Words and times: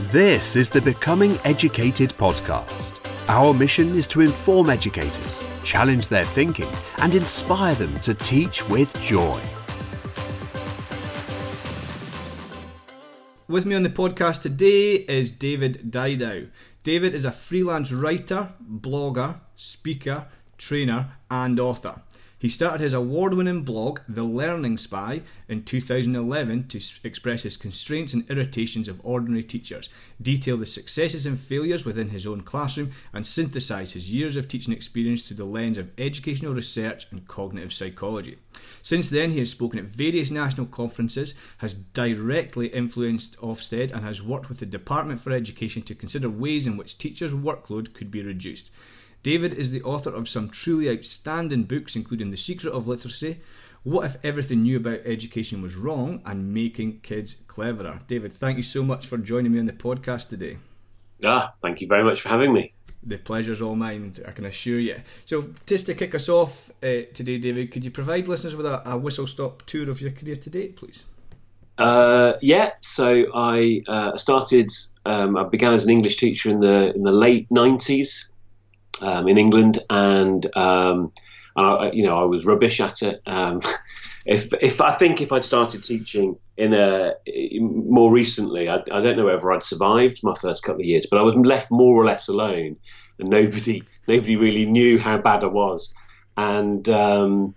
This 0.00 0.56
is 0.56 0.70
the 0.70 0.80
Becoming 0.82 1.38
Educated 1.44 2.10
podcast. 2.18 2.98
Our 3.28 3.54
mission 3.54 3.94
is 3.94 4.08
to 4.08 4.22
inform 4.22 4.68
educators, 4.68 5.40
challenge 5.62 6.08
their 6.08 6.24
thinking, 6.24 6.68
and 6.98 7.14
inspire 7.14 7.76
them 7.76 8.00
to 8.00 8.12
teach 8.12 8.68
with 8.68 8.92
joy. 9.00 9.40
With 13.46 13.66
me 13.66 13.76
on 13.76 13.84
the 13.84 13.88
podcast 13.88 14.42
today 14.42 14.94
is 14.94 15.30
David 15.30 15.92
Didau. 15.92 16.50
David 16.82 17.14
is 17.14 17.24
a 17.24 17.30
freelance 17.30 17.92
writer, 17.92 18.52
blogger, 18.68 19.38
speaker, 19.54 20.26
trainer, 20.58 21.12
and 21.30 21.60
author. 21.60 22.02
He 22.44 22.50
started 22.50 22.82
his 22.82 22.92
award 22.92 23.32
winning 23.32 23.62
blog, 23.62 24.00
The 24.06 24.22
Learning 24.22 24.76
Spy, 24.76 25.22
in 25.48 25.64
2011 25.64 26.68
to 26.68 26.80
express 27.02 27.42
his 27.42 27.56
constraints 27.56 28.12
and 28.12 28.30
irritations 28.30 28.86
of 28.86 29.00
ordinary 29.02 29.42
teachers, 29.42 29.88
detail 30.20 30.58
the 30.58 30.66
successes 30.66 31.24
and 31.24 31.40
failures 31.40 31.86
within 31.86 32.10
his 32.10 32.26
own 32.26 32.42
classroom, 32.42 32.92
and 33.14 33.24
synthesise 33.24 33.92
his 33.92 34.12
years 34.12 34.36
of 34.36 34.46
teaching 34.46 34.74
experience 34.74 35.26
through 35.26 35.38
the 35.38 35.46
lens 35.46 35.78
of 35.78 35.90
educational 35.96 36.52
research 36.52 37.10
and 37.10 37.26
cognitive 37.26 37.72
psychology. 37.72 38.36
Since 38.82 39.08
then, 39.08 39.30
he 39.30 39.38
has 39.38 39.48
spoken 39.48 39.78
at 39.78 39.86
various 39.86 40.30
national 40.30 40.66
conferences, 40.66 41.32
has 41.56 41.72
directly 41.72 42.66
influenced 42.66 43.38
Ofsted, 43.38 43.90
and 43.90 44.04
has 44.04 44.20
worked 44.20 44.50
with 44.50 44.58
the 44.58 44.66
Department 44.66 45.18
for 45.18 45.32
Education 45.32 45.80
to 45.84 45.94
consider 45.94 46.28
ways 46.28 46.66
in 46.66 46.76
which 46.76 46.98
teachers' 46.98 47.32
workload 47.32 47.94
could 47.94 48.10
be 48.10 48.20
reduced. 48.20 48.70
David 49.24 49.54
is 49.54 49.70
the 49.70 49.82
author 49.84 50.10
of 50.10 50.28
some 50.28 50.50
truly 50.50 50.90
outstanding 50.90 51.62
books, 51.62 51.96
including 51.96 52.30
The 52.30 52.36
Secret 52.36 52.70
of 52.70 52.86
Literacy, 52.86 53.40
What 53.82 54.04
If 54.04 54.18
Everything 54.22 54.64
Knew 54.64 54.76
About 54.76 55.00
Education 55.06 55.62
Was 55.62 55.76
Wrong, 55.76 56.20
and 56.26 56.52
Making 56.52 57.00
Kids 57.00 57.36
Cleverer. 57.48 58.02
David, 58.06 58.34
thank 58.34 58.58
you 58.58 58.62
so 58.62 58.84
much 58.84 59.06
for 59.06 59.16
joining 59.16 59.52
me 59.52 59.60
on 59.60 59.64
the 59.64 59.72
podcast 59.72 60.28
today. 60.28 60.58
Ah, 61.24 61.54
thank 61.62 61.80
you 61.80 61.86
very 61.86 62.04
much 62.04 62.20
for 62.20 62.28
having 62.28 62.52
me. 62.52 62.74
The 63.02 63.16
pleasure's 63.16 63.62
all 63.62 63.74
mine, 63.74 64.14
I 64.28 64.32
can 64.32 64.44
assure 64.44 64.78
you. 64.78 65.00
So, 65.24 65.48
just 65.64 65.86
to 65.86 65.94
kick 65.94 66.14
us 66.14 66.28
off 66.28 66.70
uh, 66.82 67.08
today, 67.14 67.38
David, 67.38 67.72
could 67.72 67.82
you 67.82 67.90
provide 67.90 68.28
listeners 68.28 68.54
with 68.54 68.66
a, 68.66 68.86
a 68.90 68.98
whistle 68.98 69.26
stop 69.26 69.62
tour 69.64 69.88
of 69.88 70.02
your 70.02 70.10
career 70.10 70.36
to 70.36 70.50
date, 70.50 70.76
please? 70.76 71.04
Uh, 71.78 72.34
yeah, 72.42 72.72
so 72.80 73.24
I 73.34 73.82
uh, 73.88 74.18
started. 74.18 74.70
Um, 75.06 75.38
I 75.38 75.44
began 75.44 75.72
as 75.72 75.84
an 75.84 75.90
English 75.90 76.18
teacher 76.18 76.50
in 76.50 76.60
the 76.60 76.94
in 76.94 77.02
the 77.02 77.10
late 77.10 77.48
'90s, 77.48 78.28
um, 79.00 79.28
in 79.28 79.38
England, 79.38 79.80
and 79.90 80.44
um, 80.56 81.12
I, 81.56 81.90
you 81.92 82.04
know 82.04 82.16
I 82.18 82.24
was 82.24 82.44
rubbish 82.44 82.80
at 82.80 83.02
it. 83.02 83.22
Um, 83.26 83.60
if 84.26 84.52
if 84.60 84.80
I 84.80 84.92
think 84.92 85.20
if 85.20 85.32
I'd 85.32 85.44
started 85.44 85.84
teaching 85.84 86.36
in 86.56 86.72
a 86.72 87.14
more 87.60 88.12
recently, 88.12 88.68
I, 88.68 88.76
I, 88.76 89.00
don't 89.00 89.16
know 89.16 89.26
whether 89.26 89.52
I'd 89.52 89.64
survived 89.64 90.20
my 90.22 90.34
first 90.34 90.62
couple 90.62 90.80
of 90.80 90.86
years, 90.86 91.06
but 91.10 91.18
I 91.18 91.22
was 91.22 91.34
left 91.34 91.70
more 91.70 91.94
or 91.96 92.04
less 92.04 92.28
alone, 92.28 92.76
and 93.18 93.28
nobody 93.28 93.82
nobody 94.08 94.36
really 94.36 94.66
knew 94.66 94.98
how 94.98 95.18
bad 95.18 95.44
I 95.44 95.48
was, 95.48 95.92
and. 96.36 96.88
Um, 96.88 97.54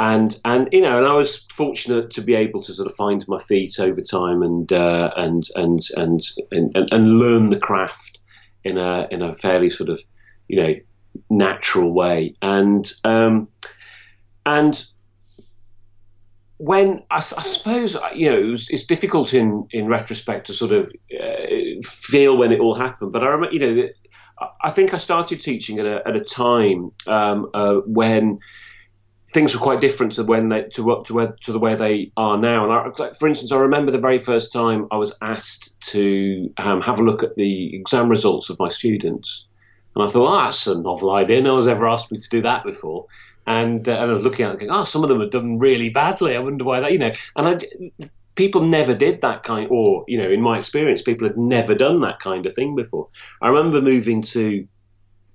and 0.00 0.38
and 0.44 0.68
you 0.70 0.80
know, 0.80 0.98
and 0.98 1.08
I 1.08 1.14
was 1.14 1.44
fortunate 1.52 2.12
to 2.12 2.20
be 2.20 2.36
able 2.36 2.62
to 2.62 2.72
sort 2.72 2.88
of 2.88 2.94
find 2.94 3.26
my 3.26 3.38
feet 3.38 3.80
over 3.80 4.00
time 4.00 4.44
and 4.44 4.72
uh, 4.72 5.10
and, 5.16 5.44
and, 5.56 5.80
and 5.96 6.22
and 6.52 6.76
and 6.76 7.18
learn 7.18 7.50
the 7.50 7.58
craft 7.58 8.20
in 8.62 8.78
a 8.78 9.08
in 9.10 9.22
a 9.22 9.34
fairly 9.34 9.70
sort 9.70 9.88
of 9.88 10.00
you 10.48 10.62
know, 10.62 10.74
natural 11.30 11.92
way. 11.92 12.34
And 12.42 12.90
um, 13.04 13.48
and 14.46 14.84
when 16.58 17.04
I, 17.10 17.16
I, 17.16 17.20
suppose 17.20 17.96
you 18.14 18.30
know 18.30 18.38
it 18.38 18.50
was, 18.50 18.68
it's 18.70 18.84
difficult 18.84 19.34
in 19.34 19.66
in 19.70 19.86
retrospect 19.86 20.48
to 20.48 20.52
sort 20.52 20.72
of 20.72 20.92
uh, 21.18 21.80
feel 21.84 22.36
when 22.36 22.52
it 22.52 22.60
all 22.60 22.74
happened. 22.74 23.12
But 23.12 23.22
I 23.22 23.28
remember, 23.28 23.54
you 23.54 23.60
know, 23.60 23.88
I 24.62 24.70
think 24.70 24.94
I 24.94 24.98
started 24.98 25.40
teaching 25.40 25.78
at 25.78 25.86
a 25.86 26.06
at 26.06 26.16
a 26.16 26.24
time 26.24 26.92
um, 27.06 27.50
uh, 27.54 27.76
when 27.86 28.40
things 29.30 29.54
were 29.54 29.60
quite 29.60 29.80
different 29.80 30.12
to 30.14 30.24
when 30.24 30.48
they 30.48 30.62
to 30.62 31.02
to, 31.04 31.14
where, 31.14 31.36
to 31.44 31.52
the 31.52 31.58
way 31.58 31.74
they 31.74 32.12
are 32.16 32.36
now. 32.36 32.64
And 32.64 32.92
I, 33.00 33.12
for 33.14 33.28
instance, 33.28 33.52
I 33.52 33.56
remember 33.56 33.92
the 33.92 33.98
very 33.98 34.18
first 34.18 34.52
time 34.52 34.88
I 34.90 34.96
was 34.96 35.14
asked 35.20 35.78
to 35.92 36.52
um, 36.56 36.80
have 36.82 36.98
a 36.98 37.02
look 37.02 37.22
at 37.22 37.36
the 37.36 37.74
exam 37.76 38.08
results 38.08 38.50
of 38.50 38.58
my 38.58 38.68
students. 38.68 39.47
And 39.98 40.08
I 40.08 40.12
thought, 40.12 40.28
oh, 40.28 40.42
that's 40.44 40.66
a 40.66 40.78
novel 40.78 41.12
idea. 41.12 41.42
No 41.42 41.54
one's 41.54 41.66
ever 41.66 41.88
asked 41.88 42.12
me 42.12 42.18
to 42.18 42.28
do 42.28 42.42
that 42.42 42.64
before. 42.64 43.06
And, 43.46 43.88
uh, 43.88 43.92
and 43.92 44.10
I 44.10 44.12
was 44.12 44.22
looking 44.22 44.44
at 44.44 44.54
it 44.54 44.60
going, 44.60 44.70
oh, 44.70 44.84
some 44.84 45.02
of 45.02 45.08
them 45.08 45.20
have 45.20 45.30
done 45.30 45.58
really 45.58 45.90
badly. 45.90 46.36
I 46.36 46.40
wonder 46.40 46.64
why 46.64 46.80
that, 46.80 46.92
you 46.92 46.98
know. 46.98 47.12
And 47.34 47.48
I, 47.48 48.08
people 48.34 48.62
never 48.62 48.94
did 48.94 49.22
that 49.22 49.42
kind, 49.42 49.68
or, 49.70 50.04
you 50.06 50.18
know, 50.18 50.30
in 50.30 50.40
my 50.40 50.58
experience, 50.58 51.02
people 51.02 51.26
had 51.26 51.36
never 51.36 51.74
done 51.74 52.00
that 52.00 52.20
kind 52.20 52.46
of 52.46 52.54
thing 52.54 52.76
before. 52.76 53.08
I 53.42 53.48
remember 53.48 53.80
moving 53.80 54.22
to 54.22 54.68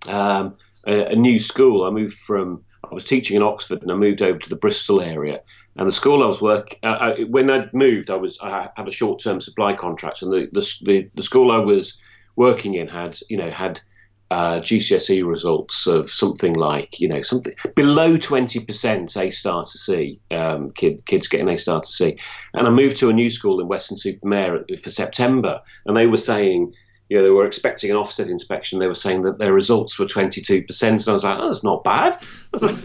um, 0.08 0.56
a, 0.86 1.08
a 1.08 1.16
new 1.16 1.40
school. 1.40 1.86
I 1.86 1.90
moved 1.90 2.18
from, 2.18 2.64
I 2.90 2.94
was 2.94 3.04
teaching 3.04 3.36
in 3.36 3.44
Oxford 3.44 3.82
and 3.82 3.92
I 3.92 3.96
moved 3.96 4.22
over 4.22 4.40
to 4.40 4.50
the 4.50 4.56
Bristol 4.56 5.02
area. 5.02 5.42
And 5.76 5.88
the 5.88 5.92
school 5.92 6.22
I 6.24 6.28
was 6.28 6.42
working, 6.42 6.78
uh, 6.84 7.16
when 7.30 7.50
I 7.50 7.68
moved, 7.74 8.12
I 8.12 8.16
was 8.16 8.38
I 8.42 8.70
had 8.76 8.88
a 8.88 8.92
short 8.92 9.20
term 9.22 9.42
supply 9.42 9.74
contract, 9.74 10.22
and 10.22 10.32
the 10.32 10.48
the 10.54 11.10
the 11.16 11.22
school 11.24 11.52
I 11.52 11.58
was 11.58 11.98
working 12.36 12.76
in 12.76 12.88
had 12.88 13.18
you 13.28 13.38
know 13.38 13.50
had 13.50 13.82
uh, 14.34 14.60
GCSE 14.62 15.24
results 15.24 15.86
of 15.86 16.10
something 16.10 16.56
like 16.56 17.00
you 17.00 17.08
know 17.08 17.22
something 17.22 17.54
below 17.76 18.18
twenty 18.18 18.60
percent 18.60 19.16
A 19.16 19.30
star 19.30 19.62
to 19.62 19.78
C, 19.78 20.20
um, 20.32 20.72
kid, 20.72 21.06
kids 21.06 21.28
getting 21.28 21.50
A 21.50 21.56
star 21.56 21.82
to 21.82 21.88
C, 21.88 22.18
and 22.56 22.68
I 22.68 22.72
moved 22.72 22.98
to 22.98 23.10
a 23.10 23.14
new 23.14 23.30
school 23.30 23.62
in 23.62 23.68
Weston-super-Mare 23.68 24.66
for 24.82 24.90
September, 24.90 25.62
and 25.86 25.96
they 25.96 26.08
were 26.08 26.18
saying. 26.18 26.74
You 27.10 27.18
know, 27.18 27.26
they 27.26 27.32
were 27.32 27.46
expecting 27.46 27.92
an 27.92 27.98
Ofsted 27.98 28.30
inspection. 28.30 28.80
They 28.80 28.88
were 28.88 28.96
saying 28.96 29.22
that 29.24 29.38
their 29.38 29.54
results 29.54 30.00
were 30.00 30.06
22%. 30.06 30.84
And 30.84 31.08
I 31.08 31.14
was 31.14 31.24
like, 31.24 31.38
oh, 31.38 31.46
that's 31.46 31.64
not 31.64 31.84
bad. 31.84 32.18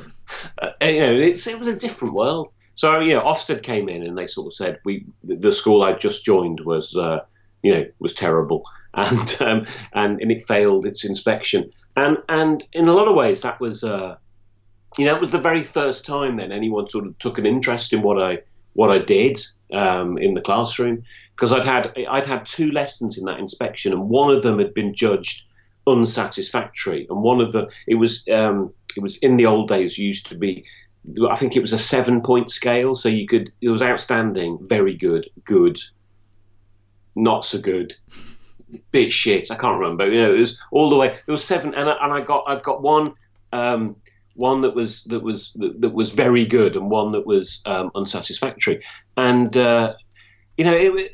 Uh, 0.60 0.69
you 0.82 1.00
know, 1.00 1.12
it's, 1.12 1.47
it 1.47 1.58
was 1.58 1.69
a 1.69 1.76
different 1.76 2.12
world. 2.12 2.48
So, 2.75 3.00
you 3.00 3.14
know, 3.14 3.22
Ofsted 3.22 3.62
came 3.62 3.88
in 3.88 4.03
and 4.03 4.19
they 4.19 4.26
sort 4.26 4.48
of 4.48 4.53
said, 4.53 4.81
we, 4.84 5.06
the 5.25 5.53
school 5.53 5.82
I 5.82 5.94
just 5.94 6.26
joined 6.26 6.60
was, 6.60 6.94
uh, 6.94 7.20
you 7.62 7.72
know, 7.72 7.87
was 8.00 8.12
terrible 8.12 8.64
and 8.94 9.37
um, 9.41 9.66
and 9.93 10.21
and 10.21 10.32
it 10.32 10.47
failed 10.47 10.87
its 10.87 11.04
inspection. 11.04 11.71
And 11.97 12.19
and 12.28 12.65
in 12.72 12.88
a 12.88 12.93
lot 12.93 13.09
of 13.09 13.15
ways, 13.15 13.43
that 13.43 13.60
was 13.60 13.84
uh, 13.84 14.16
you 14.97 15.06
know 15.06 15.16
it 15.16 15.21
was 15.21 15.31
the 15.31 15.38
very 15.38 15.62
first 15.62 16.06
time 16.06 16.37
then 16.37 16.53
anyone 16.53 16.88
sort 16.88 17.06
of 17.06 17.19
took 17.19 17.38
an 17.38 17.47
interest 17.47 17.93
in 17.93 18.03
what 18.03 18.21
I 18.21 18.38
what 18.75 18.91
I 18.91 18.99
did 18.99 19.41
um, 19.72 20.19
in 20.19 20.34
the 20.34 20.41
classroom 20.41 21.04
because 21.34 21.53
I'd 21.53 21.65
had 21.65 21.94
I'd 22.09 22.26
had 22.26 22.47
two 22.47 22.71
lessons 22.71 23.19
in 23.19 23.25
that 23.26 23.38
inspection, 23.38 23.93
and 23.93 24.09
one 24.09 24.34
of 24.34 24.43
them 24.43 24.59
had 24.59 24.75
been 24.75 24.94
judged 24.94 25.44
unsatisfactory, 25.87 27.06
and 27.09 27.22
one 27.22 27.41
of 27.41 27.53
the 27.53 27.69
it 27.87 27.94
was 27.94 28.25
um, 28.32 28.72
it 28.97 29.03
was 29.03 29.16
in 29.19 29.37
the 29.37 29.47
old 29.47 29.69
days 29.69 29.99
used 29.99 30.26
to 30.26 30.37
be 30.37 30.65
I 31.28 31.37
think 31.37 31.56
it 31.56 31.60
was 31.60 31.72
a 31.72 31.78
seven 31.78 32.22
point 32.22 32.50
scale, 32.50 32.94
so 32.94 33.09
you 33.09 33.26
could 33.26 33.53
it 33.60 33.70
was 33.70 33.82
outstanding, 33.82 34.59
very 34.62 34.97
good, 34.97 35.28
good, 35.44 35.78
not 37.15 37.44
so 37.44 37.60
good, 37.60 37.94
bit 38.91 39.12
shit. 39.12 39.51
I 39.51 39.56
can't 39.56 39.81
remember. 39.81 40.11
You 40.11 40.19
know, 40.19 40.34
it 40.34 40.41
was 40.41 40.61
all 40.71 40.91
the 40.91 40.97
way. 40.97 41.09
There 41.09 41.33
was 41.33 41.45
seven, 41.45 41.75
and 41.75 41.89
I, 41.89 41.97
and 42.01 42.12
I 42.12 42.21
got 42.21 42.45
I 42.47 42.59
got 42.59 42.83
one. 42.83 43.15
Um, 43.53 43.97
one 44.34 44.61
that 44.61 44.75
was 44.75 45.03
that 45.05 45.21
was 45.21 45.53
that, 45.56 45.81
that, 45.81 45.93
was 45.93 46.11
very 46.11 46.45
good, 46.45 46.77
and 46.77 46.91
one 46.91 47.12
that 47.12 47.27
was 47.27 47.61
um, 47.67 47.91
unsatisfactory. 47.95 48.84
And 49.17 49.55
uh, 49.56 49.95
you 50.56 50.65
know, 50.65 50.75
it, 50.75 51.12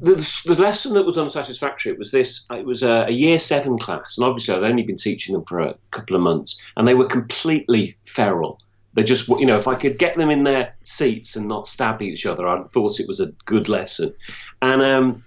the, 0.00 0.42
the, 0.46 0.60
lesson 0.60 0.94
that 0.94 1.06
was 1.06 1.18
unsatisfactory 1.18 1.92
it 1.92 1.98
was 1.98 2.10
this. 2.10 2.46
It 2.50 2.66
was 2.66 2.82
a, 2.82 3.06
a, 3.08 3.10
year 3.10 3.38
seven 3.38 3.78
class, 3.78 4.18
and 4.18 4.26
obviously 4.26 4.54
I'd 4.54 4.62
only 4.62 4.82
been 4.82 4.96
teaching 4.96 5.32
them 5.32 5.44
for 5.44 5.60
a 5.60 5.74
couple 5.90 6.16
of 6.16 6.22
months, 6.22 6.60
and 6.76 6.86
they 6.86 6.94
were 6.94 7.06
completely 7.06 7.96
feral. 8.04 8.60
They 8.92 9.04
just, 9.04 9.28
you 9.28 9.46
know, 9.46 9.56
if 9.56 9.68
I 9.68 9.76
could 9.76 9.98
get 9.98 10.16
them 10.16 10.30
in 10.30 10.42
their 10.42 10.74
seats 10.82 11.36
and 11.36 11.46
not 11.46 11.66
stab 11.66 12.02
each 12.02 12.26
other, 12.26 12.46
I 12.48 12.62
thought 12.62 12.98
it 12.98 13.06
was 13.06 13.20
a 13.20 13.32
good 13.44 13.68
lesson. 13.68 14.14
And 14.60 14.82
um, 14.82 15.24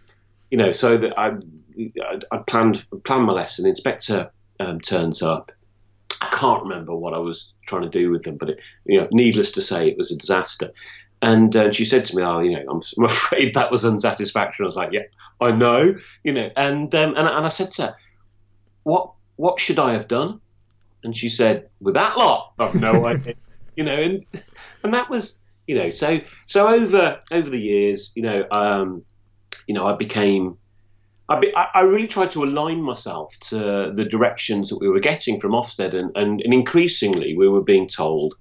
you 0.54 0.58
know, 0.58 0.72
so 0.72 0.96
that 1.00 1.18
I, 1.18 1.32
I 2.32 2.38
planned 2.46 2.86
planned 3.04 3.26
my 3.26 3.34
lesson. 3.34 3.66
Inspector 3.66 4.32
um, 4.60 4.80
turns 4.80 5.24
up. 5.24 5.52
I 6.22 6.28
can't 6.28 6.62
remember 6.62 6.96
what 6.96 7.16
I 7.16 7.18
was 7.18 7.52
trying 7.66 7.82
to 7.82 7.90
do 7.90 8.12
with 8.12 8.22
them, 8.22 8.38
but 8.38 8.52
it, 8.52 8.60
you 8.86 9.02
know, 9.02 9.08
needless 9.12 9.54
to 9.54 9.64
say, 9.64 9.88
it 9.88 9.98
was 9.98 10.12
a 10.12 10.16
disaster. 10.16 10.70
And 11.24 11.56
uh, 11.56 11.72
she 11.72 11.86
said 11.86 12.06
to 12.06 12.16
me, 12.16 12.22
"Oh, 12.22 12.38
you 12.42 12.52
know, 12.52 12.66
I'm, 12.70 12.82
I'm, 13.00 13.06
afraid 13.06 13.56
that 13.56 13.72
was 13.72 13.84
unsatisfactory." 13.84 14.64
I 14.64 14.68
was 14.68 14.76
like, 14.76 14.92
"Yeah, 14.92 15.08
I 15.42 15.54
know," 15.54 15.96
you 16.24 16.34
know. 16.34 16.52
And 16.56 16.94
um, 16.94 17.16
and, 17.18 17.28
and 17.28 17.46
I 17.46 17.50
said 17.50 17.72
to 17.72 17.82
her, 17.88 17.96
"What 18.84 19.12
what 19.38 19.60
should 19.60 19.80
I 19.80 19.94
have 19.94 20.08
done?" 20.08 20.40
And 21.04 21.18
she 21.18 21.30
said, 21.30 21.68
"With 21.82 21.96
that 21.96 22.16
lot, 22.16 22.54
I've 22.60 22.76
no 22.76 23.04
idea." 23.08 23.34
you 23.76 23.86
know, 23.86 23.96
and 23.96 24.24
and 24.84 24.94
that 24.94 25.10
was 25.10 25.40
you 25.66 25.80
know, 25.80 25.90
so 25.90 26.20
so 26.46 26.68
over 26.68 27.22
over 27.32 27.50
the 27.50 27.60
years, 27.60 28.12
you 28.16 28.22
know, 28.22 28.44
um, 28.52 29.04
you 29.68 29.74
know, 29.74 29.88
I 29.88 29.96
became 29.96 30.58
I, 31.30 31.40
be, 31.40 31.54
I, 31.56 31.82
really 31.82 32.08
tried 32.08 32.32
to 32.32 32.44
align 32.44 32.82
myself 32.82 33.38
to 33.44 33.92
the 33.94 34.04
directions 34.04 34.70
that 34.70 34.80
we 34.80 34.90
were 34.90 35.00
getting 35.00 35.40
from 35.40 35.52
Ofsted, 35.54 35.94
and, 35.94 36.12
and, 36.16 36.42
and, 36.42 36.54
increasingly 36.54 37.36
we 37.36 37.48
were 37.48 37.64
being 37.64 37.88
told, 37.88 38.36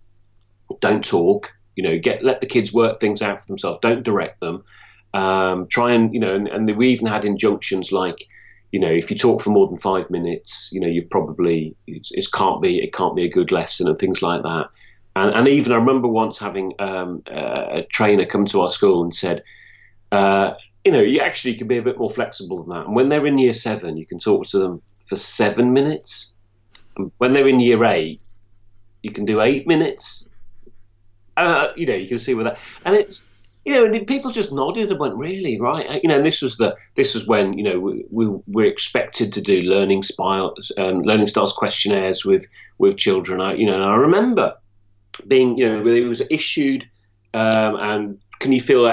"Don't 0.81 1.05
talk, 1.05 1.53
you 1.77 1.85
know, 1.85 1.99
get 1.99 2.25
let 2.25 2.41
the 2.41 2.47
kids 2.47 2.73
work 2.73 2.99
things 2.99 3.23
out 3.23 3.39
for 3.39 3.47
themselves. 3.47 3.79
Don't 3.81 4.03
direct 4.03 4.41
them." 4.41 4.65
Um, 5.15 5.69
try 5.69 5.93
and 5.93 6.13
you 6.13 6.19
know, 6.19 6.35
and, 6.35 6.49
and 6.49 6.77
we 6.77 6.89
even 6.89 7.07
had 7.07 7.25
injunctions 7.25 7.93
like, 7.93 8.27
you 8.73 8.81
know, 8.81 8.91
if 8.91 9.13
you 9.13 9.17
talk 9.17 9.43
for 9.43 9.51
more 9.51 9.69
than 9.69 9.79
five 9.79 10.11
minutes, 10.11 10.71
you 10.73 10.81
know, 10.81 10.89
you've 10.89 11.11
probably 11.11 11.77
it, 11.87 12.09
it 12.11 12.33
can't 12.33 12.61
be 12.61 12.83
it 12.83 12.93
can't 12.93 13.15
be 13.15 13.25
a 13.25 13.31
good 13.31 13.53
lesson 13.53 13.87
and 13.87 13.99
things 13.99 14.23
like 14.23 14.43
that. 14.43 14.71
And, 15.15 15.35
and 15.35 15.49
even 15.49 15.73
I 15.73 15.77
remember 15.77 16.09
once 16.09 16.39
having 16.39 16.73
um, 16.81 17.23
a 17.27 17.85
trainer 17.93 18.27
come 18.27 18.47
to 18.47 18.63
our 18.63 18.71
school 18.71 19.05
and 19.05 19.15
said, 19.15 19.45
uh, 20.11 20.55
you 20.85 20.93
know, 20.93 21.01
you 21.01 21.21
actually 21.21 21.55
can 21.55 21.69
be 21.69 21.79
a 21.79 21.83
bit 21.83 21.99
more 21.99 22.11
flexible 22.11 22.63
than 22.63 22.75
that. 22.75 22.87
And 22.87 22.95
when 22.95 23.09
they're 23.09 23.27
in 23.27 23.39
year 23.39 23.55
seven, 23.55 23.97
you 23.97 24.07
can 24.07 24.19
talk 24.19 24.47
to 24.49 24.59
them 24.59 24.83
for 25.07 25.17
seven 25.17 25.73
minutes. 25.73 26.35
And 26.97 27.13
when 27.19 27.33
they're 27.33 27.49
in 27.49 27.61
year 27.61 27.85
eight, 27.85 28.21
you 29.03 29.11
can 29.11 29.25
do 29.25 29.41
eight 29.41 29.67
minutes. 29.67 30.29
Uh, 31.37 31.69
you 31.77 31.87
know, 31.87 31.95
you 31.95 32.09
can 32.09 32.19
see 32.19 32.35
with 32.35 32.47
that, 32.47 32.59
and 32.85 32.95
it's 32.95 33.25
you 33.65 33.73
know, 33.73 33.85
and 33.85 34.07
people 34.07 34.33
just 34.33 34.53
nodded 34.53 34.91
and 34.91 34.99
went, 34.99 35.17
"Really, 35.17 35.61
right?" 35.61 36.01
You 36.03 36.09
know, 36.09 36.21
this 36.21 36.43
was 36.43 36.57
the 36.57 36.77
this 36.95 37.15
was 37.15 37.27
when 37.27 37.57
you 37.57 37.65
know 37.65 37.79
we, 37.79 38.05
we 38.11 38.27
were 38.47 38.65
expected 38.65 39.33
to 39.35 39.41
do 39.41 39.63
learning 39.63 40.03
styles, 40.03 40.73
um, 40.77 41.03
learning 41.03 41.29
styles 41.29 41.53
questionnaires 41.53 42.25
with 42.25 42.47
with 42.79 42.97
children. 42.97 43.41
I, 43.41 43.55
you 43.55 43.67
know, 43.67 43.75
and 43.75 43.85
I 43.85 43.95
remember 43.95 44.57
being, 45.29 45.59
you 45.59 45.69
know, 45.69 45.87
it 45.87 46.09
was 46.09 46.23
issued, 46.29 46.89
um, 47.35 47.77
and 47.77 48.19
can 48.43 48.53
you 48.53 48.61
fill 48.61 48.91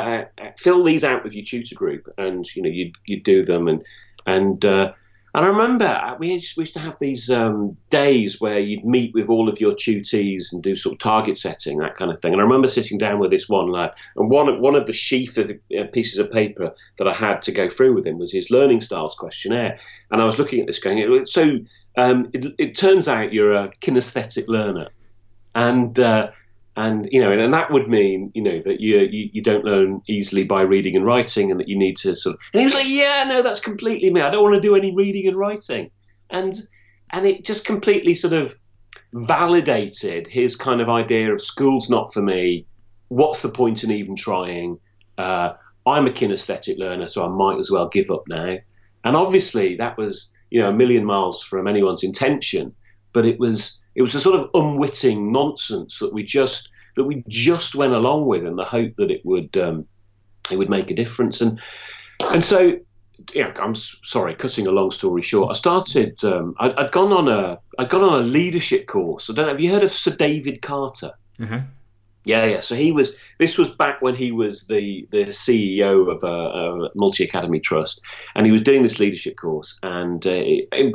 fill 0.57 0.84
these 0.84 1.04
out 1.04 1.24
with 1.24 1.34
your 1.34 1.44
tutor 1.44 1.75
group, 1.75 2.07
and 2.18 2.46
you 2.56 2.62
know, 2.62 2.69
you 2.69 2.92
you 3.06 3.22
do 3.22 3.44
them, 3.44 3.68
and 3.68 3.84
and 4.25 4.63
uh, 4.63 4.94
and 5.34 5.46
I 5.46 5.48
remember 5.48 5.86
uh, 5.86 6.16
we 6.18 6.34
used, 6.34 6.56
we 6.56 6.63
used 6.63 6.75
to 6.75 6.80
have 6.80 6.98
these 7.00 7.30
um, 7.31 7.72
days 7.90 8.40
where 8.40 8.60
you'd 8.60 8.86
meet 8.86 9.13
with 9.13 9.28
all 9.28 9.50
of 9.50 9.60
your 9.60 9.74
tutees 9.74 10.54
and 10.54 10.62
do 10.62 10.75
sort 10.75 10.94
of 10.94 11.00
target 11.00 11.38
setting, 11.38 11.80
that 11.80 11.96
kind 11.96 12.12
of 12.12 12.22
thing. 12.22 12.34
And 12.34 12.42
I 12.42 12.46
remember 12.46 12.68
sitting 12.68 12.98
down 13.00 13.19
with 13.19 13.31
this 13.31 13.50
one 13.50 13.72
lad, 13.72 13.92
and 14.16 14.30
one 14.30 14.62
one 14.62 14.75
of 14.75 14.86
the 14.86 14.94
sheaf 14.94 15.38
of 15.38 15.50
uh, 15.51 15.84
pieces 15.92 16.19
of 16.19 16.31
paper 16.31 16.74
that 17.00 17.07
I 17.07 17.13
had 17.13 17.42
to 17.44 17.51
go 17.51 17.69
through 17.69 17.96
with 17.96 18.06
him 18.06 18.19
was 18.19 18.31
his 18.31 18.51
learning 18.51 18.81
styles 18.81 19.16
questionnaire. 19.16 19.80
And 20.12 20.22
I 20.22 20.25
was 20.25 20.38
looking 20.38 20.62
at 20.62 20.68
this 20.68 20.80
going, 20.80 21.25
so 21.25 21.57
um, 21.98 22.30
it, 22.34 22.46
it, 22.60 22.78
turns 22.78 23.07
out 23.07 23.34
you're 23.34 23.56
a 23.56 23.69
kinesthetic 23.81 24.48
learner, 24.48 24.90
and 25.56 26.00
uh, 26.00 26.31
and 26.80 27.10
you 27.12 27.20
know, 27.20 27.30
and, 27.30 27.42
and, 27.42 27.54
that 27.54 27.72
would 27.72 27.90
mean 27.90 28.31
you 28.34 28.42
know 28.42 28.62
that 28.64 28.80
you, 28.80 29.00
you, 29.00 29.30
you 29.34 29.44
don't 29.44 29.66
learn 29.66 30.02
easily 30.08 30.46
by 30.46 30.62
reading 30.62 30.96
and 30.96 31.06
writing, 31.06 31.52
and 31.52 31.60
that 31.60 31.68
you 31.68 31.78
need 31.78 31.98
to 31.98 32.16
sort 32.16 32.36
of. 32.36 32.42
And 32.54 32.62
he 32.62 32.64
was 32.64 32.74
like, 32.74 32.88
"Yeah, 32.88 33.26
no, 33.28 33.42
that's 33.42 33.60
completely 33.60 34.10
me. 34.10 34.22
I 34.22 34.31
don't 34.31 34.44
want 34.44 34.56
to 34.56 34.62
do 34.62 34.76
any 34.76 34.96
reading 34.96 35.28
and 35.28 35.36
writing," 35.36 35.92
and 36.30 36.56
and 37.10 37.28
it 37.28 37.44
just 37.44 37.66
completely 37.66 38.16
sort 38.16 38.31
of 38.31 38.56
validated 39.14 40.26
his 40.26 40.56
kind 40.56 40.80
of 40.80 40.88
idea 40.88 41.34
of 41.34 41.42
school's 41.42 41.90
not 41.90 42.14
for 42.14 42.22
me. 42.22 42.66
What's 43.10 43.42
the 43.42 43.50
point 43.50 43.84
in 43.84 43.92
even 43.92 44.16
trying? 44.16 44.80
Uh, 45.18 45.54
I'm 45.86 46.08
a 46.08 46.12
kinesthetic 46.12 46.78
learner, 46.78 47.08
so 47.08 47.25
I 47.25 47.28
might 47.28 47.60
as 47.60 47.70
well 47.70 47.90
give 47.90 48.10
up 48.10 48.24
now. 48.30 48.56
And 49.04 49.18
obviously, 49.18 49.75
that 49.78 49.98
was 49.98 50.32
you 50.50 50.62
know 50.62 50.70
a 50.70 50.74
million 50.74 51.04
miles 51.04 51.44
from 51.44 51.68
anyone's 51.68 52.06
intention, 52.06 52.74
but 53.12 53.25
it 53.25 53.38
was 53.38 53.80
it 54.00 54.01
was 54.01 54.16
a 54.16 54.19
sort 54.19 54.40
of 54.40 54.50
unwitting 54.54 55.34
nonsense 55.34 56.00
that 56.00 56.13
we 56.13 56.24
just 56.24 56.72
that 56.96 57.04
we 57.04 57.22
just 57.28 57.75
went 57.75 57.92
along 57.92 58.28
with 58.28 58.46
in 58.46 58.56
the 58.56 58.63
hope 58.63 58.96
that 58.96 59.12
it 59.12 59.25
would 59.25 59.57
um, 59.57 59.88
it 60.50 60.56
would 60.56 60.69
make 60.69 60.90
a 60.90 60.96
difference. 60.96 61.42
And 61.42 61.60
and 62.22 62.44
so 62.44 62.80
yeah, 63.34 63.51
I'm 63.62 63.75
sorry, 63.75 64.36
cutting 64.36 64.68
a 64.68 64.72
long 64.72 64.92
story 64.92 65.22
short. 65.22 65.51
I 65.51 65.54
started. 65.54 66.24
Um, 66.24 66.56
I, 66.57 66.81
had 66.81 66.94
gone 66.94 67.12
on 67.12 67.28
a. 67.28 67.60
I'd 67.78 67.90
gone 67.90 68.04
on 68.04 68.22
a 68.22 68.24
leadership 68.24 68.88
course. 68.88 69.30
I 69.30 69.34
don't 69.34 69.46
know. 69.46 69.51
Have 69.51 69.60
you 69.60 69.69
heard 69.69 69.84
of 69.84 69.92
Sir 69.92 70.16
David 70.16 70.62
Carter? 70.62 71.12
Uh-huh. 71.38 71.60
Yeah, 72.25 72.45
yeah. 72.45 72.62
So 72.62 72.75
he 72.75 72.92
was. 72.92 73.16
This 73.38 73.57
was 73.57 73.69
back 73.69 74.01
when 74.01 74.16
he 74.16 74.31
was 74.31 74.68
the 74.68 75.07
the 75.10 75.27
CEO 75.27 76.12
of 76.12 76.24
a, 76.24 76.27
a 76.27 76.89
multi 76.94 77.24
academy 77.24 77.60
trust, 77.60 78.01
and 78.36 78.45
he 78.45 78.51
was 78.51 78.62
doing 78.62 78.81
this 78.83 79.00
leadership 79.00 79.38
course. 79.38 79.80
And 79.81 80.25
uh, 80.27 80.44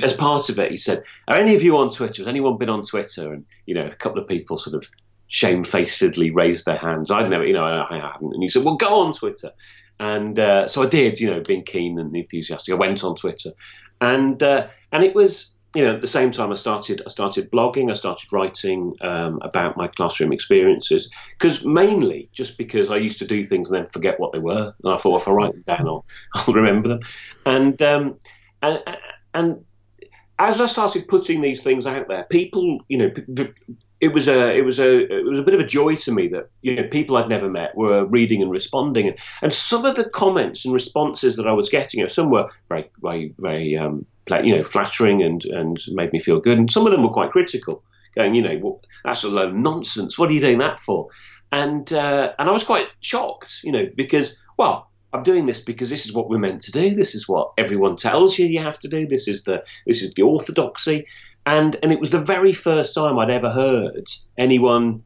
as 0.03 0.15
part 0.15 0.51
of 0.51 0.59
it, 0.59 0.71
he 0.71 0.77
said, 0.77 1.03
"Are 1.27 1.37
any 1.37 1.55
of 1.55 1.63
you 1.63 1.79
on 1.79 1.91
Twitter? 1.91 2.23
Has 2.23 2.29
anyone 2.29 2.59
been 2.59 2.69
on 2.69 2.85
Twitter?" 2.85 3.33
And 3.33 3.47
you 3.65 3.75
know, 3.75 3.87
a 3.87 3.95
couple 3.95 4.21
of 4.21 4.29
people 4.29 4.59
sort 4.59 4.77
of 4.77 4.87
shamefacedly 5.29 6.31
raised 6.31 6.67
their 6.67 6.77
hands. 6.77 7.11
I'd 7.11 7.31
never, 7.31 7.47
you 7.47 7.55
know, 7.55 7.65
I 7.65 7.97
hadn't. 7.97 8.35
And 8.35 8.43
he 8.43 8.49
said, 8.49 8.65
"Well, 8.65 8.77
go 8.77 9.01
on 9.01 9.15
Twitter." 9.15 9.53
And 9.99 10.39
uh, 10.39 10.69
so 10.69 10.83
I 10.83 10.87
did. 10.87 11.19
You 11.21 11.31
know, 11.31 11.41
being 11.41 11.65
keen 11.65 11.99
and 11.99 12.15
enthusiastic, 12.15 12.75
I 12.75 12.77
went 12.77 13.03
on 13.03 13.17
Twitter, 13.17 13.53
and 14.01 14.43
uh, 14.43 14.69
and 14.93 15.03
it 15.03 15.15
was 15.15 15.54
you 15.75 15.85
know, 15.85 15.95
at 15.95 16.01
the 16.01 16.07
same 16.07 16.31
time, 16.31 16.53
I 16.53 16.55
started 16.55 17.03
I 17.05 17.11
started 17.11 17.51
blogging. 17.51 17.91
I 17.91 17.95
started 17.95 18.33
writing 18.33 18.95
um, 19.01 19.41
about 19.43 19.77
my 19.77 19.89
classroom 19.89 20.33
experiences 20.33 21.11
because 21.39 21.65
mainly 21.65 22.29
just 22.33 22.57
because 22.57 22.91
I 22.91 22.97
used 22.97 23.19
to 23.19 23.27
do 23.27 23.45
things 23.45 23.71
and 23.71 23.81
then 23.81 23.91
forget 23.91 24.21
what 24.21 24.33
they 24.33 24.39
were, 24.39 24.75
and 24.83 24.93
I 24.93 24.97
thought 24.99 25.23
if 25.23 25.29
I 25.29 25.33
write 25.33 25.53
them 25.53 25.65
down, 25.67 25.89
I'll, 25.89 26.05
I'll 26.35 26.55
remember 26.55 26.89
them. 26.89 27.01
And 27.45 27.83
um, 27.83 28.21
and 28.63 28.83
and 29.35 29.65
as 30.39 30.61
I 30.61 30.67
started 30.67 31.09
putting 31.09 31.41
these 31.41 31.63
things 31.63 31.87
out 31.87 32.09
there, 32.09 32.25
people, 32.25 32.81
you 32.89 32.99
know, 32.99 33.11
it 34.01 34.13
was 34.13 34.29
a 34.29 34.55
it 34.55 34.65
was 34.65 34.79
a 34.79 35.19
it 35.19 35.25
was 35.25 35.39
a 35.39 35.43
bit 35.43 35.55
of 35.55 35.61
a 35.61 35.67
joy 35.67 35.97
to 35.97 36.13
me 36.13 36.29
that 36.29 36.51
you 36.63 36.77
know 36.77 36.89
people 36.89 37.17
I'd 37.17 37.29
never 37.29 37.49
met 37.49 37.77
were 37.77 38.05
reading 38.05 38.43
and 38.43 38.51
responding, 38.51 39.09
and, 39.09 39.19
and 39.43 39.53
some 39.53 39.85
of 39.85 39.97
the 39.97 40.09
comments 40.09 40.65
and 40.65 40.75
responses 40.75 41.37
that 41.37 41.47
I 41.47 41.53
was 41.53 41.69
getting, 41.69 41.99
you 41.99 42.05
know, 42.05 42.09
some 42.09 42.31
were 42.31 42.49
very 42.69 42.91
very 43.01 43.35
very 43.39 43.77
um, 43.77 44.07
you 44.31 44.57
know, 44.57 44.63
flattering 44.63 45.23
and, 45.23 45.45
and 45.45 45.79
made 45.89 46.13
me 46.13 46.21
feel 46.21 46.41
good. 46.41 46.59
And 46.59 46.71
some 46.71 46.87
of 46.87 46.93
them 46.93 47.03
were 47.03 47.11
quite 47.11 47.31
critical, 47.31 47.83
going, 48.15 48.35
you 48.35 48.43
know, 48.43 48.59
well, 48.63 48.81
that's 49.05 49.25
a 49.25 49.29
load 49.29 49.51
of 49.51 49.55
nonsense. 49.55 50.19
What 50.19 50.31
are 50.31 50.35
you 50.35 50.41
doing 50.41 50.59
that 50.59 50.79
for? 50.79 51.09
And 51.53 51.93
uh, 51.93 52.33
and 52.39 52.49
I 52.49 52.53
was 52.53 52.65
quite 52.65 52.89
shocked, 53.01 53.61
you 53.63 53.73
know, 53.73 53.87
because 53.95 54.37
well, 54.57 54.91
I'm 55.13 55.23
doing 55.23 55.47
this 55.47 55.61
because 55.61 55.91
this 55.91 56.07
is 56.07 56.13
what 56.13 56.29
we're 56.29 56.39
meant 56.39 56.63
to 56.63 56.73
do. 56.73 56.95
This 56.95 57.15
is 57.15 57.29
what 57.29 57.53
everyone 57.57 57.97
tells 57.97 58.37
you 58.39 58.47
you 58.47 58.63
have 58.63 58.81
to 58.81 58.89
do. 58.89 59.07
This 59.07 59.29
is 59.29 59.45
the 59.45 59.65
this 59.87 60.03
is 60.03 60.13
the 60.15 60.23
orthodoxy. 60.23 61.07
And 61.47 61.77
and 61.83 61.93
it 61.93 62.01
was 62.01 62.11
the 62.11 62.21
very 62.21 62.53
first 62.53 62.95
time 62.95 63.19
I'd 63.19 63.31
ever 63.31 63.51
heard 63.51 64.07
anyone 64.37 65.05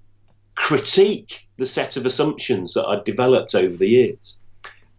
critique 0.55 1.47
the 1.57 1.67
set 1.67 1.97
of 1.97 2.07
assumptions 2.07 2.75
that 2.75 2.87
I'd 2.87 3.05
developed 3.05 3.55
over 3.55 3.77
the 3.77 3.89
years. 3.89 4.41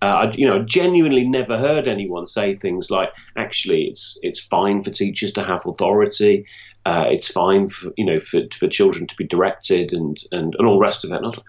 Uh, 0.01 0.05
I, 0.05 0.31
you 0.31 0.47
know, 0.47 0.63
genuinely 0.63 1.27
never 1.27 1.57
heard 1.57 1.87
anyone 1.87 2.25
say 2.27 2.55
things 2.55 2.89
like, 2.89 3.09
"Actually, 3.35 3.85
it's 3.85 4.17
it's 4.21 4.39
fine 4.39 4.81
for 4.81 4.91
teachers 4.91 5.33
to 5.33 5.43
have 5.43 5.65
authority. 5.65 6.45
Uh, 6.85 7.05
it's 7.09 7.27
fine 7.27 7.67
for 7.67 7.91
you 7.97 8.05
know 8.05 8.19
for, 8.19 8.41
for 8.57 8.67
children 8.67 9.07
to 9.07 9.15
be 9.15 9.27
directed 9.27 9.91
and 9.91 10.17
and, 10.31 10.55
and 10.57 10.67
all 10.67 10.75
the 10.75 10.85
rest 10.85 11.03
of 11.03 11.11
it." 11.11 11.21
Not, 11.21 11.39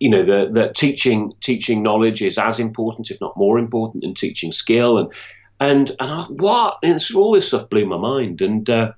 you 0.00 0.08
know, 0.08 0.24
the, 0.24 0.48
the 0.50 0.72
teaching 0.72 1.34
teaching 1.40 1.82
knowledge 1.82 2.22
is 2.22 2.38
as 2.38 2.58
important, 2.58 3.10
if 3.10 3.20
not 3.20 3.36
more 3.36 3.58
important, 3.58 4.02
than 4.02 4.14
teaching 4.14 4.52
skill. 4.52 4.98
And 4.98 5.12
and 5.58 5.90
and 6.00 6.10
I, 6.10 6.22
what? 6.22 6.78
And 6.82 7.00
all 7.14 7.34
this 7.34 7.48
stuff 7.48 7.68
blew 7.68 7.84
my 7.84 7.98
mind. 7.98 8.40
And 8.40 8.68
uh, 8.70 8.92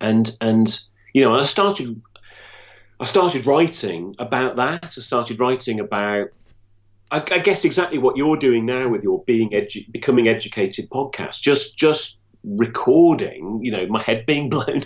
and 0.00 0.36
and 0.40 0.80
you 1.14 1.22
know, 1.22 1.34
I 1.34 1.44
started 1.44 2.02
I 3.00 3.06
started 3.06 3.46
writing 3.46 4.14
about 4.18 4.56
that. 4.56 4.84
I 4.84 4.88
started 4.88 5.40
writing 5.40 5.80
about 5.80 6.28
I, 7.10 7.18
I, 7.18 7.38
guess 7.38 7.64
exactly 7.64 7.98
what 7.98 8.16
you're 8.16 8.36
doing 8.36 8.66
now 8.66 8.88
with 8.88 9.02
your 9.02 9.22
being 9.24 9.50
edu- 9.50 9.90
becoming 9.90 10.28
educated 10.28 10.88
podcast. 10.90 11.40
Just 11.40 11.76
just 11.76 12.18
recording, 12.44 13.60
you 13.62 13.70
know, 13.70 13.86
my 13.86 14.02
head 14.02 14.26
being 14.26 14.48
blown, 14.50 14.82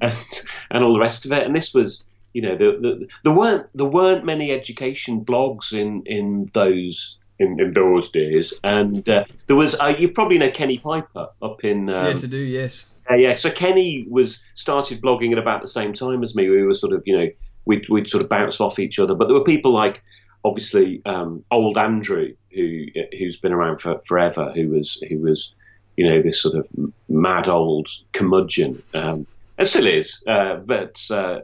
and 0.00 0.42
and 0.70 0.84
all 0.84 0.92
the 0.92 1.00
rest 1.00 1.24
of 1.24 1.32
it. 1.32 1.44
And 1.44 1.54
this 1.54 1.72
was, 1.74 2.06
you 2.32 2.42
know, 2.42 2.56
the, 2.56 2.78
the, 2.80 3.08
there 3.22 3.32
weren't 3.32 3.66
there 3.74 3.86
weren't 3.86 4.24
many 4.24 4.50
education 4.52 5.24
blogs 5.24 5.72
in 5.72 6.02
in 6.06 6.46
those 6.54 7.18
in, 7.38 7.60
in 7.60 7.72
those 7.72 8.10
days, 8.10 8.54
and 8.62 9.08
uh, 9.08 9.24
there 9.46 9.56
was. 9.56 9.74
Uh, 9.78 9.94
you 9.98 10.10
probably 10.10 10.38
know 10.38 10.50
Kenny 10.50 10.78
Pieper 10.78 11.28
up 11.42 11.64
in. 11.64 11.88
Um, 11.90 12.06
yes, 12.06 12.24
I 12.24 12.26
do. 12.26 12.38
Yes. 12.38 12.86
Uh, 13.10 13.16
yeah, 13.16 13.34
so 13.34 13.50
Kenny 13.50 14.06
was 14.08 14.42
started 14.54 15.02
blogging 15.02 15.32
at 15.32 15.38
about 15.38 15.60
the 15.60 15.68
same 15.68 15.92
time 15.92 16.22
as 16.22 16.34
me. 16.34 16.48
We 16.48 16.62
were 16.62 16.72
sort 16.72 16.94
of, 16.94 17.02
you 17.04 17.18
know, 17.18 17.28
we'd, 17.66 17.86
we'd 17.90 18.08
sort 18.08 18.22
of 18.22 18.30
bounce 18.30 18.62
off 18.62 18.78
each 18.78 18.98
other. 18.98 19.14
But 19.14 19.26
there 19.26 19.34
were 19.34 19.44
people 19.44 19.74
like 19.74 20.02
obviously 20.44 21.02
um, 21.04 21.42
old 21.50 21.78
Andrew, 21.78 22.34
who 22.52 22.86
who's 23.18 23.38
been 23.38 23.52
around 23.52 23.80
for 23.80 24.00
forever, 24.06 24.52
who 24.54 24.68
was 24.68 25.02
who 25.08 25.18
was 25.18 25.52
you 25.96 26.08
know 26.08 26.22
this 26.22 26.42
sort 26.42 26.56
of 26.56 26.68
mad 27.08 27.48
old 27.48 27.88
curmudgeon, 28.12 28.82
um, 28.94 29.26
and 29.58 29.68
still 29.68 29.86
is, 29.86 30.22
uh, 30.26 30.56
but. 30.56 31.00
Uh, 31.10 31.40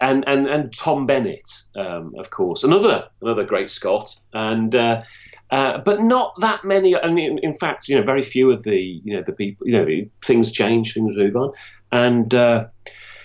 and, 0.00 0.28
and 0.28 0.46
and 0.46 0.72
Tom 0.72 1.06
Bennett, 1.06 1.50
um, 1.74 2.14
of 2.16 2.30
course, 2.30 2.62
another 2.62 3.08
another 3.20 3.42
great 3.42 3.68
Scot, 3.68 4.14
and 4.32 4.72
uh, 4.72 5.02
uh, 5.50 5.78
but 5.78 6.00
not 6.00 6.34
that 6.38 6.64
many. 6.64 6.94
And 6.94 7.18
in, 7.18 7.38
in, 7.38 7.52
fact, 7.52 7.88
you 7.88 7.96
know, 7.96 8.04
very 8.04 8.22
few 8.22 8.50
of 8.52 8.62
the 8.62 8.80
you 8.80 9.16
know 9.16 9.22
the 9.22 9.32
people. 9.32 9.66
You 9.66 9.72
know, 9.72 10.10
things 10.24 10.52
change, 10.52 10.94
things 10.94 11.16
move 11.16 11.34
on, 11.34 11.52
and 11.90 12.32
uh, 12.32 12.66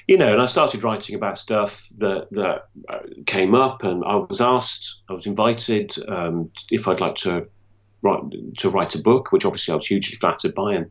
you 0.07 0.17
know, 0.17 0.33
and 0.33 0.41
I 0.41 0.45
started 0.47 0.83
writing 0.83 1.15
about 1.15 1.37
stuff 1.37 1.87
that 1.97 2.27
that 2.31 2.65
uh, 2.89 2.99
came 3.25 3.55
up, 3.55 3.83
and 3.83 4.03
I 4.05 4.15
was 4.15 4.41
asked, 4.41 5.01
I 5.09 5.13
was 5.13 5.25
invited 5.25 5.93
um, 6.07 6.51
if 6.69 6.87
I'd 6.87 6.99
like 6.99 7.15
to 7.17 7.47
write 8.01 8.23
to 8.57 8.69
write 8.69 8.95
a 8.95 9.01
book, 9.01 9.31
which 9.31 9.45
obviously 9.45 9.71
I 9.71 9.75
was 9.75 9.87
hugely 9.87 10.17
flattered 10.17 10.53
by, 10.53 10.73
and 10.73 10.89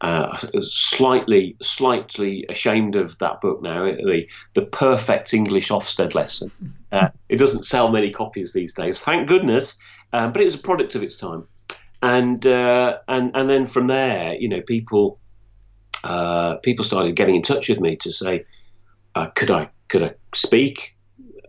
uh, 0.00 0.36
slightly 0.60 1.56
slightly 1.62 2.46
ashamed 2.48 2.96
of 2.96 3.18
that 3.18 3.40
book 3.40 3.62
now. 3.62 3.84
The 3.84 4.28
the 4.54 4.62
perfect 4.62 5.34
English 5.34 5.70
Ofsted 5.70 6.14
lesson. 6.14 6.50
Uh, 6.92 7.08
it 7.30 7.38
doesn't 7.38 7.64
sell 7.64 7.90
many 7.90 8.10
copies 8.10 8.52
these 8.52 8.74
days, 8.74 9.00
thank 9.00 9.26
goodness. 9.26 9.78
um, 10.12 10.30
but 10.30 10.42
it 10.42 10.44
was 10.44 10.56
a 10.56 10.58
product 10.58 10.94
of 10.94 11.02
its 11.02 11.16
time. 11.16 11.48
And 12.02 12.44
uh, 12.44 12.98
and 13.08 13.30
and 13.34 13.48
then 13.48 13.66
from 13.66 13.86
there, 13.86 14.34
you 14.34 14.50
know, 14.50 14.60
people 14.60 15.18
uh, 16.04 16.56
people 16.56 16.84
started 16.84 17.16
getting 17.16 17.36
in 17.36 17.42
touch 17.42 17.68
with 17.68 17.80
me 17.80 17.96
to 17.96 18.12
say, 18.12 18.44
uh, 19.14 19.26
could 19.26 19.50
I 19.50 19.70
could 19.88 20.02
I 20.02 20.14
speak? 20.34 20.96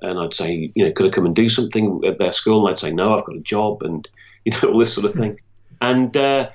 And 0.01 0.19
I'd 0.19 0.33
say, 0.33 0.71
you 0.75 0.85
know, 0.85 0.91
could 0.91 1.05
I 1.05 1.09
come 1.09 1.25
and 1.25 1.35
do 1.35 1.49
something 1.49 2.01
at 2.05 2.17
their 2.19 2.33
school? 2.33 2.65
And 2.65 2.73
I'd 2.73 2.79
say, 2.79 2.91
no, 2.91 3.13
I've 3.13 3.23
got 3.23 3.35
a 3.35 3.41
job, 3.41 3.83
and 3.83 4.07
you 4.45 4.51
know, 4.51 4.73
all 4.73 4.79
this 4.79 4.93
sort 4.93 5.05
of 5.05 5.13
thing. 5.13 5.39
And 5.81 6.15
uh, 6.15 6.49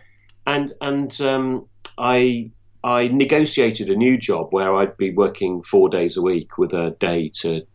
and 0.47 0.73
and 0.81 1.21
um, 1.21 1.69
I 1.97 2.51
I 2.85 3.09
negotiated 3.09 3.89
a 3.89 3.97
new 3.97 4.19
job 4.19 4.49
where 4.53 4.75
I'd 4.77 4.97
be 4.97 5.13
working 5.13 5.63
four 5.63 5.89
days 5.89 6.17
a 6.17 6.23
week 6.23 6.59
with 6.59 6.73
a 6.73 6.91
day 7.01 7.31
to 7.41 7.67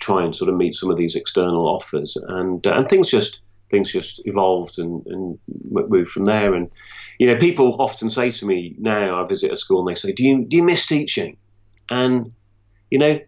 try 0.00 0.24
and 0.24 0.34
sort 0.34 0.48
of 0.48 0.56
meet 0.56 0.74
some 0.74 0.90
of 0.90 0.96
these 0.96 1.14
external 1.14 1.68
offers, 1.68 2.16
and 2.16 2.66
uh, 2.66 2.72
and 2.72 2.88
things 2.88 3.10
just 3.10 3.40
things 3.70 3.92
just 3.92 4.20
evolved 4.24 4.78
and, 4.78 5.06
and 5.06 5.38
moved 5.70 6.10
from 6.10 6.24
there. 6.24 6.54
And 6.54 6.70
you 7.20 7.26
know, 7.26 7.36
people 7.36 7.76
often 7.78 8.08
say 8.08 8.30
to 8.30 8.46
me 8.46 8.74
now, 8.78 9.22
I 9.22 9.26
visit 9.28 9.52
a 9.52 9.56
school 9.58 9.80
and 9.80 9.88
they 9.90 9.94
say, 9.94 10.12
"Do 10.12 10.24
you 10.24 10.46
do 10.46 10.56
you 10.56 10.62
miss 10.62 10.86
teaching?" 10.86 11.36
And 11.90 12.32
you 12.90 12.98
know, 12.98 13.20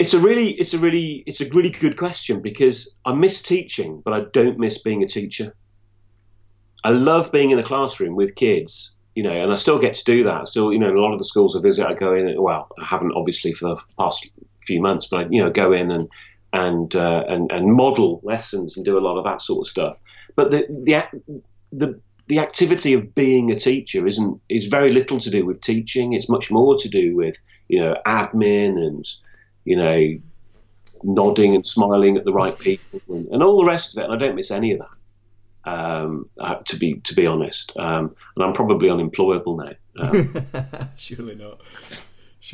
it's 0.00 0.14
a 0.14 0.18
really 0.18 0.50
it's 0.50 0.74
a 0.74 0.78
really 0.78 1.22
it's 1.28 1.40
a 1.40 1.48
really 1.50 1.70
good 1.70 1.96
question 1.96 2.42
because 2.42 2.92
I 3.04 3.14
miss 3.14 3.40
teaching, 3.40 4.02
but 4.04 4.14
I 4.14 4.22
don't 4.32 4.58
miss 4.58 4.82
being 4.82 5.04
a 5.04 5.06
teacher. 5.06 5.54
I 6.82 6.90
love 6.90 7.30
being 7.30 7.50
in 7.50 7.60
a 7.60 7.62
classroom 7.62 8.16
with 8.16 8.34
kids, 8.34 8.96
you 9.14 9.22
know, 9.22 9.30
and 9.30 9.52
I 9.52 9.54
still 9.54 9.78
get 9.78 9.94
to 9.94 10.04
do 10.04 10.24
that. 10.24 10.48
Still, 10.48 10.72
you 10.72 10.80
know, 10.80 10.92
a 10.92 10.98
lot 10.98 11.12
of 11.12 11.18
the 11.18 11.24
schools 11.24 11.54
I 11.54 11.60
visit, 11.60 11.86
I 11.86 11.94
go 11.94 12.14
in. 12.14 12.34
Well, 12.42 12.66
I 12.80 12.84
haven't 12.84 13.12
obviously 13.14 13.52
for 13.52 13.76
the 13.76 13.80
past 13.96 14.28
few 14.64 14.82
months, 14.82 15.06
but 15.06 15.20
I, 15.20 15.26
you 15.30 15.44
know, 15.44 15.50
go 15.50 15.72
in 15.72 15.92
and 15.92 16.08
and 16.52 16.96
uh, 16.96 17.22
and 17.28 17.52
and 17.52 17.72
model 17.72 18.20
lessons 18.24 18.76
and 18.76 18.84
do 18.84 18.98
a 18.98 19.06
lot 19.06 19.18
of 19.18 19.24
that 19.24 19.40
sort 19.40 19.68
of 19.68 19.70
stuff. 19.70 20.00
But 20.34 20.50
the 20.50 20.66
the 20.84 21.46
the 21.70 22.00
the 22.28 22.38
activity 22.38 22.92
of 22.92 23.14
being 23.14 23.50
a 23.50 23.56
teacher 23.56 24.06
isn't 24.06 24.40
is 24.48 24.66
very 24.66 24.92
little 24.92 25.18
to 25.18 25.30
do 25.30 25.44
with 25.44 25.60
teaching. 25.60 26.12
It's 26.12 26.28
much 26.28 26.50
more 26.50 26.76
to 26.76 26.88
do 26.88 27.16
with 27.16 27.38
you 27.68 27.80
know 27.80 27.96
admin 28.06 28.76
and 28.76 29.08
you 29.64 29.76
know 29.76 30.18
nodding 31.02 31.54
and 31.54 31.64
smiling 31.64 32.16
at 32.16 32.24
the 32.24 32.32
right 32.32 32.56
people 32.58 33.00
and, 33.08 33.28
and 33.28 33.42
all 33.42 33.60
the 33.60 33.66
rest 33.66 33.96
of 33.96 34.02
it. 34.02 34.04
And 34.04 34.14
I 34.14 34.16
don't 34.16 34.36
miss 34.36 34.50
any 34.50 34.72
of 34.72 34.80
that. 34.80 34.88
Um, 35.64 36.30
uh, 36.38 36.56
to 36.66 36.76
be 36.76 37.00
to 37.04 37.14
be 37.14 37.26
honest, 37.26 37.72
um, 37.76 38.14
and 38.36 38.44
I'm 38.44 38.52
probably 38.52 38.90
unemployable 38.90 39.56
now. 39.56 39.72
Um, 39.98 40.34
Surely 40.96 41.34
not. 41.34 41.60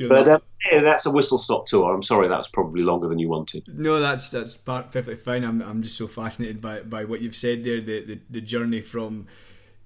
But 0.09 0.29
um, 0.29 0.43
yeah, 0.73 0.81
that's 0.81 1.07
a 1.07 1.11
whistle 1.11 1.39
stop 1.39 1.67
tour. 1.67 1.95
I'm 1.95 2.03
sorry, 2.03 2.27
that's 2.27 2.49
probably 2.49 2.83
longer 2.83 3.07
than 3.09 3.19
you 3.19 3.29
wanted. 3.29 3.69
No, 3.69 4.01
that's 4.01 4.31
that's 4.31 4.55
perfectly 4.55 5.17
fine. 5.17 5.45
I'm 5.45 5.61
I'm 5.63 5.83
just 5.83 5.97
so 5.97 6.09
fascinated 6.09 6.61
by, 6.61 6.81
by 6.81 7.05
what 7.05 7.21
you've 7.21 7.37
said 7.37 7.65
there. 7.65 7.81
The 7.81 8.05
the, 8.05 8.21
the 8.31 8.41
journey 8.41 8.81
from 8.81 9.27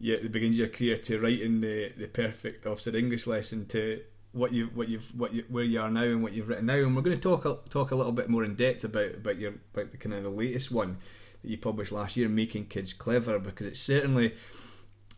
yeah, 0.00 0.16
the 0.22 0.28
beginning 0.28 0.54
of 0.54 0.58
your 0.58 0.68
career 0.68 0.98
to 0.98 1.20
writing 1.20 1.60
the, 1.60 1.92
the 1.96 2.06
perfect 2.06 2.64
Ofsted 2.64 2.96
English 2.96 3.26
lesson 3.26 3.66
to 3.66 4.00
what 4.32 4.52
you 4.52 4.66
what 4.74 4.88
you've 4.88 5.08
what 5.18 5.32
you, 5.32 5.44
where 5.48 5.64
you 5.64 5.80
are 5.80 5.90
now 5.90 6.02
and 6.02 6.22
what 6.22 6.32
you've 6.32 6.48
written 6.48 6.66
now. 6.66 6.74
And 6.74 6.94
we're 6.94 7.02
going 7.02 7.18
to 7.18 7.22
talk 7.22 7.70
talk 7.70 7.90
a 7.90 7.96
little 7.96 8.12
bit 8.12 8.28
more 8.28 8.44
in 8.44 8.54
depth 8.54 8.84
about 8.84 9.14
about 9.14 9.38
your 9.38 9.54
about 9.74 9.90
the 9.90 9.96
kind 9.96 10.14
of 10.14 10.22
the 10.22 10.30
latest 10.30 10.70
one 10.70 10.98
that 11.42 11.50
you 11.50 11.58
published 11.58 11.92
last 11.92 12.16
year, 12.16 12.28
making 12.28 12.66
kids 12.66 12.92
clever, 12.92 13.38
because 13.38 13.66
it's 13.66 13.80
certainly 13.80 14.34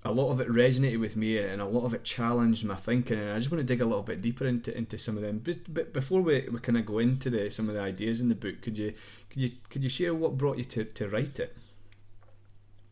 a 0.03 0.13
lot 0.13 0.31
of 0.31 0.41
it 0.41 0.49
resonated 0.49 0.99
with 0.99 1.15
me 1.15 1.37
and 1.39 1.61
a 1.61 1.67
lot 1.67 1.85
of 1.85 1.93
it 1.93 2.05
challenged 2.05 2.65
my 2.65 2.75
thinking. 2.75 3.19
And 3.19 3.33
I 3.33 3.39
just 3.39 3.51
want 3.51 3.61
to 3.61 3.67
dig 3.67 3.83
a 3.83 3.85
little 3.85 4.03
bit 4.03 4.23
deeper 4.23 4.47
into 4.47 4.77
into 4.77 4.97
some 4.97 5.17
of 5.17 5.23
them. 5.23 5.43
But, 5.45 5.73
but 5.73 5.93
before 5.93 6.23
we, 6.23 6.49
we 6.51 6.59
kind 6.61 6.79
of 6.79 6.87
go 6.87 7.01
into 7.01 7.29
the 7.29 7.51
some 7.51 7.69
of 7.69 7.75
the 7.75 7.83
ideas 7.83 8.21
in 8.21 8.29
the 8.29 8.35
book 8.35 8.63
could 8.63 8.79
you 8.79 8.95
could 9.29 9.43
you 9.43 9.51
could 9.69 9.83
you 9.83 9.91
share 9.91 10.15
what 10.15 10.39
brought 10.39 10.57
you 10.57 10.65
to, 10.65 10.85
to 10.85 11.09
write 11.09 11.39
it? 11.39 11.55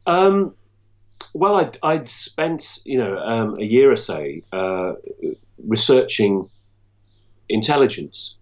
Um, 0.07 0.55
well 1.35 1.57
I'd, 1.57 1.79
I'd 1.83 2.09
spent 2.09 2.79
you 2.85 2.99
know 2.99 3.19
um, 3.19 3.57
a 3.59 3.65
year 3.65 3.91
or 3.91 3.97
so 3.97 4.25
uh, 4.53 4.93
researching 5.59 6.51
intelligence. 7.49 8.35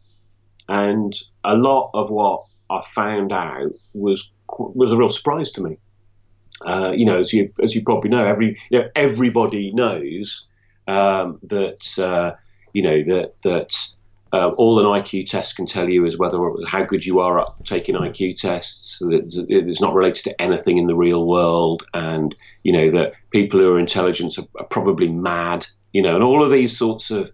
And 0.68 1.14
a 1.44 1.54
lot 1.54 1.90
of 1.94 2.10
what 2.10 2.44
I 2.68 2.82
found 2.94 3.32
out 3.32 3.72
was 3.94 4.32
was 4.48 4.92
a 4.92 4.96
real 4.96 5.08
surprise 5.08 5.52
to 5.52 5.62
me. 5.62 5.78
Uh, 6.64 6.92
you 6.94 7.04
know, 7.04 7.18
as 7.18 7.32
you 7.32 7.52
as 7.62 7.74
you 7.74 7.82
probably 7.82 8.10
know, 8.10 8.24
every 8.24 8.58
you 8.70 8.80
know 8.80 8.88
everybody 8.96 9.72
knows 9.72 10.46
um, 10.88 11.38
that 11.44 11.98
uh, 11.98 12.36
you 12.72 12.82
know 12.82 13.02
that 13.02 13.34
that 13.42 13.94
uh, 14.36 14.50
all 14.58 14.78
an 14.78 15.02
IQ 15.02 15.26
test 15.26 15.56
can 15.56 15.64
tell 15.64 15.88
you 15.88 16.04
is 16.04 16.18
whether 16.18 16.38
how 16.66 16.84
good 16.84 17.06
you 17.06 17.20
are 17.20 17.40
at 17.40 17.46
taking 17.64 17.94
IQ 17.94 18.36
tests. 18.36 19.00
It's 19.02 19.80
not 19.80 19.94
related 19.94 20.24
to 20.24 20.40
anything 20.40 20.76
in 20.76 20.86
the 20.86 20.94
real 20.94 21.26
world, 21.26 21.84
and 21.94 22.34
you 22.62 22.72
know 22.72 22.90
that 22.90 23.14
people 23.30 23.60
who 23.60 23.72
are 23.72 23.78
intelligent 23.78 24.38
are, 24.38 24.46
are 24.58 24.66
probably 24.66 25.08
mad. 25.08 25.66
You 25.92 26.02
know, 26.02 26.14
and 26.14 26.22
all 26.22 26.44
of 26.44 26.50
these 26.50 26.76
sorts 26.76 27.10
of 27.10 27.32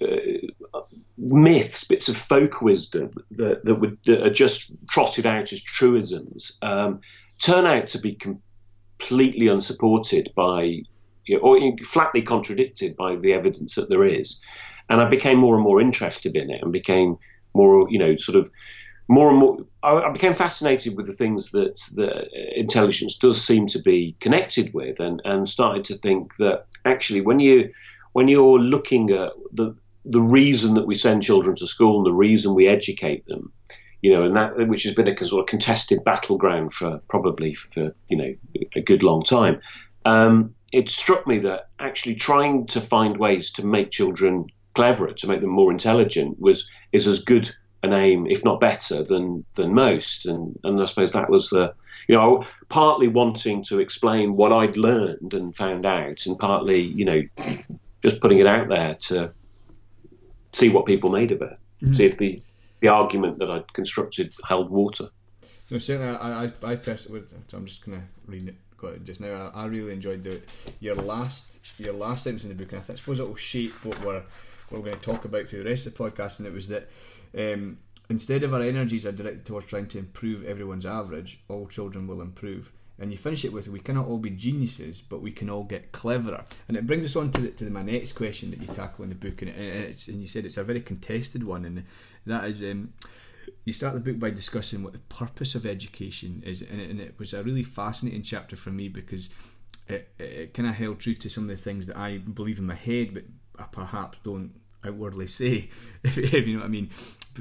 uh, 0.00 0.80
myths, 1.18 1.84
bits 1.84 2.08
of 2.08 2.16
folk 2.16 2.62
wisdom 2.62 3.12
that 3.32 3.62
that, 3.66 3.74
would, 3.74 3.98
that 4.06 4.26
are 4.26 4.32
just 4.32 4.70
trotted 4.88 5.26
out 5.26 5.52
as 5.52 5.62
truisms. 5.62 6.52
Um, 6.62 7.00
turn 7.42 7.66
out 7.66 7.88
to 7.88 7.98
be 7.98 8.14
completely 8.14 9.48
unsupported 9.48 10.32
by, 10.34 10.62
you 11.26 11.36
know, 11.36 11.40
or 11.40 11.76
flatly 11.84 12.22
contradicted 12.22 12.96
by 12.96 13.16
the 13.16 13.34
evidence 13.34 13.74
that 13.74 13.90
there 13.90 14.06
is. 14.06 14.40
And 14.88 15.00
I 15.00 15.08
became 15.08 15.38
more 15.38 15.54
and 15.54 15.64
more 15.64 15.80
interested 15.80 16.36
in 16.36 16.50
it 16.50 16.62
and 16.62 16.72
became 16.72 17.18
more, 17.54 17.88
you 17.90 17.98
know, 17.98 18.16
sort 18.16 18.36
of 18.36 18.50
more 19.08 19.30
and 19.30 19.38
more. 19.38 19.58
I, 19.82 20.10
became 20.10 20.34
fascinated 20.34 20.96
with 20.96 21.06
the 21.06 21.12
things 21.12 21.50
that 21.50 21.78
the 21.94 22.28
intelligence 22.58 23.18
does 23.18 23.44
seem 23.44 23.66
to 23.68 23.80
be 23.80 24.16
connected 24.20 24.72
with, 24.72 25.00
and, 25.00 25.20
and 25.24 25.48
started 25.48 25.84
to 25.86 25.96
think 25.96 26.36
that 26.36 26.66
actually, 26.84 27.20
when 27.20 27.40
you 27.40 27.72
when 28.12 28.28
you're 28.28 28.58
looking 28.58 29.10
at 29.10 29.32
the 29.52 29.74
the 30.04 30.20
reason 30.20 30.74
that 30.74 30.86
we 30.86 30.96
send 30.96 31.22
children 31.22 31.54
to 31.56 31.66
school 31.66 31.98
and 31.98 32.06
the 32.06 32.12
reason 32.12 32.54
we 32.54 32.66
educate 32.66 33.26
them, 33.26 33.52
you 34.02 34.12
know, 34.12 34.24
and 34.24 34.36
that 34.36 34.68
which 34.68 34.82
has 34.84 34.94
been 34.94 35.08
a 35.08 35.24
sort 35.24 35.40
of 35.40 35.46
contested 35.46 36.04
battleground 36.04 36.72
for 36.72 36.98
probably 37.08 37.54
for 37.54 37.94
you 38.08 38.16
know 38.16 38.34
a 38.74 38.80
good 38.80 39.02
long 39.02 39.22
time. 39.22 39.60
Um, 40.04 40.54
it 40.72 40.90
struck 40.90 41.26
me 41.26 41.38
that 41.40 41.68
actually 41.78 42.14
trying 42.14 42.66
to 42.68 42.80
find 42.80 43.16
ways 43.18 43.50
to 43.52 43.66
make 43.66 43.90
children 43.90 44.46
cleverer, 44.74 45.12
to 45.12 45.28
make 45.28 45.40
them 45.40 45.50
more 45.50 45.70
intelligent, 45.70 46.40
was 46.40 46.68
is 46.92 47.06
as 47.06 47.20
good 47.20 47.50
an 47.82 47.92
aim, 47.92 48.26
if 48.26 48.44
not 48.44 48.60
better, 48.60 49.02
than 49.02 49.44
than 49.54 49.74
most. 49.74 50.26
And 50.26 50.58
and 50.64 50.80
I 50.80 50.84
suppose 50.84 51.12
that 51.12 51.30
was 51.30 51.50
the 51.50 51.74
you 52.08 52.14
know 52.14 52.44
partly 52.68 53.08
wanting 53.08 53.62
to 53.64 53.80
explain 53.80 54.36
what 54.36 54.52
I'd 54.52 54.76
learned 54.76 55.34
and 55.34 55.56
found 55.56 55.86
out, 55.86 56.26
and 56.26 56.38
partly 56.38 56.80
you 56.80 57.04
know 57.04 57.22
just 58.02 58.20
putting 58.20 58.38
it 58.38 58.46
out 58.46 58.68
there 58.68 58.94
to 58.94 59.32
see 60.52 60.68
what 60.68 60.86
people 60.86 61.10
made 61.10 61.32
of 61.32 61.42
it, 61.42 61.56
mm-hmm. 61.82 61.94
see 61.94 62.06
if 62.06 62.18
the 62.18 62.42
the 62.80 62.88
argument 62.88 63.38
that 63.38 63.50
I'd 63.50 63.72
constructed 63.72 64.32
held 64.46 64.70
water. 64.70 65.08
No, 65.70 65.78
certainly, 65.78 66.14
I, 66.16 66.44
I, 66.44 66.52
I 66.64 66.76
personally, 66.76 67.22
I'm 67.54 67.64
just 67.64 67.84
going 67.84 67.98
to 67.98 68.06
read 68.26 68.48
it 68.48 68.56
just 69.04 69.20
now. 69.20 69.50
I, 69.54 69.62
I, 69.62 69.66
really 69.66 69.92
enjoyed 69.92 70.24
the 70.24 70.40
your 70.80 70.94
last 70.94 71.72
your 71.78 71.94
last 71.94 72.24
sentence 72.24 72.44
in 72.44 72.50
the 72.50 72.54
book, 72.54 72.72
and 72.72 72.80
I, 72.80 72.94
suppose 72.94 73.20
it 73.20 73.26
will 73.26 73.36
shape 73.36 73.84
what 73.84 74.02
we're 74.04 74.22
what 74.68 74.82
we're 74.82 74.90
going 74.90 74.98
to 74.98 75.04
talk 75.04 75.24
about 75.24 75.48
through 75.48 75.62
the 75.64 75.70
rest 75.70 75.86
of 75.86 75.94
the 75.94 75.98
podcast. 75.98 76.38
And 76.38 76.46
it 76.46 76.52
was 76.52 76.68
that 76.68 76.88
um, 77.36 77.78
instead 78.08 78.42
of 78.42 78.54
our 78.54 78.62
energies 78.62 79.06
are 79.06 79.12
directed 79.12 79.44
towards 79.44 79.66
trying 79.66 79.88
to 79.88 79.98
improve 79.98 80.44
everyone's 80.44 80.86
average, 80.86 81.40
all 81.48 81.66
children 81.66 82.06
will 82.06 82.22
improve. 82.22 82.72
And 82.98 83.10
you 83.10 83.18
finish 83.18 83.44
it 83.44 83.52
with, 83.52 83.66
we 83.68 83.80
cannot 83.80 84.06
all 84.06 84.18
be 84.18 84.30
geniuses, 84.30 85.00
but 85.00 85.22
we 85.22 85.32
can 85.32 85.50
all 85.50 85.64
get 85.64 85.92
cleverer. 85.92 86.44
And 86.68 86.76
it 86.76 86.86
brings 86.86 87.04
us 87.04 87.16
on 87.16 87.32
to, 87.32 87.40
the, 87.40 87.48
to 87.48 87.64
the, 87.64 87.70
my 87.70 87.82
next 87.82 88.12
question 88.12 88.50
that 88.50 88.60
you 88.60 88.68
tackle 88.68 89.02
in 89.02 89.08
the 89.08 89.16
book. 89.16 89.42
And, 89.42 89.50
and, 89.50 89.86
and 90.08 90.20
you 90.20 90.28
said 90.28 90.44
it's 90.44 90.56
a 90.56 90.62
very 90.62 90.80
contested 90.80 91.42
one. 91.42 91.64
And 91.64 91.84
that 92.26 92.44
is 92.44 92.62
um, 92.62 92.92
you 93.64 93.72
start 93.72 93.94
the 93.94 94.00
book 94.00 94.18
by 94.18 94.30
discussing 94.30 94.82
what 94.82 94.92
the 94.92 94.98
purpose 94.98 95.54
of 95.54 95.66
education 95.66 96.42
is, 96.44 96.62
and 96.62 96.80
it, 96.80 96.90
and 96.90 97.00
it 97.00 97.14
was 97.18 97.32
a 97.32 97.42
really 97.42 97.62
fascinating 97.62 98.22
chapter 98.22 98.56
for 98.56 98.70
me 98.70 98.88
because 98.88 99.30
it, 99.88 100.08
it, 100.18 100.24
it 100.24 100.54
kind 100.54 100.68
of 100.68 100.74
held 100.74 101.00
true 101.00 101.14
to 101.14 101.28
some 101.28 101.44
of 101.44 101.50
the 101.50 101.56
things 101.56 101.86
that 101.86 101.96
I 101.96 102.18
believe 102.18 102.58
in 102.58 102.66
my 102.66 102.74
head, 102.74 103.14
but 103.14 103.24
I 103.58 103.64
perhaps 103.64 104.18
don't 104.24 104.52
outwardly 104.84 105.26
say, 105.28 105.68
if, 106.02 106.18
if 106.18 106.46
you 106.46 106.54
know 106.54 106.60
what 106.60 106.66
I 106.66 106.70
mean. 106.70 106.90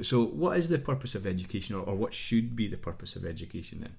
So, 0.02 0.24
what 0.24 0.58
is 0.58 0.70
the 0.70 0.80
purpose 0.80 1.16
of 1.16 1.28
education, 1.28 1.76
or, 1.76 1.84
or 1.84 1.96
what 1.96 2.14
should 2.14 2.56
be 2.56 2.68
the 2.68 2.78
purpose 2.78 3.16
of 3.16 3.26
education 3.26 3.82
then? 3.82 3.96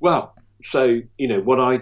Well, 0.00 0.34
so 0.62 1.00
you 1.18 1.28
know 1.28 1.40
what 1.40 1.58
I 1.60 1.80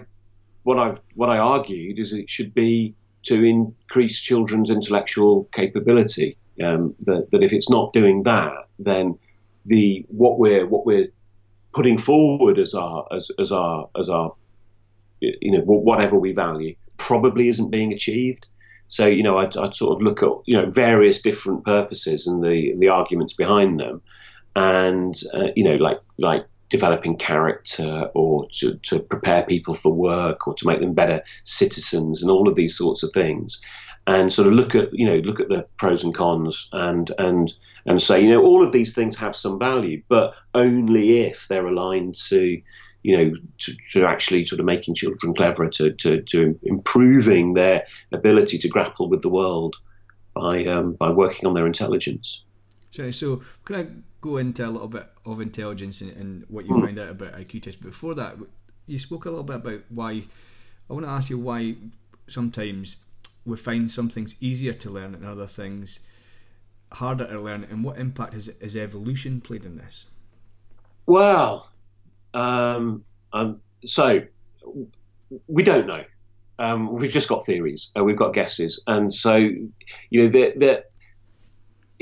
what 0.63 0.79
I've 0.79 0.99
what 1.15 1.29
I 1.29 1.37
argued 1.37 1.99
is 1.99 2.13
it 2.13 2.29
should 2.29 2.53
be 2.53 2.95
to 3.23 3.43
increase 3.43 4.19
children's 4.21 4.69
intellectual 4.69 5.45
capability. 5.53 6.37
Um, 6.61 6.95
that, 7.01 7.31
that 7.31 7.41
if 7.41 7.51
it's 7.51 7.69
not 7.69 7.93
doing 7.93 8.23
that, 8.23 8.67
then 8.77 9.17
the 9.65 10.05
what 10.09 10.37
we're 10.37 10.67
what 10.67 10.85
we're 10.85 11.07
putting 11.73 11.97
forward 11.97 12.59
as 12.59 12.73
our 12.73 13.07
as, 13.11 13.31
as 13.39 13.51
our 13.51 13.89
as 13.99 14.09
our 14.09 14.35
you 15.19 15.51
know 15.51 15.63
whatever 15.63 16.17
we 16.17 16.33
value 16.33 16.75
probably 16.97 17.47
isn't 17.47 17.71
being 17.71 17.93
achieved. 17.93 18.45
So 18.87 19.07
you 19.07 19.23
know 19.23 19.37
I'd, 19.37 19.57
I'd 19.57 19.75
sort 19.75 19.95
of 19.95 20.01
look 20.01 20.21
at 20.21 20.29
you 20.45 20.57
know 20.57 20.69
various 20.69 21.21
different 21.21 21.65
purposes 21.65 22.27
and 22.27 22.43
the 22.43 22.75
the 22.77 22.89
arguments 22.89 23.33
behind 23.33 23.79
them, 23.79 24.01
and 24.55 25.15
uh, 25.33 25.47
you 25.55 25.63
know 25.63 25.75
like 25.75 25.99
like 26.17 26.45
developing 26.69 27.15
character 27.15 28.09
or 28.15 28.47
to, 28.51 28.73
to 28.81 28.97
prepare 28.97 29.43
people 29.43 29.75
for 29.75 29.93
work 29.93 30.47
or 30.47 30.55
to 30.55 30.65
make 30.65 30.79
them 30.79 30.93
better 30.93 31.21
citizens 31.43 32.23
and 32.23 32.31
all 32.31 32.49
of 32.49 32.55
these 32.55 32.75
sorts 32.75 33.03
of 33.03 33.11
things 33.13 33.61
and 34.05 34.33
sort 34.33 34.47
of 34.47 34.53
look 34.53 34.75
at 34.75 34.89
you 34.93 35.05
know 35.05 35.17
look 35.17 35.39
at 35.39 35.49
the 35.49 35.65
pros 35.77 36.03
and 36.03 36.13
cons 36.13 36.69
and 36.73 37.11
and 37.17 37.53
and 37.85 38.01
say 38.01 38.21
you 38.21 38.29
know 38.29 38.41
all 38.41 38.63
of 38.63 38.71
these 38.71 38.93
things 38.93 39.15
have 39.15 39.35
some 39.35 39.57
value 39.57 40.01
but 40.09 40.33
only 40.53 41.21
if 41.21 41.47
they're 41.47 41.67
aligned 41.67 42.15
to 42.15 42.61
you 43.03 43.17
know 43.17 43.33
to, 43.59 43.73
to 43.91 44.05
actually 44.05 44.45
sort 44.45 44.59
of 44.59 44.65
making 44.65 44.93
children 44.93 45.33
cleverer 45.33 45.69
to, 45.69 45.91
to, 45.93 46.21
to 46.23 46.59
improving 46.63 47.53
their 47.53 47.85
ability 48.11 48.57
to 48.57 48.67
grapple 48.67 49.09
with 49.09 49.21
the 49.21 49.29
world 49.29 49.75
by 50.33 50.65
um, 50.65 50.93
by 50.93 51.09
working 51.09 51.47
on 51.47 51.53
their 51.53 51.67
intelligence 51.67 52.43
so, 52.91 53.09
so 53.11 53.41
can 53.65 53.75
I 53.75 53.87
go 54.21 54.37
into 54.37 54.65
a 54.65 54.69
little 54.69 54.87
bit 54.87 55.07
of 55.25 55.41
intelligence 55.41 56.01
and, 56.01 56.11
and 56.11 56.45
what 56.47 56.65
you 56.65 56.71
mm. 56.71 56.81
find 56.81 56.99
out 56.99 57.09
about 57.09 57.33
IQ 57.33 57.63
tests 57.63 57.81
before 57.81 58.15
that 58.15 58.35
you 58.85 58.99
spoke 58.99 59.25
a 59.25 59.29
little 59.29 59.43
bit 59.43 59.57
about 59.57 59.81
why 59.89 60.23
I 60.89 60.93
want 60.93 61.05
to 61.05 61.11
ask 61.11 61.29
you 61.29 61.37
why 61.37 61.75
sometimes 62.27 62.97
we 63.45 63.57
find 63.57 63.89
some 63.89 64.09
things 64.09 64.35
easier 64.39 64.73
to 64.73 64.89
learn 64.89 65.13
and 65.15 65.25
other 65.25 65.47
things 65.47 65.99
harder 66.91 67.27
to 67.27 67.39
learn, 67.39 67.63
and 67.69 67.83
what 67.83 67.97
impact 67.97 68.33
has, 68.33 68.49
has 68.61 68.75
evolution 68.75 69.41
played 69.41 69.65
in 69.65 69.77
this? 69.77 70.05
Well, 71.05 71.69
um, 72.33 73.03
um, 73.33 73.59
so 73.83 74.21
we 75.47 75.63
don't 75.63 75.87
know. 75.87 76.03
Um, 76.59 76.93
we've 76.93 77.11
just 77.11 77.27
got 77.27 77.45
theories, 77.45 77.91
uh, 77.97 78.03
we've 78.03 78.17
got 78.17 78.33
guesses, 78.33 78.81
and 78.87 79.13
so 79.13 79.35
you 79.35 79.71
know 80.13 80.27
the 80.29 80.83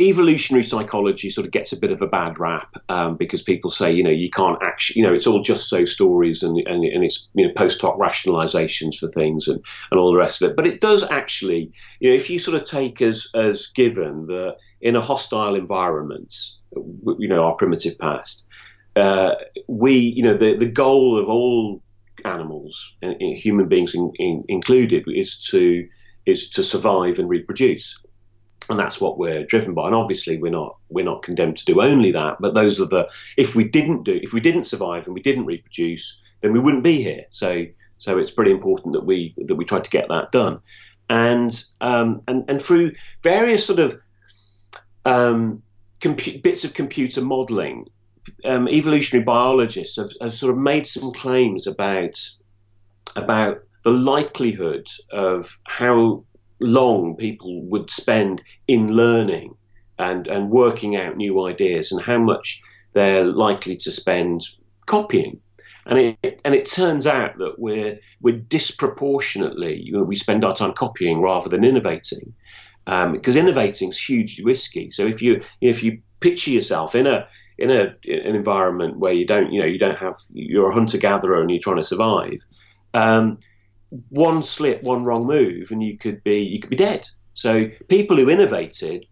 evolutionary 0.10 0.63
psychology 0.63 1.29
sort 1.29 1.46
of 1.46 1.51
gets 1.51 1.74
a 1.74 1.77
bit 1.77 1.91
of 1.91 2.01
a 2.01 2.08
bad 2.08 2.39
rap 2.39 2.75
um, 2.89 3.17
because 3.17 3.43
people 3.43 3.70
say, 3.70 3.91
you 3.91 4.03
know, 4.03 4.10
you 4.10 4.29
can't 4.29 4.62
actually, 4.62 5.01
you 5.01 5.08
know, 5.08 5.13
it's 5.13 5.27
all 5.27 5.41
just 5.41 5.70
so 5.70 5.86
stories 5.86 6.43
and, 6.43 6.58
and, 6.67 6.84
and 6.84 7.03
it's, 7.03 7.29
you 7.34 7.48
know, 7.48 7.53
post 7.53 7.81
hoc 7.81 7.98
rationalizations 7.98 8.96
for 8.96 9.10
things 9.10 9.48
and, 9.48 9.63
and 9.91 10.00
all 10.00 10.12
the 10.12 10.20
rest 10.20 10.41
of 10.41 10.50
it. 10.50 10.55
But 10.55 10.67
it 10.67 10.79
does 10.79 11.03
actually, 11.03 11.72
you 12.00 12.10
know, 12.10 12.15
if 12.15 12.29
you 12.29 12.39
sort 12.39 12.58
of 12.58 12.65
take 12.65 13.01
as, 13.01 13.27
as 13.34 13.67
given 13.67 14.27
that 14.27 14.58
in 14.79 14.96
a 14.96 15.01
hostile 15.01 15.55
environment, 15.55 16.34
you 16.74 17.27
know, 17.27 17.43
our 17.43 17.55
primitive 17.55 17.98
past, 17.98 18.48
uh, 18.96 19.36
we, 19.67 19.93
you 19.96 20.24
know, 20.24 20.38
the, 20.38 20.55
the 20.55 20.70
goal 20.70 21.20
of 21.20 21.27
all 21.27 21.81
animals, 22.24 22.96
and 23.01 23.20
human 23.20 23.67
beings 23.67 23.96
in, 23.96 24.12
in, 24.15 24.43
included, 24.48 25.05
is 25.08 25.48
to, 25.50 25.88
is 26.25 26.51
to 26.51 26.63
survive 26.63 27.20
and 27.20 27.27
reproduce 27.27 28.00
and 28.71 28.79
that's 28.79 28.99
what 28.99 29.17
we're 29.17 29.45
driven 29.45 29.73
by. 29.73 29.85
And 29.85 29.95
obviously, 29.95 30.37
we're 30.37 30.51
not 30.51 30.77
we're 30.89 31.05
not 31.05 31.23
condemned 31.23 31.57
to 31.57 31.65
do 31.65 31.81
only 31.81 32.11
that. 32.13 32.37
But 32.39 32.53
those 32.53 32.81
are 32.81 32.87
the 32.87 33.09
if 33.37 33.55
we 33.55 33.65
didn't 33.65 34.03
do 34.03 34.19
if 34.21 34.33
we 34.33 34.39
didn't 34.39 34.65
survive 34.65 35.05
and 35.05 35.13
we 35.13 35.21
didn't 35.21 35.45
reproduce, 35.45 36.21
then 36.41 36.53
we 36.53 36.59
wouldn't 36.59 36.83
be 36.83 37.01
here. 37.01 37.25
So 37.29 37.65
so 37.97 38.17
it's 38.17 38.31
pretty 38.31 38.51
important 38.51 38.93
that 38.93 39.05
we 39.05 39.35
that 39.37 39.55
we 39.55 39.65
try 39.65 39.79
to 39.79 39.89
get 39.89 40.07
that 40.09 40.31
done, 40.31 40.61
and 41.09 41.63
um, 41.79 42.23
and 42.27 42.45
and 42.49 42.61
through 42.61 42.93
various 43.21 43.65
sort 43.65 43.79
of 43.79 43.99
um, 45.05 45.61
bits 46.41 46.63
of 46.63 46.73
computer 46.73 47.21
modelling, 47.21 47.89
um, 48.43 48.67
evolutionary 48.67 49.23
biologists 49.23 49.97
have, 49.97 50.11
have 50.21 50.33
sort 50.33 50.51
of 50.51 50.57
made 50.57 50.87
some 50.87 51.11
claims 51.13 51.67
about 51.67 52.17
about 53.15 53.59
the 53.83 53.91
likelihood 53.91 54.87
of 55.11 55.57
how 55.63 56.23
long 56.61 57.15
people 57.17 57.63
would 57.65 57.89
spend 57.89 58.41
in 58.67 58.93
learning 58.93 59.55
and, 59.97 60.27
and 60.27 60.49
working 60.49 60.95
out 60.95 61.17
new 61.17 61.45
ideas 61.45 61.91
and 61.91 62.01
how 62.01 62.17
much 62.17 62.61
they're 62.93 63.25
likely 63.25 63.77
to 63.77 63.91
spend 63.91 64.47
copying. 64.85 65.39
And 65.85 66.15
it, 66.21 66.41
and 66.45 66.53
it 66.53 66.69
turns 66.69 67.07
out 67.07 67.39
that 67.39 67.57
we're, 67.57 67.99
we're 68.21 68.37
disproportionately, 68.37 69.81
you 69.81 69.93
know, 69.93 70.03
we 70.03 70.15
spend 70.15 70.45
our 70.45 70.55
time 70.55 70.73
copying 70.73 71.21
rather 71.21 71.50
than 71.50 71.63
innovating. 71.63 72.33
Um, 72.87 73.13
because 73.13 73.35
innovating 73.35 73.89
is 73.89 74.00
hugely 74.00 74.43
risky. 74.43 74.89
So 74.89 75.05
if 75.05 75.21
you 75.21 75.41
if 75.61 75.83
you 75.83 76.01
picture 76.19 76.50
yourself 76.50 76.95
in 76.95 77.05
a 77.05 77.27
in 77.57 77.69
a 77.69 77.95
in 78.03 78.19
an 78.25 78.35
environment 78.35 78.97
where 78.97 79.13
you 79.13 79.25
don't 79.25 79.53
you 79.53 79.61
know 79.61 79.67
you 79.67 79.77
don't 79.77 80.00
have 80.00 80.15
you're 80.33 80.71
a 80.71 80.74
hunter 80.74 80.97
gatherer 80.97 81.41
and 81.41 81.51
you're 81.51 81.59
trying 81.59 81.77
to 81.77 81.83
survive, 81.83 82.43
um, 82.95 83.37
one 84.09 84.43
slip, 84.43 84.83
one 84.83 85.03
wrong 85.03 85.25
move, 85.25 85.71
and 85.71 85.83
you 85.83 85.97
could 85.97 86.23
be 86.23 86.39
you 86.39 86.59
could 86.59 86.69
be 86.69 86.75
dead. 86.75 87.07
So 87.33 87.69
people 87.87 88.17
who 88.17 88.29
innovated 88.29 89.05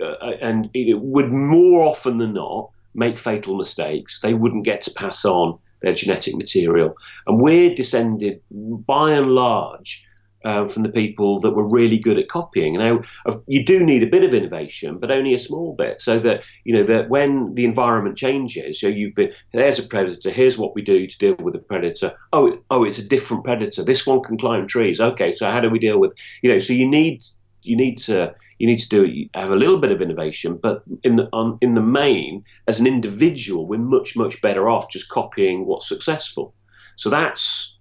uh, 0.00 0.32
and 0.40 0.70
it 0.74 1.00
would 1.00 1.30
more 1.30 1.84
often 1.84 2.18
than 2.18 2.34
not 2.34 2.70
make 2.94 3.18
fatal 3.18 3.56
mistakes. 3.56 4.20
They 4.20 4.34
wouldn't 4.34 4.64
get 4.64 4.82
to 4.82 4.92
pass 4.92 5.24
on 5.24 5.58
their 5.82 5.94
genetic 5.94 6.34
material, 6.34 6.96
and 7.26 7.40
we're 7.40 7.74
descended 7.74 8.40
by 8.50 9.10
and 9.10 9.26
large 9.26 10.04
um, 10.44 10.68
from 10.68 10.82
the 10.82 10.90
people 10.90 11.40
that 11.40 11.52
were 11.52 11.66
really 11.66 11.98
good 11.98 12.18
at 12.18 12.28
copying. 12.28 12.74
Now, 12.74 13.00
you 13.46 13.64
do 13.64 13.84
need 13.84 14.02
a 14.02 14.08
bit 14.08 14.24
of 14.24 14.34
innovation, 14.34 14.98
but 14.98 15.10
only 15.10 15.34
a 15.34 15.38
small 15.38 15.74
bit, 15.74 16.00
so 16.00 16.18
that 16.20 16.44
you 16.64 16.74
know 16.74 16.84
that 16.84 17.08
when 17.08 17.54
the 17.54 17.64
environment 17.64 18.16
changes, 18.16 18.80
so 18.80 18.88
you've 18.88 19.14
been 19.14 19.32
there's 19.52 19.78
a 19.78 19.84
predator. 19.84 20.30
Here's 20.30 20.58
what 20.58 20.74
we 20.74 20.82
do 20.82 21.06
to 21.06 21.18
deal 21.18 21.36
with 21.36 21.54
a 21.54 21.58
predator. 21.60 22.16
Oh, 22.32 22.58
oh, 22.70 22.84
it's 22.84 22.98
a 22.98 23.02
different 23.02 23.44
predator. 23.44 23.82
This 23.82 24.06
one 24.06 24.22
can 24.22 24.38
climb 24.38 24.66
trees. 24.66 25.00
Okay, 25.00 25.34
so 25.34 25.50
how 25.50 25.60
do 25.60 25.70
we 25.70 25.78
deal 25.78 25.98
with 25.98 26.12
you 26.42 26.52
know? 26.52 26.58
So 26.58 26.72
you 26.72 26.88
need 26.88 27.22
you 27.62 27.76
need 27.76 27.98
to 27.98 28.34
you 28.58 28.66
need 28.66 28.78
to 28.78 28.88
do 28.88 29.28
have 29.34 29.50
a 29.50 29.56
little 29.56 29.78
bit 29.78 29.92
of 29.92 30.00
innovation, 30.00 30.58
but 30.62 30.82
in 31.02 31.16
the 31.16 31.58
in 31.60 31.74
the 31.74 31.82
main, 31.82 32.44
as 32.68 32.80
an 32.80 32.86
individual, 32.86 33.66
we're 33.66 33.78
much 33.78 34.16
much 34.16 34.40
better 34.40 34.68
off 34.68 34.90
just 34.90 35.08
copying 35.08 35.66
what's 35.66 35.88
successful. 35.88 36.54
So 36.96 37.10
that's 37.10 37.76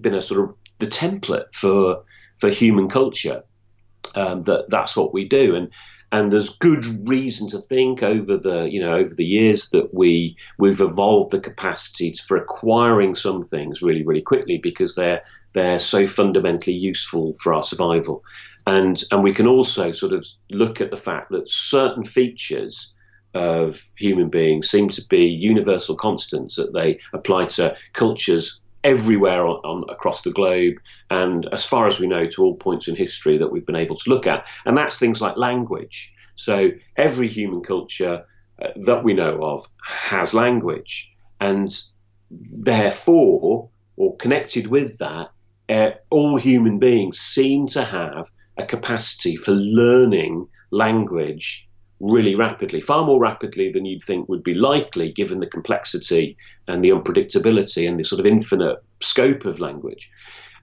been 0.00 0.14
a 0.14 0.22
sort 0.22 0.48
of 0.48 0.56
the 0.78 0.86
template 0.86 1.52
for 1.54 2.04
for 2.38 2.50
human 2.50 2.88
culture. 2.88 3.42
Um, 4.16 4.42
that 4.42 4.66
that's 4.68 4.96
what 4.96 5.12
we 5.12 5.24
do, 5.26 5.56
and 5.56 5.70
and 6.12 6.32
there's 6.32 6.50
good 6.58 7.08
reason 7.08 7.48
to 7.48 7.60
think 7.60 8.02
over 8.02 8.36
the 8.36 8.68
you 8.70 8.80
know 8.80 8.94
over 8.94 9.12
the 9.14 9.24
years 9.24 9.70
that 9.70 9.92
we 9.92 10.36
we've 10.58 10.80
evolved 10.80 11.32
the 11.32 11.40
capacity 11.40 12.12
for 12.12 12.36
acquiring 12.36 13.16
some 13.16 13.42
things 13.42 13.82
really 13.82 14.04
really 14.04 14.22
quickly 14.22 14.58
because 14.58 14.94
they're 14.94 15.22
they're 15.54 15.80
so 15.80 16.06
fundamentally 16.06 16.76
useful 16.76 17.34
for 17.42 17.52
our 17.52 17.64
survival, 17.64 18.22
and 18.66 19.02
and 19.10 19.24
we 19.24 19.32
can 19.32 19.48
also 19.48 19.90
sort 19.90 20.12
of 20.12 20.24
look 20.50 20.80
at 20.80 20.92
the 20.92 20.96
fact 20.96 21.30
that 21.30 21.48
certain 21.48 22.04
features 22.04 22.94
of 23.34 23.80
human 23.96 24.28
beings 24.28 24.70
seem 24.70 24.88
to 24.90 25.02
be 25.08 25.26
universal 25.26 25.96
constants 25.96 26.54
that 26.54 26.72
they 26.72 27.00
apply 27.12 27.46
to 27.46 27.76
cultures 27.92 28.62
everywhere 28.84 29.46
on, 29.46 29.56
on, 29.64 29.84
across 29.88 30.22
the 30.22 30.30
globe, 30.30 30.74
and 31.10 31.48
as 31.52 31.64
far 31.64 31.86
as 31.86 31.98
we 31.98 32.06
know, 32.06 32.26
to 32.28 32.42
all 32.44 32.54
points 32.54 32.86
in 32.86 32.94
history 32.94 33.38
that 33.38 33.50
we've 33.50 33.66
been 33.66 33.74
able 33.74 33.96
to 33.96 34.10
look 34.10 34.26
at. 34.26 34.46
And 34.64 34.76
that's 34.76 34.98
things 34.98 35.20
like 35.20 35.36
language. 35.36 36.12
So 36.36 36.70
every 36.96 37.28
human 37.28 37.62
culture 37.62 38.24
uh, 38.62 38.68
that 38.84 39.02
we 39.02 39.14
know 39.14 39.42
of 39.42 39.66
has 39.82 40.34
language, 40.34 41.12
and 41.40 41.74
therefore, 42.30 43.70
or 43.96 44.16
connected 44.16 44.66
with 44.66 44.98
that, 44.98 45.30
uh, 45.68 45.90
all 46.10 46.36
human 46.36 46.78
beings 46.78 47.18
seem 47.18 47.68
to 47.68 47.82
have 47.82 48.30
a 48.56 48.64
capacity 48.64 49.36
for 49.36 49.52
learning 49.52 50.46
language 50.70 51.68
really 52.00 52.34
rapidly, 52.34 52.80
far 52.80 53.04
more 53.06 53.20
rapidly 53.20 53.70
than 53.70 53.84
you'd 53.84 54.02
think 54.02 54.28
would 54.28 54.42
be 54.42 54.54
likely 54.54 55.12
given 55.12 55.40
the 55.40 55.46
complexity 55.46 56.36
and 56.68 56.84
the 56.84 56.90
unpredictability 56.90 57.88
and 57.88 57.98
the 57.98 58.04
sort 58.04 58.20
of 58.20 58.26
infinite 58.26 58.82
scope 59.00 59.44
of 59.44 59.60
language. 59.60 60.10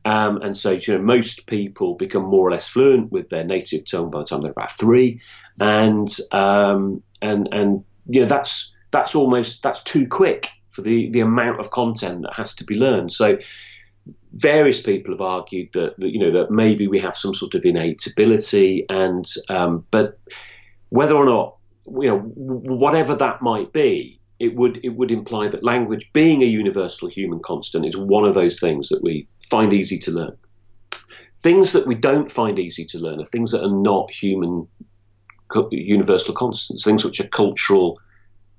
Um, 0.04 0.42
and 0.42 0.58
so, 0.58 0.72
you 0.72 0.94
know, 0.94 1.02
most 1.02 1.48
people 1.48 1.96
become 1.96 2.24
more 2.24 2.48
or 2.48 2.52
less 2.52 2.68
fluent 2.68 3.12
with 3.12 3.30
their 3.30 3.44
native 3.44 3.86
tongue 3.86 4.10
by 4.10 4.20
the 4.20 4.26
time 4.26 4.42
they're 4.42 4.52
about 4.52 4.72
three, 4.72 5.22
and 5.60 6.10
um, 6.32 7.04
and 7.22 7.50
and 7.52 7.84
you 8.08 8.22
know 8.22 8.28
that's 8.28 8.76
that's 8.90 9.14
almost 9.14 9.62
that's 9.62 9.84
too 9.84 10.08
quick 10.08 10.50
for 10.72 10.82
the 10.82 11.12
the 11.12 11.20
amount 11.20 11.60
of 11.60 11.70
content 11.70 12.24
that 12.24 12.34
has 12.34 12.56
to 12.56 12.64
be 12.64 12.76
learned. 12.76 13.12
So, 13.12 13.38
various 14.34 14.82
people 14.82 15.14
have 15.14 15.22
argued 15.22 15.74
that, 15.74 16.00
that 16.00 16.12
you 16.12 16.20
know 16.20 16.32
that 16.32 16.50
maybe 16.50 16.88
we 16.88 16.98
have 17.00 17.16
some 17.16 17.36
sort 17.36 17.54
of 17.54 17.64
innate 17.64 18.08
ability, 18.08 18.88
and 18.90 19.26
um, 19.50 19.86
but 19.92 20.20
whether 20.92 21.16
or 21.16 21.26
not 21.26 21.56
you 21.86 22.08
know 22.08 22.20
whatever 22.20 23.16
that 23.16 23.42
might 23.42 23.74
be, 23.74 24.20
it 24.40 24.56
would 24.56 24.80
it 24.84 24.90
would 24.90 25.10
imply 25.10 25.48
that 25.48 25.64
language, 25.64 26.12
being 26.14 26.44
a 26.44 26.46
universal 26.46 27.10
human 27.10 27.40
constant, 27.40 27.86
is 27.86 27.98
one 27.98 28.26
of 28.26 28.36
those 28.36 28.60
things 28.60 28.90
that 28.90 29.02
we 29.02 29.28
find 29.50 29.74
easy 29.74 29.98
to 30.00 30.12
learn. 30.12 30.38
Things 31.40 31.72
that 31.72 31.88
we 31.88 31.96
don't 31.96 32.32
find 32.32 32.60
easy 32.60 32.86
to 32.86 33.00
learn 33.00 33.20
are 33.20 33.26
things 33.26 33.52
that 33.52 33.64
are 33.64 33.76
not 33.76 34.12
human 34.12 34.68
universal 35.72 36.34
constants, 36.34 36.84
things 36.84 37.04
which 37.04 37.20
are 37.20 37.28
cultural 37.28 38.00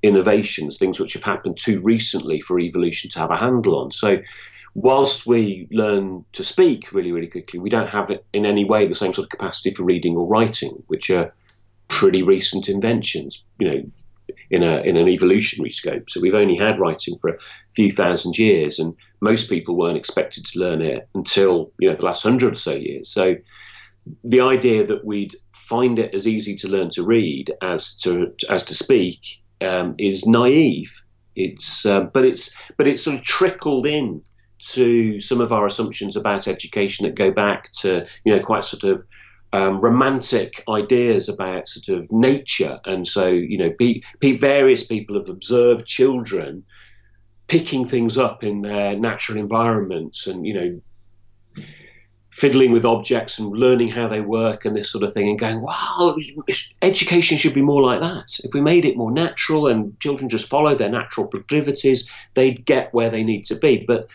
innovations, 0.03 0.79
things 0.79 0.99
which 0.99 1.12
have 1.12 1.23
happened 1.23 1.59
too 1.59 1.81
recently 1.81 2.40
for 2.40 2.59
evolution 2.59 3.09
to 3.11 3.18
have 3.18 3.31
a 3.31 3.38
handle 3.38 3.79
on. 3.79 3.92
So, 3.92 4.18
whilst 4.75 5.27
we 5.27 5.68
learn 5.71 6.25
to 6.33 6.45
speak 6.45 6.92
really, 6.92 7.12
really 7.12 7.29
quickly, 7.29 7.61
we 7.61 7.71
don't 7.71 7.88
have 7.88 8.11
in 8.33 8.47
any 8.47 8.64
way 8.64 8.87
the 8.87 8.95
same 8.95 9.12
sort 9.12 9.27
of 9.27 9.31
capacity 9.31 9.71
for 9.71 9.85
reading 9.85 10.16
or 10.16 10.27
writing, 10.27 10.83
which 10.88 11.11
are 11.11 11.33
pretty 11.88 12.23
recent 12.23 12.68
inventions. 12.68 13.45
You 13.59 13.71
know, 13.71 13.83
in 14.51 14.62
a 14.62 14.83
in 14.83 14.97
an 14.97 15.09
evolutionary 15.09 15.71
scope. 15.71 16.11
So 16.11 16.21
we've 16.21 16.35
only 16.35 16.57
had 16.57 16.79
writing 16.79 17.18
for 17.18 17.31
a 17.31 17.38
few 17.75 17.90
thousand 17.90 18.38
years, 18.38 18.79
and 18.79 18.95
most 19.21 19.49
people 19.49 19.77
weren't 19.77 19.97
expected 19.97 20.45
to 20.47 20.59
learn 20.59 20.83
it 20.83 21.09
until 21.14 21.73
you 21.79 21.88
know 21.88 21.97
the 21.97 22.05
last 22.05 22.23
hundred 22.23 22.53
or 22.53 22.57
so 22.57 22.75
years. 22.75 23.09
So 23.09 23.37
the 24.25 24.42
idea 24.42 24.87
that 24.87 25.05
we'd 25.05 25.35
find 25.53 25.99
it 25.99 26.14
as 26.14 26.27
easy 26.27 26.57
to 26.57 26.68
learn 26.68 26.90
to 26.90 27.03
read 27.03 27.51
as 27.62 27.97
to 27.99 28.35
as 28.51 28.64
to 28.64 28.75
speak 28.75 29.42
um, 29.61 29.95
is 29.99 30.27
naive. 30.27 31.03
It's 31.35 31.87
uh, 31.87 32.01
but 32.01 32.25
it's 32.25 32.55
but 32.77 32.87
it's 32.87 33.03
sort 33.03 33.16
of 33.16 33.23
trickled 33.23 33.87
in 33.87 34.23
to 34.64 35.18
some 35.18 35.40
of 35.40 35.53
our 35.53 35.66
assumptions 35.66 36.14
about 36.14 36.47
education 36.47 37.05
that 37.05 37.14
go 37.14 37.33
back 37.33 37.73
to 37.73 38.05
you 38.25 38.37
know 38.37 38.42
quite 38.42 38.64
sort 38.64 38.85
of 38.85 39.03
um, 39.53 39.81
romantic 39.81 40.65
ideas 40.69 41.29
about 41.29 41.69
sort 41.69 41.99
of 41.99 42.11
nature, 42.11 42.81
and 42.85 43.07
so 43.07 43.29
you 43.29 43.59
know, 43.59 43.73
various 44.38 44.83
people 44.85 45.17
have 45.17 45.29
observed 45.29 45.87
children 45.87 46.65
picking 47.49 47.87
things 47.87 48.17
up 48.17 48.43
in 48.43 48.62
their 48.62 48.97
natural 48.99 49.38
environments, 49.38 50.27
and 50.27 50.47
you 50.47 50.55
know, 50.55 51.65
fiddling 52.31 52.73
with 52.73 52.87
objects 52.87 53.38
and 53.38 53.53
learning 53.53 53.88
how 53.88 54.09
they 54.09 54.23
work 54.23 54.65
and 54.65 54.75
this 54.75 54.91
sort 54.91 55.05
of 55.05 55.12
thing, 55.12 55.29
and 55.29 55.38
going, 55.38 55.61
wow, 55.61 56.17
education 56.81 57.37
should 57.37 57.53
be 57.53 57.61
more 57.61 57.83
like 57.83 58.01
that. 58.01 58.38
If 58.43 58.55
we 58.55 58.62
made 58.62 58.87
it 58.87 58.97
more 58.97 59.12
natural 59.12 59.67
and 59.67 59.99
children 60.01 60.31
just 60.31 60.49
follow 60.49 60.75
their 60.75 60.88
natural 60.88 61.27
proclivities, 61.27 62.09
they'd 62.33 62.65
get 62.65 62.95
where 62.95 63.11
they 63.11 63.23
need 63.23 63.45
to 63.47 63.55
be. 63.57 63.85
But 63.87 64.09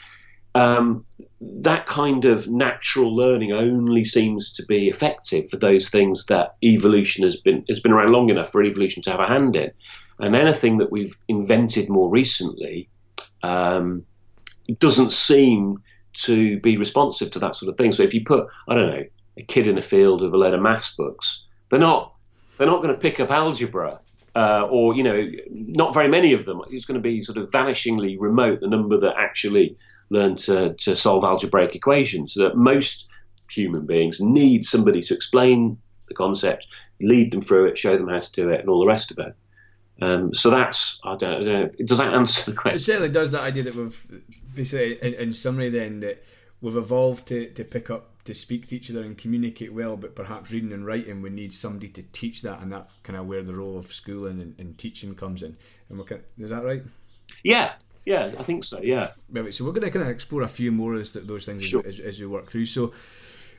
um, 0.55 1.05
that 1.39 1.85
kind 1.85 2.25
of 2.25 2.47
natural 2.47 3.15
learning 3.15 3.51
only 3.51 4.05
seems 4.05 4.53
to 4.53 4.65
be 4.65 4.89
effective 4.89 5.49
for 5.49 5.57
those 5.57 5.89
things 5.89 6.25
that 6.25 6.55
evolution 6.63 7.23
has 7.23 7.37
been 7.37 7.63
has 7.69 7.79
been 7.79 7.91
around 7.91 8.11
long 8.11 8.29
enough 8.29 8.51
for 8.51 8.63
evolution 8.63 9.03
to 9.03 9.11
have 9.11 9.19
a 9.19 9.27
hand 9.27 9.55
in, 9.55 9.71
and 10.19 10.35
anything 10.35 10.77
that 10.77 10.91
we've 10.91 11.17
invented 11.27 11.89
more 11.89 12.09
recently 12.09 12.89
um, 13.43 14.05
doesn't 14.79 15.13
seem 15.13 15.83
to 16.13 16.59
be 16.59 16.77
responsive 16.77 17.29
to 17.31 17.39
that 17.39 17.55
sort 17.55 17.69
of 17.69 17.77
thing. 17.77 17.91
So 17.91 18.03
if 18.03 18.15
you 18.15 18.23
put 18.23 18.47
I 18.67 18.73
don't 18.73 18.89
know 18.89 19.05
a 19.37 19.43
kid 19.43 19.67
in 19.67 19.77
a 19.77 19.83
field 19.83 20.21
with 20.21 20.33
a 20.33 20.37
load 20.37 20.55
of 20.55 20.61
maths 20.61 20.95
books, 20.95 21.45
they're 21.69 21.79
not 21.79 22.15
they're 22.57 22.67
not 22.67 22.81
going 22.81 22.95
to 22.95 22.99
pick 22.99 23.19
up 23.19 23.31
algebra. 23.31 23.99
Uh, 24.35 24.67
or 24.69 24.93
you 24.93 25.01
know, 25.01 25.27
not 25.49 25.95
very 25.95 26.07
many 26.07 26.33
of 26.33 26.45
them. 26.45 26.61
It's 26.69 26.85
going 26.85 27.01
to 27.01 27.01
be 27.01 27.23
sort 27.23 27.39
of 27.39 27.49
vanishingly 27.49 28.17
remote. 28.19 28.59
The 28.59 28.67
number 28.67 28.99
that 28.99 29.15
actually 29.17 29.77
learn 30.09 30.35
to, 30.35 30.73
to 30.75 30.95
solve 30.95 31.23
algebraic 31.23 31.75
equations. 31.75 32.33
That 32.35 32.55
most 32.55 33.09
human 33.49 33.85
beings 33.85 34.19
need 34.19 34.65
somebody 34.65 35.01
to 35.01 35.13
explain 35.13 35.77
the 36.07 36.13
concept, 36.13 36.67
lead 37.01 37.31
them 37.31 37.41
through 37.41 37.65
it, 37.67 37.77
show 37.77 37.97
them 37.97 38.07
how 38.07 38.19
to 38.19 38.31
do 38.31 38.49
it, 38.49 38.59
and 38.59 38.69
all 38.69 38.79
the 38.79 38.87
rest 38.87 39.11
of 39.11 39.19
it. 39.19 39.35
Um, 40.01 40.33
so 40.33 40.49
that's 40.49 40.99
I 41.03 41.15
don't, 41.15 41.41
I 41.41 41.43
don't, 41.43 41.45
know. 41.45 41.85
Does 41.85 41.97
that 41.97 42.13
answer 42.13 42.51
the 42.51 42.57
question? 42.57 42.77
It 42.77 42.83
certainly 42.83 43.09
does. 43.09 43.31
That 43.31 43.41
idea 43.41 43.63
that 43.63 43.75
we've 43.75 44.23
basically, 44.53 44.99
in, 45.01 45.13
in 45.15 45.33
summary, 45.33 45.69
then 45.69 46.01
that 46.01 46.23
we've 46.61 46.77
evolved 46.77 47.27
to, 47.27 47.49
to 47.51 47.63
pick 47.63 47.89
up 47.89 48.23
to 48.25 48.33
speak 48.35 48.67
to 48.67 48.75
each 48.75 48.91
other 48.91 49.03
and 49.03 49.17
communicate 49.17 49.73
well, 49.73 49.95
but 49.95 50.13
perhaps 50.13 50.51
reading 50.51 50.73
and 50.73 50.85
writing 50.85 51.21
we 51.21 51.29
need 51.29 51.53
somebody 51.53 51.87
to 51.87 52.03
teach 52.11 52.41
that, 52.41 52.61
and 52.61 52.71
that's 52.71 52.89
kind 53.03 53.17
of 53.17 53.25
where 53.25 53.41
the 53.41 53.53
role 53.53 53.77
of 53.77 53.87
schooling 53.87 54.41
and, 54.41 54.59
and 54.59 54.77
teaching 54.77 55.15
comes 55.15 55.43
in. 55.43 55.57
And 55.89 55.97
we're 55.97 56.05
kind 56.05 56.21
of, 56.21 56.43
is 56.43 56.49
that 56.51 56.63
right? 56.63 56.83
Yeah, 57.43 57.73
yeah, 58.07 58.31
I 58.39 58.43
think 58.43 58.63
so. 58.63 58.79
Yeah. 58.81 59.09
Right. 59.29 59.53
So 59.53 59.65
we're 59.65 59.73
going 59.73 59.83
to 59.83 59.91
kind 59.91 60.05
of 60.05 60.09
explore 60.09 60.43
a 60.43 60.47
few 60.47 60.71
more 60.71 60.95
of 60.95 61.27
those 61.27 61.45
things 61.45 61.65
sure. 61.65 61.85
as, 61.85 61.99
as, 61.99 62.17
we 62.21 62.25
work 62.25 62.49
through. 62.49 62.67
So 62.67 62.93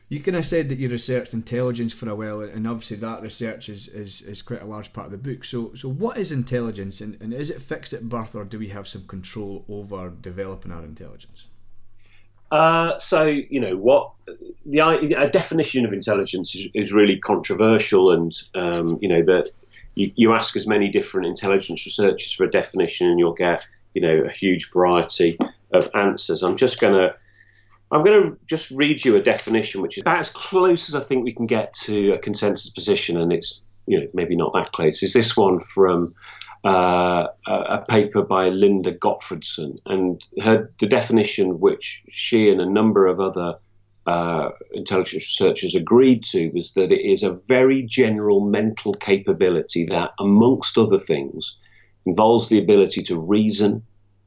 you 0.08 0.20
kind 0.20 0.38
of 0.38 0.46
said 0.46 0.70
that 0.70 0.78
you 0.78 0.88
researched 0.88 1.34
intelligence 1.34 1.92
for 1.92 2.08
a 2.08 2.14
while, 2.14 2.40
and 2.40 2.66
obviously 2.66 2.96
that 2.96 3.20
research 3.20 3.68
is, 3.68 3.88
is, 3.88 4.22
is 4.22 4.40
quite 4.40 4.62
a 4.62 4.64
large 4.64 4.94
part 4.94 5.04
of 5.04 5.12
the 5.12 5.18
book. 5.18 5.44
So 5.44 5.74
so 5.74 5.90
what 5.90 6.16
is 6.16 6.32
intelligence, 6.32 7.02
and, 7.02 7.20
and 7.20 7.34
is 7.34 7.50
it 7.50 7.60
fixed 7.60 7.92
at 7.92 8.08
birth, 8.08 8.34
or 8.34 8.44
do 8.44 8.58
we 8.58 8.68
have 8.68 8.88
some 8.88 9.06
control 9.06 9.66
over 9.68 10.08
developing 10.08 10.72
our 10.72 10.82
intelligence? 10.82 11.48
Uh, 12.50 12.96
so 12.98 13.26
you 13.26 13.60
know 13.60 13.76
what 13.76 14.12
the 14.64 14.78
a 14.80 15.28
definition 15.28 15.84
of 15.84 15.92
intelligence 15.92 16.54
is, 16.54 16.68
is 16.72 16.90
really 16.90 17.18
controversial, 17.18 18.12
and 18.12 18.32
um, 18.54 18.98
you 19.02 19.10
know 19.10 19.22
that 19.24 19.50
you, 19.94 20.10
you 20.14 20.32
ask 20.32 20.56
as 20.56 20.66
many 20.66 20.88
different 20.88 21.26
intelligence 21.26 21.84
researchers 21.84 22.32
for 22.32 22.44
a 22.44 22.50
definition, 22.50 23.10
and 23.10 23.18
you'll 23.18 23.34
get 23.34 23.62
you 23.98 24.06
know 24.06 24.26
a 24.26 24.30
huge 24.30 24.70
variety 24.72 25.36
of 25.72 25.90
answers. 25.92 26.44
I'm 26.44 26.56
just 26.56 26.80
going 26.80 26.94
to 26.94 27.16
I'm 27.90 28.04
going 28.04 28.30
to 28.30 28.38
just 28.46 28.70
read 28.70 29.04
you 29.04 29.16
a 29.16 29.22
definition, 29.22 29.82
which 29.82 29.96
is 29.96 30.02
about 30.02 30.20
as 30.20 30.30
close 30.30 30.88
as 30.88 30.94
I 30.94 31.00
think 31.00 31.24
we 31.24 31.32
can 31.32 31.46
get 31.46 31.74
to 31.86 32.12
a 32.12 32.18
consensus 32.18 32.70
position, 32.70 33.20
and 33.20 33.32
it's 33.32 33.60
you 33.86 34.00
know 34.00 34.06
maybe 34.14 34.36
not 34.36 34.52
that 34.52 34.70
close. 34.70 35.02
Is 35.02 35.12
this 35.12 35.36
one 35.36 35.58
from 35.58 36.14
uh, 36.64 37.26
a, 37.46 37.52
a, 37.52 37.84
paper 37.88 38.22
by 38.22 38.48
Linda 38.48 38.92
Gottfredson, 38.92 39.78
and 39.84 40.22
her 40.40 40.70
the 40.78 40.86
definition 40.86 41.58
which 41.58 42.04
she 42.08 42.50
and 42.50 42.60
a 42.60 42.70
number 42.70 43.06
of 43.06 43.18
other 43.18 43.58
uh, 44.06 44.50
intelligence 44.72 45.24
researchers 45.24 45.74
agreed 45.74 46.22
to 46.24 46.50
was 46.50 46.72
that 46.74 46.92
it 46.92 47.04
is 47.04 47.24
a 47.24 47.32
very 47.48 47.82
general 47.82 48.46
mental 48.46 48.94
capability 48.94 49.86
that, 49.86 50.10
amongst 50.20 50.78
other 50.78 51.00
things, 51.00 51.56
involves 52.08 52.48
the 52.48 52.58
ability 52.58 53.02
to 53.02 53.20
reason, 53.20 53.82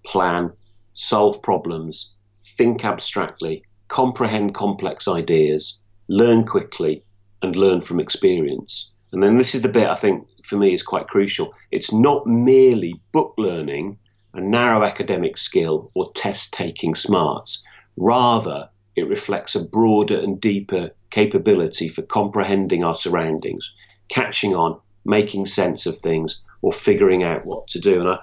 plan, 0.05 0.51
solve 0.93 1.41
problems, 1.41 2.13
think 2.45 2.85
abstractly, 2.85 3.63
comprehend 3.87 4.53
complex 4.53 5.07
ideas, 5.07 5.79
learn 6.07 6.45
quickly, 6.45 7.03
and 7.41 7.55
learn 7.55 7.81
from 7.81 7.99
experience. 7.99 8.91
And 9.11 9.23
then 9.23 9.37
this 9.37 9.55
is 9.55 9.63
the 9.63 9.69
bit 9.69 9.89
I 9.89 9.95
think 9.95 10.27
for 10.43 10.57
me 10.57 10.75
is 10.75 10.83
quite 10.83 11.07
crucial. 11.07 11.53
It's 11.71 11.91
not 11.91 12.27
merely 12.27 13.01
book 13.11 13.33
learning, 13.37 13.97
a 14.35 14.41
narrow 14.41 14.83
academic 14.83 15.35
skill, 15.37 15.89
or 15.95 16.11
test 16.13 16.53
taking 16.53 16.93
smarts. 16.93 17.63
Rather, 17.97 18.69
it 18.95 19.07
reflects 19.07 19.55
a 19.55 19.65
broader 19.65 20.19
and 20.19 20.39
deeper 20.39 20.91
capability 21.09 21.87
for 21.87 22.03
comprehending 22.03 22.83
our 22.83 22.95
surroundings, 22.95 23.73
catching 24.07 24.55
on, 24.55 24.79
making 25.03 25.47
sense 25.47 25.87
of 25.87 25.97
things, 25.97 26.41
or 26.61 26.71
figuring 26.73 27.23
out 27.23 27.45
what 27.45 27.67
to 27.67 27.79
do. 27.79 27.99
And 28.01 28.09
I, 28.09 28.19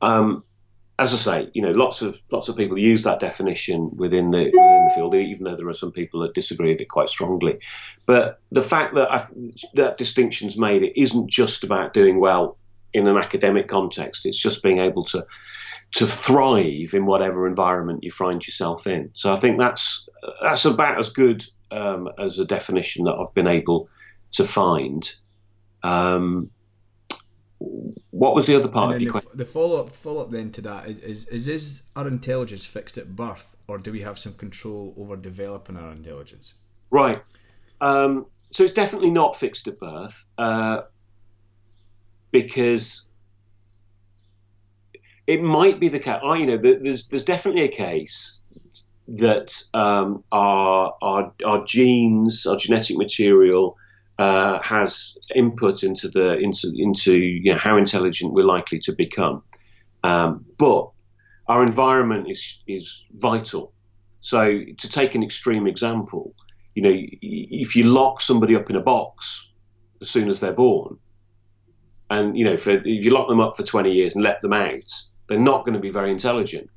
um, 0.00 0.44
as 0.98 1.12
I 1.12 1.16
say, 1.16 1.50
you 1.52 1.60
know, 1.60 1.72
lots 1.72 2.00
of 2.00 2.20
lots 2.32 2.48
of 2.48 2.56
people 2.56 2.78
use 2.78 3.02
that 3.02 3.20
definition 3.20 3.90
within 3.94 4.30
the 4.30 4.44
within 4.44 4.86
the 4.88 4.92
field, 4.94 5.14
even 5.14 5.44
though 5.44 5.56
there 5.56 5.68
are 5.68 5.74
some 5.74 5.92
people 5.92 6.20
that 6.20 6.34
disagree 6.34 6.72
with 6.72 6.80
it 6.80 6.88
quite 6.88 7.10
strongly. 7.10 7.58
But 8.06 8.40
the 8.50 8.62
fact 8.62 8.94
that 8.94 9.12
I, 9.12 9.26
that 9.74 9.98
distinction's 9.98 10.58
made, 10.58 10.82
it 10.82 10.98
isn't 11.00 11.28
just 11.28 11.64
about 11.64 11.92
doing 11.92 12.18
well 12.18 12.56
in 12.94 13.06
an 13.06 13.18
academic 13.18 13.68
context. 13.68 14.24
It's 14.24 14.40
just 14.40 14.62
being 14.62 14.78
able 14.78 15.04
to 15.04 15.26
to 15.92 16.06
thrive 16.06 16.94
in 16.94 17.04
whatever 17.06 17.46
environment 17.46 18.02
you 18.02 18.10
find 18.10 18.44
yourself 18.44 18.86
in. 18.86 19.10
So 19.12 19.32
I 19.32 19.36
think 19.36 19.58
that's 19.58 20.08
that's 20.40 20.64
about 20.64 20.98
as 20.98 21.10
good 21.10 21.44
um, 21.70 22.08
as 22.18 22.38
a 22.38 22.46
definition 22.46 23.04
that 23.04 23.14
I've 23.14 23.34
been 23.34 23.48
able 23.48 23.90
to 24.32 24.44
find. 24.44 25.14
Um, 25.82 26.50
what 27.58 28.34
was 28.34 28.46
the 28.46 28.56
other 28.56 28.68
part 28.68 28.96
of 28.96 29.02
your 29.02 29.12
question? 29.12 29.30
The, 29.34 29.44
follow 29.44 29.80
up 29.80 29.94
follow 29.94 30.22
up 30.22 30.30
then 30.30 30.52
to 30.52 30.62
that 30.62 30.88
is, 30.88 31.26
is 31.26 31.48
is 31.48 31.82
our 31.94 32.06
intelligence 32.06 32.64
fixed 32.64 32.98
at 32.98 33.14
birth, 33.14 33.56
or 33.68 33.78
do 33.78 33.92
we 33.92 34.02
have 34.02 34.18
some 34.18 34.34
control 34.34 34.94
over 34.96 35.16
developing 35.16 35.76
our 35.76 35.92
intelligence? 35.92 36.54
Right. 36.90 37.22
Um, 37.80 38.26
so 38.50 38.64
it's 38.64 38.72
definitely 38.72 39.10
not 39.10 39.36
fixed 39.36 39.68
at 39.68 39.78
birth 39.78 40.26
uh, 40.38 40.82
because 42.30 43.06
it 45.26 45.42
might 45.42 45.80
be 45.80 45.88
the 45.88 45.98
case. 45.98 46.20
Oh, 46.22 46.34
you 46.34 46.46
know, 46.46 46.56
there's 46.56 47.08
there's 47.08 47.24
definitely 47.24 47.62
a 47.62 47.68
case 47.68 48.42
that 49.08 49.62
um, 49.74 50.24
our, 50.32 50.96
our 51.02 51.32
our 51.44 51.64
genes, 51.64 52.46
our 52.46 52.56
genetic 52.56 52.96
material 52.96 53.76
uh, 54.18 54.62
has 54.62 55.18
input 55.34 55.82
into 55.82 56.08
the 56.08 56.38
into 56.38 56.72
into 56.76 57.16
you 57.16 57.52
know, 57.52 57.58
how 57.58 57.76
intelligent 57.76 58.32
we're 58.32 58.44
likely 58.44 58.78
to 58.80 58.92
become. 58.92 59.42
Um, 60.02 60.44
but 60.56 60.90
our 61.48 61.62
environment 61.62 62.30
is 62.30 62.62
is 62.66 63.04
vital. 63.12 63.72
So 64.20 64.60
to 64.78 64.88
take 64.88 65.14
an 65.14 65.22
extreme 65.22 65.66
example, 65.66 66.34
you 66.74 66.82
know, 66.82 66.94
if 66.94 67.76
you 67.76 67.84
lock 67.84 68.20
somebody 68.20 68.56
up 68.56 68.70
in 68.70 68.76
a 68.76 68.80
box 68.80 69.52
as 70.00 70.10
soon 70.10 70.28
as 70.28 70.40
they're 70.40 70.52
born, 70.52 70.98
and 72.10 72.36
you 72.36 72.44
know, 72.44 72.56
for, 72.56 72.72
if 72.72 73.04
you 73.04 73.10
lock 73.10 73.28
them 73.28 73.40
up 73.40 73.56
for 73.56 73.62
20 73.62 73.92
years 73.92 74.14
and 74.14 74.24
let 74.24 74.40
them 74.40 74.52
out, 74.52 74.90
they're 75.28 75.38
not 75.38 75.64
going 75.64 75.74
to 75.74 75.80
be 75.80 75.90
very 75.90 76.10
intelligent 76.10 76.70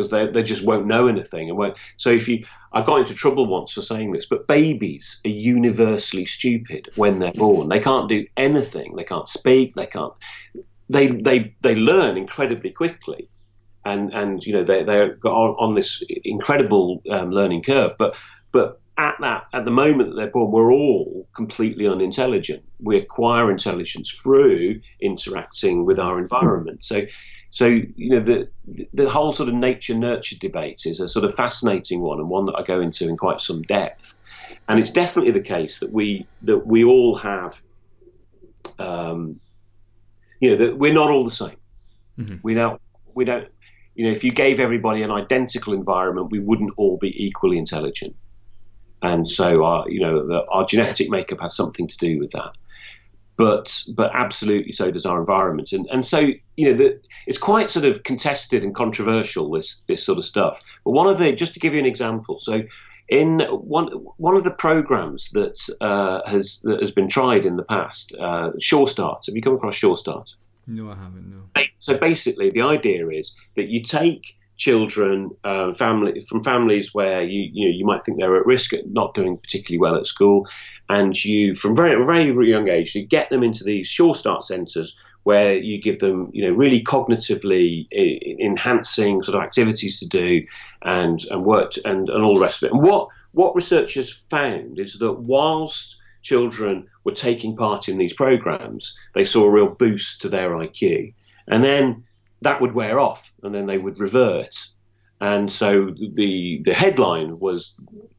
because 0.00 0.10
they, 0.10 0.26
they 0.26 0.42
just 0.42 0.64
won't 0.64 0.86
know 0.86 1.06
anything. 1.06 1.50
And 1.50 1.76
so 1.96 2.10
if 2.10 2.28
you, 2.28 2.46
I 2.72 2.82
got 2.82 3.00
into 3.00 3.14
trouble 3.14 3.46
once 3.46 3.72
for 3.72 3.82
saying 3.82 4.12
this, 4.12 4.26
but 4.26 4.46
babies 4.46 5.20
are 5.24 5.30
universally 5.30 6.24
stupid 6.24 6.88
when 6.96 7.18
they're 7.18 7.32
born. 7.32 7.68
They 7.68 7.80
can't 7.80 8.08
do 8.08 8.26
anything. 8.36 8.96
They 8.96 9.04
can't 9.04 9.28
speak. 9.28 9.74
They 9.74 9.86
can't. 9.86 10.14
They 10.88 11.08
they 11.08 11.54
they 11.60 11.74
learn 11.76 12.16
incredibly 12.16 12.70
quickly, 12.70 13.28
and 13.84 14.12
and 14.12 14.44
you 14.44 14.54
know 14.54 14.64
they 14.64 14.82
they're 14.82 15.18
on, 15.24 15.54
on 15.58 15.74
this 15.74 16.02
incredible 16.24 17.02
um, 17.10 17.30
learning 17.30 17.62
curve. 17.62 17.92
But 17.98 18.16
but 18.50 18.80
at 18.96 19.16
that 19.20 19.44
at 19.52 19.64
the 19.64 19.70
moment 19.70 20.10
that 20.10 20.16
they're 20.16 20.30
born, 20.30 20.50
we're 20.50 20.72
all 20.72 21.28
completely 21.34 21.86
unintelligent. 21.86 22.64
We 22.80 22.96
acquire 22.96 23.50
intelligence 23.50 24.10
through 24.10 24.80
interacting 25.00 25.84
with 25.84 25.98
our 25.98 26.18
environment. 26.18 26.84
So, 26.84 27.02
so 27.50 27.66
you 27.66 28.10
know 28.10 28.20
the 28.20 28.48
the 28.92 29.08
whole 29.08 29.32
sort 29.32 29.48
of 29.48 29.54
nature 29.54 29.94
nurture 29.94 30.36
debate 30.38 30.86
is 30.86 31.00
a 31.00 31.08
sort 31.08 31.24
of 31.24 31.34
fascinating 31.34 32.00
one 32.00 32.20
and 32.20 32.28
one 32.28 32.46
that 32.46 32.54
I 32.56 32.62
go 32.62 32.80
into 32.80 33.08
in 33.08 33.16
quite 33.16 33.40
some 33.40 33.62
depth. 33.62 34.14
And 34.68 34.78
it's 34.78 34.90
definitely 34.90 35.32
the 35.32 35.40
case 35.40 35.80
that 35.80 35.92
we 35.92 36.26
that 36.42 36.64
we 36.64 36.84
all 36.84 37.16
have, 37.16 37.60
um, 38.78 39.40
you 40.38 40.50
know, 40.50 40.56
that 40.56 40.78
we're 40.78 40.92
not 40.92 41.10
all 41.10 41.24
the 41.24 41.30
same. 41.30 41.56
Mm-hmm. 42.18 42.36
We 42.42 42.54
don't 42.54 42.80
we 43.14 43.24
don't 43.24 43.48
you 43.96 44.06
know 44.06 44.12
if 44.12 44.22
you 44.22 44.30
gave 44.30 44.60
everybody 44.60 45.02
an 45.02 45.10
identical 45.10 45.74
environment, 45.74 46.30
we 46.30 46.38
wouldn't 46.38 46.72
all 46.76 46.98
be 46.98 47.26
equally 47.26 47.58
intelligent. 47.58 48.14
And 49.02 49.28
so 49.28 49.64
our 49.64 49.90
you 49.90 50.00
know 50.00 50.24
the, 50.24 50.44
our 50.46 50.64
genetic 50.66 51.10
makeup 51.10 51.40
has 51.40 51.56
something 51.56 51.88
to 51.88 51.98
do 51.98 52.20
with 52.20 52.30
that 52.32 52.52
but 53.40 53.82
but 53.94 54.10
absolutely 54.12 54.70
so 54.70 54.90
does 54.90 55.06
our 55.06 55.18
environment. 55.18 55.72
And 55.72 55.88
and 55.90 56.04
so 56.04 56.18
you 56.58 56.68
know 56.68 56.74
the, 56.74 57.00
it's 57.26 57.38
quite 57.38 57.70
sort 57.70 57.86
of 57.86 58.02
contested 58.02 58.62
and 58.62 58.74
controversial 58.74 59.50
this 59.50 59.82
this 59.88 60.04
sort 60.04 60.18
of 60.18 60.26
stuff. 60.26 60.60
But 60.84 60.90
one 60.90 61.06
of 61.06 61.16
the 61.16 61.32
just 61.32 61.54
to 61.54 61.60
give 61.60 61.72
you 61.72 61.80
an 61.80 61.86
example, 61.86 62.38
so 62.38 62.64
in 63.08 63.40
one 63.40 63.86
one 64.18 64.36
of 64.36 64.44
the 64.44 64.50
programs 64.50 65.30
that 65.30 65.58
uh, 65.80 66.20
has 66.28 66.60
that 66.64 66.82
has 66.82 66.90
been 66.90 67.08
tried 67.08 67.46
in 67.46 67.56
the 67.56 67.62
past, 67.62 68.14
uh, 68.14 68.50
Sure 68.58 68.86
Start. 68.86 69.24
Have 69.24 69.34
you 69.34 69.40
come 69.40 69.54
across 69.54 69.74
Sure 69.74 69.96
Start? 69.96 70.28
No, 70.66 70.90
I 70.90 70.94
haven't. 70.96 71.26
No. 71.26 71.62
So 71.78 71.96
basically, 71.96 72.50
the 72.50 72.60
idea 72.60 73.08
is 73.08 73.34
that 73.56 73.68
you 73.68 73.82
take 73.82 74.36
children 74.60 75.30
uh, 75.42 75.72
family 75.72 76.20
from 76.20 76.44
families 76.44 76.92
where 76.92 77.22
you 77.22 77.48
you 77.52 77.66
know 77.66 77.74
you 77.74 77.86
might 77.86 78.04
think 78.04 78.20
they're 78.20 78.36
at 78.36 78.44
risk 78.44 78.74
at 78.74 78.86
not 78.86 79.14
doing 79.14 79.38
particularly 79.38 79.80
well 79.80 79.96
at 79.96 80.04
school, 80.04 80.46
and 80.88 81.24
you 81.24 81.54
from 81.54 81.74
very 81.74 81.96
very 82.04 82.48
young 82.48 82.68
age 82.68 82.94
you 82.94 83.04
get 83.04 83.30
them 83.30 83.42
into 83.42 83.64
these 83.64 83.88
Sure 83.88 84.14
Start 84.14 84.44
centres 84.44 84.94
where 85.22 85.54
you 85.54 85.80
give 85.80 85.98
them 85.98 86.28
you 86.34 86.44
know 86.44 86.54
really 86.54 86.82
cognitively 86.82 87.88
enhancing 88.38 89.22
sort 89.22 89.34
of 89.34 89.42
activities 89.42 89.98
to 90.00 90.06
do 90.06 90.46
and 90.82 91.24
and 91.30 91.42
work 91.42 91.72
and 91.86 92.10
and 92.10 92.22
all 92.22 92.34
the 92.34 92.42
rest 92.42 92.62
of 92.62 92.66
it. 92.66 92.74
And 92.74 92.82
what 92.82 93.08
what 93.32 93.56
researchers 93.56 94.12
found 94.28 94.78
is 94.78 94.98
that 94.98 95.20
whilst 95.20 95.98
children 96.20 96.86
were 97.02 97.12
taking 97.12 97.56
part 97.56 97.88
in 97.88 97.96
these 97.96 98.12
programs, 98.12 98.94
they 99.14 99.24
saw 99.24 99.44
a 99.44 99.50
real 99.50 99.70
boost 99.70 100.20
to 100.20 100.28
their 100.28 100.50
IQ. 100.50 101.14
And 101.48 101.64
then 101.64 102.04
that 102.42 102.60
would 102.60 102.72
wear 102.72 102.98
off 102.98 103.32
and 103.42 103.54
then 103.54 103.66
they 103.66 103.78
would 103.78 104.00
revert. 104.00 104.68
And 105.20 105.52
so 105.52 105.90
the 105.90 106.62
the 106.64 106.74
headline 106.74 107.38
was 107.38 107.74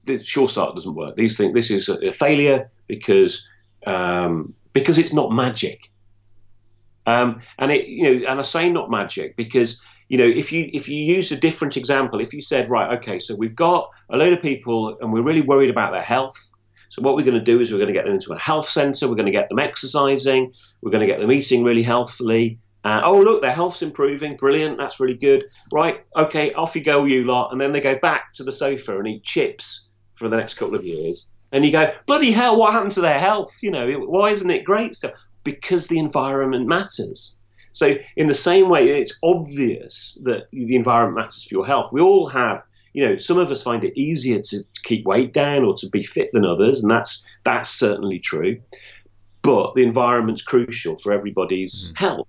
the 0.06 0.24
Sure 0.24 0.48
Start 0.48 0.76
doesn't 0.76 0.94
work. 0.94 1.16
These 1.16 1.36
think 1.36 1.56
this 1.56 1.72
is 1.72 1.90
a 1.90 2.12
failure 2.12 2.70
because 2.88 3.48
um, 3.88 4.54
because 4.74 5.00
it's 5.00 5.14
not 5.14 5.32
magic. 5.32 5.92
Um, 7.08 7.42
and 7.58 7.72
it 7.72 7.88
you 7.88 8.04
know 8.04 8.30
and 8.30 8.40
I 8.40 8.44
say 8.44 8.70
not 8.70 8.92
magic 8.92 9.36
because 9.36 9.82
you 10.10 10.20
know 10.20 10.28
if 10.28 10.52
you 10.52 10.70
if 10.74 10.88
you 10.88 11.04
use 11.04 11.32
a 11.32 11.38
different 11.38 11.76
example, 11.76 12.22
if 12.22 12.34
you 12.34 12.42
said 12.42 12.70
right 12.70 13.00
okay 13.00 13.18
so 13.18 13.36
we've 13.36 13.56
got 13.56 13.90
a 14.10 14.18
load 14.18 14.34
of 14.34 14.42
people 14.44 14.96
and 15.02 15.12
we're 15.12 15.24
really 15.24 15.42
worried 15.42 15.72
about 15.72 15.94
their 15.94 16.04
health. 16.04 16.52
So 16.90 17.02
what 17.02 17.16
we're 17.16 17.24
going 17.24 17.40
to 17.40 17.44
do 17.44 17.62
is 17.62 17.72
we're 17.72 17.78
going 17.78 17.88
to 17.88 17.94
get 17.94 18.04
them 18.04 18.16
into 18.16 18.34
a 18.34 18.38
health 18.38 18.68
centre. 18.68 19.08
We're 19.08 19.16
going 19.16 19.26
to 19.26 19.32
get 19.32 19.48
them 19.48 19.60
exercising. 19.60 20.54
We're 20.82 20.92
going 20.92 21.08
to 21.08 21.08
get 21.08 21.22
them 21.22 21.32
eating 21.32 21.64
really 21.64 21.84
healthily. 21.84 22.60
Uh, 22.84 23.02
oh, 23.04 23.20
look, 23.22 23.42
their 23.42 23.52
health's 23.52 23.82
improving. 23.82 24.36
Brilliant. 24.36 24.78
That's 24.78 25.00
really 25.00 25.18
good. 25.18 25.46
Right. 25.72 26.04
Okay. 26.16 26.54
Off 26.54 26.76
you 26.76 26.84
go, 26.84 27.06
you 27.06 27.26
lot. 27.26 27.52
And 27.52 27.62
then 27.62 27.72
they 27.72 27.82
go 27.82 27.98
back 27.98 28.34
to 28.34 28.44
the 28.44 28.52
sofa 28.52 28.98
and 28.98 29.08
eat 29.08 29.24
chips 29.24 29.88
for 30.16 30.30
the 30.30 30.38
next 30.38 30.56
couple 30.56 30.76
of 30.76 30.84
years. 30.84 31.28
And 31.52 31.66
you 31.66 31.72
go, 31.72 31.94
bloody 32.06 32.32
hell, 32.32 32.58
what 32.58 32.74
happened 32.74 32.94
to 32.94 33.02
their 33.02 33.20
health? 33.20 33.58
You 33.62 33.72
know, 33.72 34.00
why 34.00 34.32
isn't 34.32 34.50
it 34.50 34.64
great 34.64 34.96
stuff? 34.96 35.12
Because 35.44 35.88
the 35.88 36.00
environment 36.00 36.68
matters. 36.68 37.36
So, 37.74 37.96
in 38.16 38.28
the 38.28 38.34
same 38.34 38.70
way, 38.70 39.00
it's 39.00 39.18
obvious 39.24 40.18
that 40.24 40.48
the 40.52 40.76
environment 40.76 41.18
matters 41.18 41.44
for 41.44 41.56
your 41.56 41.66
health. 41.66 41.92
We 41.92 42.02
all 42.02 42.28
have, 42.28 42.64
you 42.94 43.06
know, 43.06 43.18
some 43.18 43.38
of 43.38 43.50
us 43.50 43.64
find 43.64 43.84
it 43.84 43.98
easier 43.98 44.42
to, 44.42 44.60
to 44.64 44.82
keep 44.84 45.06
weight 45.06 45.34
down 45.34 45.64
or 45.64 45.76
to 45.76 45.90
be 45.90 46.04
fit 46.04 46.32
than 46.34 46.46
others, 46.46 46.82
and 46.82 46.92
that's 46.92 47.26
that's 47.44 47.70
certainly 47.70 48.20
true. 48.20 48.62
But 49.42 49.74
the 49.76 49.84
environment's 49.84 50.44
crucial 50.44 50.98
for 50.98 51.14
everybody's 51.14 51.92
mm. 51.94 51.98
health. 51.98 52.28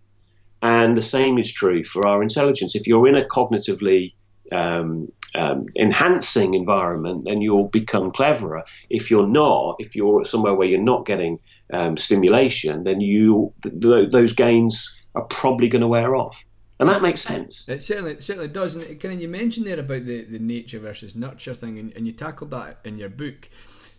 And 0.62 0.96
the 0.96 1.02
same 1.02 1.38
is 1.38 1.52
true 1.52 1.84
for 1.84 2.06
our 2.06 2.22
intelligence. 2.22 2.76
If 2.76 2.86
you're 2.86 3.08
in 3.08 3.16
a 3.16 3.24
cognitively 3.24 4.14
um, 4.52 5.10
um, 5.34 5.66
enhancing 5.76 6.54
environment, 6.54 7.24
then 7.24 7.40
you'll 7.40 7.68
become 7.68 8.12
cleverer. 8.12 8.64
If 8.88 9.10
you're 9.10 9.26
not, 9.26 9.76
if 9.80 9.96
you're 9.96 10.24
somewhere 10.24 10.54
where 10.54 10.68
you're 10.68 10.80
not 10.80 11.06
getting 11.06 11.40
um, 11.72 11.96
stimulation, 11.96 12.84
then 12.84 13.00
you 13.00 13.52
th- 13.62 13.80
th- 13.80 14.12
those 14.12 14.32
gains 14.32 14.94
are 15.14 15.24
probably 15.24 15.68
going 15.68 15.80
to 15.82 15.88
wear 15.88 16.14
off. 16.14 16.44
And 16.78 16.88
that 16.88 17.02
makes 17.02 17.20
sense. 17.20 17.68
It 17.68 17.82
certainly 17.82 18.12
it 18.12 18.22
certainly 18.22 18.48
does. 18.48 18.74
And 18.74 19.04
of 19.04 19.20
you 19.20 19.28
mentioned 19.28 19.66
there 19.66 19.78
about 19.78 20.04
the, 20.04 20.24
the 20.24 20.38
nature 20.38 20.80
versus 20.80 21.14
nurture 21.14 21.54
thing, 21.54 21.78
and, 21.78 21.92
and 21.94 22.06
you 22.06 22.12
tackled 22.12 22.50
that 22.50 22.78
in 22.84 22.98
your 22.98 23.08
book. 23.08 23.48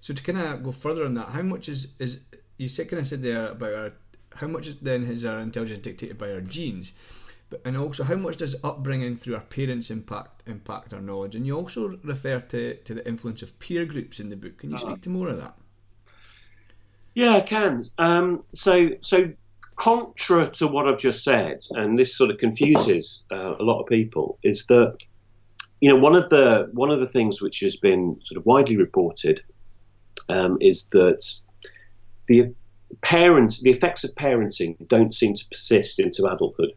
So 0.02 0.13
to 0.13 0.21
kind 0.21 0.38
of 0.38 0.63
go 0.63 0.71
further 0.73 1.06
on 1.06 1.13
that, 1.13 1.30
how 1.30 1.43
much 1.43 1.69
is 1.69 1.88
is 1.99 2.19
you 2.58 2.67
said 2.67 2.89
kind 2.89 2.99
of 2.99 3.08
said 3.08 3.21
there 3.21 3.47
about 3.47 3.73
our 3.73 3.93
how 4.36 4.48
much 4.48 4.67
then 4.82 5.06
is 5.06 5.26
our 5.26 5.39
intelligence 5.39 5.82
dictated 5.84 6.17
by 6.17 6.32
our 6.32 6.41
genes? 6.41 6.93
But, 7.50 7.62
and 7.65 7.78
also 7.78 8.04
how 8.04 8.15
much 8.15 8.38
does 8.38 8.56
upbringing 8.63 9.15
through 9.17 9.36
our 9.36 9.41
parents 9.41 9.91
impact 9.91 10.43
impact 10.48 10.93
our 10.93 11.02
knowledge? 11.02 11.36
And 11.36 11.46
you 11.46 11.56
also 11.56 12.00
refer 12.04 12.39
to, 12.39 12.76
to 12.76 12.93
the 12.93 13.08
influence 13.08 13.41
of 13.41 13.58
peer 13.60 13.86
groups 13.86 14.19
in 14.19 14.30
the 14.30 14.36
book. 14.36 14.58
Can 14.58 14.72
you 14.72 14.76
uh-huh. 14.76 14.88
speak 14.88 15.02
to 15.04 15.10
more 15.10 15.28
of 15.28 15.38
that? 15.38 15.56
Yeah, 17.15 17.36
I 17.36 17.41
can. 17.41 17.84
Um, 17.98 18.43
so 18.56 18.89
so 19.02 19.34
contra 19.76 20.50
to 20.50 20.67
what 20.67 20.88
I've 20.88 21.00
just 21.00 21.24
said, 21.24 21.60
and 21.72 21.98
this 21.98 22.15
sort 22.15 22.32
of 22.32 22.38
confuses 22.38 23.26
uh, 23.32 23.56
a 23.60 23.63
lot 23.63 23.82
of 23.82 23.88
people, 23.88 24.39
is 24.43 24.65
that 24.67 24.98
you 25.80 25.89
know 25.89 25.98
one 25.98 26.15
of 26.15 26.30
the 26.30 26.69
one 26.74 26.89
of 26.89 27.00
the 27.00 27.08
things 27.08 27.41
which 27.41 27.60
has 27.60 27.78
been 27.78 28.19
sort 28.24 28.38
of 28.38 28.46
widely 28.46 28.78
reported 28.78 29.41
um, 30.30 30.58
is 30.62 30.86
that 30.91 31.24
the 32.28 32.54
parents, 33.01 33.62
the 33.62 33.71
effects 33.71 34.03
of 34.03 34.15
parenting 34.15 34.88
don't 34.88 35.13
seem 35.13 35.34
to 35.34 35.45
persist 35.49 35.99
into 35.99 36.25
adulthood, 36.25 36.73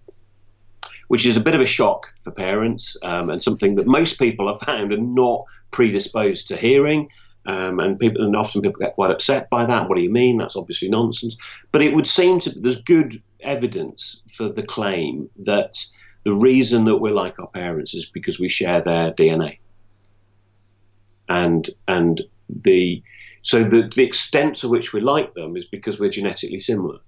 which 1.08 1.26
is 1.26 1.36
a 1.36 1.40
bit 1.40 1.54
of 1.54 1.60
a 1.60 1.66
shock 1.66 2.08
for 2.20 2.30
parents 2.30 2.96
um, 3.02 3.30
and 3.30 3.42
something 3.42 3.76
that 3.76 3.86
most 3.86 4.18
people 4.18 4.48
have 4.48 4.60
found 4.60 4.92
are 4.92 4.98
not 4.98 5.44
predisposed 5.70 6.48
to 6.48 6.56
hearing. 6.56 7.08
Um, 7.46 7.78
and 7.78 7.98
people, 7.98 8.24
and 8.24 8.34
often 8.34 8.60
people 8.60 8.80
get 8.80 8.94
quite 8.94 9.12
upset 9.12 9.48
by 9.50 9.66
that. 9.66 9.88
What 9.88 9.96
do 9.96 10.02
you 10.02 10.10
mean? 10.10 10.36
That's 10.36 10.56
obviously 10.56 10.88
nonsense. 10.88 11.36
But 11.70 11.82
it 11.82 11.94
would 11.94 12.08
seem 12.08 12.40
to 12.40 12.50
there's 12.50 12.82
good 12.82 13.22
evidence 13.40 14.20
for 14.32 14.48
the 14.48 14.64
claim 14.64 15.30
that 15.44 15.84
the 16.24 16.34
reason 16.34 16.86
that 16.86 16.96
we're 16.96 17.12
like 17.12 17.38
our 17.38 17.46
parents 17.46 17.94
is 17.94 18.06
because 18.06 18.40
we 18.40 18.48
share 18.48 18.82
their 18.82 19.12
DNA. 19.12 19.58
And 21.28 21.70
and 21.86 22.20
the 22.48 23.02
so 23.46 23.62
the, 23.62 23.88
the 23.94 24.02
extent 24.02 24.56
to 24.56 24.68
which 24.68 24.92
we 24.92 25.00
like 25.00 25.32
them 25.34 25.56
is 25.56 25.66
because 25.66 26.00
we're 26.00 26.10
genetically 26.10 26.58
similar. 26.58 26.98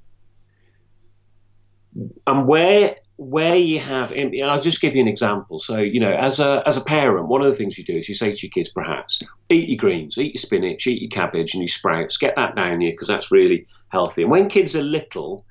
And 2.29 2.47
where 2.47 2.95
where 3.17 3.57
you 3.57 3.81
have, 3.81 4.13
and 4.13 4.33
I'll 4.45 4.61
just 4.61 4.81
give 4.81 4.95
you 4.95 5.01
an 5.01 5.09
example. 5.09 5.59
So 5.59 5.79
you 5.79 5.99
know, 5.99 6.13
as 6.13 6.39
a 6.39 6.63
as 6.65 6.77
a 6.77 6.81
parent, 6.81 7.27
one 7.27 7.43
of 7.43 7.51
the 7.51 7.57
things 7.57 7.77
you 7.77 7.83
do 7.83 7.97
is 7.97 8.09
you 8.09 8.15
say 8.15 8.33
to 8.33 8.47
your 8.47 8.53
kids, 8.53 8.69
perhaps, 8.69 9.21
eat 9.49 9.69
your 9.69 9.79
greens, 9.79 10.17
eat 10.17 10.35
your 10.35 10.41
spinach, 10.41 10.87
eat 10.87 11.03
your 11.03 11.11
cabbage, 11.11 11.55
and 11.55 11.63
your 11.63 11.69
sprouts. 11.69 12.19
Get 12.19 12.37
that 12.37 12.55
down 12.55 12.83
here 12.83 12.93
because 12.93 13.09
that's 13.09 13.33
really 13.33 13.67
healthy. 13.89 14.23
And 14.23 14.31
when 14.31 14.49
kids 14.49 14.77
are 14.77 14.83
little, 14.83 15.45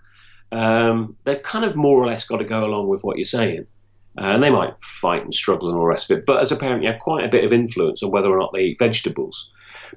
um, 0.53 1.17
they've 1.25 1.43
kind 1.43 1.65
of 1.65 1.75
more 1.75 2.01
or 2.01 2.07
less 2.07 2.23
got 2.23 2.37
to 2.37 2.45
go 2.45 2.63
along 2.63 2.87
with 2.87 3.03
what 3.03 3.17
you're 3.17 3.25
saying. 3.25 3.67
Uh, 4.17 4.27
and 4.27 4.41
they 4.41 4.49
might 4.49 4.81
fight 4.81 5.25
and 5.25 5.33
struggle 5.33 5.67
and 5.67 5.77
all 5.77 5.83
the 5.83 5.89
rest 5.89 6.09
of 6.09 6.17
it. 6.17 6.25
But 6.25 6.41
as 6.41 6.53
a 6.53 6.55
parent, 6.55 6.81
you 6.81 6.89
have 6.89 7.01
quite 7.01 7.25
a 7.25 7.29
bit 7.29 7.43
of 7.43 7.51
influence 7.51 8.01
on 8.03 8.09
whether 8.09 8.29
or 8.29 8.39
not 8.39 8.53
they 8.53 8.61
eat 8.61 8.79
vegetables. 8.79 9.51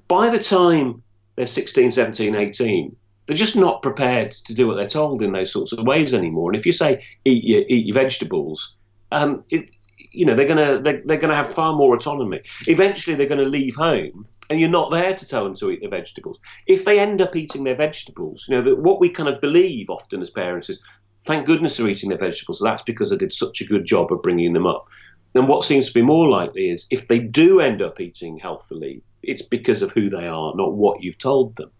By 0.08 0.30
the 0.30 0.42
time 0.42 1.02
they're 1.36 1.46
16, 1.46 1.90
17, 1.90 2.34
18, 2.34 2.96
they're 3.26 3.36
just 3.36 3.56
not 3.56 3.82
prepared 3.82 4.32
to 4.32 4.54
do 4.54 4.66
what 4.66 4.74
they're 4.74 4.88
told 4.88 5.22
in 5.22 5.32
those 5.32 5.52
sorts 5.52 5.72
of 5.72 5.86
ways 5.86 6.12
anymore. 6.12 6.50
And 6.50 6.58
if 6.58 6.66
you 6.66 6.72
say 6.72 7.04
eat 7.24 7.44
your 7.44 7.62
eat 7.68 7.86
your 7.86 7.94
vegetables, 7.94 8.76
um, 9.12 9.44
it, 9.50 9.70
you 10.10 10.26
know 10.26 10.34
they're 10.34 10.48
gonna 10.48 10.80
they're, 10.80 11.02
they're 11.04 11.16
gonna 11.16 11.36
have 11.36 11.52
far 11.52 11.74
more 11.74 11.94
autonomy. 11.94 12.40
Eventually, 12.66 13.14
they're 13.14 13.28
going 13.28 13.42
to 13.42 13.48
leave 13.48 13.76
home, 13.76 14.26
and 14.48 14.58
you're 14.58 14.68
not 14.68 14.90
there 14.90 15.14
to 15.14 15.26
tell 15.26 15.44
them 15.44 15.54
to 15.56 15.70
eat 15.70 15.80
their 15.80 15.90
vegetables. 15.90 16.40
If 16.66 16.84
they 16.84 16.98
end 16.98 17.22
up 17.22 17.36
eating 17.36 17.62
their 17.62 17.76
vegetables, 17.76 18.46
you 18.48 18.56
know 18.56 18.62
that 18.62 18.78
what 18.80 19.00
we 19.00 19.08
kind 19.10 19.28
of 19.28 19.40
believe 19.40 19.90
often 19.90 20.22
as 20.22 20.30
parents 20.30 20.68
is, 20.68 20.80
thank 21.24 21.46
goodness 21.46 21.76
they're 21.76 21.88
eating 21.88 22.08
their 22.08 22.18
vegetables. 22.18 22.60
That's 22.60 22.82
because 22.82 23.12
I 23.12 23.16
did 23.16 23.32
such 23.32 23.60
a 23.60 23.66
good 23.66 23.84
job 23.84 24.12
of 24.12 24.22
bringing 24.22 24.54
them 24.54 24.66
up. 24.66 24.86
And 25.34 25.46
what 25.46 25.62
seems 25.62 25.86
to 25.86 25.94
be 25.94 26.02
more 26.02 26.28
likely 26.28 26.70
is 26.70 26.86
if 26.90 27.06
they 27.06 27.20
do 27.20 27.60
end 27.60 27.82
up 27.82 28.00
eating 28.00 28.38
healthily, 28.38 29.02
it's 29.22 29.42
because 29.42 29.82
of 29.82 29.92
who 29.92 30.08
they 30.08 30.26
are, 30.26 30.54
not 30.54 30.72
what 30.72 31.02
you've 31.02 31.18
told 31.18 31.56
them. 31.56 31.70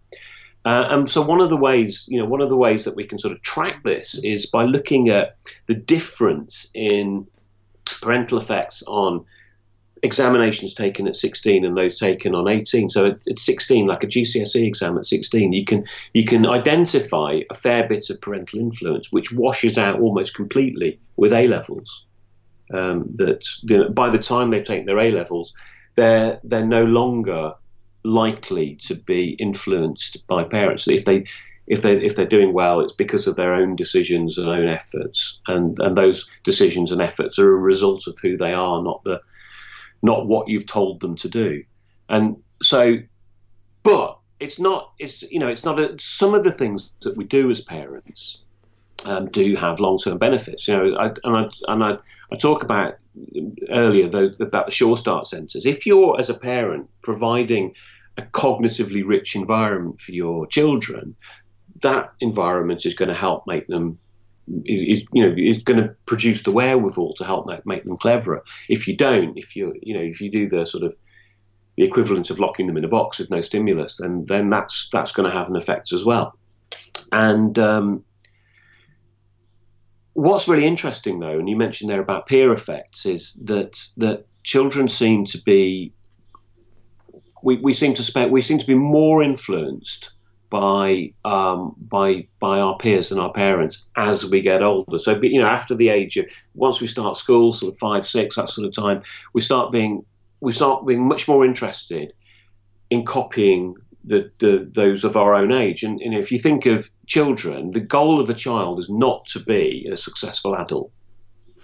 Uh, 0.64 0.86
and 0.90 1.10
so 1.10 1.22
one 1.22 1.40
of 1.40 1.48
the 1.48 1.56
ways, 1.56 2.04
you 2.08 2.18
know, 2.18 2.26
one 2.26 2.42
of 2.42 2.50
the 2.50 2.56
ways 2.56 2.84
that 2.84 2.94
we 2.94 3.04
can 3.04 3.18
sort 3.18 3.32
of 3.32 3.40
track 3.42 3.82
this 3.82 4.22
is 4.22 4.46
by 4.46 4.64
looking 4.64 5.08
at 5.08 5.36
the 5.66 5.74
difference 5.74 6.70
in 6.74 7.26
parental 8.02 8.38
effects 8.38 8.82
on 8.86 9.24
examinations 10.02 10.74
taken 10.74 11.06
at 11.06 11.16
16 11.16 11.64
and 11.64 11.76
those 11.76 11.98
taken 11.98 12.34
on 12.34 12.48
18. 12.48 12.90
So 12.90 13.06
at, 13.06 13.26
at 13.28 13.38
16, 13.38 13.86
like 13.86 14.04
a 14.04 14.06
GCSE 14.06 14.66
exam 14.66 14.98
at 14.98 15.06
16, 15.06 15.52
you 15.52 15.64
can 15.64 15.86
you 16.12 16.24
can 16.24 16.46
identify 16.46 17.40
a 17.50 17.54
fair 17.54 17.88
bit 17.88 18.10
of 18.10 18.20
parental 18.20 18.60
influence, 18.60 19.10
which 19.10 19.32
washes 19.32 19.78
out 19.78 20.00
almost 20.00 20.34
completely 20.34 20.98
with 21.16 21.32
A 21.32 21.46
levels. 21.46 22.04
Um, 22.72 23.10
that 23.16 23.44
you 23.62 23.78
know, 23.78 23.88
by 23.88 24.10
the 24.10 24.18
time 24.18 24.50
they 24.50 24.62
take 24.62 24.86
their 24.86 24.98
A 24.98 25.10
levels, 25.10 25.52
they're 26.00 26.40
they're 26.42 26.66
no 26.66 26.84
longer 26.84 27.54
likely 28.02 28.76
to 28.86 28.94
be 28.94 29.30
influenced 29.32 30.26
by 30.26 30.44
parents. 30.44 30.88
If 30.88 31.04
they 31.04 31.24
if 31.66 31.82
they 31.82 31.96
if 31.96 32.16
they're 32.16 32.26
doing 32.26 32.52
well, 32.52 32.80
it's 32.80 32.94
because 32.94 33.26
of 33.26 33.36
their 33.36 33.54
own 33.54 33.76
decisions 33.76 34.38
and 34.38 34.48
own 34.48 34.68
efforts, 34.68 35.40
and 35.46 35.78
and 35.78 35.96
those 35.96 36.30
decisions 36.44 36.92
and 36.92 37.02
efforts 37.02 37.38
are 37.38 37.52
a 37.52 37.66
result 37.72 38.06
of 38.06 38.18
who 38.22 38.36
they 38.36 38.52
are, 38.52 38.82
not 38.82 39.04
the 39.04 39.20
not 40.02 40.26
what 40.26 40.48
you've 40.48 40.66
told 40.66 41.00
them 41.00 41.16
to 41.16 41.28
do. 41.28 41.64
And 42.08 42.42
so, 42.62 42.96
but 43.82 44.18
it's 44.40 44.58
not, 44.58 44.92
it's, 44.98 45.22
you 45.22 45.38
know, 45.38 45.48
it's 45.48 45.64
not 45.64 45.78
a, 45.78 45.96
some 46.00 46.34
of 46.34 46.42
the 46.42 46.52
things 46.52 46.90
that 47.02 47.16
we 47.16 47.24
do 47.24 47.50
as 47.50 47.60
parents 47.60 48.38
um, 49.04 49.28
do 49.30 49.54
have 49.56 49.78
long-term 49.78 50.18
benefits. 50.18 50.66
You 50.66 50.76
know, 50.76 50.96
I, 50.96 51.06
and 51.24 51.36
I, 51.36 51.48
and 51.68 51.84
I, 51.84 51.92
I 52.32 52.36
talk 52.36 52.62
about 52.64 52.94
earlier 53.70 54.08
those, 54.08 54.34
about 54.40 54.66
the 54.66 54.72
Sure 54.72 54.96
Start 54.96 55.26
centres. 55.26 55.66
If 55.66 55.86
you're, 55.86 56.18
as 56.18 56.30
a 56.30 56.34
parent, 56.34 56.88
providing 57.02 57.74
a 58.16 58.22
cognitively 58.22 59.02
rich 59.06 59.36
environment 59.36 60.00
for 60.00 60.12
your 60.12 60.46
children, 60.46 61.16
that 61.82 62.12
environment 62.20 62.84
is 62.86 62.94
going 62.94 63.08
to 63.08 63.14
help 63.14 63.46
make 63.46 63.66
them 63.66 63.98
is 64.64 65.04
you 65.12 65.24
know 65.24 65.34
is 65.36 65.62
going 65.62 65.80
to 65.80 65.94
produce 66.06 66.42
the 66.42 66.50
wherewithal 66.50 67.14
to 67.14 67.24
help 67.24 67.46
make 67.46 67.64
make 67.66 67.84
them 67.84 67.96
cleverer. 67.96 68.42
If 68.68 68.88
you 68.88 68.96
don't, 68.96 69.38
if 69.38 69.56
you 69.56 69.74
you 69.80 69.94
know 69.94 70.00
if 70.00 70.20
you 70.20 70.30
do 70.30 70.48
the 70.48 70.66
sort 70.66 70.84
of 70.84 70.96
the 71.76 71.84
equivalent 71.84 72.30
of 72.30 72.40
locking 72.40 72.66
them 72.66 72.76
in 72.76 72.84
a 72.84 72.88
box 72.88 73.18
with 73.18 73.30
no 73.30 73.40
stimulus, 73.40 73.98
then 73.98 74.24
then 74.26 74.50
that's 74.50 74.88
that's 74.92 75.12
going 75.12 75.30
to 75.30 75.36
have 75.36 75.48
an 75.48 75.56
effect 75.56 75.92
as 75.92 76.04
well. 76.04 76.36
And 77.12 77.58
um, 77.58 78.04
what's 80.20 80.48
really 80.48 80.66
interesting 80.66 81.18
though, 81.18 81.38
and 81.38 81.48
you 81.48 81.56
mentioned 81.56 81.90
there 81.90 82.00
about 82.00 82.26
peer 82.26 82.52
effects, 82.52 83.06
is 83.06 83.34
that 83.44 83.88
that 83.96 84.26
children 84.42 84.88
seem 84.88 85.24
to 85.26 85.38
be 85.38 85.92
we, 87.42 87.56
we 87.56 87.74
seem 87.74 87.94
to 87.94 88.02
spend 88.02 88.30
we 88.30 88.42
seem 88.42 88.58
to 88.58 88.66
be 88.66 88.74
more 88.74 89.22
influenced 89.22 90.12
by 90.50 91.14
um, 91.24 91.74
by 91.78 92.26
by 92.38 92.60
our 92.60 92.76
peers 92.76 93.12
and 93.12 93.20
our 93.20 93.32
parents 93.32 93.88
as 93.96 94.28
we 94.30 94.42
get 94.42 94.62
older. 94.62 94.98
So 94.98 95.18
you 95.22 95.40
know, 95.40 95.46
after 95.46 95.74
the 95.74 95.88
age 95.88 96.16
of 96.18 96.26
once 96.54 96.80
we 96.80 96.86
start 96.86 97.16
school, 97.16 97.52
sort 97.52 97.72
of 97.72 97.78
five, 97.78 98.06
six, 98.06 98.36
that 98.36 98.50
sort 98.50 98.66
of 98.66 98.74
time, 98.74 99.02
we 99.32 99.40
start 99.40 99.72
being 99.72 100.04
we 100.40 100.52
start 100.52 100.86
being 100.86 101.06
much 101.06 101.28
more 101.28 101.44
interested 101.46 102.12
in 102.90 103.04
copying 103.04 103.76
the, 104.04 104.30
the 104.38 104.68
those 104.70 105.04
of 105.04 105.16
our 105.16 105.34
own 105.34 105.52
age. 105.52 105.82
And, 105.82 106.00
and 106.00 106.14
if 106.14 106.32
you 106.32 106.38
think 106.38 106.66
of 106.66 106.90
children, 107.06 107.70
the 107.72 107.80
goal 107.80 108.20
of 108.20 108.30
a 108.30 108.34
child 108.34 108.78
is 108.78 108.88
not 108.88 109.26
to 109.26 109.40
be 109.40 109.88
a 109.90 109.96
successful 109.96 110.56
adult. 110.56 110.90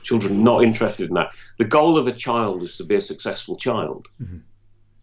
Children 0.02 0.34
are 0.34 0.44
not 0.44 0.64
interested 0.64 1.08
in 1.08 1.14
that. 1.14 1.30
The 1.58 1.64
goal 1.64 1.98
of 1.98 2.06
a 2.06 2.12
child 2.12 2.62
is 2.62 2.76
to 2.76 2.84
be 2.84 2.94
a 2.94 3.00
successful 3.00 3.56
child. 3.56 4.06
Mm-hmm. 4.22 4.38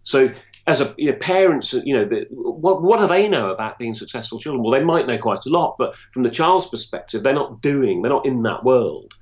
So 0.04 0.32
as 0.66 0.80
a 0.80 0.94
you 0.98 1.12
know, 1.12 1.18
parents, 1.18 1.74
you 1.74 1.94
know, 1.94 2.06
the, 2.06 2.26
what 2.30 2.82
what 2.82 3.00
do 3.00 3.08
they 3.08 3.28
know 3.28 3.52
about 3.52 3.78
being 3.78 3.96
successful 3.96 4.40
children? 4.40 4.64
Well, 4.64 4.72
they 4.72 4.84
might 4.84 5.08
know 5.08 5.18
quite 5.18 5.46
a 5.46 5.50
lot, 5.50 5.76
but 5.78 5.96
from 6.12 6.24
the 6.24 6.30
child's 6.30 6.68
perspective, 6.68 7.24
they're 7.24 7.34
not 7.34 7.62
doing, 7.62 8.02
they're 8.02 8.12
not 8.12 8.26
in 8.26 8.44
that 8.44 8.64
world, 8.64 9.14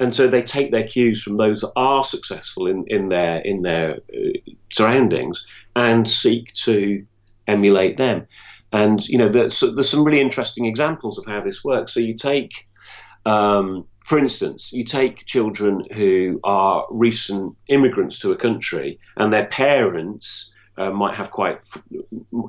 and 0.00 0.12
so 0.12 0.26
they 0.26 0.42
take 0.42 0.72
their 0.72 0.86
cues 0.86 1.22
from 1.22 1.36
those 1.36 1.60
that 1.60 1.72
are 1.76 2.02
successful 2.02 2.66
in 2.66 2.84
in 2.88 3.08
their 3.08 3.38
in 3.38 3.62
their 3.62 3.98
uh, 4.12 4.38
surroundings 4.72 5.46
and 5.76 6.08
seek 6.08 6.52
to 6.54 7.06
emulate 7.48 7.96
them. 7.96 8.26
And 8.70 9.04
you 9.08 9.18
know, 9.18 9.28
there's, 9.28 9.60
there's 9.60 9.88
some 9.88 10.04
really 10.04 10.20
interesting 10.20 10.66
examples 10.66 11.18
of 11.18 11.26
how 11.26 11.40
this 11.40 11.64
works. 11.64 11.94
So 11.94 12.00
you 12.00 12.14
take 12.14 12.68
um, 13.26 13.86
for 14.08 14.18
instance, 14.18 14.72
you 14.72 14.84
take 14.84 15.26
children 15.26 15.84
who 15.92 16.40
are 16.42 16.86
recent 16.88 17.54
immigrants 17.68 18.20
to 18.20 18.32
a 18.32 18.36
country 18.36 19.00
and 19.18 19.30
their 19.30 19.44
parents 19.44 20.50
uh, 20.78 20.90
might 20.90 21.14
have 21.14 21.30
quite, 21.30 21.58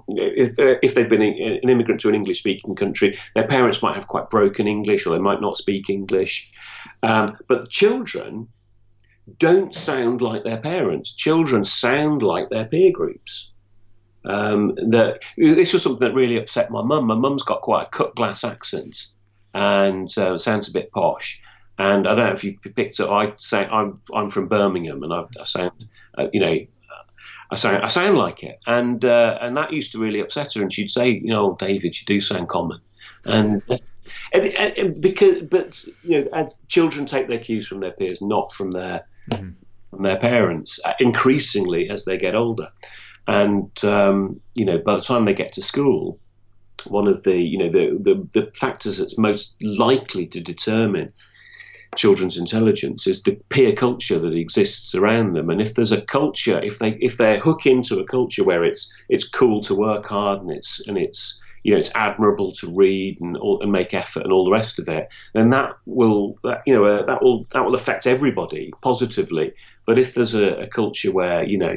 if, 0.07 0.53
if 0.57 0.95
they've 0.95 1.09
been 1.09 1.21
an 1.21 1.69
immigrant 1.69 1.99
to 1.99 2.07
an 2.07 2.15
English 2.15 2.39
speaking 2.39 2.75
country, 2.75 3.19
their 3.35 3.45
parents 3.45 3.81
might 3.81 3.95
have 3.95 4.07
quite 4.07 4.29
broken 4.29 4.67
English 4.67 5.05
or 5.05 5.09
they 5.09 5.19
might 5.21 5.41
not 5.41 5.57
speak 5.57 5.89
English. 5.89 6.49
Um, 7.03 7.37
but 7.49 7.67
children 7.67 8.47
don't 9.37 9.75
sound 9.75 10.21
like 10.21 10.45
their 10.45 10.61
parents. 10.61 11.13
Children 11.13 11.65
sound 11.65 12.23
like 12.23 12.49
their 12.49 12.65
peer 12.65 12.93
groups. 12.93 13.51
Um, 14.25 14.75
that 14.75 15.19
this 15.37 15.73
was 15.73 15.83
something 15.83 16.07
that 16.07 16.13
really 16.13 16.37
upset 16.37 16.71
my 16.71 16.81
mum. 16.81 17.05
My 17.05 17.15
mum's 17.15 17.43
got 17.43 17.61
quite 17.61 17.87
a 17.87 17.89
cut 17.89 18.15
glass 18.15 18.43
accent 18.43 19.07
and 19.53 20.15
uh, 20.17 20.37
sounds 20.37 20.67
a 20.67 20.73
bit 20.73 20.91
posh. 20.91 21.41
And 21.77 22.07
I 22.07 22.15
don't 22.15 22.27
know 22.27 22.33
if 22.33 22.43
you 22.43 22.57
picked 22.59 22.99
up. 22.99 23.09
I 23.09 23.33
say 23.37 23.65
I'm 23.65 24.01
I'm 24.13 24.29
from 24.29 24.49
Birmingham, 24.49 25.01
and 25.03 25.13
I, 25.13 25.23
I 25.39 25.45
sound, 25.45 25.71
uh, 26.17 26.27
you 26.33 26.41
know, 26.41 26.57
I 27.51 27.55
sound 27.55 27.83
I 27.83 27.87
sound 27.87 28.17
like 28.17 28.43
it, 28.43 28.59
and 28.67 29.03
uh, 29.05 29.37
and 29.41 29.55
that 29.55 29.71
used 29.71 29.93
to 29.93 29.99
really 29.99 30.19
upset 30.19 30.53
her. 30.55 30.61
And 30.61 30.73
she'd 30.73 30.91
say, 30.91 31.09
you 31.09 31.29
know, 31.29 31.55
David, 31.55 31.99
you 31.99 32.05
do 32.05 32.21
sound 32.21 32.49
common, 32.49 32.79
and. 33.25 33.63
And, 34.33 34.45
and, 34.45 35.01
because, 35.01 35.43
but 35.43 35.83
you 36.03 36.29
know, 36.31 36.53
children 36.67 37.05
take 37.05 37.27
their 37.27 37.39
cues 37.39 37.67
from 37.67 37.79
their 37.79 37.91
peers, 37.91 38.21
not 38.21 38.51
from 38.53 38.71
their 38.71 39.05
mm-hmm. 39.31 39.51
from 39.91 40.03
their 40.03 40.17
parents. 40.17 40.79
Uh, 40.83 40.93
increasingly, 40.99 41.89
as 41.89 42.05
they 42.05 42.17
get 42.17 42.35
older, 42.35 42.67
and 43.29 43.83
um, 43.83 44.41
you 44.55 44.65
know, 44.65 44.79
by 44.79 44.95
the 44.95 45.01
time 45.01 45.25
they 45.25 45.33
get 45.33 45.53
to 45.53 45.61
school, 45.61 46.19
one 46.87 47.07
of 47.07 47.23
the 47.23 47.37
you 47.37 47.57
know 47.59 47.69
the, 47.69 47.97
the 47.99 48.27
the 48.41 48.51
factors 48.55 48.97
that's 48.97 49.17
most 49.17 49.55
likely 49.61 50.27
to 50.27 50.41
determine 50.41 51.13
children's 51.95 52.37
intelligence 52.37 53.07
is 53.07 53.23
the 53.23 53.39
peer 53.49 53.73
culture 53.73 54.19
that 54.19 54.33
exists 54.33 54.95
around 54.95 55.33
them. 55.33 55.49
And 55.49 55.61
if 55.61 55.73
there's 55.73 55.91
a 55.91 56.01
culture, 56.01 56.59
if 56.63 56.79
they 56.79 56.97
if 57.01 57.17
they 57.17 57.39
hook 57.39 57.65
into 57.65 57.99
a 57.99 58.05
culture 58.05 58.43
where 58.43 58.63
it's 58.63 58.91
it's 59.09 59.27
cool 59.27 59.61
to 59.61 59.75
work 59.75 60.05
hard 60.05 60.41
and 60.41 60.51
it's 60.51 60.87
and 60.87 60.97
it's 60.97 61.39
you 61.63 61.73
know 61.73 61.79
it's 61.79 61.93
admirable 61.95 62.53
to 62.53 62.73
read 62.73 63.19
and 63.21 63.37
all, 63.37 63.61
and 63.61 63.71
make 63.71 63.93
effort 63.93 64.23
and 64.23 64.31
all 64.31 64.45
the 64.45 64.51
rest 64.51 64.79
of 64.79 64.87
it, 64.87 65.09
then 65.33 65.51
that 65.51 65.73
will 65.85 66.39
that, 66.43 66.61
you 66.65 66.73
know 66.73 66.85
uh, 66.85 67.05
that 67.05 67.21
will 67.21 67.45
that 67.53 67.63
will 67.63 67.75
affect 67.75 68.07
everybody 68.07 68.71
positively. 68.81 69.53
But 69.85 69.99
if 69.99 70.15
there's 70.15 70.33
a, 70.33 70.61
a 70.61 70.67
culture 70.67 71.11
where 71.11 71.43
you 71.43 71.59
know 71.59 71.75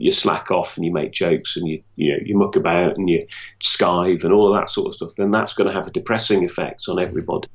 you 0.00 0.10
slack 0.10 0.50
off 0.50 0.76
and 0.76 0.86
you 0.86 0.92
make 0.92 1.12
jokes 1.12 1.58
and 1.58 1.68
you 1.68 1.82
you 1.94 2.10
know 2.10 2.18
you 2.24 2.34
muck 2.34 2.56
about 2.56 2.96
and 2.96 3.08
you 3.08 3.26
skive 3.62 4.24
and 4.24 4.32
all 4.32 4.52
of 4.52 4.58
that 4.58 4.70
sort 4.70 4.88
of 4.88 4.94
stuff, 4.94 5.14
then 5.16 5.30
that's 5.30 5.52
going 5.52 5.68
to 5.68 5.74
have 5.74 5.86
a 5.86 5.90
depressing 5.90 6.42
effect 6.42 6.88
on 6.88 6.98
everybody. 6.98 7.48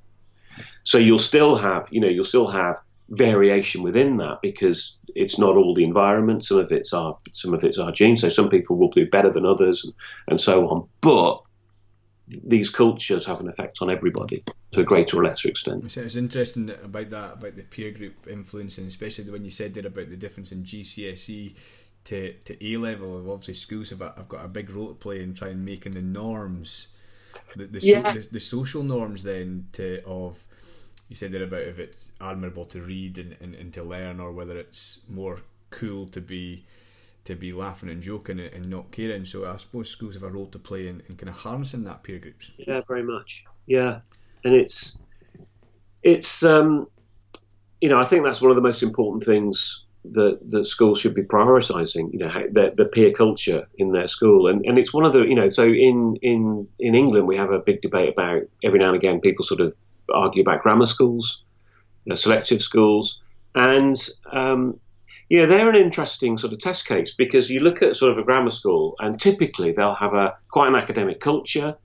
So 0.83 0.99
you'll 0.99 1.17
still 1.17 1.55
have, 1.57 1.87
you 1.89 1.99
know, 1.99 2.07
you'll 2.07 2.23
still 2.23 2.47
have 2.47 2.79
variation 3.09 3.81
within 3.81 4.17
that 4.17 4.41
because 4.43 4.97
it's 5.15 5.39
not 5.39 5.55
all 5.55 5.73
the 5.73 5.83
environment. 5.83 6.45
Some 6.45 6.59
of 6.59 6.71
it's 6.71 6.93
our 6.93 7.17
some 7.33 7.55
of 7.55 7.63
it's 7.63 7.79
our 7.79 7.91
genes. 7.91 8.21
So 8.21 8.29
some 8.29 8.49
people 8.49 8.77
will 8.77 8.91
do 8.91 9.09
better 9.09 9.31
than 9.31 9.45
others, 9.45 9.83
and, 9.83 9.93
and 10.27 10.39
so 10.39 10.67
on. 10.69 10.87
But 11.01 11.41
these 12.27 12.69
cultures 12.69 13.25
have 13.25 13.39
an 13.39 13.49
effect 13.49 13.79
on 13.81 13.89
everybody 13.89 14.43
to 14.71 14.81
a 14.81 14.83
greater 14.83 15.19
or 15.19 15.23
lesser 15.23 15.49
extent. 15.49 15.91
So 15.91 16.01
it's 16.01 16.15
interesting 16.15 16.71
about 16.83 17.09
that 17.09 17.33
about 17.33 17.55
the 17.55 17.63
peer 17.63 17.91
group 17.91 18.27
influencing, 18.29 18.85
especially 18.85 19.29
when 19.31 19.45
you 19.45 19.51
said 19.51 19.73
there 19.73 19.87
about 19.87 20.09
the 20.09 20.15
difference 20.15 20.51
in 20.51 20.63
GCSE 20.63 21.55
to, 22.05 22.33
to 22.45 22.65
A 22.65 22.77
level. 22.77 23.31
Obviously, 23.31 23.55
schools 23.55 23.89
have, 23.89 24.01
a, 24.01 24.13
have 24.15 24.29
got 24.29 24.45
a 24.45 24.47
big 24.47 24.69
role 24.69 24.89
to 24.89 24.93
play 24.93 25.21
in 25.21 25.33
trying 25.33 25.63
making 25.63 25.91
the 25.91 26.01
norms, 26.01 26.87
the 27.55 27.65
the, 27.65 27.79
yeah. 27.81 28.13
so, 28.13 28.19
the, 28.19 28.27
the 28.31 28.39
social 28.39 28.83
norms 28.83 29.23
then 29.23 29.67
to 29.73 30.01
of 30.05 30.37
you 31.09 31.15
said 31.15 31.31
there 31.31 31.43
about 31.43 31.61
if 31.61 31.77
it's 31.77 32.11
admirable 32.19 32.65
to 32.65 32.81
read 32.81 33.17
and, 33.17 33.35
and, 33.39 33.53
and 33.55 33.73
to 33.73 33.83
learn, 33.83 34.19
or 34.19 34.31
whether 34.31 34.57
it's 34.57 35.01
more 35.09 35.39
cool 35.69 36.07
to 36.07 36.21
be 36.21 36.65
to 37.25 37.35
be 37.35 37.51
laughing 37.51 37.89
and 37.89 38.01
joking 38.01 38.39
and, 38.39 38.53
and 38.53 38.69
not 38.69 38.91
caring. 38.91 39.25
So 39.25 39.49
I 39.49 39.57
suppose 39.57 39.89
schools 39.89 40.13
have 40.13 40.23
a 40.23 40.29
role 40.29 40.47
to 40.47 40.59
play 40.59 40.87
in, 40.87 41.01
in 41.09 41.15
kind 41.15 41.29
of 41.29 41.35
harnessing 41.35 41.83
that 41.83 42.03
peer 42.03 42.19
groups. 42.19 42.51
Yeah, 42.57 42.81
very 42.87 43.03
much. 43.03 43.45
Yeah, 43.65 43.99
and 44.43 44.53
it's 44.53 44.99
it's 46.03 46.43
um, 46.43 46.87
you 47.81 47.89
know 47.89 47.99
I 47.99 48.05
think 48.05 48.23
that's 48.23 48.41
one 48.41 48.51
of 48.51 48.55
the 48.55 48.61
most 48.61 48.83
important 48.83 49.23
things 49.23 49.84
that 50.13 50.39
that 50.51 50.65
schools 50.65 50.99
should 50.99 51.13
be 51.13 51.23
prioritising. 51.23 52.13
You 52.13 52.19
know, 52.19 52.47
the, 52.51 52.73
the 52.75 52.85
peer 52.85 53.11
culture 53.11 53.67
in 53.77 53.91
their 53.91 54.07
school, 54.07 54.47
and 54.47 54.65
and 54.65 54.77
it's 54.77 54.93
one 54.93 55.05
of 55.05 55.13
the 55.13 55.23
you 55.23 55.35
know 55.35 55.49
so 55.49 55.63
in 55.63 56.17
in 56.21 56.67
in 56.79 56.95
England 56.95 57.27
we 57.27 57.37
have 57.37 57.51
a 57.51 57.59
big 57.59 57.81
debate 57.81 58.13
about 58.13 58.43
every 58.63 58.79
now 58.79 58.87
and 58.87 58.95
again 58.95 59.21
people 59.21 59.45
sort 59.45 59.61
of 59.61 59.73
argue 60.13 60.41
about 60.41 60.61
grammar 60.61 60.85
schools, 60.85 61.43
you 62.05 62.11
know, 62.11 62.15
selective 62.15 62.61
schools, 62.61 63.21
and 63.53 63.97
um, 64.31 64.79
you 65.29 65.39
know 65.39 65.45
they're 65.45 65.69
an 65.69 65.75
interesting 65.75 66.37
sort 66.37 66.53
of 66.53 66.59
test 66.59 66.85
case 66.85 67.13
because 67.15 67.49
you 67.49 67.59
look 67.59 67.81
at 67.81 67.95
sort 67.95 68.11
of 68.11 68.17
a 68.17 68.23
grammar 68.23 68.51
school, 68.51 68.95
and 68.99 69.19
typically 69.19 69.71
they'll 69.71 69.95
have 69.95 70.13
a 70.13 70.35
quite 70.49 70.69
an 70.69 70.75
academic 70.75 71.19
culture, 71.19 71.75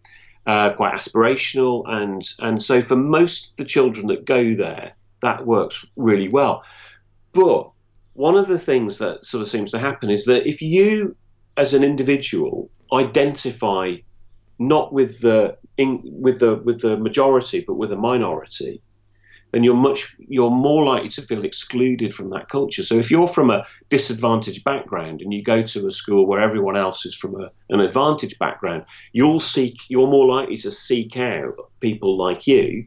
uh, 0.46 0.70
quite 0.74 0.94
aspirational, 0.94 1.84
and 1.86 2.22
and 2.38 2.62
so 2.62 2.82
for 2.82 2.96
most 2.96 3.52
of 3.52 3.56
the 3.56 3.64
children 3.64 4.08
that 4.08 4.24
go 4.24 4.54
there, 4.54 4.92
that 5.22 5.46
works 5.46 5.86
really 5.96 6.28
well. 6.28 6.64
But 7.32 7.70
one 8.14 8.36
of 8.36 8.48
the 8.48 8.58
things 8.58 8.98
that 8.98 9.24
sort 9.24 9.42
of 9.42 9.48
seems 9.48 9.70
to 9.70 9.78
happen 9.78 10.10
is 10.10 10.24
that 10.24 10.46
if 10.46 10.62
you, 10.62 11.16
as 11.56 11.74
an 11.74 11.84
individual, 11.84 12.70
identify 12.92 13.96
not 14.58 14.92
with 14.92 15.20
the 15.20 15.56
in, 15.76 16.02
with 16.04 16.40
the 16.40 16.56
with 16.56 16.80
the 16.80 16.98
majority, 16.98 17.64
but 17.66 17.74
with 17.74 17.92
a 17.92 17.96
minority, 17.96 18.82
then 19.52 19.64
you're 19.64 19.74
much 19.74 20.14
you're 20.18 20.50
more 20.50 20.84
likely 20.84 21.08
to 21.08 21.22
feel 21.22 21.44
excluded 21.44 22.12
from 22.12 22.30
that 22.30 22.48
culture. 22.48 22.82
So 22.82 22.96
if 22.96 23.10
you're 23.10 23.26
from 23.26 23.50
a 23.50 23.64
disadvantaged 23.88 24.64
background 24.64 25.22
and 25.22 25.32
you 25.32 25.42
go 25.42 25.62
to 25.62 25.86
a 25.86 25.92
school 25.92 26.26
where 26.26 26.40
everyone 26.40 26.76
else 26.76 27.06
is 27.06 27.14
from 27.14 27.40
a, 27.40 27.50
an 27.70 27.80
advantaged 27.80 28.38
background, 28.38 28.84
you'll 29.12 29.40
seek 29.40 29.78
you're 29.88 30.06
more 30.06 30.26
likely 30.26 30.56
to 30.58 30.70
seek 30.70 31.16
out 31.16 31.54
people 31.80 32.16
like 32.16 32.46
you 32.46 32.86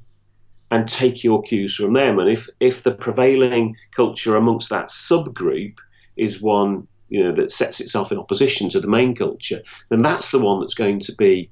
and 0.74 0.90
take 0.90 1.24
your 1.24 1.44
cues 1.44 1.76
from 1.76 1.94
them. 1.94 2.18
And 2.18 2.28
if 2.28 2.50
if 2.60 2.82
the 2.82 2.92
prevailing 2.92 3.78
culture 3.96 4.36
amongst 4.36 4.72
that 4.72 4.88
subgroup 4.88 5.78
is 6.18 6.42
one 6.42 6.88
you 7.10 7.24
know 7.24 7.32
that 7.32 7.52
sets 7.52 7.80
itself 7.80 8.12
in 8.12 8.18
opposition 8.18 8.70
to 8.70 8.80
the 8.80 8.88
main 8.88 9.14
culture, 9.16 9.62
then 9.90 10.02
that's 10.02 10.32
the 10.32 10.40
one 10.40 10.62
that's 10.62 10.74
going 10.74 11.00
to 11.02 11.14
be 11.16 11.52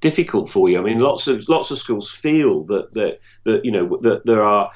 difficult 0.00 0.48
for 0.48 0.70
you. 0.70 0.78
I 0.78 0.80
mean, 0.80 0.98
lots 0.98 1.26
of 1.26 1.46
lots 1.46 1.72
of 1.72 1.78
schools 1.78 2.10
feel 2.10 2.64
that 2.64 2.94
that 2.94 3.20
that 3.44 3.66
you 3.66 3.70
know 3.70 3.98
that 4.00 4.24
there 4.24 4.42
are 4.42 4.70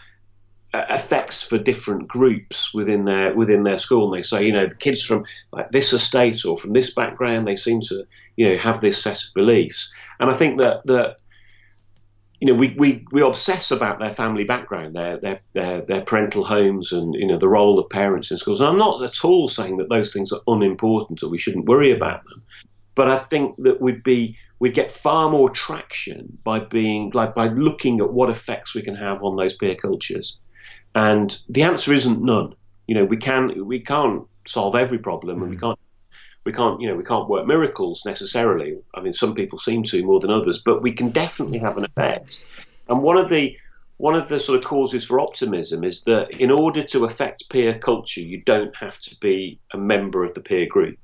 effects 0.75 1.43
for 1.43 1.57
different 1.57 2.09
groups 2.09 2.75
within 2.75 3.07
their 3.07 3.35
within 3.35 3.63
their 3.63 3.79
school 3.79 4.05
and 4.05 4.13
they 4.13 4.23
say 4.23 4.45
you 4.45 4.53
know 4.53 4.67
the 4.67 4.75
kids 4.75 5.03
from 5.03 5.25
like 5.51 5.71
this 5.71 5.95
estate 5.95 6.45
or 6.45 6.59
from 6.59 6.75
this 6.75 6.93
background 6.93 7.47
they 7.47 7.57
seem 7.57 7.81
to 7.81 8.05
you 8.37 8.51
know 8.51 8.59
have 8.59 8.83
this 8.83 9.03
set 9.03 9.17
of 9.17 9.33
beliefs 9.35 9.91
and 10.21 10.29
i 10.29 10.35
think 10.35 10.59
that 10.59 10.85
that 10.85 11.17
you 12.41 12.47
know 12.47 12.55
we, 12.55 12.75
we, 12.79 13.05
we 13.11 13.23
obsess 13.23 13.71
about 13.71 13.99
their 13.99 14.13
family 14.13 14.45
background 14.45 14.95
their, 14.95 15.19
their 15.19 15.41
their 15.53 15.81
their 15.83 16.03
parental 16.03 16.45
homes 16.45 16.93
and 16.93 17.15
you 17.15 17.27
know 17.27 17.39
the 17.39 17.49
role 17.49 17.79
of 17.79 17.91
parents 17.91 18.31
in 18.31 18.39
schools 18.39 18.61
and 18.61 18.69
i'm 18.69 18.79
not 18.79 19.03
at 19.03 19.25
all 19.25 19.49
saying 19.49 19.79
that 19.79 19.89
those 19.89 20.13
things 20.13 20.33
are 20.33 20.41
unimportant 20.47 21.23
or 21.23 21.29
we 21.29 21.39
shouldn't 21.39 21.67
worry 21.67 21.91
about 21.91 22.25
them 22.27 22.43
but 22.95 23.09
i 23.09 23.19
think 23.19 23.57
that 23.59 23.81
we'd 23.81 24.03
be 24.03 24.37
we'd 24.59 24.75
get 24.75 24.91
far 24.91 25.31
more 25.31 25.49
traction 25.51 26.39
by 26.45 26.59
being 26.59 27.11
like 27.15 27.35
by 27.35 27.49
looking 27.49 28.01
at 28.01 28.13
what 28.13 28.31
effects 28.31 28.75
we 28.75 28.83
can 28.83 28.95
have 28.95 29.23
on 29.23 29.37
those 29.37 29.55
peer 29.55 29.75
cultures. 29.75 30.39
And 30.95 31.37
the 31.49 31.63
answer 31.63 31.93
isn't 31.93 32.23
none. 32.23 32.55
You 32.87 32.97
know, 32.97 33.05
we 33.05 33.17
can 33.17 33.67
we 33.67 33.81
can't 33.81 34.25
solve 34.47 34.75
every 34.75 34.99
problem, 34.99 35.43
and 35.43 35.51
we 35.51 35.57
mm. 35.57 35.61
can't 35.61 35.79
we 36.45 36.53
can't 36.53 36.81
you 36.81 36.89
know 36.89 36.97
we 36.97 37.05
can't 37.05 37.29
work 37.29 37.47
miracles 37.47 38.03
necessarily. 38.05 38.79
I 38.95 39.01
mean, 39.01 39.15
some 39.15 39.35
people 39.35 39.59
seem 39.59 39.83
to 39.85 40.05
more 40.05 40.21
than 40.21 40.31
others, 40.31 40.61
but 40.65 40.83
we 40.83 40.93
can 40.93 41.11
definitely 41.11 41.59
have 41.59 41.77
an 41.77 41.85
effect. 41.85 42.45
And 42.89 43.03
one 43.03 43.19
of 43.19 43.29
the 43.29 43.57
one 43.99 44.15
of 44.15 44.29
the 44.29 44.39
sort 44.41 44.59
of 44.59 44.65
causes 44.65 45.05
for 45.05 45.21
optimism 45.21 45.83
is 45.85 46.05
that 46.05 46.31
in 46.31 46.51
order 46.51 46.85
to 46.85 47.05
affect 47.05 47.51
peer 47.51 47.77
culture, 47.79 48.21
you 48.21 48.41
don't 48.41 48.75
have 48.77 48.99
to 49.01 49.17
be 49.21 49.59
a 49.73 49.77
member 49.77 50.23
of 50.23 50.35
the 50.35 50.41
peer 50.41 50.67
group. 50.67 50.99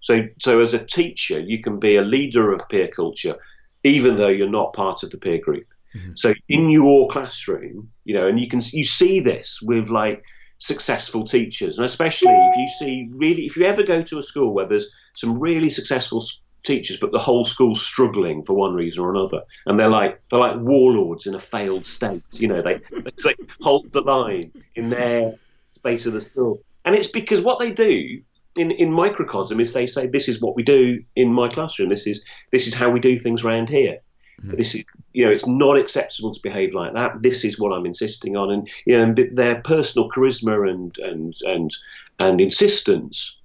So, 0.00 0.28
so 0.40 0.60
as 0.60 0.74
a 0.74 0.84
teacher, 0.84 1.40
you 1.40 1.60
can 1.60 1.80
be 1.80 1.96
a 1.96 2.02
leader 2.02 2.52
of 2.52 2.68
peer 2.68 2.88
culture, 2.88 3.36
even 3.82 4.14
though 4.14 4.28
you're 4.28 4.48
not 4.48 4.74
part 4.74 5.02
of 5.02 5.10
the 5.10 5.18
peer 5.18 5.38
group. 5.38 5.66
Mm-hmm. 5.94 6.12
So 6.14 6.34
in 6.48 6.70
your 6.70 7.08
classroom, 7.08 7.90
you 8.04 8.14
know, 8.14 8.28
and 8.28 8.38
you 8.38 8.48
can 8.48 8.60
you 8.72 8.84
see 8.84 9.20
this 9.20 9.60
with 9.60 9.90
like 9.90 10.24
successful 10.62 11.24
teachers, 11.24 11.76
and 11.76 11.84
especially 11.84 12.32
if 12.32 12.56
you 12.56 12.68
see 12.78 13.08
really, 13.12 13.46
if 13.46 13.56
you 13.56 13.64
ever 13.64 13.82
go 13.82 14.00
to 14.00 14.18
a 14.18 14.22
school 14.22 14.54
where 14.54 14.64
there's 14.64 14.86
some 15.12 15.40
really 15.40 15.68
successful 15.68 16.24
teachers, 16.62 16.98
but 16.98 17.10
the 17.10 17.18
whole 17.18 17.42
school's 17.42 17.84
struggling 17.84 18.44
for 18.44 18.52
one 18.52 18.72
reason 18.72 19.02
or 19.02 19.10
another, 19.10 19.42
and 19.66 19.76
they're 19.76 19.88
like 19.88 20.22
they're 20.30 20.38
like 20.38 20.56
warlords 20.60 21.26
in 21.26 21.34
a 21.34 21.40
failed 21.40 21.84
state. 21.84 22.22
You 22.34 22.46
know, 22.46 22.62
they 22.62 22.80
they 23.24 23.34
hold 23.60 23.90
the 23.90 24.02
line 24.02 24.52
in 24.76 24.88
their 24.88 25.34
space 25.70 26.06
of 26.06 26.12
the 26.12 26.20
school, 26.20 26.62
and 26.84 26.94
it's 26.94 27.08
because 27.08 27.40
what 27.40 27.58
they 27.58 27.72
do 27.72 28.22
in, 28.56 28.70
in 28.70 28.92
microcosm 28.92 29.58
is 29.58 29.72
they 29.72 29.86
say 29.86 30.06
this 30.06 30.28
is 30.28 30.40
what 30.40 30.54
we 30.54 30.62
do 30.62 31.02
in 31.16 31.32
my 31.32 31.48
classroom. 31.48 31.88
This 31.88 32.06
is 32.06 32.24
this 32.52 32.68
is 32.68 32.74
how 32.74 32.88
we 32.88 33.00
do 33.00 33.18
things 33.18 33.42
around 33.42 33.68
here. 33.68 33.98
Mm-hmm. 34.44 34.56
This 34.56 34.74
is 34.74 34.84
you 35.12 35.24
know 35.24 35.30
it's 35.30 35.46
not 35.46 35.78
acceptable 35.78 36.34
to 36.34 36.40
behave 36.42 36.74
like 36.74 36.94
that. 36.94 37.22
This 37.22 37.44
is 37.44 37.58
what 37.58 37.72
I'm 37.72 37.86
insisting 37.86 38.36
on, 38.36 38.50
and 38.50 38.70
you 38.84 38.96
know 38.96 39.04
and 39.04 39.36
their 39.36 39.60
personal 39.60 40.10
charisma 40.10 40.68
and 40.68 40.96
and 40.98 41.34
and 41.42 41.70
and 42.18 42.40
insistence 42.40 43.40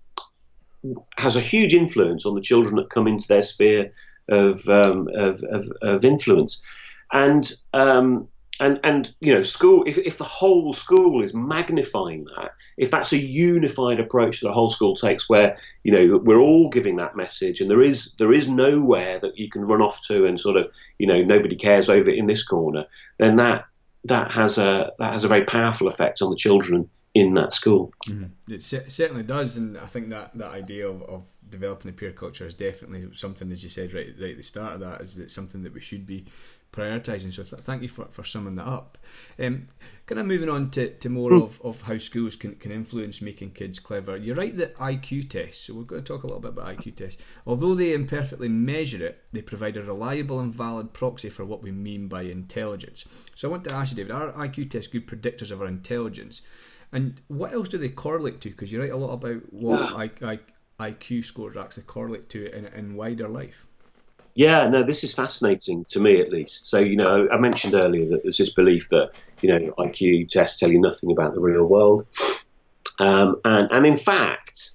has 1.17 1.35
a 1.35 1.41
huge 1.41 1.73
influence 1.73 2.25
on 2.25 2.35
the 2.35 2.41
children 2.41 2.75
that 2.75 2.89
come 2.89 3.07
into 3.07 3.27
their 3.27 3.41
sphere 3.41 3.93
of 4.29 4.67
um, 4.67 5.07
of, 5.13 5.43
of, 5.43 5.71
of 5.81 6.05
influence, 6.05 6.63
and 7.11 7.51
um, 7.73 8.27
and 8.59 8.79
and 8.83 9.13
you 9.19 9.33
know 9.33 9.41
school 9.41 9.83
if, 9.85 9.97
if 9.97 10.17
the 10.17 10.23
whole 10.23 10.73
school 10.73 11.23
is 11.23 11.33
magnifying 11.33 12.25
that 12.25 12.51
if 12.77 12.91
that's 12.91 13.13
a 13.13 13.17
unified 13.17 13.99
approach 13.99 14.39
that 14.39 14.47
the 14.47 14.53
whole 14.53 14.69
school 14.69 14.95
takes 14.95 15.29
where 15.29 15.57
you 15.83 15.91
know 15.91 16.17
we're 16.17 16.39
all 16.39 16.69
giving 16.69 16.95
that 16.97 17.15
message 17.15 17.61
and 17.61 17.69
there 17.69 17.81
is 17.81 18.13
there 18.15 18.33
is 18.33 18.47
nowhere 18.47 19.19
that 19.19 19.37
you 19.37 19.49
can 19.49 19.63
run 19.63 19.81
off 19.81 20.01
to 20.05 20.25
and 20.25 20.39
sort 20.39 20.57
of 20.57 20.71
you 20.97 21.07
know 21.07 21.21
nobody 21.21 21.55
cares 21.55 21.89
over 21.89 22.09
in 22.09 22.25
this 22.25 22.43
corner 22.43 22.85
then 23.17 23.35
that 23.35 23.65
that 24.03 24.31
has 24.31 24.57
a 24.57 24.91
that 24.99 25.13
has 25.13 25.23
a 25.23 25.27
very 25.27 25.43
powerful 25.43 25.87
effect 25.87 26.21
on 26.21 26.29
the 26.29 26.35
children 26.35 26.89
in 27.13 27.33
that 27.33 27.53
school 27.53 27.91
mm-hmm. 28.07 28.25
it 28.51 28.63
certainly 28.63 29.23
does 29.23 29.57
and 29.57 29.77
i 29.77 29.85
think 29.85 30.09
that 30.09 30.31
that 30.37 30.51
idea 30.51 30.87
of, 30.87 31.01
of 31.03 31.25
developing 31.49 31.89
a 31.89 31.93
peer 31.93 32.11
culture 32.11 32.45
is 32.45 32.53
definitely 32.53 33.07
something 33.13 33.51
as 33.51 33.63
you 33.63 33.69
said 33.69 33.93
right, 33.93 34.13
right 34.19 34.31
at 34.31 34.37
the 34.37 34.43
start 34.43 34.73
of 34.73 34.79
that 34.81 35.01
is 35.01 35.17
it 35.17 35.31
something 35.31 35.63
that 35.63 35.73
we 35.73 35.79
should 35.79 36.05
be 36.05 36.25
prioritising. 36.77 37.33
So 37.33 37.43
th- 37.43 37.61
thank 37.63 37.81
you 37.81 37.89
for, 37.89 38.05
for 38.05 38.23
summing 38.23 38.55
that 38.55 38.67
up. 38.67 38.97
Um, 39.39 39.67
kind 40.05 40.19
of 40.19 40.27
moving 40.27 40.49
on 40.49 40.69
to, 40.71 40.89
to 40.89 41.09
more 41.09 41.31
mm. 41.31 41.43
of, 41.43 41.61
of 41.63 41.81
how 41.81 41.97
schools 41.97 42.35
can, 42.35 42.55
can 42.55 42.71
influence 42.71 43.21
making 43.21 43.51
kids 43.51 43.79
clever. 43.79 44.15
You're 44.15 44.35
right 44.35 44.55
that 44.57 44.75
IQ 44.75 45.29
tests, 45.29 45.65
so 45.65 45.73
we're 45.73 45.83
going 45.83 46.03
to 46.03 46.07
talk 46.07 46.23
a 46.23 46.27
little 46.27 46.41
bit 46.41 46.51
about 46.51 46.77
IQ 46.77 46.95
tests. 46.95 47.21
Although 47.45 47.75
they 47.75 47.93
imperfectly 47.93 48.49
measure 48.49 49.05
it, 49.05 49.23
they 49.33 49.41
provide 49.41 49.77
a 49.77 49.83
reliable 49.83 50.39
and 50.39 50.53
valid 50.53 50.93
proxy 50.93 51.29
for 51.29 51.45
what 51.45 51.63
we 51.63 51.71
mean 51.71 52.07
by 52.07 52.21
intelligence. 52.23 53.05
So 53.35 53.47
I 53.47 53.51
want 53.51 53.63
to 53.65 53.75
ask 53.75 53.91
you, 53.91 53.97
David, 53.97 54.11
are 54.11 54.31
IQ 54.33 54.69
tests 54.69 54.91
good 54.91 55.07
predictors 55.07 55.51
of 55.51 55.61
our 55.61 55.67
intelligence? 55.67 56.41
And 56.91 57.19
what 57.27 57.53
else 57.53 57.69
do 57.69 57.77
they 57.77 57.89
correlate 57.89 58.39
to? 58.41 58.49
Because 58.49 58.71
you 58.71 58.79
write 58.79 58.91
a 58.91 58.97
lot 58.97 59.13
about 59.13 59.41
what 59.51 59.81
I, 59.93 60.09
I, 60.21 60.39
IQ 60.79 61.25
scores 61.25 61.57
actually 61.57 61.83
correlate 61.83 62.29
to 62.29 62.55
in, 62.55 62.65
in 62.67 62.95
wider 62.95 63.27
life. 63.27 63.65
Yeah, 64.37 64.67
no, 64.67 64.83
this 64.83 65.03
is 65.03 65.15
fascinating 65.15 65.85
to 65.85 65.99
me 65.99 66.21
at 66.21 66.29
least. 66.31 66.67
So, 66.67 66.77
you 66.77 66.95
know, 66.95 67.27
I 67.31 67.37
mentioned 67.37 67.73
earlier 67.73 68.07
that 68.11 68.21
there's 68.21 68.37
this 68.37 68.53
belief 68.53 68.87
that, 68.89 69.13
you 69.41 69.49
know, 69.49 69.73
IQ 69.79 70.29
tests 70.29 70.59
tell 70.59 70.69
you 70.69 70.79
nothing 70.79 71.11
about 71.11 71.33
the 71.33 71.39
real 71.39 71.65
world. 71.65 72.05
Um, 72.99 73.41
and, 73.43 73.67
and 73.71 73.87
in 73.87 73.97
fact, 73.97 74.69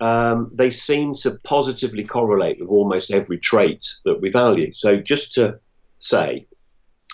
um, 0.00 0.50
they 0.52 0.70
seem 0.70 1.14
to 1.22 1.38
positively 1.44 2.02
correlate 2.02 2.58
with 2.58 2.68
almost 2.68 3.12
every 3.12 3.38
trait 3.38 3.86
that 4.04 4.20
we 4.20 4.30
value. 4.30 4.72
So, 4.74 4.96
just 4.96 5.34
to 5.34 5.60
say, 6.00 6.48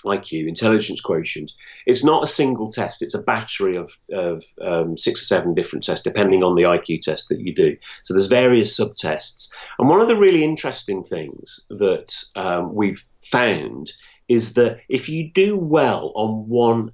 IQ, 0.05 0.49
intelligence 0.49 1.01
quotient. 1.01 1.53
It's 1.87 2.05
not 2.05 2.25
a 2.25 2.27
single 2.27 2.71
test, 2.71 3.03
it's 3.03 3.15
a 3.15 3.23
battery 3.23 3.77
of, 3.77 3.97
of 4.13 4.45
um, 4.61 4.99
six 4.99 5.23
or 5.23 5.25
seven 5.27 5.55
different 5.55 5.85
tests, 5.85 6.05
depending 6.05 6.43
on 6.43 6.55
the 6.55 6.65
IQ 6.65 7.03
test 7.03 7.29
that 7.29 7.41
you 7.41 7.55
do. 7.55 7.77
So 8.03 8.15
there's 8.15 8.27
various 8.27 8.79
subtests. 8.79 9.51
And 9.79 9.89
one 9.89 10.01
of 10.01 10.09
the 10.09 10.17
really 10.17 10.45
interesting 10.45 11.03
things 11.03 11.67
that 11.71 12.25
um, 12.35 12.75
we've 12.75 13.05
found 13.25 13.93
is 14.29 14.55
that 14.55 14.81
if 14.89 15.09
you 15.09 15.31
do 15.33 15.57
well 15.57 16.13
on 16.15 16.49
one 16.49 16.93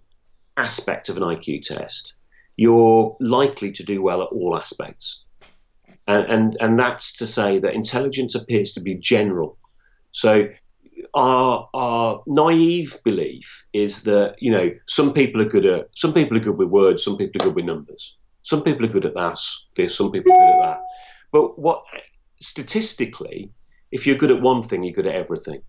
aspect 0.57 1.09
of 1.09 1.17
an 1.17 1.23
IQ 1.23 1.63
test, 1.63 2.15
you're 2.57 3.17
likely 3.21 3.73
to 3.73 3.85
do 3.85 4.03
well 4.03 4.23
at 4.23 4.29
all 4.29 4.57
aspects. 4.57 5.23
And, 6.07 6.27
and, 6.27 6.57
and 6.61 6.79
that's 6.79 7.19
to 7.19 7.27
say 7.27 7.59
that 7.59 7.75
intelligence 7.75 8.35
appears 8.35 8.73
to 8.73 8.81
be 8.81 8.95
general. 8.95 9.57
So 10.11 10.49
our 11.15 11.69
our 11.75 12.23
naive 12.27 12.99
belief 13.05 13.67
is 13.73 14.05
that 14.05 14.37
you 14.39 14.51
know 14.51 14.71
some 14.87 15.13
people 15.13 15.41
are 15.41 15.49
good 15.49 15.67
at 15.67 15.89
some 15.95 16.13
people 16.13 16.37
are 16.37 16.41
good 16.41 16.57
with 16.57 16.69
words, 16.69 17.05
some 17.05 17.17
people 17.17 17.41
are 17.41 17.47
good 17.47 17.57
with 17.57 17.65
numbers, 17.65 18.17
some 18.43 18.63
people 18.63 18.85
are 18.85 18.91
good 18.91 19.05
at 19.05 19.15
that, 19.15 19.41
this, 19.77 19.97
some 19.97 20.13
people 20.13 20.33
are 20.33 20.37
good 20.37 20.63
at 20.63 20.71
that. 20.71 20.81
But 21.33 21.59
what 21.59 21.85
statistically, 22.41 23.53
if 23.91 24.07
you're 24.07 24.19
good 24.19 24.31
at 24.31 24.43
one 24.43 24.63
thing, 24.63 24.85
you're 24.85 24.95
good 24.95 25.07
at 25.07 25.15
everything, 25.15 25.63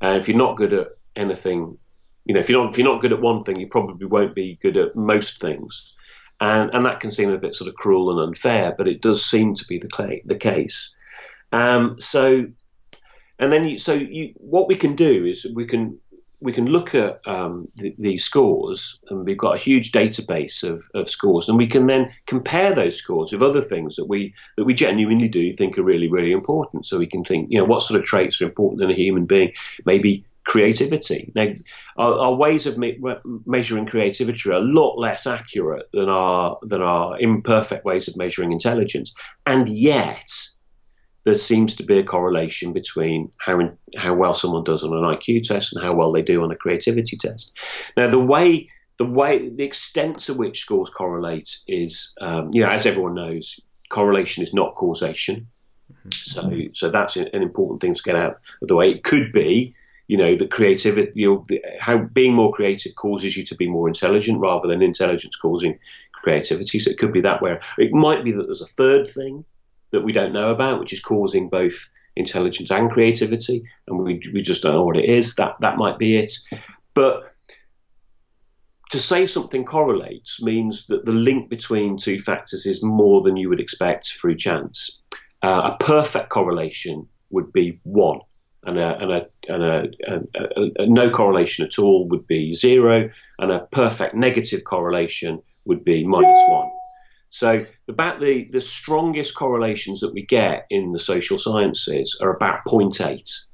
and 0.00 0.20
if 0.20 0.28
you're 0.28 0.36
not 0.36 0.56
good 0.56 0.72
at 0.72 0.88
anything, 1.16 1.78
you 2.24 2.34
know, 2.34 2.40
if 2.40 2.48
you're 2.48 2.62
not 2.62 2.72
if 2.72 2.78
you're 2.78 2.92
not 2.92 3.00
good 3.00 3.12
at 3.12 3.20
one 3.20 3.42
thing, 3.44 3.58
you 3.60 3.68
probably 3.68 4.06
won't 4.06 4.34
be 4.34 4.58
good 4.62 4.76
at 4.76 4.96
most 4.96 5.40
things. 5.40 5.94
And, 6.40 6.70
and 6.72 6.84
that 6.84 7.00
can 7.00 7.10
seem 7.10 7.30
a 7.30 7.38
bit 7.38 7.56
sort 7.56 7.68
of 7.68 7.74
cruel 7.74 8.12
and 8.12 8.28
unfair, 8.28 8.72
but 8.78 8.86
it 8.86 9.02
does 9.02 9.24
seem 9.24 9.54
to 9.54 9.64
be 9.66 9.78
the, 9.78 10.20
the 10.24 10.36
case. 10.36 10.94
Um, 11.50 11.96
so 11.98 12.46
and 13.38 13.52
then 13.52 13.68
you, 13.68 13.78
so 13.78 13.94
you, 13.94 14.32
what 14.36 14.68
we 14.68 14.76
can 14.76 14.96
do 14.96 15.24
is 15.24 15.46
we 15.54 15.66
can 15.66 15.98
we 16.40 16.52
can 16.52 16.66
look 16.66 16.94
at 16.94 17.26
um, 17.26 17.68
the, 17.76 17.94
the, 17.98 18.16
scores, 18.18 19.00
and 19.10 19.24
we've 19.24 19.36
got 19.36 19.56
a 19.56 19.60
huge 19.60 19.90
database 19.90 20.62
of, 20.62 20.84
of 20.94 21.10
scores, 21.10 21.48
and 21.48 21.58
we 21.58 21.66
can 21.66 21.88
then 21.88 22.12
compare 22.26 22.72
those 22.72 22.96
scores 22.96 23.32
with 23.32 23.42
other 23.42 23.62
things 23.62 23.96
that 23.96 24.04
we 24.04 24.34
that 24.56 24.64
we 24.64 24.74
genuinely 24.74 25.28
do 25.28 25.52
think 25.52 25.78
are 25.78 25.82
really 25.82 26.08
really 26.08 26.32
important. 26.32 26.86
So 26.86 26.98
we 26.98 27.06
can 27.06 27.24
think, 27.24 27.50
you 27.50 27.58
know, 27.58 27.64
what 27.64 27.82
sort 27.82 28.00
of 28.00 28.06
traits 28.06 28.40
are 28.40 28.46
important 28.46 28.82
in 28.82 28.90
a 28.90 28.94
human 28.94 29.26
being? 29.26 29.52
Maybe 29.84 30.24
creativity. 30.44 31.30
Now, 31.34 31.52
our, 31.98 32.18
our 32.18 32.34
ways 32.34 32.66
of 32.66 32.78
me- 32.78 32.98
measuring 33.44 33.86
creativity 33.86 34.48
are 34.48 34.54
a 34.54 34.60
lot 34.60 34.98
less 34.98 35.26
accurate 35.26 35.88
than 35.92 36.08
our 36.08 36.58
than 36.62 36.82
our 36.82 37.18
imperfect 37.18 37.84
ways 37.84 38.08
of 38.08 38.16
measuring 38.16 38.52
intelligence, 38.52 39.14
and 39.44 39.68
yet 39.68 40.30
there 41.28 41.38
seems 41.38 41.74
to 41.74 41.82
be 41.82 41.98
a 41.98 42.02
correlation 42.02 42.72
between 42.72 43.30
how 43.36 43.60
in, 43.60 43.76
how 43.94 44.14
well 44.14 44.32
someone 44.32 44.64
does 44.64 44.82
on 44.82 44.94
an 44.94 45.04
IQ 45.04 45.46
test 45.46 45.74
and 45.74 45.84
how 45.84 45.94
well 45.94 46.10
they 46.10 46.22
do 46.22 46.42
on 46.42 46.50
a 46.50 46.56
creativity 46.56 47.18
test. 47.18 47.52
Now, 47.98 48.08
the 48.08 48.18
way 48.18 48.70
the 48.96 49.04
way 49.04 49.50
the 49.50 49.64
extent 49.64 50.20
to 50.20 50.32
which 50.32 50.60
scores 50.60 50.88
correlate 50.88 51.58
is, 51.68 52.14
um, 52.18 52.48
you 52.54 52.62
know, 52.62 52.70
as 52.70 52.86
everyone 52.86 53.14
knows, 53.14 53.60
correlation 53.90 54.42
is 54.42 54.54
not 54.54 54.74
causation. 54.74 55.48
Mm-hmm. 55.92 56.08
So, 56.22 56.70
so 56.72 56.90
that's 56.90 57.18
an 57.18 57.42
important 57.42 57.80
thing 57.80 57.92
to 57.92 58.02
get 58.02 58.16
out 58.16 58.40
of 58.62 58.68
the 58.68 58.74
way. 58.74 58.90
It 58.90 59.04
could 59.04 59.30
be 59.30 59.74
you 60.06 60.16
know, 60.16 60.34
the 60.34 60.48
creativity, 60.48 61.12
you 61.14 61.30
know, 61.30 61.44
the, 61.46 61.62
how 61.78 61.98
being 61.98 62.32
more 62.32 62.50
creative 62.50 62.94
causes 62.94 63.36
you 63.36 63.44
to 63.44 63.54
be 63.54 63.68
more 63.68 63.88
intelligent 63.88 64.40
rather 64.40 64.66
than 64.66 64.80
intelligence 64.80 65.36
causing 65.36 65.78
creativity. 66.12 66.78
So 66.78 66.90
it 66.90 66.96
could 66.96 67.12
be 67.12 67.20
that 67.20 67.42
way. 67.42 67.58
It 67.76 67.92
might 67.92 68.24
be 68.24 68.32
that 68.32 68.46
there's 68.46 68.62
a 68.62 68.66
third 68.66 69.10
thing 69.10 69.44
that 69.90 70.04
we 70.04 70.12
don't 70.12 70.32
know 70.32 70.50
about, 70.50 70.80
which 70.80 70.92
is 70.92 71.00
causing 71.00 71.48
both 71.48 71.88
intelligence 72.16 72.70
and 72.70 72.90
creativity, 72.90 73.64
and 73.86 73.98
we, 73.98 74.20
we 74.32 74.42
just 74.42 74.62
don't 74.62 74.72
know 74.72 74.84
what 74.84 74.98
it 74.98 75.08
is. 75.08 75.34
That 75.36 75.56
that 75.60 75.78
might 75.78 75.98
be 75.98 76.16
it. 76.16 76.32
But 76.94 77.32
to 78.90 78.98
say 78.98 79.26
something 79.26 79.64
correlates 79.64 80.42
means 80.42 80.86
that 80.86 81.04
the 81.04 81.12
link 81.12 81.50
between 81.50 81.98
two 81.98 82.18
factors 82.18 82.66
is 82.66 82.82
more 82.82 83.22
than 83.22 83.36
you 83.36 83.48
would 83.48 83.60
expect 83.60 84.12
through 84.12 84.36
chance. 84.36 84.98
Uh, 85.42 85.72
a 85.72 85.84
perfect 85.84 86.30
correlation 86.30 87.06
would 87.30 87.52
be 87.52 87.80
one 87.84 88.20
and 88.64 88.78
a, 88.78 88.98
and 88.98 89.12
a, 89.12 89.26
and 89.48 89.62
a, 89.62 89.88
a, 90.06 90.82
a, 90.82 90.86
no 90.86 91.10
correlation 91.10 91.64
at 91.64 91.78
all 91.78 92.08
would 92.08 92.26
be 92.26 92.54
zero, 92.54 93.10
and 93.38 93.52
a 93.52 93.60
perfect 93.70 94.14
negative 94.14 94.64
correlation 94.64 95.40
would 95.64 95.84
be 95.84 96.04
minus 96.04 96.42
one. 96.48 96.70
So 97.38 97.64
about 97.86 98.18
the, 98.18 98.48
the 98.50 98.60
strongest 98.60 99.36
correlations 99.36 100.00
that 100.00 100.12
we 100.12 100.22
get 100.22 100.66
in 100.70 100.90
the 100.90 100.98
social 100.98 101.38
sciences 101.38 102.18
are 102.20 102.34
about 102.34 102.64
0.8. 102.66 103.44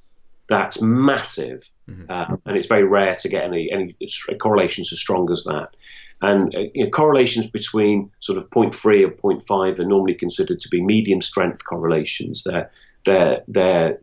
That's 0.48 0.80
massive, 0.80 1.70
mm-hmm. 1.86 2.06
uh, 2.08 2.36
and 2.46 2.56
it's 2.56 2.66
very 2.66 2.84
rare 2.84 3.14
to 3.16 3.28
get 3.28 3.44
any 3.44 3.70
any 3.70 3.94
correlations 4.38 4.90
as 4.90 5.00
strong 5.00 5.30
as 5.30 5.44
that. 5.44 5.76
And 6.22 6.54
uh, 6.54 6.60
you 6.72 6.84
know, 6.84 6.90
correlations 6.90 7.46
between 7.46 8.10
sort 8.20 8.38
of 8.38 8.48
0.3 8.48 9.04
and 9.04 9.12
0.5 9.18 9.78
are 9.78 9.84
normally 9.84 10.14
considered 10.14 10.60
to 10.60 10.68
be 10.70 10.82
medium 10.82 11.20
strength 11.20 11.62
correlations. 11.66 12.42
They're 12.42 12.70
they're 13.04 13.42
they're 13.48 14.00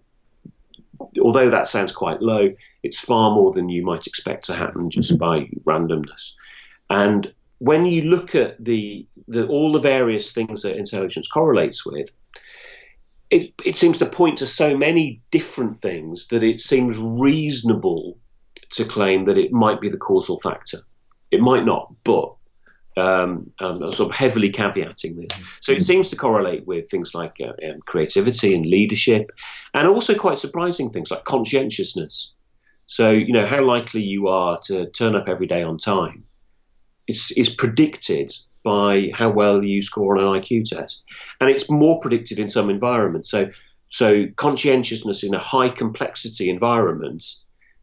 although 1.19 1.49
that 1.49 1.67
sounds 1.67 1.91
quite 1.91 2.21
low, 2.21 2.53
it's 2.83 2.99
far 2.99 3.31
more 3.31 3.51
than 3.51 3.69
you 3.69 3.83
might 3.83 4.05
expect 4.05 4.45
to 4.45 4.53
happen 4.53 4.91
just 4.91 5.17
by 5.17 5.49
randomness. 5.65 6.35
And 6.87 7.33
when 7.61 7.85
you 7.85 8.01
look 8.01 8.33
at 8.33 8.57
the, 8.59 9.05
the 9.27 9.45
all 9.45 9.71
the 9.71 9.79
various 9.79 10.31
things 10.31 10.63
that 10.63 10.77
intelligence 10.77 11.27
correlates 11.27 11.85
with, 11.85 12.09
it, 13.29 13.53
it 13.63 13.75
seems 13.75 13.99
to 13.99 14.07
point 14.07 14.39
to 14.39 14.47
so 14.47 14.75
many 14.75 15.21
different 15.29 15.77
things 15.77 16.25
that 16.29 16.41
it 16.41 16.59
seems 16.59 16.97
reasonable 16.97 18.17
to 18.71 18.83
claim 18.83 19.25
that 19.25 19.37
it 19.37 19.51
might 19.51 19.79
be 19.79 19.89
the 19.89 19.97
causal 19.99 20.39
factor. 20.39 20.79
It 21.29 21.39
might 21.39 21.63
not, 21.63 21.93
but 22.03 22.33
um, 22.97 23.51
um, 23.59 23.91
sort 23.91 24.09
of 24.09 24.15
heavily 24.15 24.51
caveating 24.51 25.17
this. 25.17 25.39
So 25.61 25.71
it 25.71 25.83
seems 25.83 26.09
to 26.09 26.15
correlate 26.15 26.65
with 26.65 26.89
things 26.89 27.13
like 27.13 27.37
uh, 27.39 27.53
um, 27.63 27.79
creativity 27.85 28.55
and 28.55 28.65
leadership, 28.65 29.29
and 29.75 29.87
also 29.87 30.15
quite 30.15 30.39
surprising 30.39 30.89
things 30.89 31.11
like 31.11 31.25
conscientiousness. 31.25 32.33
So 32.87 33.11
you 33.11 33.33
know 33.33 33.45
how 33.45 33.63
likely 33.63 34.01
you 34.01 34.29
are 34.29 34.57
to 34.65 34.89
turn 34.89 35.15
up 35.15 35.29
every 35.29 35.45
day 35.45 35.61
on 35.61 35.77
time 35.77 36.25
is 37.11 37.31
is 37.37 37.49
predicted 37.49 38.31
by 38.63 39.11
how 39.13 39.29
well 39.29 39.63
you 39.63 39.81
score 39.81 40.17
on 40.17 40.23
an 40.23 40.41
IQ 40.41 40.65
test, 40.65 41.03
and 41.39 41.49
it's 41.49 41.69
more 41.69 41.99
predicted 41.99 42.39
in 42.39 42.49
some 42.49 42.69
environments. 42.69 43.29
So 43.29 43.51
so 43.89 44.27
conscientiousness 44.35 45.23
in 45.23 45.33
a 45.33 45.39
high 45.39 45.69
complexity 45.69 46.49
environment 46.49 47.23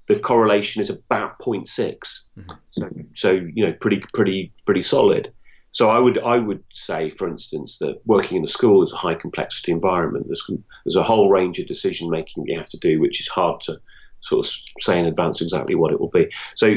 the 0.09 0.19
correlation 0.19 0.83
is 0.83 0.91
about 0.91 1.39
0.6. 1.39 1.69
Mm-hmm. 1.69 2.53
So, 2.71 2.89
so 3.15 3.31
you 3.33 3.67
know, 3.67 3.73
pretty, 3.75 4.03
pretty, 4.13 4.53
pretty 4.65 4.83
solid. 4.83 5.33
So 5.71 5.91
I 5.91 5.99
would, 5.99 6.19
I 6.19 6.39
would 6.39 6.65
say, 6.73 7.11
for 7.11 7.29
instance, 7.29 7.79
that 7.79 8.01
working 8.07 8.39
in 8.39 8.45
a 8.45 8.49
school 8.49 8.83
is 8.83 8.93
a 8.93 8.97
high 8.97 9.15
complexity 9.15 9.71
environment. 9.71 10.27
There's, 10.27 10.51
there's 10.85 10.97
a 10.97 11.03
whole 11.03 11.29
range 11.31 11.59
of 11.59 11.67
decision 11.67 12.11
making 12.11 12.47
you 12.47 12.57
have 12.57 12.71
to 12.71 12.79
do, 12.79 13.01
which 13.01 13.21
is 13.21 13.29
hard 13.29 13.61
to 13.63 13.79
sort 14.21 14.47
of 14.47 14.53
say 14.81 14.99
in 14.99 15.07
advance 15.07 15.41
exactly 15.41 15.75
what 15.75 15.93
it 15.93 16.01
will 16.01 16.11
be. 16.11 16.31
So 16.57 16.75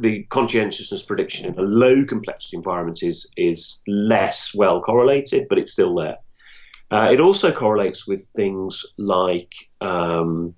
the 0.00 0.26
conscientiousness 0.30 1.02
prediction 1.02 1.46
in 1.46 1.58
a 1.58 1.62
low 1.62 2.04
complexity 2.04 2.56
environment 2.56 3.02
is 3.02 3.30
is 3.36 3.80
less 3.86 4.54
well 4.54 4.80
correlated, 4.80 5.46
but 5.48 5.58
it's 5.58 5.72
still 5.72 5.94
there. 5.94 6.18
Uh, 6.90 7.08
it 7.10 7.20
also 7.20 7.52
correlates 7.52 8.06
with 8.06 8.24
things 8.36 8.84
like 8.98 9.52
um, 9.80 10.54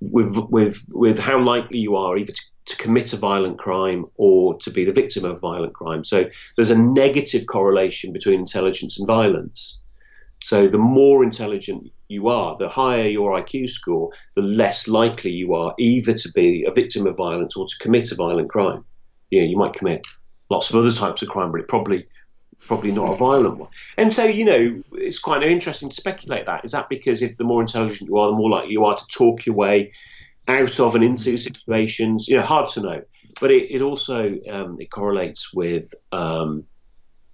with 0.00 0.36
with 0.50 0.84
with 0.88 1.18
how 1.18 1.40
likely 1.40 1.78
you 1.78 1.96
are 1.96 2.16
either 2.16 2.32
to, 2.32 2.42
to, 2.66 2.76
commit 2.76 3.12
a 3.12 3.16
violent 3.16 3.58
crime 3.58 4.06
or 4.16 4.58
to 4.58 4.70
be 4.70 4.84
the 4.84 4.92
victim 4.92 5.24
of 5.24 5.32
a 5.32 5.38
violent 5.38 5.74
crime. 5.74 6.04
So 6.04 6.28
there's 6.56 6.70
a 6.70 6.78
negative 6.78 7.46
correlation 7.46 8.12
between 8.12 8.40
intelligence 8.40 8.98
and 8.98 9.06
violence. 9.06 9.78
So 10.42 10.66
the 10.66 10.78
more 10.78 11.22
intelligent 11.22 11.92
you 12.08 12.28
are, 12.28 12.56
the 12.56 12.68
higher 12.68 13.06
your 13.06 13.40
IQ 13.40 13.70
score, 13.70 14.10
the 14.34 14.42
less 14.42 14.88
likely 14.88 15.30
you 15.30 15.54
are 15.54 15.72
either 15.78 16.14
to 16.14 16.32
be 16.32 16.64
a 16.64 16.72
victim 16.72 17.06
of 17.06 17.16
violence 17.16 17.56
or 17.56 17.66
to 17.66 17.78
commit 17.78 18.10
a 18.10 18.16
violent 18.16 18.50
crime. 18.50 18.84
Yeah, 19.30 19.42
you 19.42 19.56
might 19.56 19.74
commit 19.74 20.04
lots 20.50 20.70
of 20.70 20.76
other 20.76 20.90
types 20.90 21.22
of 21.22 21.28
crime, 21.28 21.52
but 21.52 21.60
it 21.60 21.68
probably 21.68 22.08
probably 22.58 22.90
not 22.90 23.12
a 23.12 23.16
violent 23.16 23.58
one. 23.58 23.70
And 23.96 24.12
so, 24.12 24.24
you 24.24 24.44
know, 24.44 24.82
it's 24.92 25.20
quite 25.20 25.44
interesting 25.44 25.90
to 25.90 25.94
speculate 25.94 26.46
that. 26.46 26.64
Is 26.64 26.72
that 26.72 26.88
because 26.88 27.22
if 27.22 27.36
the 27.36 27.44
more 27.44 27.60
intelligent 27.60 28.08
you 28.08 28.18
are, 28.18 28.28
the 28.28 28.36
more 28.36 28.50
likely 28.50 28.72
you 28.72 28.84
are 28.84 28.96
to 28.96 29.06
talk 29.06 29.46
your 29.46 29.54
way 29.54 29.92
out 30.48 30.80
of 30.80 30.94
and 30.96 31.04
into 31.04 31.36
situations? 31.38 32.26
You 32.26 32.36
know, 32.36 32.42
hard 32.42 32.68
to 32.70 32.80
know. 32.80 33.02
But 33.40 33.52
it, 33.52 33.70
it 33.70 33.82
also 33.82 34.38
um, 34.50 34.76
it 34.80 34.90
correlates 34.90 35.54
with 35.54 35.94
um, 36.10 36.64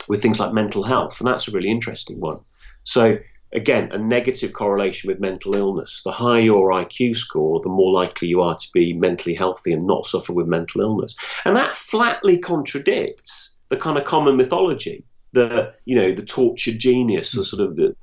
with 0.09 0.21
things 0.21 0.39
like 0.39 0.53
mental 0.53 0.83
health, 0.83 1.21
and 1.21 1.27
that's 1.27 1.49
a 1.49 1.53
really 1.53 1.71
interesting 1.71 2.21
one. 2.21 2.41
So 2.89 3.19
again, 3.53 3.93
a 3.93 3.99
negative 3.99 4.53
correlation 4.53 5.09
with 5.09 5.21
mental 5.21 5.55
illness. 5.55 6.03
The 6.05 6.13
higher 6.13 6.41
your 6.41 6.71
IQ 6.71 7.17
score, 7.17 7.61
the 7.61 7.69
more 7.69 7.93
likely 7.93 8.29
you 8.29 8.41
are 8.41 8.57
to 8.57 8.69
be 8.73 8.95
mentally 8.95 9.35
healthy 9.35 9.73
and 9.73 9.87
not 9.87 10.07
suffer 10.07 10.33
with 10.33 10.47
mental 10.47 10.81
illness. 10.81 11.15
And 11.45 11.57
that 11.57 11.77
flatly 11.77 12.39
contradicts 12.39 13.57
the 13.69 13.77
kind 13.77 13.99
of 13.99 14.05
common 14.05 14.37
mythology 14.37 15.05
the 15.33 15.75
you 15.85 15.95
know 15.95 16.13
the 16.13 16.25
tortured 16.25 16.79
genius, 16.79 17.33
the 17.33 17.45
sort 17.45 17.63
of 17.63 17.77
the 17.77 17.95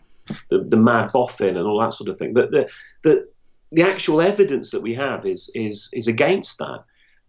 the, 0.49 0.59
the 0.59 0.77
mad 0.77 1.11
boffin 1.11 1.57
and 1.57 1.67
all 1.67 1.79
that 1.79 1.93
sort 1.93 2.09
of 2.09 2.17
thing. 2.17 2.33
That 2.33 2.51
the, 2.51 2.69
the 3.03 3.27
the 3.71 3.83
actual 3.83 4.21
evidence 4.21 4.71
that 4.71 4.81
we 4.81 4.93
have 4.93 5.25
is 5.25 5.51
is 5.55 5.89
is 5.93 6.07
against 6.07 6.59
that. 6.59 6.83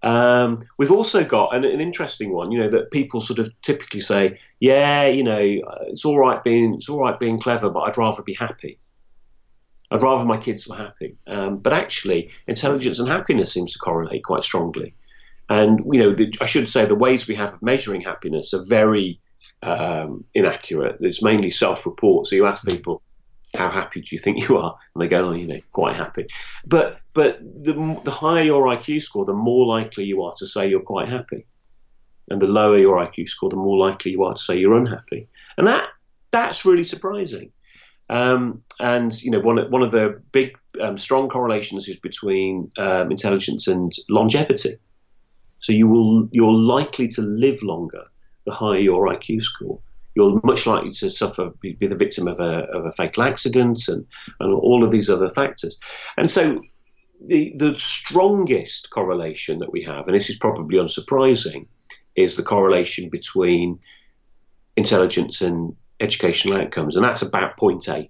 Um, 0.06 0.60
we've 0.78 0.92
also 0.92 1.24
got 1.24 1.52
an, 1.52 1.64
an, 1.64 1.80
interesting 1.80 2.32
one, 2.32 2.52
you 2.52 2.60
know, 2.60 2.68
that 2.68 2.92
people 2.92 3.20
sort 3.20 3.40
of 3.40 3.50
typically 3.60 4.00
say, 4.00 4.38
yeah, 4.60 5.06
you 5.06 5.24
know, 5.24 5.40
it's 5.40 6.04
all 6.04 6.16
right 6.16 6.44
being 6.44 6.74
it's 6.74 6.88
all 6.88 7.00
right 7.00 7.18
being 7.18 7.40
clever, 7.40 7.70
but 7.70 7.80
I'd 7.80 7.98
rather 7.98 8.22
be 8.22 8.34
happy. 8.34 8.78
I'd 9.90 10.04
rather 10.04 10.24
my 10.24 10.36
kids 10.36 10.68
were 10.68 10.76
happy. 10.76 11.16
Um, 11.26 11.58
but 11.58 11.72
actually, 11.72 12.30
intelligence 12.46 13.00
and 13.00 13.08
happiness 13.08 13.52
seems 13.52 13.72
to 13.72 13.80
correlate 13.80 14.22
quite 14.22 14.44
strongly. 14.44 14.94
And 15.48 15.80
you 15.92 15.98
know, 15.98 16.12
the, 16.12 16.32
I 16.40 16.46
should 16.46 16.68
say 16.68 16.84
the 16.84 16.94
ways 16.94 17.26
we 17.26 17.34
have 17.34 17.54
of 17.54 17.62
measuring 17.62 18.02
happiness 18.02 18.54
are 18.54 18.64
very 18.64 19.18
um, 19.60 20.24
inaccurate. 20.34 20.98
It's 21.00 21.20
mainly 21.20 21.50
self-report. 21.50 22.28
So 22.28 22.36
you 22.36 22.46
ask 22.46 22.64
people, 22.64 23.02
"How 23.54 23.70
happy 23.70 24.00
do 24.00 24.08
you 24.10 24.18
think 24.18 24.48
you 24.48 24.58
are?" 24.58 24.76
and 24.94 25.02
they 25.02 25.08
go, 25.08 25.28
"Oh, 25.28 25.32
you 25.32 25.46
know, 25.46 25.60
quite 25.72 25.96
happy." 25.96 26.26
But 26.66 27.00
but 27.14 27.40
the 27.40 28.00
the 28.04 28.10
higher 28.10 28.42
your 28.42 28.66
IQ 28.66 29.02
score, 29.02 29.24
the 29.24 29.32
more 29.32 29.66
likely 29.66 30.04
you 30.04 30.22
are 30.22 30.34
to 30.38 30.46
say 30.46 30.68
you're 30.68 30.80
quite 30.80 31.08
happy, 31.08 31.46
and 32.28 32.40
the 32.40 32.46
lower 32.46 32.78
your 32.78 32.96
IQ 32.96 33.28
score, 33.28 33.50
the 33.50 33.56
more 33.56 33.78
likely 33.78 34.12
you 34.12 34.24
are 34.24 34.34
to 34.34 34.40
say 34.40 34.58
you're 34.58 34.76
unhappy. 34.76 35.28
And 35.56 35.66
that 35.66 35.88
that's 36.30 36.64
really 36.64 36.84
surprising. 36.84 37.52
Um, 38.08 38.62
and 38.78 39.20
you 39.22 39.30
know, 39.30 39.40
one 39.40 39.58
one 39.70 39.82
of 39.82 39.90
the 39.90 40.20
big 40.32 40.56
um, 40.80 40.96
strong 40.96 41.28
correlations 41.28 41.88
is 41.88 41.96
between 41.96 42.70
um, 42.78 43.10
intelligence 43.10 43.66
and 43.66 43.92
longevity. 44.08 44.76
So 45.60 45.72
you 45.72 45.88
will 45.88 46.28
you're 46.30 46.52
likely 46.52 47.08
to 47.08 47.22
live 47.22 47.62
longer 47.62 48.04
the 48.44 48.52
higher 48.52 48.78
your 48.78 49.08
IQ 49.08 49.42
score. 49.42 49.80
You're 50.16 50.40
much 50.42 50.66
likely 50.66 50.90
to 50.92 51.10
suffer, 51.10 51.50
be, 51.60 51.74
be 51.74 51.86
the 51.86 51.94
victim 51.94 52.26
of 52.26 52.40
a, 52.40 52.64
of 52.72 52.86
a 52.86 52.90
fatal 52.90 53.22
accident 53.22 53.86
and, 53.88 54.06
and 54.40 54.54
all 54.54 54.82
of 54.82 54.90
these 54.90 55.10
other 55.10 55.28
factors. 55.28 55.78
And 56.16 56.30
so 56.30 56.62
the, 57.24 57.52
the 57.56 57.78
strongest 57.78 58.90
correlation 58.90 59.58
that 59.58 59.72
we 59.72 59.82
have, 59.82 60.06
and 60.06 60.16
this 60.16 60.30
is 60.30 60.38
probably 60.38 60.78
unsurprising, 60.78 61.66
is 62.14 62.36
the 62.36 62.42
correlation 62.42 63.10
between 63.10 63.80
intelligence 64.76 65.42
and 65.42 65.76
educational 66.00 66.60
outcomes, 66.60 66.96
and 66.96 67.04
that's 67.04 67.22
about 67.22 67.56
0.8. 67.56 68.04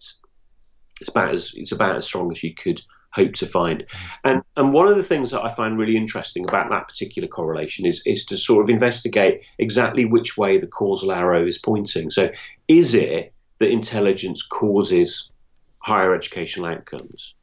It's 1.01 1.09
about 1.09 1.35
as 1.35 1.53
it's 1.55 1.73
about 1.73 1.97
as 1.97 2.07
strong 2.07 2.31
as 2.31 2.43
you 2.43 2.55
could 2.55 2.81
hope 3.17 3.33
to 3.35 3.47
find. 3.47 3.87
Mm. 3.87 4.09
And 4.25 4.43
and 4.57 4.73
one 4.73 4.89
of 4.89 4.97
the 4.97 5.03
things 5.03 5.31
that 5.31 5.43
I 5.43 5.49
find 5.49 5.79
really 5.79 5.97
interesting 5.97 6.45
about 6.49 6.71
that 6.71 6.87
particular 6.87 7.29
correlation 7.29 7.87
is 7.87 8.03
is 8.05 8.27
to 8.27 8.37
sort 8.37 8.63
of 8.63 8.71
investigate 8.71 9.45
exactly 9.59 10.05
which 10.05 10.37
way 10.37 10.59
the 10.59 10.67
causal 10.67 11.11
arrow 11.11 11.47
is 11.47 11.59
pointing. 11.59 12.11
So 12.11 12.31
is 12.69 12.95
it 12.95 13.33
that 13.59 13.71
intelligence 13.71 14.43
causes 14.47 15.31
higher 15.79 16.15
educational 16.15 16.67
outcomes? 16.67 17.35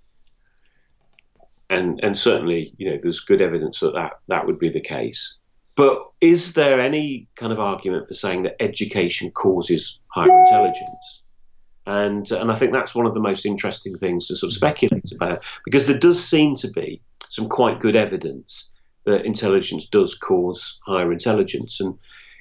And 1.70 2.00
and 2.04 2.18
certainly, 2.18 2.74
you 2.78 2.92
know, 2.92 3.00
there's 3.02 3.22
good 3.22 3.42
evidence 3.42 3.80
that 3.80 3.94
that, 3.96 4.14
that 4.28 4.46
would 4.46 4.60
be 4.60 4.70
the 4.70 4.82
case. 4.82 5.38
But 5.76 6.12
is 6.22 6.54
there 6.54 6.80
any 6.80 7.28
kind 7.36 7.52
of 7.52 7.60
argument 7.60 8.08
for 8.08 8.14
saying 8.14 8.44
that 8.44 8.62
education 8.62 9.32
causes 9.32 10.00
higher 10.08 10.40
intelligence? 10.42 11.23
And, 11.86 12.30
and 12.32 12.52
I 12.52 12.56
think 12.56 12.72
that's 12.72 12.96
one 12.96 13.06
of 13.06 13.14
the 13.14 13.20
most 13.20 13.46
interesting 13.46 13.96
things 13.96 14.28
to 14.28 14.36
sort 14.36 14.50
of 14.50 14.56
speculate 14.56 15.12
about 15.14 15.44
because 15.66 15.86
there 15.86 15.98
does 15.98 16.24
seem 16.24 16.56
to 16.58 16.70
be 16.70 17.02
some 17.30 17.50
quite 17.50 17.82
good 17.82 17.96
evidence 17.96 18.70
that 19.06 19.26
intelligence 19.26 19.88
does 19.88 20.16
cause 20.16 20.80
higher 20.86 21.12
intelligence. 21.12 21.82
And, 21.82 21.96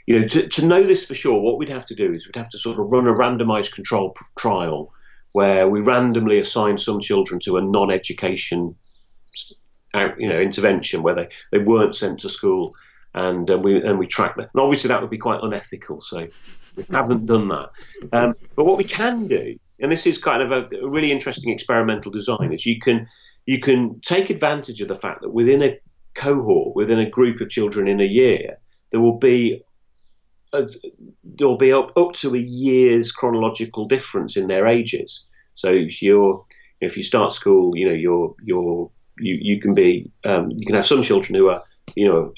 you 0.06 0.20
know, 0.20 0.28
to, 0.28 0.48
to 0.48 0.66
know 0.66 0.84
this 0.84 1.06
for 1.06 1.14
sure, 1.14 1.40
what 1.40 1.58
we'd 1.58 1.70
have 1.70 1.86
to 1.86 1.96
do 1.96 2.12
is 2.12 2.26
we'd 2.26 2.36
have 2.36 2.50
to 2.50 2.58
sort 2.58 2.78
of 2.78 2.86
run 2.86 3.08
a 3.08 3.12
randomized 3.12 3.72
control 3.72 4.14
trial 4.38 4.92
where 5.32 5.68
we 5.68 5.80
randomly 5.80 6.38
assign 6.38 6.78
some 6.78 7.00
children 7.00 7.40
to 7.40 7.56
a 7.56 7.62
non-education 7.62 8.76
you 10.18 10.28
know 10.28 10.40
intervention 10.40 11.02
where 11.02 11.14
they, 11.14 11.28
they 11.50 11.58
weren't 11.58 11.94
sent 11.94 12.20
to 12.20 12.28
school 12.28 12.74
and 13.14 13.50
uh, 13.50 13.58
we 13.58 13.82
and 13.82 13.98
we 13.98 14.06
track 14.06 14.36
them. 14.36 14.48
And 14.52 14.62
obviously 14.62 14.88
that 14.88 15.00
would 15.00 15.10
be 15.10 15.18
quite 15.18 15.40
unethical, 15.42 16.00
so 16.00 16.28
we 16.76 16.84
haven't 16.90 17.26
done 17.26 17.48
that. 17.48 17.70
Um, 18.12 18.34
but 18.56 18.64
what 18.64 18.78
we 18.78 18.84
can 18.84 19.28
do, 19.28 19.58
and 19.80 19.90
this 19.90 20.06
is 20.06 20.18
kind 20.18 20.42
of 20.42 20.52
a, 20.52 20.76
a, 20.76 20.88
really 20.88 21.12
interesting 21.12 21.52
experimental 21.52 22.12
design, 22.12 22.52
is 22.52 22.66
you 22.66 22.78
can 22.78 23.08
you 23.46 23.60
can 23.60 24.00
take 24.00 24.30
advantage 24.30 24.80
of 24.80 24.88
the 24.88 24.94
fact 24.94 25.22
that 25.22 25.30
within 25.30 25.62
a 25.62 25.78
cohort, 26.14 26.76
within 26.76 26.98
a 26.98 27.08
group 27.08 27.40
of 27.40 27.48
children 27.48 27.88
in 27.88 28.00
a 28.00 28.04
year, 28.04 28.58
there 28.90 29.00
will 29.00 29.18
be 29.18 29.62
a, 30.52 30.66
there 31.24 31.48
will 31.48 31.56
be 31.56 31.72
up, 31.72 31.96
up 31.96 32.12
to 32.12 32.34
a 32.34 32.38
year's 32.38 33.10
chronological 33.10 33.86
difference 33.86 34.36
in 34.36 34.48
their 34.48 34.66
ages. 34.66 35.24
So 35.54 35.70
if 35.72 36.02
you're 36.02 36.44
if 36.80 36.96
you 36.96 37.02
start 37.02 37.32
school, 37.32 37.76
you 37.76 37.88
know 37.88 37.94
you're 37.94 38.34
you're 38.42 38.90
you, 39.18 39.38
you 39.40 39.60
can 39.60 39.74
be 39.74 40.10
um, 40.24 40.50
you 40.50 40.66
can 40.66 40.74
have 40.74 40.86
some 40.86 41.02
children 41.02 41.34
who 41.34 41.48
are 41.48 41.62
you 41.94 42.08
know 42.08 42.32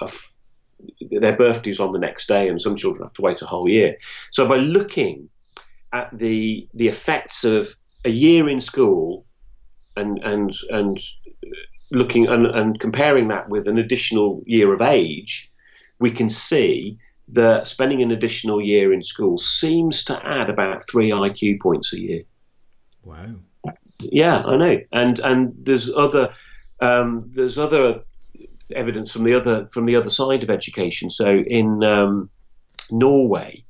their 1.00 1.36
birthday's 1.36 1.80
on 1.80 1.92
the 1.92 1.98
next 1.98 2.28
day, 2.28 2.48
and 2.48 2.60
some 2.60 2.76
children 2.76 3.04
have 3.04 3.14
to 3.14 3.22
wait 3.22 3.42
a 3.42 3.46
whole 3.46 3.68
year. 3.68 3.96
So 4.30 4.46
by 4.46 4.56
looking 4.56 5.28
at 5.92 6.10
the 6.16 6.68
the 6.74 6.88
effects 6.88 7.44
of 7.44 7.74
a 8.04 8.10
year 8.10 8.48
in 8.48 8.60
school 8.60 9.24
and 9.96 10.18
and 10.18 10.52
and 10.70 10.98
looking 11.90 12.26
and, 12.26 12.46
and 12.46 12.80
comparing 12.80 13.28
that 13.28 13.48
with 13.48 13.68
an 13.68 13.78
additional 13.78 14.42
year 14.46 14.72
of 14.72 14.82
age, 14.82 15.50
we 15.98 16.10
can 16.10 16.28
see 16.28 16.98
that 17.28 17.66
spending 17.66 18.02
an 18.02 18.10
additional 18.10 18.60
year 18.60 18.92
in 18.92 19.02
school 19.02 19.38
seems 19.38 20.04
to 20.04 20.26
add 20.26 20.50
about 20.50 20.86
three 20.86 21.10
IQ 21.10 21.60
points 21.60 21.92
a 21.94 22.00
year. 22.00 22.22
Wow. 23.02 23.36
Yeah, 24.00 24.42
I 24.42 24.56
know. 24.56 24.80
And 24.92 25.18
and 25.20 25.54
there's 25.58 25.90
other 25.90 26.34
um, 26.80 27.30
there's 27.32 27.58
other 27.58 28.02
evidence 28.74 29.12
from 29.12 29.24
the 29.24 29.34
other 29.34 29.66
from 29.68 29.86
the 29.86 29.96
other 29.96 30.10
side 30.10 30.42
of 30.42 30.50
education. 30.50 31.10
So 31.10 31.30
in 31.36 31.82
um, 31.84 32.30
Norway, 32.90 33.64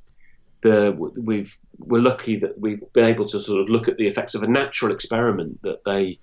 the 0.61 0.95
we've 1.21 1.57
we're 1.77 2.01
lucky 2.01 2.37
that 2.37 2.59
we've 2.59 2.81
been 2.93 3.05
able 3.05 3.27
to 3.27 3.39
sort 3.39 3.61
of 3.61 3.69
look 3.69 3.87
at 3.87 3.97
the 3.97 4.07
effects 4.07 4.35
of 4.35 4.43
a 4.43 4.47
natural 4.47 4.91
experiment 4.91 5.61
that 5.63 5.83
they 5.83 6.19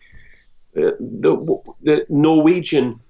uh, 0.76 0.92
the, 0.98 1.62
the 1.82 2.06
Norwegian 2.08 3.00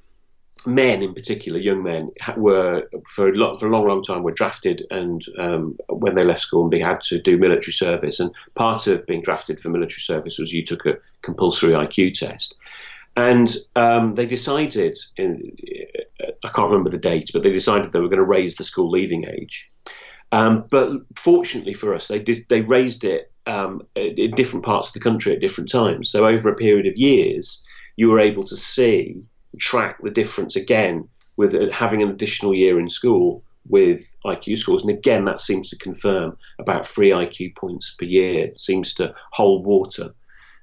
men 0.66 1.02
in 1.02 1.14
particular, 1.14 1.58
young 1.58 1.82
men, 1.82 2.10
were 2.36 2.88
for 3.08 3.28
a, 3.28 3.34
lot, 3.34 3.58
for 3.58 3.66
a 3.66 3.70
long, 3.70 3.86
long 3.86 4.02
time 4.02 4.22
were 4.22 4.32
drafted, 4.32 4.86
and 4.90 5.22
um, 5.38 5.76
when 5.88 6.14
they 6.14 6.22
left 6.22 6.40
school, 6.40 6.68
they 6.68 6.80
had 6.80 7.00
to 7.02 7.20
do 7.20 7.36
military 7.36 7.72
service. 7.72 8.20
And 8.20 8.32
part 8.54 8.86
of 8.86 9.06
being 9.06 9.22
drafted 9.22 9.60
for 9.60 9.68
military 9.68 10.00
service 10.00 10.38
was 10.38 10.52
you 10.52 10.64
took 10.64 10.86
a 10.86 10.98
compulsory 11.22 11.72
IQ 11.72 12.14
test. 12.14 12.56
And 13.16 13.54
um, 13.76 14.14
they 14.14 14.26
decided, 14.26 14.96
in, 15.16 15.56
I 16.42 16.48
can't 16.48 16.70
remember 16.70 16.90
the 16.90 16.98
date, 16.98 17.30
but 17.32 17.42
they 17.42 17.52
decided 17.52 17.92
they 17.92 18.00
were 18.00 18.08
going 18.08 18.18
to 18.18 18.24
raise 18.24 18.54
the 18.54 18.64
school 18.64 18.90
leaving 18.90 19.26
age. 19.28 19.70
Um, 20.32 20.64
but 20.70 21.02
fortunately 21.14 21.74
for 21.74 21.94
us, 21.94 22.08
they 22.08 22.18
did 22.18 22.46
they 22.48 22.62
raised 22.62 23.04
it 23.04 23.30
um, 23.46 23.82
in 23.94 24.30
different 24.30 24.64
parts 24.64 24.88
of 24.88 24.94
the 24.94 25.00
country 25.00 25.34
at 25.34 25.40
different 25.40 25.70
times. 25.70 26.10
So 26.10 26.26
over 26.26 26.48
a 26.48 26.56
period 26.56 26.86
of 26.86 26.96
years, 26.96 27.62
you 27.96 28.08
were 28.08 28.20
able 28.20 28.44
to 28.44 28.56
see 28.56 29.22
track 29.58 29.98
the 30.02 30.10
difference 30.10 30.56
again 30.56 31.08
with 31.36 31.70
having 31.70 32.02
an 32.02 32.08
additional 32.08 32.54
year 32.54 32.80
in 32.80 32.88
school 32.88 33.44
with 33.68 34.16
IQ 34.24 34.58
scores. 34.58 34.82
And 34.82 34.90
again, 34.90 35.26
that 35.26 35.40
seems 35.40 35.68
to 35.70 35.76
confirm 35.76 36.36
about 36.58 36.86
three 36.86 37.10
IQ 37.10 37.56
points 37.56 37.94
per 37.98 38.06
year. 38.06 38.46
It 38.46 38.58
seems 38.58 38.94
to 38.94 39.14
hold 39.32 39.66
water. 39.66 40.14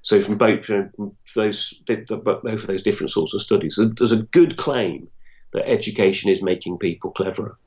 So 0.02 0.20
from 0.20 0.38
both 0.38 0.64
from 0.64 1.16
those 1.34 1.82
both 1.86 2.46
of 2.46 2.66
those 2.66 2.82
different 2.82 3.10
sorts 3.10 3.34
of 3.34 3.42
studies, 3.42 3.78
there's 3.96 4.12
a 4.12 4.22
good 4.22 4.56
claim 4.56 5.08
that 5.52 5.68
education 5.68 6.30
is 6.30 6.42
making 6.42 6.78
people 6.78 7.10
cleverer. 7.10 7.58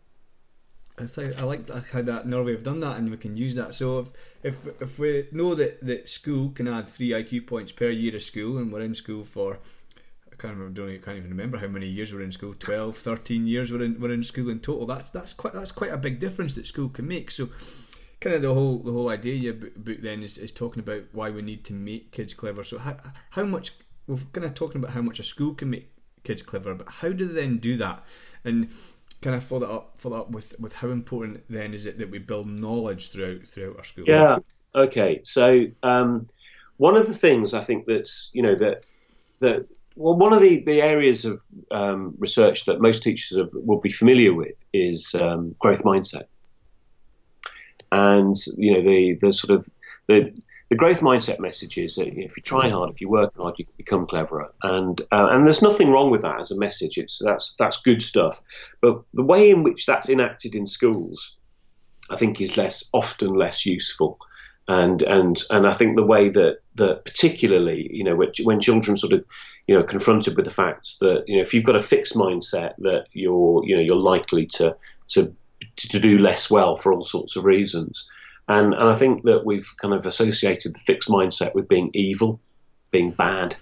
I 0.98 1.08
think 1.08 1.42
I 1.42 1.46
like 1.46 1.70
how 1.92 2.04
that 2.04 2.28
Norway 2.28 2.52
have 2.52 2.64
done 2.64 2.80
that, 2.82 2.98
and 2.98 3.10
we 3.10 3.18
can 3.18 3.36
use 3.36 3.56
that. 3.56 3.74
So 3.74 4.00
if 4.00 4.10
if 4.44 4.82
if 4.82 5.00
we 5.00 5.28
know 5.32 5.56
that, 5.56 5.84
that 5.86 6.08
school 6.08 6.50
can 6.50 6.68
add 6.68 6.88
three 6.88 7.10
IQ 7.10 7.48
points 7.48 7.72
per 7.72 7.90
year 7.90 8.16
of 8.16 8.22
school, 8.22 8.58
and 8.58 8.72
we're 8.72 8.82
in 8.82 8.94
school 8.94 9.24
for 9.24 9.60
I 10.32 10.36
can't 10.36 10.56
remember, 10.56 10.82
don't, 10.82 10.96
I 10.96 10.98
can't 10.98 11.18
even 11.18 11.30
remember 11.30 11.58
how 11.58 11.68
many 11.68 11.88
years 11.88 12.12
we're 12.14 12.22
in 12.22 12.32
school 12.32 12.56
12, 12.58 12.98
13 12.98 13.46
years 13.46 13.72
we're 13.72 13.84
in 13.84 14.00
we're 14.00 14.14
in 14.14 14.24
school 14.24 14.50
in 14.50 14.60
total. 14.60 14.86
That's 14.86 15.10
that's 15.10 15.34
quite 15.34 15.54
that's 15.54 15.72
quite 15.72 15.92
a 15.92 15.98
big 15.98 16.20
difference 16.20 16.56
that 16.56 16.68
school 16.68 16.90
can 16.90 17.08
make. 17.08 17.32
So 17.32 17.50
kind 18.24 18.38
of 18.38 18.42
the 18.42 18.54
whole 18.54 18.78
the 18.80 18.92
whole 18.92 19.10
idea 19.10 19.36
your 19.36 19.54
book 19.54 19.98
then 20.02 20.24
is, 20.24 20.38
is 20.38 20.52
talking 20.52 20.80
about 20.80 21.04
why 21.12 21.30
we 21.30 21.42
need 21.42 21.66
to 21.66 21.74
make 21.74 22.12
kids 22.12 22.34
clever. 22.34 22.64
So 22.64 22.78
how 22.78 22.96
how 23.32 23.44
much 23.44 23.74
we're 24.08 24.18
kind 24.32 24.46
of 24.46 24.54
talking 24.54 24.82
about 24.82 24.92
how 24.92 25.02
much 25.02 25.20
a 25.20 25.24
school 25.24 25.54
can 25.54 25.70
make 25.70 25.92
kids 26.24 26.42
clever, 26.42 26.74
but 26.74 26.88
how 26.88 27.10
do 27.10 27.28
they 27.28 27.42
then 27.42 27.58
do 27.58 27.76
that? 27.78 28.04
And 28.46 28.70
kind 29.22 29.36
of 29.36 29.44
follow 29.44 29.68
that 29.68 29.74
up 29.74 29.96
follow 29.98 30.22
up 30.22 30.32
with 30.32 30.58
with 30.58 30.74
how 30.74 30.90
important 30.90 31.44
then 31.50 31.74
is 31.74 31.86
it 31.86 31.98
that 31.98 32.10
we 32.10 32.20
build 32.20 32.48
knowledge 32.48 33.12
throughout 33.12 33.46
throughout 33.46 33.78
our 33.78 33.84
school? 33.84 34.06
Yeah. 34.08 34.38
Okay. 34.74 35.20
So 35.24 35.66
um, 35.84 36.28
one 36.78 36.96
of 36.96 37.08
the 37.08 37.14
things 37.14 37.54
I 37.54 37.62
think 37.62 37.86
that's 37.86 38.32
you 38.34 38.42
know 38.42 38.56
that 38.56 38.86
that 39.40 39.68
well, 39.96 40.16
one 40.16 40.34
of 40.34 40.42
the, 40.42 40.64
the 40.64 40.82
areas 40.82 41.26
of 41.26 41.42
um, 41.70 42.16
research 42.18 42.66
that 42.66 42.82
most 42.82 43.04
teachers 43.04 43.38
have, 43.38 43.50
will 43.54 43.80
be 43.80 43.92
familiar 43.92 44.34
with 44.34 44.56
is 44.74 45.14
um, 45.14 45.56
growth 45.60 45.84
mindset 45.84 46.24
and 47.94 48.36
you 48.58 48.74
know 48.74 48.82
the 48.82 49.14
the 49.22 49.32
sort 49.32 49.56
of 49.56 49.70
the 50.08 50.34
the 50.70 50.76
growth 50.76 51.02
mindset 51.02 51.40
message 51.40 51.78
is 51.78 51.96
that 51.96 52.08
if 52.08 52.36
you 52.36 52.42
try 52.42 52.68
hard, 52.68 52.90
if 52.90 53.00
you 53.00 53.08
work 53.08 53.38
hard, 53.38 53.60
you 53.60 53.66
can 53.66 53.74
become 53.78 54.08
cleverer, 54.08 54.52
and 54.64 55.00
uh, 55.12 55.28
and 55.30 55.46
there's 55.46 55.62
nothing 55.62 55.92
wrong 55.92 56.10
with 56.10 56.24
that 56.24 56.40
as 56.40 56.50
a 56.50 56.58
message. 56.58 56.98
It's 56.98 57.20
that's 57.24 57.56
that's 57.60 57.84
good 57.84 58.02
stuff, 58.02 58.42
but 58.82 59.04
the 59.14 59.24
way 59.24 59.52
in 59.52 59.62
which 59.62 59.86
that's 59.86 60.10
enacted 60.10 60.56
in 60.56 60.66
schools, 60.66 61.38
I 62.10 62.16
think, 62.16 62.42
is 62.42 62.58
less 62.58 62.84
often 62.92 63.36
less 63.36 63.68
useful, 63.68 64.18
and 64.68 65.04
and 65.04 65.40
and 65.52 65.68
I 65.68 65.74
think 65.74 65.96
the 65.96 66.06
way 66.06 66.30
that 66.30 66.62
that 66.76 67.06
particularly 67.06 67.88
you 67.96 68.04
know 68.04 68.16
when 68.16 68.60
children 68.60 68.98
sort 68.98 69.14
of 69.14 69.26
you 69.68 69.76
know 69.76 69.84
confronted 69.84 70.36
with 70.36 70.46
the 70.46 70.52
fact 70.52 70.96
that 71.02 71.26
you 71.28 71.36
know 71.36 71.44
if 71.44 71.54
you've 71.54 71.66
got 71.66 71.76
a 71.76 71.90
fixed 71.94 72.16
mindset 72.16 72.74
that 72.80 73.06
you're 73.12 73.64
you 73.64 73.76
know 73.76 73.82
you're 73.82 73.96
likely 73.96 74.48
to 74.48 74.76
to 75.10 75.36
to 75.76 76.00
do 76.00 76.18
less 76.18 76.50
well 76.50 76.76
for 76.76 76.94
all 76.94 77.04
sorts 77.04 77.36
of 77.36 77.46
reasons. 77.46 78.08
And, 78.48 78.74
and 78.74 78.90
I 78.90 78.96
think 78.96 79.24
that 79.24 79.46
we've 79.46 79.70
kind 79.78 79.94
of 79.94 80.06
associated 80.06 80.76
the 80.76 80.80
fixed 80.80 81.10
mindset 81.10 81.54
with 81.54 81.68
being 81.68 81.92
evil, 81.94 82.40
being 82.92 83.12
bad. 83.12 83.56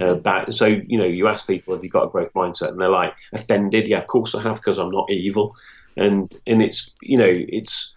Uh, 0.00 0.14
bad. 0.14 0.52
So, 0.52 0.66
you 0.66 0.98
know, 0.98 1.04
you 1.04 1.28
ask 1.28 1.46
people, 1.46 1.74
have 1.74 1.84
you 1.84 1.90
got 1.90 2.06
a 2.06 2.10
growth 2.10 2.32
mindset? 2.34 2.70
And 2.70 2.80
they're 2.80 2.88
like, 2.88 3.14
offended. 3.32 3.86
Yeah, 3.86 3.98
of 3.98 4.08
course 4.08 4.34
I 4.34 4.42
have 4.42 4.56
because 4.56 4.78
I'm 4.78 4.90
not 4.90 5.08
evil. 5.08 5.54
And, 5.96 6.34
and 6.48 6.60
it's, 6.60 6.90
you 7.00 7.16
know, 7.16 7.30
it's, 7.30 7.94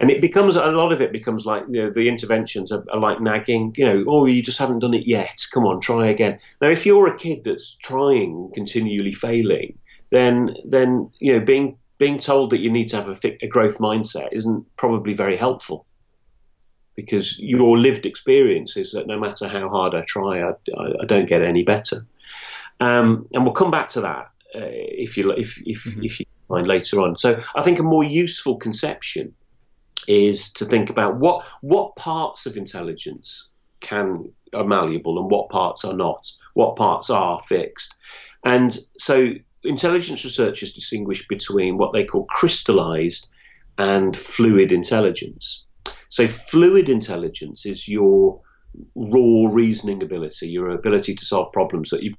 and 0.00 0.10
it 0.10 0.20
becomes, 0.20 0.56
a 0.56 0.66
lot 0.66 0.92
of 0.92 1.00
it 1.00 1.12
becomes 1.12 1.46
like, 1.46 1.62
you 1.70 1.80
know, 1.80 1.90
the 1.90 2.08
interventions 2.08 2.72
are, 2.72 2.84
are 2.92 3.00
like 3.00 3.22
nagging, 3.22 3.72
you 3.78 3.86
know, 3.86 4.04
oh, 4.06 4.26
you 4.26 4.42
just 4.42 4.58
haven't 4.58 4.80
done 4.80 4.92
it 4.92 5.06
yet. 5.06 5.46
Come 5.50 5.64
on, 5.64 5.80
try 5.80 6.08
again. 6.08 6.40
Now, 6.60 6.68
if 6.68 6.84
you're 6.84 7.08
a 7.08 7.16
kid 7.16 7.44
that's 7.44 7.74
trying, 7.76 8.50
continually 8.52 9.14
failing, 9.14 9.78
then, 10.10 10.56
then, 10.66 11.10
you 11.20 11.32
know, 11.32 11.44
being 11.44 11.78
being 11.98 12.18
told 12.18 12.50
that 12.50 12.58
you 12.60 12.70
need 12.70 12.88
to 12.88 12.96
have 12.96 13.08
a, 13.08 13.44
a 13.44 13.48
growth 13.48 13.78
mindset 13.78 14.28
isn't 14.32 14.64
probably 14.76 15.14
very 15.14 15.36
helpful 15.36 15.86
because 16.96 17.38
your 17.38 17.78
lived 17.78 18.06
experience 18.06 18.76
is 18.76 18.92
that 18.92 19.06
no 19.06 19.18
matter 19.18 19.48
how 19.48 19.68
hard 19.68 19.94
I 19.94 20.02
try, 20.02 20.42
I, 20.42 20.50
I 21.02 21.04
don't 21.06 21.28
get 21.28 21.42
any 21.42 21.62
better. 21.62 22.06
Um, 22.80 23.28
and 23.32 23.44
we'll 23.44 23.52
come 23.52 23.70
back 23.70 23.90
to 23.90 24.02
that 24.02 24.30
uh, 24.54 24.70
if 24.70 25.16
you 25.16 25.32
if 25.32 25.60
if, 25.64 25.84
mm-hmm. 25.84 26.04
if 26.04 26.20
you 26.20 26.26
mind 26.48 26.66
later 26.66 27.00
on. 27.00 27.16
So 27.16 27.40
I 27.54 27.62
think 27.62 27.78
a 27.78 27.84
more 27.84 28.04
useful 28.04 28.56
conception 28.56 29.34
is 30.06 30.52
to 30.52 30.64
think 30.64 30.90
about 30.90 31.16
what 31.16 31.44
what 31.60 31.96
parts 31.96 32.46
of 32.46 32.56
intelligence 32.56 33.50
can 33.80 34.32
are 34.52 34.64
malleable 34.64 35.18
and 35.18 35.30
what 35.30 35.48
parts 35.50 35.84
are 35.84 35.94
not. 35.94 36.26
what 36.54 36.76
parts 36.76 37.10
are 37.10 37.40
fixed. 37.40 37.94
And 38.44 38.76
so 38.98 39.32
intelligence 39.64 40.24
researchers 40.24 40.72
distinguish 40.72 41.26
between 41.28 41.78
what 41.78 41.92
they 41.92 42.04
call 42.04 42.24
crystallized 42.26 43.28
and 43.78 44.16
fluid 44.16 44.72
intelligence. 44.72 45.64
So, 46.08 46.28
fluid 46.28 46.88
intelligence 46.88 47.66
is 47.66 47.88
your 47.88 48.40
raw 48.94 49.48
reasoning 49.50 50.02
ability, 50.02 50.48
your 50.48 50.70
ability 50.70 51.14
to 51.14 51.24
solve 51.24 51.52
problems 51.52 51.90
that 51.90 52.02
you've 52.02 52.16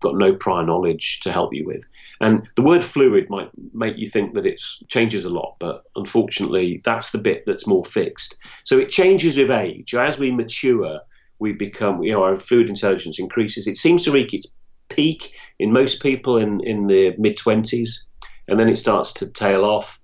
got 0.00 0.16
no 0.16 0.34
prior 0.34 0.64
knowledge 0.64 1.20
to 1.20 1.32
help 1.32 1.54
you 1.54 1.64
with. 1.64 1.84
And 2.20 2.48
the 2.56 2.62
word 2.62 2.84
fluid 2.84 3.30
might 3.30 3.50
make 3.72 3.96
you 3.96 4.06
think 4.06 4.34
that 4.34 4.46
it 4.46 4.62
changes 4.88 5.24
a 5.24 5.30
lot, 5.30 5.56
but 5.58 5.84
unfortunately, 5.96 6.82
that's 6.84 7.10
the 7.10 7.18
bit 7.18 7.44
that's 7.46 7.66
more 7.66 7.84
fixed. 7.84 8.36
So 8.64 8.78
it 8.78 8.90
changes 8.90 9.38
with 9.38 9.50
age. 9.50 9.94
As 9.94 10.18
we 10.18 10.30
mature, 10.30 11.00
we 11.38 11.52
become, 11.52 12.02
you 12.02 12.12
know, 12.12 12.22
our 12.22 12.36
fluid 12.36 12.68
intelligence 12.68 13.18
increases. 13.18 13.66
It 13.66 13.78
seems 13.78 14.04
to 14.04 14.12
reach 14.12 14.34
its 14.34 14.46
peak 14.94 15.34
in 15.58 15.72
most 15.72 16.02
people 16.02 16.38
in, 16.38 16.60
in 16.60 16.86
the 16.86 17.14
mid 17.18 17.38
20s, 17.38 18.04
and 18.48 18.58
then 18.58 18.68
it 18.68 18.76
starts 18.76 19.14
to 19.14 19.26
tail 19.26 19.64
off. 19.64 19.98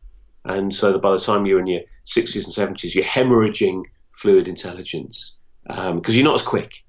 And 0.45 0.75
so 0.75 0.93
that 0.93 1.03
by 1.03 1.13
the 1.13 1.19
time 1.19 1.45
you're 1.45 1.61
in 1.61 1.67
your 1.67 1.83
60s 2.07 2.45
and 2.45 2.77
70s, 2.77 2.95
you're 2.95 3.05
hemorrhaging 3.05 3.85
fluid 4.13 4.49
intelligence 4.49 5.37
because 5.67 5.91
um, 5.91 6.03
you're 6.07 6.25
not 6.25 6.41
as 6.41 6.43
quick. 6.43 6.85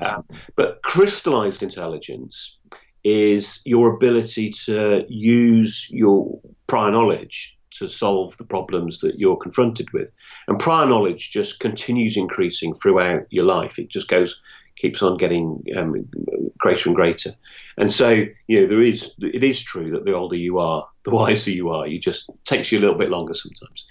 Um, 0.00 0.24
but 0.54 0.80
crystallized 0.82 1.62
intelligence 1.62 2.58
is 3.04 3.60
your 3.64 3.94
ability 3.94 4.50
to 4.66 5.04
use 5.08 5.88
your 5.90 6.40
prior 6.66 6.90
knowledge 6.90 7.58
to 7.70 7.88
solve 7.88 8.36
the 8.36 8.44
problems 8.44 9.00
that 9.00 9.18
you're 9.18 9.36
confronted 9.36 9.92
with. 9.92 10.10
And 10.46 10.58
prior 10.58 10.86
knowledge 10.86 11.30
just 11.30 11.60
continues 11.60 12.16
increasing 12.16 12.74
throughout 12.74 13.26
your 13.30 13.44
life. 13.44 13.78
It 13.78 13.88
just 13.88 14.08
goes, 14.08 14.40
keeps 14.78 15.02
on 15.02 15.16
getting 15.16 15.64
um, 15.76 16.08
greater 16.56 16.88
and 16.88 16.96
greater. 16.96 17.34
And 17.76 17.92
so, 17.92 18.10
you 18.46 18.60
know, 18.60 18.66
there 18.66 18.82
is, 18.82 19.14
it 19.18 19.44
is 19.44 19.60
true 19.60 19.92
that 19.92 20.04
the 20.04 20.14
older 20.14 20.36
you 20.36 20.58
are, 20.58 20.88
the 21.02 21.10
wiser 21.10 21.50
you 21.50 21.70
are. 21.70 21.86
You 21.86 21.98
just 21.98 22.30
takes 22.44 22.72
you 22.72 22.78
a 22.78 22.82
little 22.82 22.98
bit 22.98 23.10
longer 23.10 23.34
sometimes. 23.34 23.86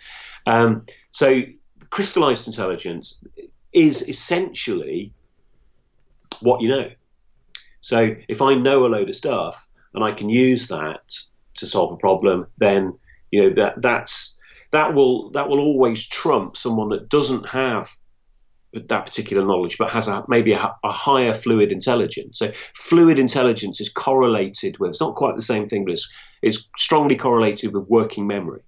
Um, 0.46 0.86
so, 1.12 1.42
crystallized 1.90 2.48
intelligence 2.48 3.20
is 3.74 4.08
essentially 4.08 5.14
what 6.42 6.62
you 6.62 6.70
know. 6.70 6.90
So 7.82 8.16
if 8.28 8.42
I 8.42 8.56
know 8.56 8.86
a 8.86 8.88
load 8.88 9.10
of 9.10 9.16
stuff 9.16 9.68
and 9.94 10.04
I 10.04 10.12
can 10.12 10.30
use 10.30 10.68
that 10.70 11.16
to 11.56 11.68
solve 11.68 11.92
a 11.92 11.98
problem, 11.98 12.48
then 12.58 12.98
you 13.32 13.44
know 13.44 13.50
that 13.56 13.82
that's 13.82 14.38
that 14.72 14.94
will 14.94 15.32
that 15.32 15.50
will 15.50 15.60
always 15.60 16.06
trump 16.06 16.58
someone 16.58 16.90
that 16.90 17.10
doesn't 17.10 17.50
have 17.50 17.90
that 18.74 19.06
particular 19.06 19.46
knowledge, 19.46 19.78
but 19.78 19.92
has 19.92 20.08
a, 20.08 20.24
maybe 20.28 20.54
a, 20.54 20.74
a, 20.84 20.92
higher 20.92 21.34
fluid 21.34 21.72
intelligence. 21.72 22.40
So 22.40 22.52
fluid 22.76 23.18
intelligence 23.18 23.80
is 23.80 23.90
correlated 23.90 24.78
with, 24.78 24.90
it's 24.90 25.02
not 25.02 25.16
quite 25.16 25.36
the 25.36 25.42
same 25.42 25.68
thing, 25.68 25.86
but 25.86 25.94
it's, 25.94 26.10
it's 26.42 26.68
strongly 26.78 27.16
correlated 27.16 27.74
with 27.74 27.88
working 27.88 28.28
memory. 28.28 28.62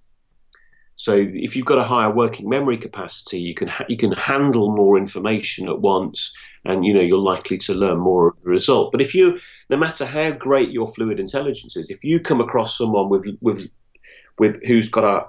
So 1.00 1.14
if 1.16 1.56
you've 1.56 1.64
got 1.64 1.78
a 1.78 1.84
higher 1.84 2.12
working 2.12 2.48
memory 2.50 2.76
capacity, 2.76 3.40
you 3.40 3.54
can 3.54 3.68
ha- 3.68 3.86
you 3.88 3.96
can 3.96 4.12
handle 4.12 4.76
more 4.76 4.98
information 4.98 5.66
at 5.66 5.80
once, 5.80 6.34
and 6.66 6.84
you 6.84 6.92
know 6.92 7.00
you're 7.00 7.16
likely 7.16 7.56
to 7.56 7.72
learn 7.72 7.96
more 7.98 8.28
as 8.28 8.44
a 8.44 8.50
result. 8.50 8.92
But 8.92 9.00
if 9.00 9.14
you, 9.14 9.38
no 9.70 9.78
matter 9.78 10.04
how 10.04 10.32
great 10.32 10.68
your 10.68 10.86
fluid 10.86 11.18
intelligence 11.18 11.74
is, 11.74 11.86
if 11.88 12.04
you 12.04 12.20
come 12.20 12.42
across 12.42 12.76
someone 12.76 13.08
with 13.08 13.24
with 13.40 13.66
with 14.38 14.62
who's 14.66 14.90
got 14.90 15.04
a 15.04 15.26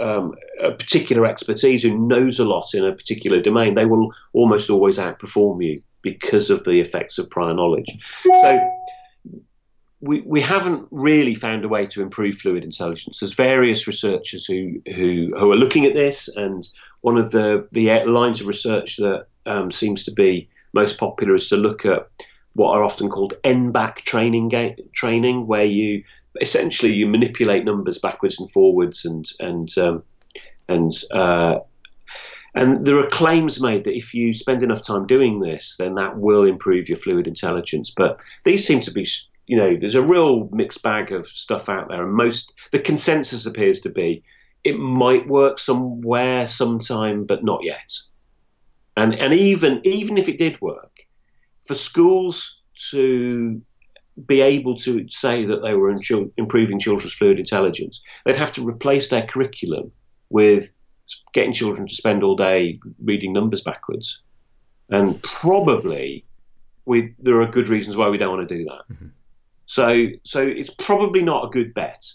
um, 0.00 0.34
a 0.60 0.72
particular 0.72 1.26
expertise 1.26 1.82
who 1.82 1.96
knows 1.96 2.38
a 2.40 2.44
lot 2.44 2.74
in 2.74 2.84
a 2.84 2.92
particular 2.92 3.40
domain, 3.40 3.74
they 3.74 3.86
will 3.86 4.12
almost 4.32 4.70
always 4.70 4.98
outperform 4.98 5.64
you 5.64 5.82
because 6.02 6.50
of 6.50 6.64
the 6.64 6.80
effects 6.80 7.18
of 7.18 7.30
prior 7.30 7.54
knowledge. 7.54 7.90
So 8.22 8.70
we, 10.00 10.20
we 10.20 10.40
haven't 10.40 10.86
really 10.90 11.34
found 11.34 11.64
a 11.64 11.68
way 11.68 11.86
to 11.86 12.02
improve 12.02 12.36
fluid 12.36 12.62
intelligence. 12.62 13.20
There's 13.20 13.32
various 13.34 13.86
researchers 13.86 14.44
who, 14.44 14.82
who, 14.86 15.30
who 15.36 15.52
are 15.52 15.56
looking 15.56 15.86
at 15.86 15.94
this, 15.94 16.28
and 16.28 16.66
one 17.00 17.16
of 17.16 17.30
the, 17.30 17.68
the 17.72 18.04
lines 18.04 18.40
of 18.40 18.46
research 18.46 18.96
that 18.98 19.26
um, 19.46 19.70
seems 19.70 20.04
to 20.04 20.12
be 20.12 20.48
most 20.72 20.98
popular 20.98 21.34
is 21.36 21.48
to 21.48 21.56
look 21.56 21.86
at 21.86 22.08
what 22.54 22.76
are 22.76 22.84
often 22.84 23.08
called 23.08 23.34
n-back 23.44 24.02
training 24.04 24.76
training, 24.92 25.46
where 25.46 25.64
you 25.64 26.04
essentially 26.40 26.92
you 26.92 27.06
manipulate 27.06 27.64
numbers 27.64 27.98
backwards 27.98 28.40
and 28.40 28.50
forwards, 28.50 29.04
and 29.04 29.26
and 29.40 29.68
um, 29.78 30.02
and 30.68 30.92
uh, 31.12 31.60
and 32.54 32.84
there 32.86 32.98
are 32.98 33.08
claims 33.08 33.60
made 33.60 33.84
that 33.84 33.96
if 33.96 34.14
you 34.14 34.34
spend 34.34 34.62
enough 34.62 34.82
time 34.82 35.06
doing 35.06 35.40
this, 35.40 35.76
then 35.76 35.94
that 35.94 36.16
will 36.16 36.44
improve 36.44 36.88
your 36.88 36.98
fluid 36.98 37.26
intelligence. 37.26 37.90
But 37.90 38.20
these 38.44 38.66
seem 38.66 38.80
to 38.80 38.92
be 38.92 39.06
you 39.46 39.58
know, 39.58 39.76
there's 39.76 39.94
a 39.94 40.02
real 40.02 40.48
mixed 40.52 40.82
bag 40.82 41.12
of 41.12 41.26
stuff 41.26 41.68
out 41.68 41.88
there, 41.88 42.02
and 42.02 42.14
most 42.14 42.52
the 42.70 42.78
consensus 42.78 43.46
appears 43.46 43.80
to 43.80 43.90
be 43.90 44.22
it 44.62 44.78
might 44.78 45.28
work 45.28 45.58
somewhere, 45.58 46.48
sometime, 46.48 47.24
but 47.24 47.44
not 47.44 47.62
yet. 47.62 47.92
And 48.96 49.14
and 49.14 49.34
even 49.34 49.82
even 49.84 50.16
if 50.16 50.28
it 50.28 50.38
did 50.38 50.60
work, 50.60 50.92
for 51.62 51.74
schools 51.74 52.62
to 52.90 53.60
be 54.26 54.40
able 54.40 54.76
to 54.76 55.06
say 55.08 55.44
that 55.46 55.62
they 55.62 55.74
were 55.74 55.96
improving 56.36 56.78
children's 56.78 57.14
fluid 57.14 57.38
intelligence, 57.38 58.00
they'd 58.24 58.36
have 58.36 58.52
to 58.52 58.66
replace 58.66 59.08
their 59.08 59.26
curriculum 59.26 59.92
with 60.30 60.72
getting 61.32 61.52
children 61.52 61.86
to 61.86 61.94
spend 61.94 62.22
all 62.22 62.36
day 62.36 62.78
reading 63.02 63.32
numbers 63.32 63.60
backwards. 63.60 64.20
And 64.88 65.20
probably 65.22 66.24
we, 66.84 67.14
there 67.18 67.40
are 67.40 67.46
good 67.46 67.68
reasons 67.68 67.96
why 67.96 68.08
we 68.08 68.18
don't 68.18 68.36
want 68.36 68.48
to 68.48 68.56
do 68.56 68.64
that. 68.64 68.92
Mm-hmm. 68.92 69.06
So, 69.66 70.06
so 70.22 70.42
it's 70.42 70.70
probably 70.70 71.22
not 71.22 71.46
a 71.46 71.50
good 71.50 71.74
bet. 71.74 72.06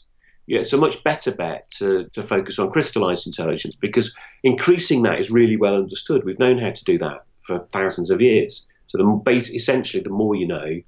Yeah, 0.47 0.61
it's 0.61 0.73
a 0.73 0.77
much 0.77 1.03
better 1.03 1.31
bet 1.31 1.69
to, 1.77 2.09
to 2.13 2.23
focus 2.23 2.57
on 2.59 2.71
crystallized 2.71 3.27
intelligence 3.27 3.75
because 3.75 4.15
increasing 4.43 5.03
that 5.03 5.19
is 5.19 5.29
really 5.29 5.57
well 5.57 5.75
understood. 5.75 6.23
We've 6.23 6.39
known 6.39 6.57
how 6.57 6.71
to 6.71 6.83
do 6.83 6.97
that 6.99 7.23
for 7.41 7.59
thousands 7.71 8.09
of 8.09 8.21
years. 8.21 8.67
So, 8.87 8.97
the 8.97 9.03
base, 9.03 9.51
essentially, 9.51 10.01
the 10.01 10.09
more 10.09 10.35
you 10.35 10.47
know, 10.47 10.81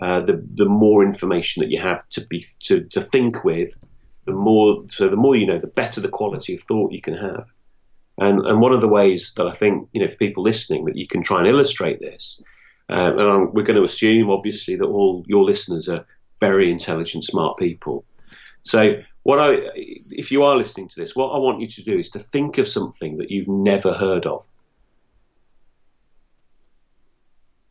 uh, 0.00 0.20
the 0.20 0.44
the 0.54 0.66
more 0.66 1.04
information 1.04 1.62
that 1.62 1.70
you 1.70 1.80
have 1.80 2.08
to 2.10 2.26
be 2.26 2.44
to, 2.64 2.84
to 2.84 3.00
think 3.00 3.44
with, 3.44 3.74
the 4.24 4.32
more 4.32 4.84
so 4.88 5.08
the 5.08 5.16
more 5.16 5.36
you 5.36 5.46
know, 5.46 5.58
the 5.58 5.66
better 5.66 6.00
the 6.00 6.08
quality 6.08 6.54
of 6.54 6.62
thought 6.62 6.92
you 6.92 7.00
can 7.00 7.14
have. 7.14 7.46
And 8.18 8.46
and 8.46 8.60
one 8.60 8.72
of 8.72 8.80
the 8.80 8.88
ways 8.88 9.32
that 9.36 9.46
I 9.46 9.52
think 9.52 9.88
you 9.92 10.00
know 10.00 10.08
for 10.08 10.16
people 10.16 10.42
listening 10.42 10.84
that 10.86 10.96
you 10.96 11.06
can 11.06 11.22
try 11.22 11.38
and 11.38 11.48
illustrate 11.48 11.98
this 11.98 12.42
um, 12.90 13.18
and 13.18 13.54
we're 13.54 13.62
going 13.62 13.76
to 13.76 13.84
assume, 13.84 14.30
obviously, 14.30 14.74
that 14.76 14.86
all 14.86 15.24
your 15.28 15.44
listeners 15.44 15.88
are 15.88 16.04
very 16.40 16.72
intelligent, 16.72 17.24
smart 17.24 17.56
people. 17.56 18.04
So, 18.64 19.02
what 19.22 19.38
I, 19.38 19.70
if 19.76 20.32
you 20.32 20.42
are 20.42 20.56
listening 20.56 20.88
to 20.88 21.00
this, 21.00 21.14
what 21.14 21.28
I 21.28 21.38
want 21.38 21.60
you 21.60 21.68
to 21.68 21.84
do 21.84 21.98
is 21.98 22.10
to 22.10 22.18
think 22.18 22.58
of 22.58 22.66
something 22.66 23.18
that 23.18 23.30
you've 23.30 23.48
never 23.48 23.92
heard 23.92 24.26
of. 24.26 24.44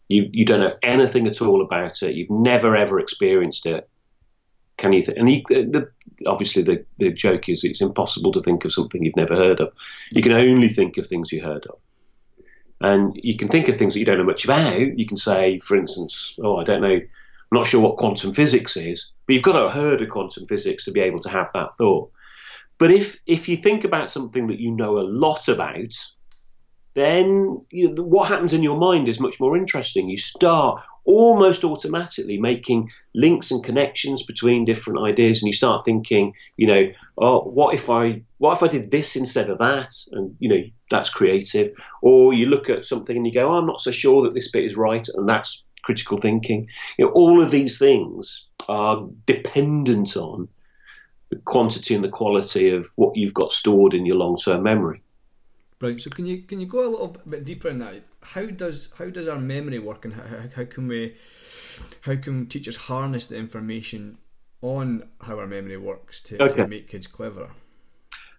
You, 0.10 0.30
you 0.32 0.44
don't 0.44 0.60
know 0.60 0.76
anything 0.84 1.28
at 1.28 1.42
all 1.42 1.62
about 1.62 2.02
it. 2.02 2.16
You've 2.16 2.30
never 2.30 2.76
ever 2.76 3.00
experienced 3.00 3.66
it. 3.66 3.88
Can 4.78 4.94
you? 4.94 5.04
Th- 5.04 5.18
and 5.18 5.28
the, 5.28 5.90
obviously, 6.26 6.64
the, 6.64 6.86
the 6.98 7.12
joke 7.12 7.48
is 7.48 7.64
it's 7.64 7.82
impossible 7.82 8.32
to 8.34 8.42
think 8.42 8.66
of 8.66 8.74
something 8.74 9.04
you've 9.04 9.16
never 9.16 9.36
heard 9.36 9.60
of. 9.60 9.72
You 10.12 10.22
can 10.22 10.32
only 10.32 10.70
think 10.70 10.98
of 10.98 11.06
things 11.06 11.32
you 11.32 11.42
heard 11.42 11.66
of. 11.68 11.80
And 12.82 13.20
you 13.22 13.36
can 13.36 13.50
think 13.50 13.68
of 13.68 13.78
things 13.78 13.94
that 13.94 14.00
you 14.00 14.06
don't 14.06 14.18
know 14.18 14.24
much 14.24 14.46
about. 14.46 14.98
You 14.98 15.06
can 15.06 15.18
say, 15.18 15.60
for 15.60 15.76
instance, 15.76 16.38
oh, 16.42 16.58
I 16.58 16.64
don't 16.64 16.82
know, 16.82 16.96
I'm 17.52 17.58
not 17.58 17.68
sure 17.68 17.82
what 17.82 17.98
quantum 17.98 18.34
physics 18.34 18.78
is, 18.78 19.12
but 19.28 19.34
you've 19.34 19.44
got 19.44 19.54
to 19.54 19.68
have 19.68 19.74
heard 19.74 20.02
of 20.02 20.10
quantum 20.10 20.48
physics 20.48 20.86
to 20.86 20.92
be 20.92 21.02
able 21.02 21.20
to 21.20 21.30
have 21.30 21.52
that 21.54 21.76
thought. 21.76 22.12
But 22.78 22.92
if 22.92 23.20
if 23.26 23.50
you 23.50 23.58
think 23.58 23.84
about 23.84 24.10
something 24.10 24.48
that 24.48 24.62
you 24.62 24.72
know 24.72 24.98
a 24.98 25.04
lot 25.04 25.50
about, 25.50 25.94
then 27.00 27.60
you 27.72 27.94
know, 27.94 28.04
what 28.04 28.28
happens 28.28 28.54
in 28.54 28.64
your 28.64 28.78
mind 28.78 29.08
is 29.08 29.20
much 29.20 29.40
more 29.40 29.58
interesting. 29.58 30.10
You 30.10 30.18
start 30.18 30.84
almost 31.06 31.64
automatically 31.64 32.38
making 32.40 32.92
links 33.16 33.50
and 33.50 33.64
connections 33.64 34.24
between 34.24 34.66
different 34.66 35.00
ideas, 35.00 35.42
and 35.42 35.48
you 35.48 35.54
start 35.54 35.86
thinking, 35.86 36.34
you 36.58 36.68
know, 36.68 36.92
oh, 37.18 37.42
what 37.42 37.74
if 37.74 37.90
I 37.90 38.24
what 38.38 38.54
if 38.58 38.64
I 38.64 38.68
did 38.68 38.92
this 38.92 39.16
instead 39.16 39.50
of 39.50 39.58
that, 39.60 39.92
and 40.12 40.36
you 40.40 40.50
know, 40.50 40.64
that's 40.92 41.10
creative. 41.10 41.74
Or 42.02 42.34
you 42.34 42.46
look 42.46 42.70
at 42.70 42.86
something 42.86 43.16
and 43.16 43.26
you 43.26 43.34
go, 43.34 43.50
oh, 43.50 43.58
I'm 43.58 43.66
not 43.66 43.82
so 43.82 43.92
sure 43.92 44.24
that 44.24 44.34
this 44.34 44.52
bit 44.52 44.66
is 44.66 44.76
right, 44.76 45.08
and 45.16 45.28
that's 45.28 45.64
critical 45.84 46.20
thinking. 46.20 46.68
You 46.98 47.06
know, 47.06 47.12
all 47.12 47.42
of 47.42 47.52
these 47.52 47.80
things 47.80 48.48
are 48.68 49.08
dependent 49.26 50.16
on 50.18 50.50
the 51.30 51.38
quantity 51.38 51.96
and 51.96 52.04
the 52.04 52.10
quality 52.10 52.70
of 52.70 52.90
what 52.96 53.16
you've 53.16 53.34
got 53.34 53.52
stored 53.52 53.94
in 53.94 54.06
your 54.06 54.16
long-term 54.18 54.64
memory. 54.64 55.02
Right. 55.82 56.00
So 56.00 56.10
can 56.10 56.26
you 56.26 56.42
can 56.42 56.60
you 56.60 56.68
go 56.68 56.86
a 56.86 56.90
little 56.90 57.16
bit 57.28 57.46
deeper 57.46 57.70
in 57.70 57.80
that? 57.80 58.04
How 58.22 58.46
does 58.46 58.90
how 58.98 59.10
does 59.10 59.28
our 59.28 59.40
memory 59.40 59.80
work, 59.80 60.04
and 60.04 60.14
how, 60.14 60.24
how 60.54 60.66
can 60.66 60.88
we 60.90 61.16
how 62.02 62.18
can 62.18 62.48
teachers 62.48 62.76
harness 62.76 63.28
the 63.28 63.38
information 63.38 64.18
on 64.62 65.04
how 65.22 65.40
our 65.40 65.48
memory 65.48 65.78
works 65.78 66.20
to, 66.22 66.44
okay. 66.44 66.64
to 66.64 66.68
make 66.68 66.90
kids 66.90 67.08
cleverer? 67.08 67.52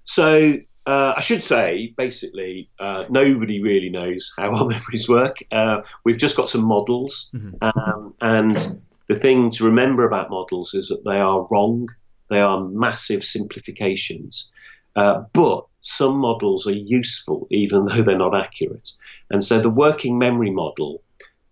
So 0.04 0.58
uh, 0.84 1.14
I 1.16 1.20
should 1.20 1.42
say, 1.42 1.94
basically, 1.96 2.68
uh, 2.78 3.04
nobody 3.08 3.62
really 3.62 3.88
knows 3.88 4.32
how 4.36 4.50
our 4.54 4.66
memories 4.66 5.08
work. 5.08 5.38
Uh, 5.50 5.80
we've 6.04 6.18
just 6.18 6.36
got 6.36 6.50
some 6.50 6.64
models, 6.64 7.30
mm-hmm. 7.34 7.54
um, 7.62 8.14
and 8.20 8.82
the 9.06 9.16
thing 9.16 9.50
to 9.52 9.64
remember 9.64 10.04
about 10.04 10.30
models 10.30 10.74
is 10.74 10.88
that 10.88 11.04
they 11.04 11.20
are 11.20 11.46
wrong. 11.50 11.88
They 12.28 12.40
are 12.40 12.60
massive 12.60 13.24
simplifications. 13.24 14.50
Uh, 14.96 15.24
but 15.32 15.66
some 15.80 16.16
models 16.16 16.66
are 16.66 16.72
useful 16.72 17.46
even 17.50 17.84
though 17.84 18.02
they're 18.02 18.18
not 18.18 18.36
accurate. 18.36 18.92
And 19.30 19.44
so 19.44 19.60
the 19.60 19.70
working 19.70 20.18
memory 20.18 20.50
model 20.50 21.02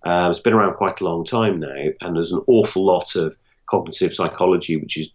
uh, 0.05 0.29
has 0.29 0.41
been 0.41 0.53
around 0.53 0.75
quite 0.75 1.01
a 1.01 1.05
long 1.05 1.25
time 1.25 1.61
now, 1.61 1.85
and 2.01 2.17
there's 2.17 2.33
an 2.33 2.43
awful 2.47 2.85
lot 2.85 3.17
of 3.17 3.37
cognitive 3.67 4.15
psychology 4.15 4.77
which 4.77 4.97
is 4.97 5.09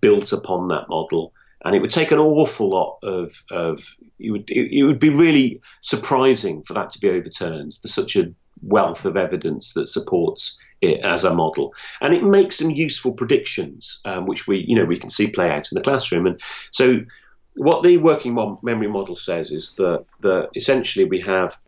built 0.00 0.32
upon 0.32 0.68
that 0.68 0.88
model. 0.88 1.32
And 1.64 1.74
it 1.74 1.80
would 1.80 1.90
take 1.90 2.10
an 2.10 2.18
awful 2.18 2.70
lot 2.70 2.98
of, 3.02 3.42
of 3.50 3.96
it, 4.18 4.30
would, 4.30 4.50
it, 4.50 4.78
it 4.78 4.82
would 4.84 4.98
be 4.98 5.10
really 5.10 5.60
surprising 5.82 6.62
for 6.62 6.74
that 6.74 6.90
to 6.92 7.00
be 7.00 7.10
overturned. 7.10 7.76
There's 7.82 7.94
such 7.94 8.16
a 8.16 8.32
wealth 8.62 9.04
of 9.04 9.16
evidence 9.16 9.74
that 9.74 9.88
supports 9.88 10.58
it 10.80 11.00
as 11.04 11.24
a 11.24 11.34
model, 11.34 11.74
and 12.00 12.14
it 12.14 12.22
makes 12.22 12.56
some 12.56 12.70
useful 12.70 13.12
predictions, 13.12 14.00
um, 14.06 14.26
which 14.26 14.46
we 14.46 14.64
you 14.66 14.74
know 14.74 14.86
we 14.86 14.98
can 14.98 15.10
see 15.10 15.30
play 15.30 15.50
out 15.50 15.70
in 15.70 15.76
the 15.76 15.82
classroom. 15.82 16.26
And 16.26 16.40
so 16.70 16.96
what 17.56 17.82
the 17.82 17.98
working 17.98 18.34
memory 18.62 18.88
model 18.88 19.16
says 19.16 19.50
is 19.50 19.72
that, 19.72 20.04
that 20.20 20.50
essentially 20.54 21.04
we 21.04 21.20
have 21.20 21.58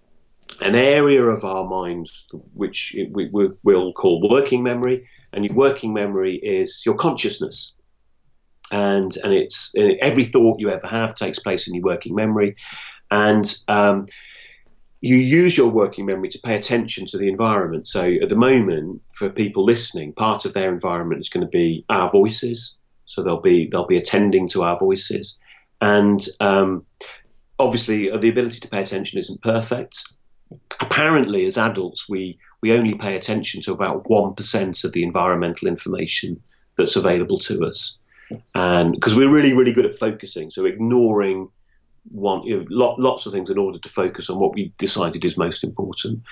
an 0.60 0.74
area 0.74 1.22
of 1.22 1.44
our 1.44 1.66
minds 1.66 2.28
which 2.54 2.94
we, 3.10 3.28
we 3.32 3.50
will 3.62 3.92
call 3.92 4.26
working 4.28 4.62
memory, 4.62 5.08
and 5.32 5.44
your 5.44 5.54
working 5.54 5.92
memory 5.92 6.34
is 6.34 6.82
your 6.84 6.94
consciousness. 6.94 7.74
And, 8.70 9.16
and 9.22 9.34
it's 9.34 9.74
every 10.00 10.24
thought 10.24 10.60
you 10.60 10.70
ever 10.70 10.86
have 10.86 11.14
takes 11.14 11.38
place 11.38 11.68
in 11.68 11.74
your 11.74 11.84
working 11.84 12.14
memory, 12.14 12.56
and 13.10 13.54
um, 13.68 14.06
you 15.00 15.16
use 15.16 15.56
your 15.56 15.70
working 15.70 16.06
memory 16.06 16.28
to 16.28 16.38
pay 16.38 16.54
attention 16.54 17.06
to 17.06 17.18
the 17.18 17.28
environment. 17.28 17.88
So 17.88 18.02
at 18.22 18.28
the 18.28 18.36
moment, 18.36 19.02
for 19.12 19.28
people 19.28 19.64
listening, 19.64 20.12
part 20.12 20.44
of 20.44 20.54
their 20.54 20.72
environment 20.72 21.20
is 21.20 21.28
going 21.28 21.44
to 21.44 21.50
be 21.50 21.84
our 21.88 22.10
voices. 22.10 22.76
So 23.04 23.22
they'll 23.22 23.40
be 23.40 23.66
they'll 23.66 23.86
be 23.86 23.98
attending 23.98 24.48
to 24.50 24.62
our 24.62 24.78
voices. 24.78 25.38
And 25.82 26.24
um, 26.38 26.86
obviously, 27.58 28.10
uh, 28.10 28.16
the 28.16 28.28
ability 28.28 28.60
to 28.60 28.68
pay 28.68 28.80
attention 28.80 29.18
isn't 29.18 29.42
perfect. 29.42 30.04
Apparently, 30.80 31.44
as 31.46 31.58
adults, 31.58 32.08
we, 32.08 32.38
we 32.62 32.72
only 32.72 32.94
pay 32.94 33.16
attention 33.16 33.62
to 33.62 33.72
about 33.72 34.04
1% 34.04 34.84
of 34.84 34.92
the 34.92 35.02
environmental 35.02 35.66
information 35.66 36.40
that's 36.78 36.94
available 36.94 37.40
to 37.40 37.64
us. 37.64 37.98
And 38.54 38.92
because 38.92 39.16
we're 39.16 39.32
really, 39.32 39.54
really 39.54 39.72
good 39.72 39.84
at 39.84 39.98
focusing, 39.98 40.50
so 40.50 40.66
ignoring 40.66 41.48
one, 42.10 42.44
you 42.44 42.60
know, 42.60 42.66
lots 42.70 43.26
of 43.26 43.32
things 43.32 43.50
in 43.50 43.58
order 43.58 43.80
to 43.80 43.88
focus 43.88 44.30
on 44.30 44.38
what 44.38 44.54
we 44.54 44.72
decided 44.78 45.24
is 45.24 45.36
most 45.36 45.64
important. 45.64 46.22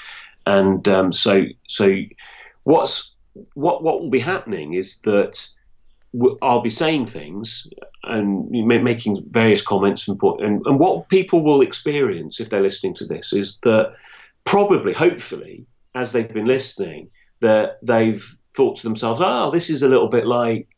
And 0.47 0.87
um, 0.87 1.13
so, 1.13 1.43
so 1.69 1.93
what's 2.63 3.17
what 3.55 3.83
what 3.83 4.01
will 4.01 4.11
be 4.11 4.21
happening 4.21 4.75
is 4.75 4.99
that 5.01 5.47
I'll 6.43 6.63
be 6.63 6.71
saying 6.71 7.07
things 7.07 7.69
and 8.03 8.51
making 8.51 9.25
various 9.31 9.63
comments 9.63 10.09
and, 10.09 10.21
and, 10.23 10.67
and 10.67 10.79
what 10.79 11.09
people 11.09 11.45
will 11.45 11.61
experience 11.61 12.41
if 12.41 12.51
they're 12.51 12.63
listening 12.63 12.95
to 12.95 13.07
this 13.07 13.33
is 13.33 13.59
that 13.59 13.95
probably, 14.45 14.93
hopefully, 14.93 15.67
as 15.95 16.11
they've 16.11 16.33
been 16.33 16.47
listening, 16.47 17.11
that 17.41 17.79
they've 17.83 18.25
thought 18.55 18.77
to 18.79 18.83
themselves, 18.83 19.21
"Oh, 19.23 19.51
this 19.51 19.71
is 19.71 19.83
a 19.83 19.89
little 19.89 20.09
bit 20.09 20.27
like 20.27 20.69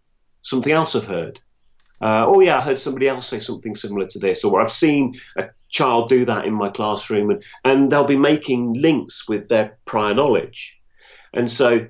something 0.43 0.73
else 0.73 0.95
I've 0.95 1.07
heard." 1.07 1.41
Uh, 2.01 2.25
oh 2.27 2.41
yeah, 2.41 2.59
I 2.59 2.61
heard 2.61 2.81
somebody 2.81 3.09
else 3.09 3.29
say 3.29 3.41
something 3.41 3.77
similar 3.77 4.07
to 4.07 4.19
this, 4.19 4.45
or 4.45 4.61
I've 4.61 4.73
seen 4.73 5.15
a 5.37 5.45
child 5.69 6.09
do 6.09 6.25
that 6.27 6.45
in 6.45 6.53
my 6.53 6.69
classroom, 6.69 7.31
and, 7.31 7.45
and 7.65 7.91
they'll 7.91 8.05
be 8.05 8.17
making 8.17 8.75
links 8.75 9.29
with 9.29 9.49
their 9.49 9.79
prior 9.85 10.13
knowledge. 10.13 10.79
And 11.33 11.51
so 11.51 11.87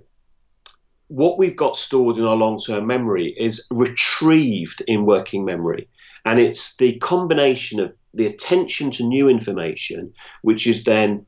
what 1.13 1.37
we've 1.37 1.57
got 1.57 1.77
stored 1.77 2.17
in 2.17 2.25
our 2.25 2.37
long 2.37 2.59
term 2.59 2.87
memory 2.87 3.27
is 3.27 3.67
retrieved 3.71 4.83
in 4.87 5.05
working 5.05 5.45
memory. 5.45 5.89
And 6.25 6.41
it's 6.41 6.77
the 6.77 6.97
combination 6.99 7.81
of 7.81 7.93
the 8.15 8.27
attention 8.27 8.91
to 8.93 9.05
new 9.07 9.29
information, 9.29 10.15
which 10.41 10.67
is 10.67 10.85
then 10.85 11.27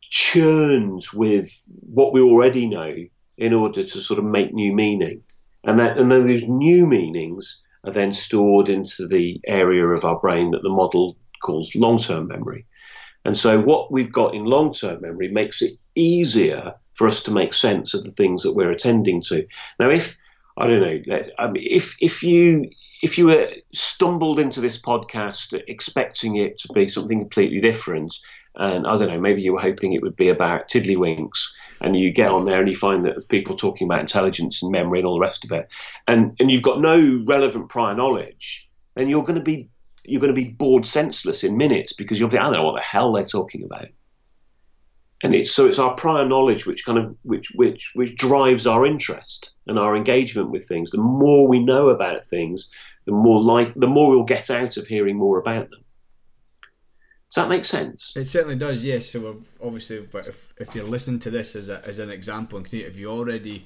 churned 0.00 1.02
with 1.12 1.50
what 1.80 2.14
we 2.14 2.22
already 2.22 2.66
know 2.66 2.94
in 3.36 3.52
order 3.52 3.82
to 3.82 4.00
sort 4.00 4.18
of 4.18 4.24
make 4.24 4.54
new 4.54 4.72
meaning. 4.72 5.22
And, 5.62 5.78
that, 5.78 5.98
and 5.98 6.10
then 6.10 6.26
those 6.26 6.44
new 6.44 6.86
meanings 6.86 7.62
are 7.84 7.92
then 7.92 8.14
stored 8.14 8.70
into 8.70 9.06
the 9.06 9.38
area 9.46 9.86
of 9.86 10.06
our 10.06 10.18
brain 10.18 10.52
that 10.52 10.62
the 10.62 10.70
model 10.70 11.18
calls 11.42 11.74
long 11.74 11.98
term 11.98 12.28
memory. 12.28 12.64
And 13.24 13.36
so 13.36 13.60
what 13.60 13.90
we've 13.90 14.12
got 14.12 14.34
in 14.34 14.44
long 14.44 14.72
term 14.72 15.00
memory 15.00 15.28
makes 15.28 15.62
it 15.62 15.78
easier 15.94 16.74
for 16.94 17.08
us 17.08 17.24
to 17.24 17.30
make 17.30 17.54
sense 17.54 17.94
of 17.94 18.04
the 18.04 18.10
things 18.10 18.42
that 18.42 18.54
we're 18.54 18.70
attending 18.70 19.22
to. 19.22 19.46
Now, 19.78 19.90
if 19.90 20.16
I 20.56 20.66
don't 20.66 20.80
know, 20.80 21.52
if 21.56 21.96
if 22.00 22.22
you 22.22 22.70
if 23.02 23.18
you 23.18 23.26
were 23.26 23.50
stumbled 23.72 24.38
into 24.38 24.60
this 24.60 24.80
podcast 24.80 25.60
expecting 25.68 26.36
it 26.36 26.58
to 26.58 26.72
be 26.72 26.88
something 26.88 27.18
completely 27.20 27.60
different, 27.60 28.14
and 28.54 28.86
I 28.86 28.96
don't 28.96 29.08
know, 29.08 29.20
maybe 29.20 29.42
you 29.42 29.52
were 29.52 29.60
hoping 29.60 29.92
it 29.92 30.02
would 30.02 30.16
be 30.16 30.28
about 30.28 30.68
tiddlywinks, 30.68 31.48
and 31.80 31.96
you 31.96 32.12
get 32.12 32.30
on 32.30 32.44
there 32.44 32.60
and 32.60 32.68
you 32.68 32.76
find 32.76 33.04
that 33.04 33.28
people 33.28 33.56
talking 33.56 33.86
about 33.88 34.00
intelligence 34.00 34.62
and 34.62 34.70
memory 34.70 35.00
and 35.00 35.06
all 35.06 35.14
the 35.14 35.20
rest 35.20 35.44
of 35.44 35.52
it, 35.52 35.68
and 36.06 36.36
and 36.38 36.50
you've 36.50 36.62
got 36.62 36.80
no 36.80 37.24
relevant 37.26 37.68
prior 37.68 37.96
knowledge, 37.96 38.68
then 38.94 39.08
you're 39.08 39.24
going 39.24 39.38
to 39.38 39.42
be 39.42 39.70
you're 40.04 40.20
going 40.20 40.34
to 40.34 40.40
be 40.40 40.48
bored 40.48 40.86
senseless 40.86 41.44
in 41.44 41.56
minutes 41.56 41.92
because 41.92 42.18
you'll 42.20 42.30
think, 42.30 42.42
I 42.42 42.44
don't 42.46 42.54
know 42.54 42.64
what 42.64 42.76
the 42.76 42.82
hell 42.82 43.12
they're 43.12 43.24
talking 43.24 43.64
about 43.64 43.88
and 45.24 45.34
it's 45.34 45.50
so 45.50 45.66
it's 45.66 45.78
our 45.78 45.94
prior 45.94 46.28
knowledge 46.28 46.66
which 46.66 46.84
kind 46.84 46.98
of 46.98 47.16
which 47.22 47.50
which 47.54 47.92
which 47.94 48.14
drives 48.14 48.66
our 48.66 48.84
interest 48.84 49.52
and 49.66 49.78
our 49.78 49.96
engagement 49.96 50.50
with 50.50 50.68
things. 50.68 50.90
The 50.90 50.98
more 50.98 51.48
we 51.48 51.60
know 51.60 51.88
about 51.88 52.26
things, 52.26 52.68
the 53.06 53.12
more 53.12 53.42
like 53.42 53.74
the 53.74 53.86
more 53.86 54.10
we'll 54.10 54.24
get 54.24 54.50
out 54.50 54.76
of 54.76 54.86
hearing 54.86 55.16
more 55.16 55.38
about 55.38 55.70
them. 55.70 55.80
Does 57.30 57.36
that 57.36 57.48
make 57.48 57.64
sense? 57.64 58.12
It 58.14 58.26
certainly 58.26 58.56
does. 58.56 58.84
Yes. 58.84 59.06
So 59.06 59.42
obviously, 59.62 60.06
if 60.14 60.52
if 60.58 60.74
you're 60.74 60.84
listening 60.84 61.20
to 61.20 61.30
this 61.30 61.56
as 61.56 61.70
a, 61.70 61.82
as 61.86 61.98
an 61.98 62.10
example, 62.10 62.58
and 62.58 62.74
if 62.74 62.98
you 62.98 63.08
already 63.08 63.64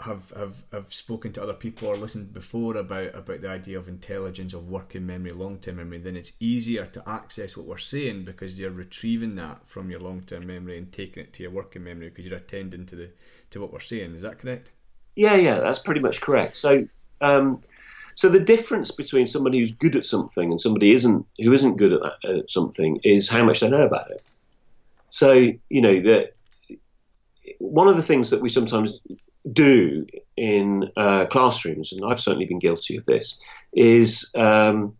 have 0.00 0.30
have 0.36 0.64
have 0.72 0.92
spoken 0.92 1.32
to 1.32 1.42
other 1.42 1.52
people 1.52 1.88
or 1.88 1.96
listened 1.96 2.32
before 2.32 2.76
about 2.76 3.14
about 3.14 3.40
the 3.40 3.48
idea 3.48 3.78
of 3.78 3.88
intelligence 3.88 4.54
of 4.54 4.68
working 4.68 5.06
memory 5.06 5.32
long 5.32 5.58
term 5.58 5.76
memory 5.76 5.98
then 5.98 6.16
it's 6.16 6.32
easier 6.40 6.86
to 6.86 7.08
access 7.08 7.56
what 7.56 7.66
we're 7.66 7.78
saying 7.78 8.24
because 8.24 8.58
you're 8.58 8.70
retrieving 8.70 9.34
that 9.36 9.60
from 9.66 9.90
your 9.90 10.00
long 10.00 10.22
term 10.22 10.46
memory 10.46 10.78
and 10.78 10.92
taking 10.92 11.22
it 11.22 11.32
to 11.32 11.42
your 11.42 11.52
working 11.52 11.84
memory 11.84 12.08
because 12.08 12.24
you're 12.24 12.36
attending 12.36 12.86
to 12.86 12.96
the 12.96 13.10
to 13.50 13.60
what 13.60 13.72
we're 13.72 13.80
saying. 13.80 14.14
Is 14.14 14.22
that 14.22 14.38
correct? 14.38 14.70
Yeah 15.14 15.36
yeah 15.36 15.58
that's 15.58 15.78
pretty 15.78 16.00
much 16.00 16.20
correct. 16.20 16.56
So 16.56 16.86
um, 17.20 17.62
so 18.14 18.28
the 18.28 18.40
difference 18.40 18.90
between 18.90 19.26
somebody 19.26 19.60
who's 19.60 19.72
good 19.72 19.96
at 19.96 20.06
something 20.06 20.50
and 20.50 20.60
somebody 20.60 20.92
isn't 20.92 21.26
who 21.38 21.52
isn't 21.52 21.76
good 21.76 21.92
at, 21.92 22.00
that, 22.02 22.30
at 22.30 22.50
something 22.50 23.00
is 23.04 23.28
how 23.28 23.44
much 23.44 23.60
they 23.60 23.70
know 23.70 23.82
about 23.82 24.10
it. 24.10 24.22
So 25.08 25.32
you 25.32 25.80
know 25.80 26.00
that 26.00 26.34
one 27.58 27.88
of 27.88 27.96
the 27.96 28.02
things 28.02 28.30
that 28.30 28.40
we 28.40 28.50
sometimes 28.50 29.00
do 29.50 30.06
in 30.36 30.90
uh, 30.96 31.26
classrooms, 31.26 31.92
and 31.92 32.04
I've 32.04 32.20
certainly 32.20 32.46
been 32.46 32.58
guilty 32.58 32.96
of 32.96 33.04
this, 33.04 33.40
is 33.72 34.30
um, 34.34 34.96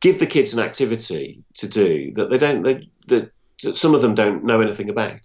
give 0.00 0.18
the 0.18 0.26
kids 0.26 0.54
an 0.54 0.60
activity 0.60 1.42
to 1.54 1.68
do 1.68 2.12
that 2.14 2.30
they 2.30 2.38
don't, 2.38 2.62
they, 2.62 2.88
that, 3.08 3.32
that 3.62 3.76
some 3.76 3.94
of 3.94 4.02
them 4.02 4.14
don't 4.14 4.44
know 4.44 4.60
anything 4.60 4.90
about. 4.90 5.20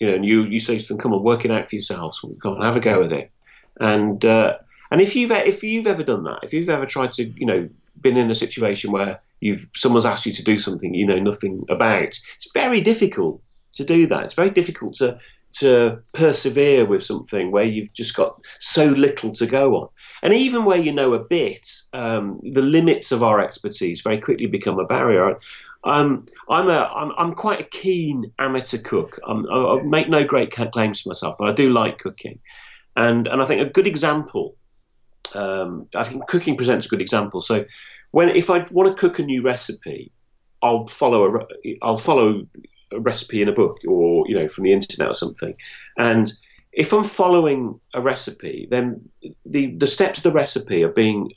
You 0.00 0.08
know, 0.08 0.14
and 0.14 0.24
you, 0.24 0.42
you 0.42 0.60
say 0.60 0.78
to 0.78 0.88
them, 0.88 0.98
"Come 0.98 1.12
on, 1.12 1.22
work 1.22 1.44
it 1.44 1.50
out 1.50 1.68
for 1.68 1.76
yourselves. 1.76 2.20
Come 2.20 2.54
on, 2.54 2.62
have 2.62 2.76
a 2.76 2.80
go 2.80 2.98
with 3.00 3.12
it." 3.12 3.30
And 3.80 4.24
uh, 4.24 4.58
and 4.90 5.00
if 5.00 5.16
you've 5.16 5.30
if 5.30 5.62
you've 5.62 5.86
ever 5.86 6.02
done 6.02 6.24
that, 6.24 6.40
if 6.42 6.52
you've 6.52 6.68
ever 6.68 6.86
tried 6.86 7.12
to, 7.14 7.24
you 7.24 7.46
know, 7.46 7.68
been 8.00 8.16
in 8.16 8.30
a 8.30 8.34
situation 8.34 8.90
where 8.90 9.20
you've 9.40 9.68
someone's 9.74 10.06
asked 10.06 10.26
you 10.26 10.32
to 10.32 10.44
do 10.44 10.58
something 10.58 10.94
you 10.94 11.06
know 11.06 11.18
nothing 11.18 11.64
about, 11.68 12.18
it's 12.36 12.50
very 12.52 12.80
difficult 12.80 13.42
to 13.74 13.84
do 13.84 14.06
that. 14.06 14.24
It's 14.24 14.34
very 14.34 14.50
difficult 14.50 14.94
to 14.94 15.18
to 15.54 16.02
persevere 16.12 16.84
with 16.84 17.04
something 17.04 17.50
where 17.50 17.64
you've 17.64 17.92
just 17.92 18.14
got 18.14 18.40
so 18.58 18.86
little 18.86 19.32
to 19.32 19.46
go 19.46 19.76
on. 19.76 19.88
And 20.22 20.32
even 20.32 20.64
where 20.64 20.78
you 20.78 20.92
know 20.92 21.14
a 21.14 21.18
bit, 21.18 21.70
um, 21.92 22.40
the 22.42 22.62
limits 22.62 23.12
of 23.12 23.22
our 23.22 23.40
expertise 23.40 24.00
very 24.00 24.20
quickly 24.20 24.46
become 24.46 24.78
a 24.78 24.86
barrier. 24.86 25.38
Um, 25.84 26.26
I'm 26.48 26.68
a 26.68 26.78
I'm, 26.78 27.12
I'm 27.18 27.34
quite 27.34 27.60
a 27.60 27.64
keen 27.64 28.32
amateur 28.38 28.78
cook. 28.78 29.18
I'm, 29.26 29.46
i 29.50 29.82
make 29.82 30.08
no 30.08 30.24
great 30.24 30.50
claims 30.50 31.02
to 31.02 31.08
myself, 31.10 31.36
but 31.38 31.48
I 31.48 31.52
do 31.52 31.70
like 31.70 31.98
cooking, 31.98 32.38
and 32.96 33.26
and 33.26 33.42
I 33.42 33.44
think 33.44 33.60
a 33.60 33.70
good 33.70 33.86
example. 33.86 34.56
Um, 35.34 35.88
I 35.94 36.04
think 36.04 36.26
cooking 36.26 36.56
presents 36.56 36.86
a 36.86 36.88
good 36.88 37.02
example. 37.02 37.40
So 37.40 37.66
when 38.12 38.30
if 38.30 38.48
I 38.48 38.64
want 38.70 38.96
to 38.96 39.00
cook 39.00 39.18
a 39.18 39.22
new 39.22 39.42
recipe, 39.42 40.10
I'll 40.62 40.86
follow 40.86 41.26
a 41.26 41.46
I'll 41.82 41.98
follow 41.98 42.46
a 42.92 43.00
recipe 43.00 43.42
in 43.42 43.48
a 43.48 43.52
book 43.52 43.78
or 43.86 44.24
you 44.28 44.34
know 44.34 44.48
from 44.48 44.64
the 44.64 44.72
internet 44.72 45.08
or 45.08 45.14
something, 45.14 45.54
and 45.96 46.32
if 46.72 46.92
I'm 46.92 47.04
following 47.04 47.80
a 47.94 48.00
recipe, 48.00 48.66
then 48.70 49.08
the 49.46 49.74
the 49.76 49.86
steps 49.86 50.18
of 50.18 50.24
the 50.24 50.32
recipe 50.32 50.82
are 50.82 50.92
being 50.92 51.30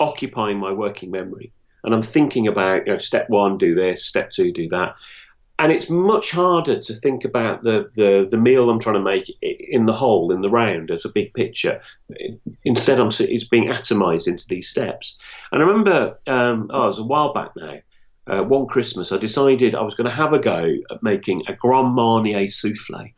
occupying 0.00 0.58
my 0.58 0.72
working 0.72 1.10
memory. 1.10 1.52
And 1.84 1.94
I'm 1.94 2.02
thinking 2.02 2.48
about, 2.48 2.86
you 2.86 2.92
know, 2.92 2.98
step 2.98 3.30
one, 3.30 3.58
do 3.58 3.74
this, 3.74 4.04
step 4.04 4.30
two, 4.30 4.52
do 4.52 4.68
that. 4.68 4.96
And 5.60 5.72
it's 5.72 5.90
much 5.90 6.30
harder 6.30 6.78
to 6.78 6.94
think 6.94 7.24
about 7.24 7.62
the, 7.62 7.88
the, 7.96 8.28
the 8.30 8.38
meal 8.38 8.70
I'm 8.70 8.78
trying 8.78 8.94
to 8.94 9.00
make 9.00 9.36
in 9.40 9.86
the 9.86 9.92
whole, 9.92 10.30
in 10.30 10.40
the 10.40 10.50
round, 10.50 10.90
as 10.90 11.04
a 11.04 11.08
big 11.08 11.34
picture. 11.34 11.80
Instead, 12.64 13.00
I'm, 13.00 13.08
it's 13.08 13.48
being 13.48 13.68
atomized 13.68 14.28
into 14.28 14.46
these 14.46 14.68
steps. 14.68 15.18
And 15.50 15.62
I 15.62 15.66
remember, 15.66 16.18
um, 16.28 16.70
oh, 16.72 16.84
it 16.84 16.88
was 16.88 16.98
a 16.98 17.04
while 17.04 17.32
back 17.32 17.50
now, 17.56 17.78
uh, 18.28 18.42
one 18.42 18.66
Christmas, 18.66 19.12
I 19.12 19.18
decided 19.18 19.74
I 19.74 19.82
was 19.82 19.94
going 19.94 20.06
to 20.06 20.14
have 20.14 20.32
a 20.32 20.38
go 20.38 20.74
at 20.90 21.02
making 21.02 21.44
a 21.48 21.54
Grand 21.54 21.94
Marnier 21.94 22.48
souffle. 22.48 23.12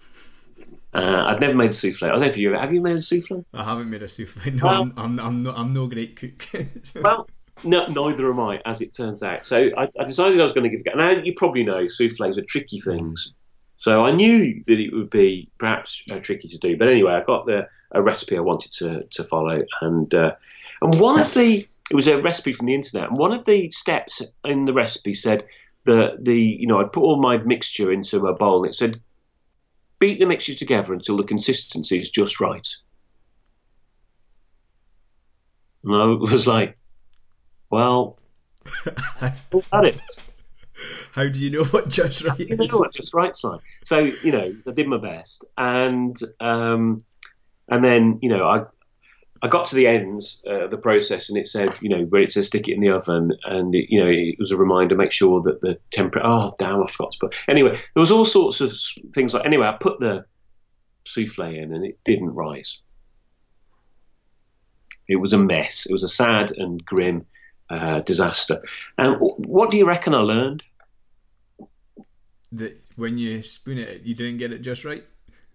Uh, 0.92 1.24
I'd 1.26 1.40
never 1.40 1.54
made 1.54 1.70
a 1.70 1.72
souffle. 1.72 2.08
I 2.08 2.12
don't 2.12 2.20
know 2.20 2.26
if 2.26 2.36
you 2.36 2.52
have 2.52 2.72
you 2.72 2.80
made 2.80 2.96
a 2.96 3.02
souffle. 3.02 3.44
I 3.52 3.64
haven't 3.64 3.90
made 3.90 4.02
a 4.02 4.08
souffle. 4.08 4.52
No, 4.54 4.64
well, 4.64 4.82
I'm, 4.82 4.92
I'm, 4.96 5.20
I'm, 5.20 5.42
no, 5.42 5.50
I'm 5.52 5.72
no 5.72 5.86
great 5.86 6.16
cook. 6.16 6.48
well, 6.96 7.28
no, 7.64 7.86
neither 7.86 8.30
am 8.30 8.40
I, 8.40 8.60
as 8.64 8.80
it 8.80 8.94
turns 8.94 9.22
out. 9.22 9.44
So 9.44 9.70
I, 9.76 9.88
I 9.98 10.04
decided 10.04 10.40
I 10.40 10.42
was 10.42 10.52
going 10.52 10.64
to 10.64 10.70
give 10.70 10.84
it 10.84 10.90
a 10.90 10.96
go. 10.96 10.98
Now 10.98 11.10
you 11.10 11.34
probably 11.34 11.64
know 11.64 11.88
souffles 11.88 12.38
are 12.38 12.42
tricky 12.42 12.80
things, 12.80 13.32
so 13.76 14.04
I 14.04 14.12
knew 14.12 14.62
that 14.66 14.78
it 14.78 14.92
would 14.92 15.10
be 15.10 15.48
perhaps 15.58 16.04
uh, 16.10 16.18
tricky 16.18 16.48
to 16.48 16.58
do. 16.58 16.76
But 16.76 16.88
anyway, 16.88 17.12
I 17.12 17.22
got 17.22 17.46
the 17.46 17.68
a 17.92 18.02
recipe 18.02 18.36
I 18.36 18.40
wanted 18.40 18.72
to 18.74 19.04
to 19.10 19.24
follow, 19.24 19.62
and 19.80 20.12
uh, 20.14 20.34
and 20.82 20.98
one 21.00 21.20
of 21.20 21.32
the 21.34 21.66
it 21.90 21.94
was 21.94 22.06
a 22.06 22.22
recipe 22.22 22.52
from 22.52 22.66
the 22.66 22.74
internet, 22.74 23.08
and 23.08 23.18
one 23.18 23.32
of 23.32 23.44
the 23.44 23.70
steps 23.70 24.22
in 24.44 24.64
the 24.64 24.72
recipe 24.72 25.14
said 25.14 25.44
that 25.84 26.24
the 26.24 26.38
you 26.38 26.68
know 26.68 26.80
I'd 26.80 26.92
put 26.92 27.02
all 27.02 27.20
my 27.20 27.36
mixture 27.38 27.90
into 27.90 28.26
a 28.28 28.34
bowl, 28.34 28.62
and 28.62 28.70
it 28.70 28.74
said 28.76 29.00
beat 29.98 30.20
the 30.20 30.26
mixture 30.26 30.54
together 30.54 30.92
until 30.94 31.16
the 31.16 31.24
consistency 31.24 31.98
is 31.98 32.08
just 32.08 32.40
right. 32.40 32.66
And 35.84 35.94
I 35.94 36.04
was 36.06 36.46
like, 36.46 36.78
well. 37.70 38.18
How 41.12 41.28
do 41.28 41.38
you 41.38 41.50
know 41.50 41.64
what 41.64 41.88
just 41.88 42.24
right 42.24 42.38
You 42.38 42.56
know 42.56 42.78
what 42.78 42.94
just 42.94 43.12
right's 43.12 43.42
like. 43.44 43.60
So 43.82 43.98
you 43.98 44.32
know, 44.32 44.54
I 44.66 44.70
did 44.70 44.86
my 44.86 44.96
best, 44.96 45.44
and 45.58 46.16
um, 46.40 47.04
and 47.68 47.82
then 47.82 48.18
you 48.22 48.28
know, 48.28 48.48
I 48.48 48.64
I 49.42 49.48
got 49.48 49.68
to 49.68 49.74
the 49.74 49.86
end 49.86 50.22
uh, 50.46 50.64
of 50.64 50.70
the 50.70 50.76
process, 50.78 51.28
and 51.28 51.38
it 51.38 51.46
said, 51.46 51.76
you 51.80 51.88
know, 51.88 52.04
where 52.04 52.22
it 52.22 52.32
says 52.32 52.46
stick 52.46 52.68
it 52.68 52.74
in 52.74 52.80
the 52.80 52.90
oven, 52.90 53.32
and 53.44 53.74
it, 53.74 53.86
you 53.88 53.98
know, 53.98 54.10
it 54.10 54.36
was 54.38 54.50
a 54.50 54.56
reminder, 54.56 54.94
make 54.94 55.12
sure 55.12 55.40
that 55.42 55.60
the 55.60 55.78
temperature. 55.90 56.26
Oh, 56.26 56.52
damn, 56.58 56.82
I 56.82 56.86
forgot 56.86 57.12
to 57.12 57.18
put. 57.20 57.36
Anyway, 57.48 57.72
there 57.72 58.00
was 58.00 58.10
all 58.10 58.24
sorts 58.24 58.60
of 58.60 58.72
things 59.14 59.32
like. 59.32 59.46
Anyway, 59.46 59.66
I 59.66 59.76
put 59.80 59.98
the 59.98 60.26
souffle 61.06 61.46
in, 61.46 61.72
and 61.72 61.84
it 61.84 61.96
didn't 62.04 62.34
rise. 62.34 62.78
It 65.08 65.16
was 65.16 65.32
a 65.32 65.38
mess. 65.38 65.86
It 65.86 65.92
was 65.92 66.02
a 66.02 66.08
sad 66.08 66.52
and 66.52 66.84
grim 66.84 67.26
uh, 67.70 68.00
disaster. 68.00 68.62
And 68.98 69.16
what 69.18 69.70
do 69.70 69.76
you 69.76 69.86
reckon 69.86 70.14
I 70.14 70.20
learned? 70.20 70.62
That 72.52 72.80
when 72.96 73.16
you 73.16 73.42
spoon 73.42 73.78
it, 73.78 74.02
you 74.02 74.14
didn't 74.14 74.38
get 74.38 74.52
it 74.52 74.58
just 74.58 74.84
right. 74.84 75.04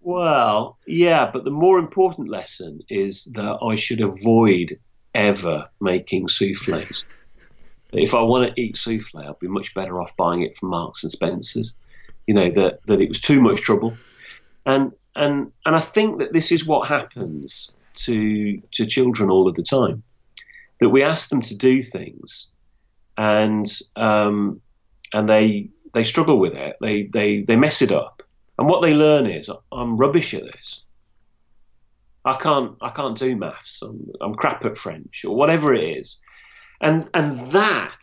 Well, 0.06 0.78
yeah, 0.86 1.28
but 1.32 1.42
the 1.42 1.50
more 1.50 1.80
important 1.80 2.28
lesson 2.28 2.78
is 2.88 3.24
that 3.32 3.58
I 3.60 3.74
should 3.74 4.00
avoid 4.00 4.78
ever 5.12 5.68
making 5.80 6.28
souffles. 6.28 7.04
if 7.92 8.14
I 8.14 8.22
want 8.22 8.54
to 8.54 8.62
eat 8.62 8.76
souffle, 8.76 9.28
I'd 9.28 9.40
be 9.40 9.48
much 9.48 9.74
better 9.74 10.00
off 10.00 10.16
buying 10.16 10.42
it 10.42 10.56
from 10.56 10.68
Marks 10.68 11.02
and 11.02 11.10
Spencers. 11.10 11.76
You 12.28 12.34
know 12.34 12.50
that 12.52 12.86
that 12.86 13.00
it 13.00 13.08
was 13.08 13.20
too 13.20 13.40
much 13.40 13.62
trouble, 13.62 13.94
and 14.64 14.92
and 15.16 15.50
and 15.64 15.74
I 15.74 15.80
think 15.80 16.20
that 16.20 16.32
this 16.32 16.52
is 16.52 16.64
what 16.64 16.86
happens 16.86 17.72
to 18.04 18.60
to 18.60 18.86
children 18.86 19.28
all 19.28 19.48
of 19.48 19.56
the 19.56 19.64
time 19.64 20.04
that 20.78 20.90
we 20.90 21.02
ask 21.02 21.30
them 21.30 21.42
to 21.42 21.56
do 21.56 21.82
things, 21.82 22.52
and 23.18 23.66
um, 23.96 24.60
and 25.12 25.28
they 25.28 25.70
they 25.94 26.04
struggle 26.04 26.38
with 26.38 26.54
it. 26.54 26.76
They 26.80 27.02
they 27.06 27.40
they 27.40 27.56
mess 27.56 27.82
it 27.82 27.90
up, 27.90 28.15
and 28.58 28.68
what 28.68 28.82
they 28.82 28.94
learn 28.94 29.26
is 29.26 29.50
I'm 29.72 29.96
rubbish 29.96 30.34
at 30.34 30.44
this. 30.44 30.84
I 32.24 32.36
can't 32.36 32.76
I 32.80 32.90
can't 32.90 33.16
do 33.16 33.36
maths. 33.36 33.82
I'm, 33.82 34.10
I'm 34.20 34.34
crap 34.34 34.64
at 34.64 34.76
French 34.76 35.24
or 35.24 35.36
whatever 35.36 35.74
it 35.74 35.84
is, 35.84 36.18
and 36.80 37.08
and 37.14 37.50
that 37.52 37.98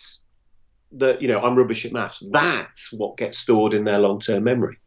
that 0.93 1.22
you 1.22 1.28
know 1.28 1.39
I'm 1.39 1.58
rubbish 1.58 1.86
at 1.86 1.91
maths. 1.91 2.24
That's 2.32 2.93
what 2.93 3.18
gets 3.18 3.38
stored 3.38 3.74
in 3.74 3.84
their 3.84 3.99
long 3.99 4.20
term 4.20 4.43
memory. 4.43 4.78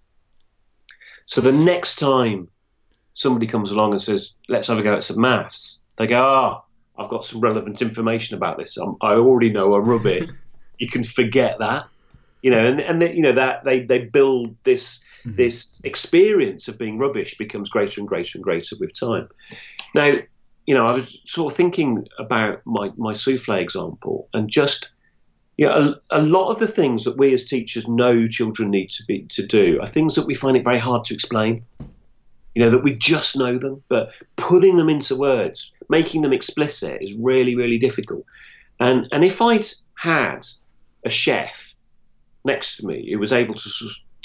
So 1.26 1.40
the 1.40 1.52
next 1.52 1.96
time 1.96 2.48
somebody 3.14 3.46
comes 3.46 3.70
along 3.72 3.92
and 3.92 4.00
says, 4.00 4.34
"Let's 4.48 4.68
have 4.68 4.78
a 4.78 4.82
go 4.82 4.94
at 4.94 5.04
some 5.04 5.20
maths," 5.20 5.80
they 5.96 6.06
go, 6.06 6.22
"Ah, 6.22 6.62
oh, 6.62 7.02
I've 7.02 7.10
got 7.10 7.24
some 7.24 7.40
relevant 7.40 7.82
information 7.82 8.36
about 8.36 8.58
this. 8.58 8.76
I'm, 8.76 8.96
i 9.02 9.14
already 9.14 9.50
know 9.50 9.74
I 9.74 9.78
rub 9.78 10.06
it. 10.06 10.30
you 10.78 10.88
can 10.88 11.04
forget 11.04 11.58
that, 11.58 11.86
you 12.42 12.50
know, 12.50 12.66
and 12.66 12.80
and 12.80 13.02
they, 13.02 13.14
you 13.14 13.22
know 13.22 13.32
that 13.32 13.64
they 13.64 13.82
they 13.82 13.98
build 13.98 14.56
this 14.62 15.04
mm-hmm. 15.26 15.36
this 15.36 15.80
experience 15.84 16.68
of 16.68 16.78
being 16.78 16.98
rubbish 16.98 17.36
becomes 17.36 17.68
greater 17.68 18.00
and 18.00 18.08
greater 18.08 18.38
and 18.38 18.44
greater 18.44 18.76
with 18.78 18.98
time. 18.98 19.28
Now, 19.94 20.14
you 20.66 20.74
know, 20.74 20.86
I 20.86 20.92
was 20.92 21.20
sort 21.24 21.52
of 21.52 21.56
thinking 21.56 22.06
about 22.18 22.62
my 22.64 22.92
my 22.96 23.14
souffle 23.14 23.56
example 23.56 24.28
and 24.32 24.48
just. 24.48 24.90
You 25.58 25.64
know, 25.64 25.96
a, 26.10 26.18
a 26.18 26.20
lot 26.20 26.50
of 26.50 26.58
the 26.58 26.68
things 26.68 27.04
that 27.04 27.16
we 27.16 27.32
as 27.32 27.44
teachers 27.44 27.88
know 27.88 28.28
children 28.28 28.70
need 28.70 28.90
to 28.90 29.04
be 29.06 29.22
to 29.30 29.46
do 29.46 29.80
are 29.80 29.86
things 29.86 30.16
that 30.16 30.26
we 30.26 30.34
find 30.34 30.54
it 30.54 30.64
very 30.64 30.78
hard 30.78 31.06
to 31.06 31.14
explain 31.14 31.64
you 32.56 32.62
know, 32.62 32.70
that 32.70 32.82
we 32.82 32.94
just 32.94 33.36
know 33.36 33.58
them, 33.58 33.82
but 33.86 34.14
putting 34.36 34.78
them 34.78 34.88
into 34.88 35.14
words, 35.14 35.74
making 35.90 36.22
them 36.22 36.32
explicit 36.32 37.02
is 37.02 37.12
really, 37.12 37.54
really 37.54 37.76
difficult. 37.76 38.24
And, 38.80 39.08
and 39.12 39.22
if 39.22 39.42
I'd 39.42 39.66
had 39.94 40.46
a 41.04 41.10
chef 41.10 41.74
next 42.46 42.78
to 42.78 42.86
me 42.86 43.10
who 43.10 43.18
was 43.18 43.34
able 43.34 43.52
to 43.52 43.68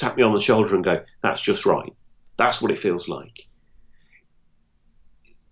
tap 0.02 0.18
me 0.18 0.24
on 0.24 0.34
the 0.34 0.40
shoulder 0.40 0.76
and 0.76 0.84
go, 0.84 1.04
that's 1.22 1.42
just 1.42 1.66
right. 1.66 1.94
That's 2.38 2.62
what 2.62 2.72
it 2.72 2.80
feels 2.80 3.08
like. 3.08 3.48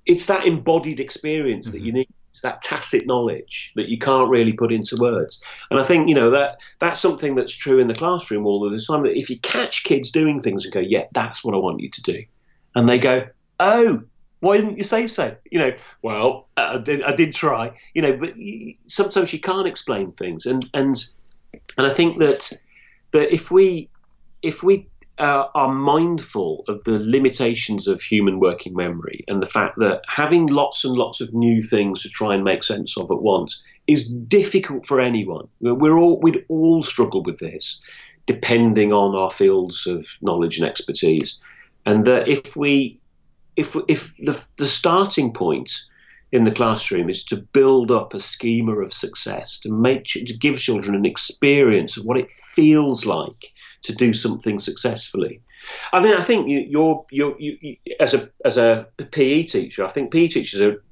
It's 0.06 0.26
that 0.26 0.46
embodied 0.46 1.00
experience 1.00 1.68
mm-hmm. 1.68 1.78
that 1.78 1.84
you 1.84 1.92
mm-hmm. 1.92 1.98
need. 1.98 2.10
It's 2.32 2.42
that 2.42 2.62
tacit 2.62 3.08
knowledge 3.08 3.74
that 3.76 3.90
you 3.90 3.98
can't 3.98 4.30
really 4.30 4.54
put 4.54 4.72
into 4.72 4.98
words. 4.98 5.42
And 5.72 5.80
I 5.80 5.84
think, 5.84 6.10
you 6.10 6.16
know, 6.16 6.30
that 6.32 6.60
that's 6.78 7.00
something 7.00 7.34
that's 7.34 7.52
true 7.52 7.80
in 7.80 7.88
the 7.88 7.96
classroom 7.96 8.46
all 8.46 8.66
of 8.66 8.72
the 8.72 8.78
time 8.78 9.02
that 9.02 9.18
if 9.18 9.32
you 9.32 9.40
catch 9.40 9.84
kids 9.84 10.12
doing 10.12 10.40
things 10.40 10.64
and 10.64 10.74
go, 10.74 10.80
yeah, 10.80 11.06
that's 11.12 11.44
what 11.44 11.56
I 11.56 11.58
want 11.58 11.80
you 11.80 11.90
to 11.90 12.02
do 12.04 12.24
and 12.76 12.88
they 12.88 13.00
go, 13.00 13.28
"Oh, 13.60 14.04
why 14.40 14.58
didn't 14.58 14.78
you 14.78 14.84
say 14.84 15.08
so?" 15.08 15.36
You 15.52 15.60
know, 15.60 15.72
well, 16.02 16.48
I 16.56 16.78
did, 16.78 17.04
I 17.04 17.16
did 17.16 17.34
try. 17.34 17.74
You 17.94 18.02
know, 18.02 18.18
but 18.18 18.34
sometimes 18.88 19.34
you 19.34 19.40
can't 19.40 19.68
explain 19.68 20.12
things, 20.14 20.46
and 20.46 20.68
and 20.74 21.04
and 21.78 21.88
I 21.88 21.92
think 21.92 22.20
that 22.20 22.52
that 23.12 23.34
if 23.34 23.52
we 23.52 23.90
if 24.42 24.64
we 24.64 24.88
uh, 25.18 25.48
are 25.54 25.74
mindful 25.74 26.64
of 26.68 26.84
the 26.86 27.00
limitations 27.00 27.88
of 27.88 28.02
human 28.02 28.40
working 28.40 28.74
memory 28.74 29.26
and 29.28 29.42
the 29.42 29.50
fact 29.50 29.78
that 29.80 30.02
having 30.08 30.48
lots 30.48 30.86
and 30.86 30.96
lots 30.96 31.20
of 31.20 31.34
new 31.34 31.62
things 31.62 32.04
to 32.04 32.10
try 32.10 32.34
and 32.34 32.44
make 32.44 32.64
sense 32.64 32.98
of 32.98 33.12
at 33.12 33.22
once 33.22 33.62
is 33.86 34.10
difficult 34.10 34.86
for 34.86 35.02
anyone. 35.02 35.48
We're 35.60 35.98
all 35.98 36.20
we'd 36.22 36.46
all 36.48 36.84
struggle 36.84 37.22
with 37.22 37.40
this, 37.40 37.82
depending 38.28 38.94
on 38.94 39.16
our 39.16 39.32
fields 39.32 39.88
of 39.88 40.08
knowledge 40.22 40.58
and 40.58 40.68
expertise 40.68 41.40
and 41.86 42.06
that 42.06 42.28
if 42.28 42.56
we 42.56 43.00
if 43.56 43.76
if 43.88 44.16
the, 44.18 44.46
the 44.58 44.68
starting 44.68 45.34
point 45.34 45.72
in 46.32 46.44
the 46.44 46.52
classroom 46.52 47.10
is 47.10 47.24
to 47.26 47.38
build 47.38 47.90
up 47.90 48.14
a 48.14 48.20
schema 48.20 48.74
of 48.74 48.94
success 48.94 49.60
to 49.60 49.72
make 49.72 50.04
to 50.06 50.38
give 50.38 50.60
children 50.60 50.96
an 50.96 51.06
experience 51.06 51.98
of 51.98 52.06
what 52.06 52.18
it 52.18 52.32
feels 52.32 53.06
like 53.06 53.52
to 53.84 53.94
do 53.94 54.14
something 54.14 54.60
successfully. 54.60 55.42
I 55.94 56.02
mean, 56.02 56.14
I 56.14 56.22
think 56.22 56.48
you, 56.48 56.60
you're, 56.60 57.06
you're 57.12 57.40
you, 57.40 57.58
you, 57.62 57.76
as 58.00 58.14
a 58.14 58.30
as 58.46 58.58
a 58.58 58.88
PE 58.98 59.44
teacher, 59.44 59.86
I 59.86 59.90
think 59.90 60.12
PE 60.12 60.28
teachers 60.28 60.62
are 60.62 60.84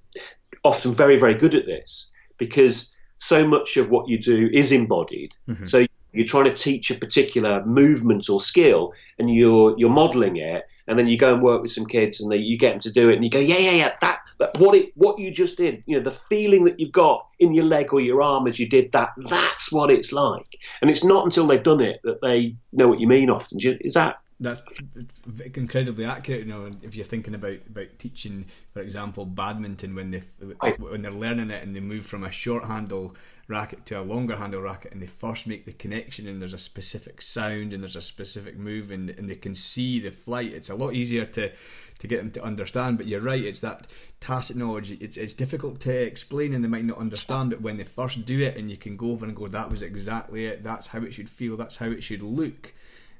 often 0.63 0.93
very 0.93 1.19
very 1.19 1.35
good 1.35 1.55
at 1.55 1.65
this 1.65 2.11
because 2.37 2.93
so 3.17 3.47
much 3.47 3.77
of 3.77 3.89
what 3.89 4.07
you 4.07 4.17
do 4.17 4.49
is 4.53 4.71
embodied. 4.71 5.33
Mm-hmm. 5.47 5.65
So 5.65 5.85
you're 6.13 6.25
trying 6.25 6.45
to 6.45 6.53
teach 6.53 6.89
a 6.91 6.95
particular 6.95 7.65
movement 7.65 8.29
or 8.29 8.41
skill, 8.41 8.93
and 9.19 9.33
you're 9.33 9.75
you're 9.77 9.89
modelling 9.89 10.37
it, 10.37 10.65
and 10.87 10.97
then 10.97 11.07
you 11.07 11.17
go 11.17 11.33
and 11.33 11.43
work 11.43 11.61
with 11.61 11.71
some 11.71 11.85
kids, 11.85 12.21
and 12.21 12.31
they, 12.31 12.37
you 12.37 12.57
get 12.57 12.71
them 12.71 12.79
to 12.81 12.91
do 12.91 13.09
it, 13.09 13.15
and 13.15 13.23
you 13.23 13.29
go, 13.29 13.39
yeah, 13.39 13.57
yeah, 13.57 13.71
yeah, 13.71 13.95
that, 14.01 14.19
that 14.39 14.57
what 14.59 14.75
it 14.75 14.91
what 14.95 15.19
you 15.19 15.31
just 15.31 15.57
did, 15.57 15.83
you 15.85 15.97
know, 15.97 16.03
the 16.03 16.11
feeling 16.11 16.65
that 16.65 16.79
you've 16.79 16.91
got 16.91 17.27
in 17.39 17.53
your 17.53 17.65
leg 17.65 17.93
or 17.93 17.99
your 17.99 18.21
arm 18.21 18.47
as 18.47 18.59
you 18.59 18.67
did 18.67 18.91
that, 18.93 19.09
that's 19.17 19.71
what 19.71 19.91
it's 19.91 20.11
like, 20.11 20.59
and 20.81 20.89
it's 20.89 21.03
not 21.03 21.25
until 21.25 21.47
they've 21.47 21.63
done 21.63 21.81
it 21.81 21.99
that 22.03 22.21
they 22.21 22.55
know 22.71 22.87
what 22.87 22.99
you 22.99 23.07
mean. 23.07 23.29
Often, 23.29 23.59
is 23.81 23.93
that 23.93 24.17
that's 24.39 24.61
incredibly 25.55 26.05
accurate. 26.05 26.45
You 26.45 26.51
know, 26.51 26.71
if 26.83 26.95
you're 26.95 27.05
thinking 27.05 27.33
about, 27.33 27.57
about 27.67 27.87
teaching, 27.97 28.45
for 28.71 28.81
example, 28.81 29.25
badminton 29.25 29.95
when 29.95 30.11
they 30.11 30.21
when 30.77 31.01
they're 31.01 31.11
learning 31.11 31.49
it 31.49 31.63
and 31.63 31.75
they 31.75 31.79
move 31.79 32.05
from 32.05 32.23
a 32.23 32.31
short 32.31 32.63
handle 32.63 33.15
racket 33.47 33.85
to 33.85 33.99
a 33.99 34.01
longer 34.01 34.35
handle 34.35 34.61
racket 34.61 34.91
and 34.91 35.01
they 35.01 35.07
first 35.07 35.47
make 35.47 35.65
the 35.65 35.71
connection 35.73 36.27
and 36.27 36.41
there's 36.41 36.53
a 36.53 36.57
specific 36.57 37.21
sound 37.21 37.73
and 37.73 37.81
there's 37.81 37.95
a 37.95 38.01
specific 38.01 38.57
move 38.57 38.91
and, 38.91 39.09
and 39.11 39.29
they 39.29 39.35
can 39.35 39.55
see 39.55 39.99
the 39.99 40.11
flight, 40.11 40.51
it's 40.53 40.69
a 40.69 40.75
lot 40.75 40.93
easier 40.93 41.25
to 41.25 41.51
to 41.99 42.07
get 42.07 42.17
them 42.17 42.31
to 42.31 42.43
understand. 42.43 42.97
But 42.97 43.07
you're 43.07 43.21
right, 43.21 43.43
it's 43.43 43.59
that 43.61 43.87
tacit 44.19 44.55
knowledge. 44.55 44.91
It's, 44.91 45.17
it's 45.17 45.33
difficult 45.33 45.79
to 45.81 45.91
explain 45.91 46.53
and 46.53 46.63
they 46.63 46.69
might 46.69 46.85
not 46.85 46.97
understand. 46.97 47.49
But 47.49 47.61
when 47.61 47.77
they 47.77 47.83
first 47.83 48.25
do 48.25 48.39
it 48.39 48.57
and 48.57 48.69
you 48.69 48.77
can 48.77 48.97
go 48.97 49.11
over 49.11 49.25
and 49.25 49.35
go, 49.35 49.47
that 49.47 49.69
was 49.69 49.81
exactly 49.81 50.45
it. 50.45 50.63
That's 50.63 50.87
how 50.87 50.99
it 50.99 51.13
should 51.13 51.29
feel. 51.29 51.57
That's 51.57 51.77
how 51.77 51.87
it 51.87 52.03
should 52.03 52.21
look. 52.21 52.73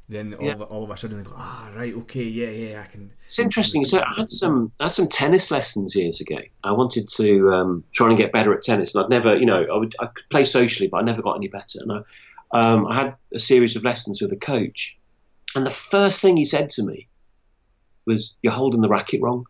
Then 0.09 0.35
all, 0.35 0.45
yeah. 0.45 0.53
of, 0.53 0.61
all 0.61 0.83
of 0.85 0.89
a 0.89 0.95
sudden 0.95 1.17
they 1.17 1.23
go, 1.23 1.33
ah, 1.35 1.69
right, 1.75 1.93
okay, 1.93 2.23
yeah, 2.23 2.49
yeah, 2.49 2.81
I 2.81 2.85
can. 2.89 3.11
It's 3.25 3.39
interesting. 3.39 3.83
So 3.83 3.99
I 3.99 4.13
had 4.19 4.31
some, 4.31 4.71
I 4.79 4.85
had 4.85 4.93
some 4.93 5.07
tennis 5.07 5.51
lessons 5.51 5.95
years 5.95 6.21
ago. 6.21 6.37
I 6.63 6.71
wanted 6.71 7.09
to 7.17 7.51
um, 7.51 7.83
try 7.91 8.07
and 8.07 8.17
get 8.17 8.31
better 8.31 8.53
at 8.53 8.63
tennis, 8.63 8.95
and 8.95 9.03
I'd 9.03 9.09
never, 9.09 9.35
you 9.35 9.45
know, 9.45 9.65
I 9.69 9.77
would 9.77 9.95
I 9.99 10.05
could 10.05 10.29
play 10.29 10.45
socially, 10.45 10.87
but 10.87 10.97
I 10.97 11.01
never 11.01 11.21
got 11.21 11.35
any 11.35 11.49
better. 11.49 11.79
And 11.81 11.91
I, 11.91 12.57
um, 12.57 12.87
I 12.87 12.95
had 12.95 13.15
a 13.33 13.39
series 13.39 13.75
of 13.75 13.83
lessons 13.83 14.21
with 14.21 14.31
a 14.31 14.37
coach, 14.37 14.97
and 15.55 15.65
the 15.65 15.71
first 15.71 16.21
thing 16.21 16.37
he 16.37 16.45
said 16.45 16.69
to 16.71 16.83
me 16.83 17.09
was 18.05 18.33
you're 18.41 18.53
holding 18.53 18.79
the 18.79 18.89
racket 18.89 19.21
wrong. 19.21 19.45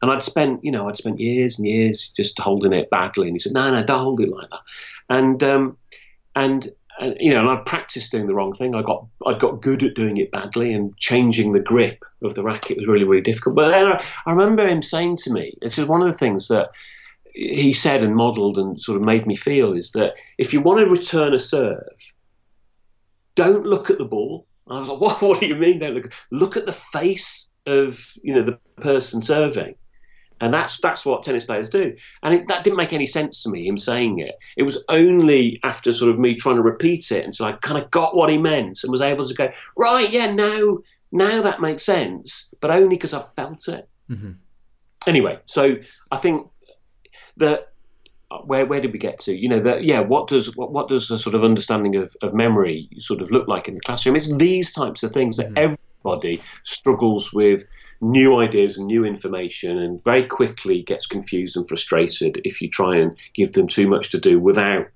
And 0.00 0.10
I'd 0.10 0.24
spent, 0.24 0.64
you 0.64 0.72
know, 0.72 0.88
I'd 0.88 0.96
spent 0.96 1.20
years 1.20 1.58
and 1.58 1.66
years 1.66 2.10
just 2.10 2.38
holding 2.38 2.72
it 2.72 2.90
badly. 2.90 3.28
And 3.28 3.36
he 3.36 3.40
said, 3.40 3.52
no, 3.52 3.70
no, 3.70 3.82
don't 3.82 4.02
hold 4.02 4.20
it 4.20 4.28
like 4.28 4.50
that. 4.50 4.60
And, 5.08 5.42
um, 5.42 5.78
and, 6.34 6.68
and 6.98 7.16
you 7.20 7.32
know, 7.32 7.40
and 7.40 7.50
I 7.50 7.56
practiced 7.56 8.12
doing 8.12 8.26
the 8.26 8.34
wrong 8.34 8.52
thing. 8.52 8.74
I 8.74 8.82
got, 8.82 9.06
I 9.26 9.34
got 9.34 9.60
good 9.60 9.82
at 9.82 9.94
doing 9.94 10.16
it 10.16 10.30
badly 10.30 10.72
and 10.72 10.96
changing 10.96 11.52
the 11.52 11.60
grip 11.60 12.04
of 12.22 12.34
the 12.34 12.42
racket 12.42 12.78
was 12.78 12.88
really, 12.88 13.04
really 13.04 13.22
difficult. 13.22 13.56
But 13.56 13.68
then 13.68 13.86
I, 13.86 14.04
I 14.24 14.30
remember 14.32 14.66
him 14.66 14.82
saying 14.82 15.18
to 15.18 15.30
me, 15.30 15.54
this 15.60 15.78
is 15.78 15.86
one 15.86 16.02
of 16.02 16.08
the 16.08 16.18
things 16.18 16.48
that 16.48 16.70
he 17.34 17.74
said 17.74 18.02
and 18.02 18.16
modelled 18.16 18.56
and 18.56 18.80
sort 18.80 18.96
of 18.98 19.04
made 19.04 19.26
me 19.26 19.36
feel 19.36 19.74
is 19.74 19.92
that 19.92 20.14
if 20.38 20.54
you 20.54 20.60
want 20.60 20.80
to 20.80 20.90
return 20.90 21.34
a 21.34 21.38
serve, 21.38 22.14
don't 23.34 23.66
look 23.66 23.90
at 23.90 23.98
the 23.98 24.06
ball, 24.06 24.46
and 24.66 24.76
I 24.76 24.80
was 24.80 24.88
like, 24.88 25.00
what, 25.00 25.22
what 25.22 25.40
do 25.40 25.46
you 25.46 25.56
mean? 25.56 25.78
Don't 25.78 25.94
look, 25.94 26.12
look 26.30 26.56
at 26.56 26.66
the 26.66 26.72
face 26.72 27.50
of, 27.66 28.12
you 28.22 28.34
know, 28.34 28.42
the 28.42 28.58
person 28.76 29.20
serving. 29.20 29.74
And 30.40 30.52
that's 30.52 30.78
that's 30.80 31.06
what 31.06 31.22
tennis 31.22 31.44
players 31.44 31.70
do. 31.70 31.96
And 32.22 32.34
it, 32.34 32.48
that 32.48 32.62
didn't 32.62 32.76
make 32.76 32.92
any 32.92 33.06
sense 33.06 33.42
to 33.42 33.48
me, 33.48 33.66
him 33.66 33.78
saying 33.78 34.18
it. 34.18 34.34
It 34.56 34.64
was 34.64 34.84
only 34.88 35.60
after 35.62 35.92
sort 35.92 36.10
of 36.10 36.18
me 36.18 36.34
trying 36.34 36.56
to 36.56 36.62
repeat 36.62 37.10
it 37.10 37.24
until 37.24 37.46
I 37.46 37.52
kind 37.52 37.82
of 37.82 37.90
got 37.90 38.14
what 38.14 38.30
he 38.30 38.38
meant 38.38 38.80
and 38.82 38.90
was 38.90 39.00
able 39.00 39.26
to 39.26 39.34
go, 39.34 39.50
right, 39.76 40.10
yeah, 40.10 40.30
now, 40.32 40.78
now 41.10 41.42
that 41.42 41.60
makes 41.60 41.84
sense, 41.84 42.52
but 42.60 42.70
only 42.70 42.96
because 42.96 43.14
I 43.14 43.22
felt 43.22 43.66
it. 43.68 43.88
Mm-hmm. 44.10 44.32
Anyway, 45.06 45.38
so 45.46 45.76
I 46.10 46.16
think 46.16 46.48
that 47.38 47.72
where 48.44 48.66
where 48.66 48.80
did 48.80 48.92
we 48.92 48.98
get 48.98 49.20
to? 49.20 49.34
You 49.34 49.48
know, 49.48 49.60
that 49.60 49.84
yeah, 49.84 50.00
what 50.00 50.28
does 50.28 50.56
what, 50.56 50.72
what 50.72 50.88
does 50.88 51.08
the 51.08 51.18
sort 51.18 51.34
of 51.34 51.44
understanding 51.44 51.96
of, 51.96 52.14
of 52.22 52.34
memory 52.34 52.88
sort 52.98 53.22
of 53.22 53.30
look 53.30 53.48
like 53.48 53.68
in 53.68 53.74
the 53.74 53.80
classroom? 53.80 54.16
It's 54.16 54.34
these 54.36 54.72
types 54.72 55.02
of 55.02 55.12
things 55.12 55.36
that 55.36 55.50
mm. 55.50 55.76
everybody 56.04 56.42
struggles 56.64 57.32
with 57.32 57.64
new 58.00 58.36
ideas 58.36 58.78
and 58.78 58.86
new 58.86 59.04
information 59.04 59.78
and 59.78 60.02
very 60.04 60.26
quickly 60.26 60.82
gets 60.82 61.06
confused 61.06 61.56
and 61.56 61.68
frustrated 61.68 62.40
if 62.44 62.60
you 62.60 62.68
try 62.68 62.96
and 62.96 63.16
give 63.34 63.52
them 63.52 63.66
too 63.66 63.88
much 63.88 64.10
to 64.10 64.18
do 64.18 64.38
without 64.38 64.86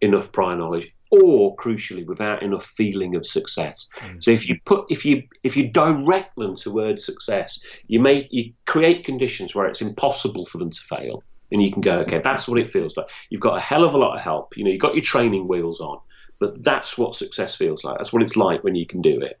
enough 0.00 0.32
prior 0.32 0.56
knowledge 0.56 0.94
or 1.10 1.56
crucially 1.56 2.06
without 2.06 2.42
enough 2.42 2.64
feeling 2.64 3.16
of 3.16 3.26
success 3.26 3.88
mm. 3.96 4.22
so 4.22 4.30
if 4.30 4.48
you 4.48 4.56
put 4.64 4.86
if 4.88 5.04
you 5.04 5.22
if 5.42 5.56
you 5.56 5.68
direct 5.68 6.36
them 6.36 6.54
towards 6.54 7.04
success 7.04 7.62
you 7.86 8.00
make 8.00 8.28
you 8.30 8.52
create 8.66 9.04
conditions 9.04 9.54
where 9.54 9.66
it's 9.66 9.82
impossible 9.82 10.46
for 10.46 10.58
them 10.58 10.70
to 10.70 10.80
fail 10.80 11.22
and 11.50 11.62
you 11.62 11.72
can 11.72 11.80
go, 11.80 11.98
okay, 12.00 12.20
that's 12.22 12.46
what 12.46 12.60
it 12.60 12.70
feels 12.70 12.96
like. 12.96 13.08
You've 13.28 13.40
got 13.40 13.58
a 13.58 13.60
hell 13.60 13.84
of 13.84 13.94
a 13.94 13.98
lot 13.98 14.14
of 14.14 14.20
help. 14.20 14.56
You 14.56 14.64
know, 14.64 14.70
you've 14.70 14.80
got 14.80 14.94
your 14.94 15.04
training 15.04 15.48
wheels 15.48 15.80
on, 15.80 15.98
but 16.38 16.62
that's 16.62 16.96
what 16.96 17.14
success 17.14 17.56
feels 17.56 17.84
like. 17.84 17.98
That's 17.98 18.12
what 18.12 18.22
it's 18.22 18.36
like 18.36 18.62
when 18.62 18.74
you 18.74 18.86
can 18.86 19.02
do 19.02 19.20
it. 19.20 19.40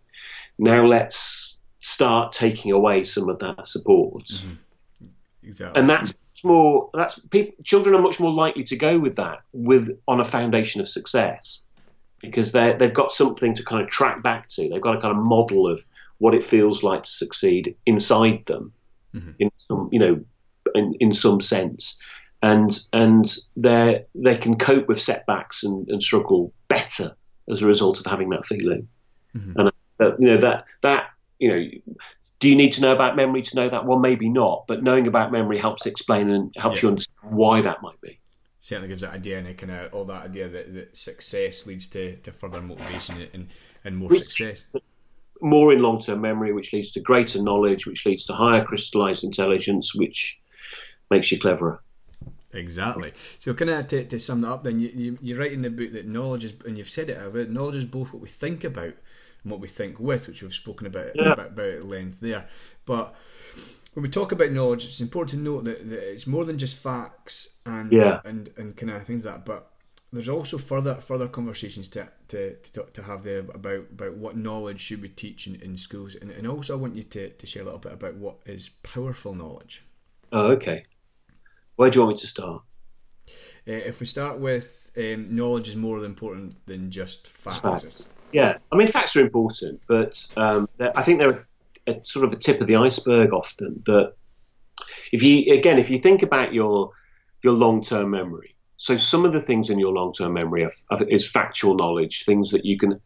Now 0.58 0.84
let's 0.84 1.59
start 1.80 2.32
taking 2.32 2.72
away 2.72 3.04
some 3.04 3.28
of 3.28 3.38
that 3.40 3.66
support. 3.66 4.26
Mm-hmm. 4.26 5.06
Exactly. 5.42 5.80
And 5.80 5.90
that's 5.90 6.14
more. 6.44 6.90
That's 6.94 7.18
people, 7.18 7.54
children 7.64 7.94
are 7.94 8.02
much 8.02 8.20
more 8.20 8.32
likely 8.32 8.64
to 8.64 8.76
go 8.76 8.98
with 8.98 9.16
that 9.16 9.40
with 9.52 9.90
on 10.06 10.20
a 10.20 10.24
foundation 10.24 10.80
of 10.80 10.88
success 10.88 11.62
because 12.20 12.52
they 12.52 12.74
they've 12.74 12.92
got 12.92 13.12
something 13.12 13.54
to 13.56 13.64
kind 13.64 13.82
of 13.82 13.88
track 13.88 14.22
back 14.22 14.48
to. 14.48 14.68
They've 14.68 14.80
got 14.80 14.96
a 14.96 15.00
kind 15.00 15.16
of 15.16 15.24
model 15.24 15.66
of 15.70 15.84
what 16.18 16.34
it 16.34 16.44
feels 16.44 16.82
like 16.82 17.04
to 17.04 17.10
succeed 17.10 17.76
inside 17.86 18.44
them 18.44 18.72
mm-hmm. 19.14 19.30
in 19.38 19.50
some 19.58 19.88
you 19.92 19.98
know 19.98 20.24
in, 20.74 20.94
in 21.00 21.14
some 21.14 21.40
sense, 21.40 21.98
and 22.42 22.78
and 22.92 23.34
they 23.56 24.04
they 24.14 24.36
can 24.36 24.58
cope 24.58 24.88
with 24.88 25.00
setbacks 25.00 25.64
and, 25.64 25.88
and 25.88 26.02
struggle 26.02 26.52
better 26.68 27.16
as 27.50 27.62
a 27.62 27.66
result 27.66 28.00
of 28.00 28.06
having 28.06 28.30
that 28.30 28.46
feeling. 28.46 28.88
Mm-hmm. 29.34 29.58
And 29.58 29.72
uh, 30.00 30.16
you 30.18 30.28
know 30.28 30.40
that 30.40 30.66
that 30.82 31.10
you 31.40 31.48
know 31.48 31.94
do 32.40 32.48
you 32.48 32.56
need 32.56 32.72
to 32.72 32.80
know 32.80 32.92
about 32.92 33.16
memory 33.16 33.42
to 33.42 33.56
know 33.56 33.68
that? 33.68 33.84
Well, 33.84 33.98
maybe 33.98 34.28
not, 34.28 34.64
but 34.66 34.82
knowing 34.82 35.06
about 35.06 35.30
memory 35.30 35.58
helps 35.58 35.84
explain 35.84 36.30
and 36.30 36.52
helps 36.56 36.78
yeah. 36.78 36.82
you 36.82 36.88
understand 36.88 37.32
why 37.34 37.60
that 37.60 37.82
might 37.82 38.00
be. 38.00 38.18
Certainly 38.60 38.88
gives 38.88 39.02
that 39.02 39.12
idea 39.12 39.38
and 39.38 39.46
it 39.46 39.58
kind 39.58 39.72
of 39.72 39.94
all 39.94 40.06
that 40.06 40.24
idea 40.24 40.48
that, 40.48 40.74
that 40.74 40.96
success 40.96 41.66
leads 41.66 41.86
to, 41.88 42.16
to 42.16 42.32
further 42.32 42.60
motivation 42.60 43.26
and, 43.34 43.48
and 43.84 43.96
more 43.96 44.08
which 44.08 44.22
success. 44.22 44.70
More 45.42 45.72
in 45.72 45.80
long 45.80 46.00
term 46.00 46.22
memory, 46.22 46.52
which 46.52 46.72
leads 46.72 46.92
to 46.92 47.00
greater 47.00 47.42
knowledge, 47.42 47.86
which 47.86 48.04
leads 48.04 48.24
to 48.26 48.32
higher 48.32 48.64
crystallized 48.64 49.22
intelligence, 49.22 49.94
which 49.94 50.40
makes 51.10 51.30
you 51.30 51.38
cleverer. 51.38 51.82
Exactly. 52.52 53.12
So, 53.38 53.54
kind 53.54 53.70
of 53.70 53.86
to, 53.88 54.04
to 54.04 54.18
sum 54.18 54.42
that 54.42 54.48
up, 54.50 54.64
then 54.64 54.80
you, 54.80 54.90
you 54.92 55.18
you 55.22 55.38
write 55.38 55.52
in 55.52 55.62
the 55.62 55.70
book 55.70 55.92
that 55.92 56.06
knowledge 56.06 56.44
is, 56.44 56.52
and 56.66 56.76
you've 56.76 56.90
said 56.90 57.08
it 57.08 57.22
about 57.22 57.48
knowledge 57.48 57.76
is 57.76 57.84
both 57.84 58.12
what 58.12 58.20
we 58.20 58.28
think 58.28 58.64
about 58.64 58.94
and 59.42 59.50
what 59.50 59.60
we 59.60 59.68
think 59.68 59.98
with, 59.98 60.26
which 60.26 60.42
we've 60.42 60.52
spoken 60.52 60.86
about 60.86 61.10
yeah. 61.14 61.32
about, 61.32 61.48
about 61.48 61.68
at 61.68 61.84
length 61.84 62.20
there. 62.20 62.48
But 62.86 63.14
when 63.94 64.02
we 64.02 64.08
talk 64.08 64.32
about 64.32 64.52
knowledge, 64.52 64.84
it's 64.84 65.00
important 65.00 65.30
to 65.30 65.50
note 65.50 65.64
that, 65.64 65.88
that 65.90 66.12
it's 66.12 66.26
more 66.26 66.44
than 66.44 66.58
just 66.58 66.78
facts 66.78 67.56
and 67.66 67.92
yeah. 67.92 68.20
and 68.24 68.50
and 68.56 68.76
kind 68.76 68.92
of 68.92 69.04
things 69.04 69.24
like 69.24 69.34
that. 69.34 69.44
But 69.44 69.70
there's 70.12 70.28
also 70.28 70.58
further 70.58 70.96
further 70.96 71.28
conversations 71.28 71.88
to 71.90 72.08
to, 72.28 72.56
to, 72.56 72.86
to 72.92 73.02
have 73.02 73.22
there 73.22 73.40
about 73.40 73.86
about 73.92 74.16
what 74.16 74.36
knowledge 74.36 74.80
should 74.80 75.02
we 75.02 75.08
teach 75.08 75.46
in, 75.46 75.56
in 75.56 75.76
schools, 75.76 76.16
and, 76.16 76.30
and 76.30 76.46
also 76.46 76.74
I 76.74 76.80
want 76.80 76.96
you 76.96 77.04
to, 77.04 77.30
to 77.30 77.46
share 77.46 77.62
a 77.62 77.64
little 77.64 77.80
bit 77.80 77.92
about 77.92 78.14
what 78.16 78.36
is 78.46 78.70
powerful 78.82 79.34
knowledge. 79.34 79.84
Oh, 80.32 80.52
okay. 80.52 80.82
Where 81.76 81.90
do 81.90 81.98
you 81.98 82.04
want 82.04 82.16
me 82.16 82.20
to 82.20 82.26
start? 82.26 82.62
Uh, 83.66 83.72
if 83.72 84.00
we 84.00 84.06
start 84.06 84.38
with 84.38 84.90
um, 84.96 85.34
knowledge 85.34 85.68
is 85.68 85.76
more 85.76 86.04
important 86.04 86.54
than 86.66 86.90
just 86.90 87.28
facts. 87.28 87.58
facts. 87.58 88.04
Yeah, 88.32 88.58
I 88.70 88.76
mean 88.76 88.88
facts 88.88 89.16
are 89.16 89.20
important, 89.20 89.80
but 89.86 90.26
um, 90.36 90.68
I 90.80 91.02
think 91.02 91.18
they're 91.18 91.46
a, 91.86 91.96
sort 92.04 92.24
of 92.24 92.32
a 92.32 92.36
tip 92.36 92.60
of 92.60 92.66
the 92.66 92.76
iceberg 92.76 93.32
often. 93.32 93.82
That 93.86 94.14
if 95.12 95.22
you 95.22 95.54
again, 95.54 95.78
if 95.78 95.90
you 95.90 95.98
think 95.98 96.22
about 96.22 96.54
your 96.54 96.92
your 97.42 97.54
long 97.54 97.82
term 97.82 98.10
memory, 98.10 98.54
so 98.76 98.96
some 98.96 99.24
of 99.24 99.32
the 99.32 99.40
things 99.40 99.70
in 99.70 99.78
your 99.78 99.92
long 99.92 100.12
term 100.12 100.32
memory 100.32 100.64
are, 100.64 100.72
are, 100.90 101.02
is 101.04 101.28
factual 101.28 101.74
knowledge, 101.74 102.24
things 102.24 102.50
that 102.50 102.64
you 102.64 102.78
can 102.78 103.00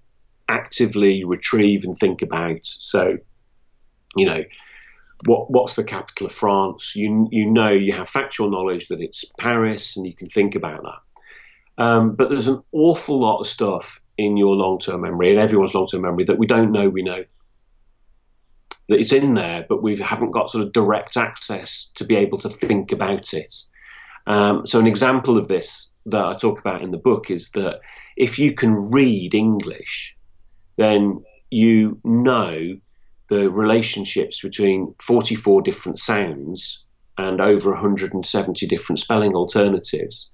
actively 0.49 1.25
retrieve 1.25 1.85
and 1.85 1.97
think 1.97 2.23
about. 2.23 2.61
So, 2.63 3.17
you 4.17 4.27
know, 4.27 4.45
what 5.25 5.51
what's 5.51 5.75
the 5.75 5.85
capital 5.85 6.27
of 6.27 6.33
France? 6.33 6.95
You 6.95 7.29
you 7.31 7.51
know 7.51 7.71
you 7.71 7.93
have 7.95 8.09
factual 8.09 8.51
knowledge 8.51 8.89
that 8.89 9.01
it's 9.01 9.25
Paris, 9.39 9.97
and 9.97 10.07
you 10.07 10.15
can 10.15 10.29
think 10.29 10.55
about 10.55 10.83
that. 10.83 11.83
Um, 11.83 12.15
but 12.15 12.29
there's 12.31 12.49
an 12.49 12.63
awful 12.73 13.19
lot 13.19 13.41
of 13.41 13.47
stuff 13.47 14.01
in 14.17 14.37
your 14.37 14.55
long 14.55 14.79
term 14.79 15.03
memory, 15.03 15.33
in 15.33 15.39
everyone's 15.39 15.75
long 15.75 15.87
term 15.87 16.03
memory, 16.03 16.25
that 16.25 16.39
we 16.39 16.47
don't 16.47 16.73
know 16.73 16.89
we 16.89 17.03
know. 17.03 17.25
That 18.89 19.01
it's 19.01 19.13
in 19.13 19.35
there, 19.35 19.65
but 19.69 19.83
we 19.83 19.97
haven't 19.97 20.33
got 20.33 20.51
sort 20.51 20.65
of 20.65 20.73
direct 20.73 21.17
access 21.17 21.91
to 21.95 22.05
be 22.05 22.17
able 22.17 22.39
to 22.39 22.51
think 22.51 22.93
about 22.93 23.33
it. 23.33 23.55
Um, 24.27 24.67
so, 24.67 24.79
an 24.79 24.87
example 24.87 25.39
of 25.39 25.49
this 25.49 25.93
that 26.07 26.25
I 26.25 26.37
talk 26.37 26.61
about 26.61 26.83
in 26.83 26.91
the 26.91 26.99
book 26.99 27.31
is 27.31 27.51
that 27.51 27.81
if 28.17 28.39
you 28.39 28.53
can 28.53 28.91
read 28.91 29.35
English, 29.35 30.17
then 30.77 31.25
you 31.51 31.99
know 32.05 32.79
the 33.29 33.51
relationships 33.51 34.43
between 34.43 34.95
44 35.01 35.63
different 35.63 35.99
sounds 35.99 36.85
and 37.17 37.41
over 37.41 37.71
170 37.71 38.67
different 38.67 38.99
spelling 38.99 39.35
alternatives, 39.35 40.31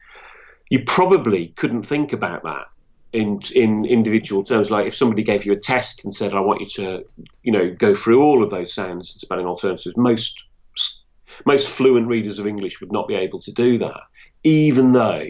you 0.70 0.82
probably 0.86 1.48
couldn't 1.48 1.82
think 1.82 2.12
about 2.12 2.42
that 2.44 2.66
in 3.12 3.40
in 3.54 3.84
individual 3.84 4.44
terms. 4.44 4.70
Like 4.70 4.86
if 4.86 4.94
somebody 4.94 5.22
gave 5.22 5.44
you 5.44 5.52
a 5.52 5.58
test 5.58 6.04
and 6.04 6.14
said, 6.14 6.32
"I 6.32 6.40
want 6.40 6.60
you 6.60 6.66
to, 6.66 7.04
you 7.42 7.52
know, 7.52 7.70
go 7.70 7.94
through 7.94 8.22
all 8.22 8.42
of 8.42 8.50
those 8.50 8.72
sounds 8.72 9.12
and 9.12 9.20
spelling 9.20 9.46
alternatives," 9.46 9.96
most 9.96 10.46
most 11.46 11.68
fluent 11.68 12.06
readers 12.06 12.38
of 12.38 12.46
English 12.46 12.80
would 12.80 12.92
not 12.92 13.08
be 13.08 13.14
able 13.14 13.40
to 13.40 13.52
do 13.52 13.78
that, 13.78 14.00
even 14.44 14.92
though 14.92 15.26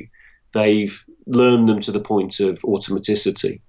they've 0.52 1.04
learned 1.26 1.68
them 1.68 1.80
to 1.80 1.92
the 1.92 2.00
point 2.00 2.40
of 2.40 2.60
automaticity. 2.62 3.60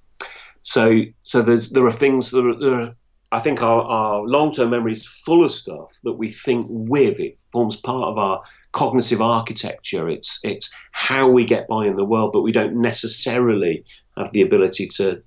So, 0.64 1.02
so 1.24 1.42
there 1.42 1.86
are 1.86 1.92
things 1.92 2.32
there 2.32 2.48
are, 2.48 2.60
there 2.60 2.74
are 2.74 2.96
I 3.32 3.40
think 3.40 3.62
our, 3.62 3.82
our 3.82 4.22
long 4.24 4.52
term 4.52 4.72
memory 4.72 4.94
is 4.94 5.08
full 5.08 5.46
of 5.46 5.52
stuff 5.52 5.98
that 6.04 6.14
we 6.14 6.30
think 6.30 6.66
with. 6.70 7.20
It 7.20 7.40
forms 7.52 7.78
part 7.78 8.10
of 8.10 8.18
our 8.18 8.44
cognitive 8.72 9.22
architecture. 9.22 10.10
It's 10.10 10.40
it's 10.44 10.74
how 10.92 11.30
we 11.30 11.46
get 11.46 11.68
by 11.68 11.86
in 11.86 11.96
the 11.96 12.06
world, 12.06 12.34
but 12.34 12.42
we 12.42 12.52
don't 12.52 12.82
necessarily 12.82 13.86
have 14.18 14.32
the 14.34 14.42
ability 14.42 14.88
to 14.96 15.24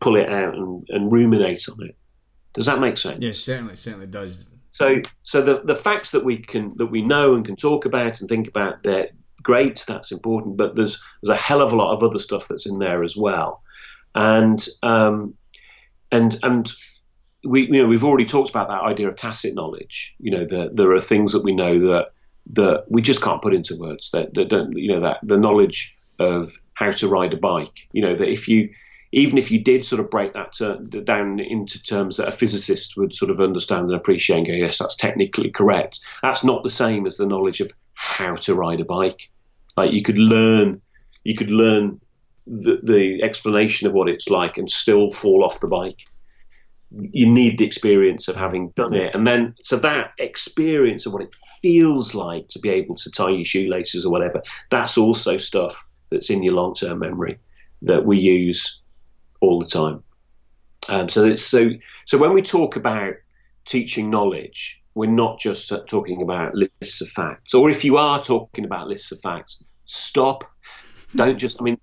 pull 0.00 0.16
it 0.16 0.28
out 0.28 0.54
and, 0.54 0.86
and 0.90 1.10
ruminate 1.10 1.66
on 1.68 1.86
it. 1.86 1.96
Does 2.52 2.66
that 2.66 2.80
make 2.80 2.96
sense? 2.96 3.18
Yes, 3.20 3.38
certainly, 3.38 3.76
certainly 3.76 4.06
does. 4.06 4.48
So, 4.70 4.96
so 5.22 5.40
the 5.40 5.62
the 5.64 5.74
facts 5.74 6.10
that 6.12 6.24
we 6.24 6.38
can 6.38 6.74
that 6.76 6.86
we 6.86 7.02
know 7.02 7.34
and 7.34 7.44
can 7.44 7.56
talk 7.56 7.84
about 7.86 8.20
and 8.20 8.28
think 8.28 8.48
about, 8.48 8.82
they're 8.82 9.08
great. 9.42 9.84
That's 9.88 10.12
important, 10.12 10.56
but 10.56 10.76
there's 10.76 11.00
there's 11.22 11.38
a 11.38 11.40
hell 11.40 11.62
of 11.62 11.72
a 11.72 11.76
lot 11.76 11.94
of 11.94 12.02
other 12.02 12.18
stuff 12.18 12.46
that's 12.48 12.66
in 12.66 12.78
there 12.78 13.02
as 13.02 13.16
well, 13.16 13.62
and 14.14 14.64
um, 14.82 15.34
and 16.12 16.38
and 16.42 16.70
we 17.48 17.62
you 17.62 17.82
know 17.82 17.86
we've 17.86 18.04
already 18.04 18.24
talked 18.24 18.50
about 18.50 18.68
that 18.68 18.82
idea 18.82 19.08
of 19.08 19.16
tacit 19.16 19.54
knowledge. 19.54 20.14
You 20.18 20.32
know, 20.32 20.44
that 20.44 20.76
there 20.76 20.92
are 20.92 21.00
things 21.00 21.32
that 21.32 21.42
we 21.42 21.54
know 21.54 21.78
that 21.78 22.12
that 22.52 22.84
we 22.88 23.02
just 23.02 23.22
can't 23.22 23.42
put 23.42 23.54
into 23.54 23.76
words. 23.76 24.10
That, 24.10 24.34
that 24.34 24.48
don't 24.48 24.76
you 24.76 24.92
know 24.92 25.00
that 25.00 25.18
the 25.22 25.38
knowledge 25.38 25.96
of 26.18 26.52
how 26.74 26.90
to 26.90 27.08
ride 27.08 27.32
a 27.32 27.36
bike. 27.36 27.88
You 27.92 28.02
know 28.02 28.16
that 28.16 28.28
if 28.28 28.48
you 28.48 28.70
even 29.12 29.38
if 29.38 29.50
you 29.50 29.62
did 29.62 29.84
sort 29.84 30.00
of 30.00 30.10
break 30.10 30.34
that 30.34 31.04
down 31.04 31.40
into 31.40 31.82
terms 31.82 32.18
that 32.18 32.28
a 32.28 32.32
physicist 32.32 32.96
would 32.96 33.14
sort 33.14 33.30
of 33.30 33.40
understand 33.40 33.86
and 33.86 33.94
appreciate 33.94 34.38
and 34.38 34.46
go, 34.46 34.52
yes, 34.52 34.78
that's 34.78 34.96
technically 34.96 35.50
correct. 35.50 36.00
That's 36.22 36.44
not 36.44 36.62
the 36.62 36.70
same 36.70 37.06
as 37.06 37.16
the 37.16 37.26
knowledge 37.26 37.60
of 37.60 37.72
how 37.94 38.36
to 38.36 38.54
ride 38.54 38.80
a 38.80 38.84
bike. 38.84 39.30
Like 39.76 39.92
you 39.92 40.02
could 40.02 40.18
learn, 40.18 40.82
you 41.24 41.34
could 41.34 41.50
learn 41.50 42.00
the, 42.46 42.80
the 42.82 43.22
explanation 43.22 43.86
of 43.86 43.94
what 43.94 44.08
it's 44.08 44.28
like 44.28 44.58
and 44.58 44.70
still 44.70 45.08
fall 45.08 45.42
off 45.42 45.60
the 45.60 45.68
bike. 45.68 46.04
You 46.90 47.26
need 47.26 47.58
the 47.58 47.66
experience 47.66 48.28
of 48.28 48.36
having 48.36 48.70
done 48.70 48.94
it. 48.94 49.14
And 49.14 49.26
then, 49.26 49.54
so 49.62 49.76
that 49.76 50.12
experience 50.18 51.04
of 51.06 51.12
what 51.12 51.22
it 51.22 51.34
feels 51.60 52.14
like 52.14 52.48
to 52.48 52.58
be 52.58 52.70
able 52.70 52.94
to 52.96 53.10
tie 53.10 53.30
your 53.30 53.44
shoelaces 53.44 54.06
or 54.06 54.12
whatever, 54.12 54.42
that's 54.70 54.96
also 54.96 55.36
stuff 55.36 55.84
that's 56.10 56.30
in 56.30 56.42
your 56.42 56.54
long 56.54 56.74
term 56.74 57.00
memory 57.00 57.38
that 57.82 58.04
we 58.04 58.18
use 58.18 58.80
all 59.40 59.60
the 59.60 59.66
time. 59.66 60.02
Um, 60.88 61.08
so 61.08 61.36
so 61.36 61.70
so 62.06 62.18
when 62.18 62.32
we 62.32 62.42
talk 62.42 62.76
about 62.76 63.14
teaching 63.66 64.10
knowledge, 64.10 64.82
we're 64.94 65.10
not 65.10 65.38
just 65.38 65.72
talking 65.86 66.22
about 66.22 66.54
lists 66.54 67.00
of 67.02 67.08
facts. 67.08 67.54
Or 67.54 67.70
if 67.70 67.84
you 67.84 67.98
are 67.98 68.22
talking 68.22 68.64
about 68.64 68.88
lists 68.88 69.12
of 69.12 69.20
facts, 69.20 69.62
stop. 69.84 70.44
Don't 71.14 71.38
just. 71.38 71.60
I 71.60 71.64
mean, 71.64 71.78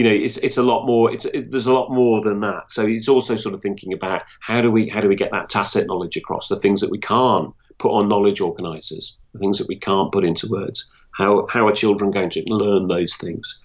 you 0.00 0.04
know, 0.04 0.14
it's 0.14 0.38
it's 0.38 0.56
a 0.56 0.62
lot 0.62 0.86
more. 0.86 1.12
It's 1.12 1.26
it, 1.26 1.50
there's 1.50 1.66
a 1.66 1.72
lot 1.74 1.90
more 1.90 2.22
than 2.22 2.40
that. 2.40 2.72
So 2.72 2.86
it's 2.86 3.06
also 3.06 3.36
sort 3.36 3.54
of 3.54 3.60
thinking 3.60 3.92
about 3.92 4.22
how 4.40 4.62
do 4.62 4.70
we 4.70 4.88
how 4.88 5.00
do 5.00 5.08
we 5.08 5.14
get 5.14 5.30
that 5.32 5.50
tacit 5.50 5.86
knowledge 5.86 6.16
across 6.16 6.48
the 6.48 6.56
things 6.56 6.80
that 6.80 6.90
we 6.90 6.98
can't 6.98 7.52
put 7.76 7.92
on 7.92 8.08
knowledge 8.08 8.40
organisers, 8.40 9.18
the 9.34 9.38
things 9.38 9.58
that 9.58 9.68
we 9.68 9.76
can't 9.76 10.10
put 10.10 10.24
into 10.24 10.48
words. 10.48 10.90
How 11.10 11.46
how 11.50 11.68
are 11.68 11.72
children 11.72 12.12
going 12.12 12.30
to 12.30 12.44
learn 12.46 12.88
those 12.88 13.14
things? 13.16 13.60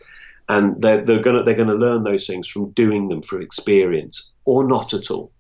and 0.47 0.81
they're, 0.81 1.03
they're 1.05 1.21
going 1.21 1.37
to 1.37 1.43
they're 1.43 1.55
going 1.55 1.69
to 1.69 1.73
learn 1.73 2.03
those 2.03 2.27
things 2.27 2.49
from 2.49 2.71
doing 2.71 3.07
them 3.07 3.21
through 3.21 3.41
experience 3.41 4.31
or 4.43 4.67
not 4.67 4.93
at 4.93 5.09
all. 5.09 5.31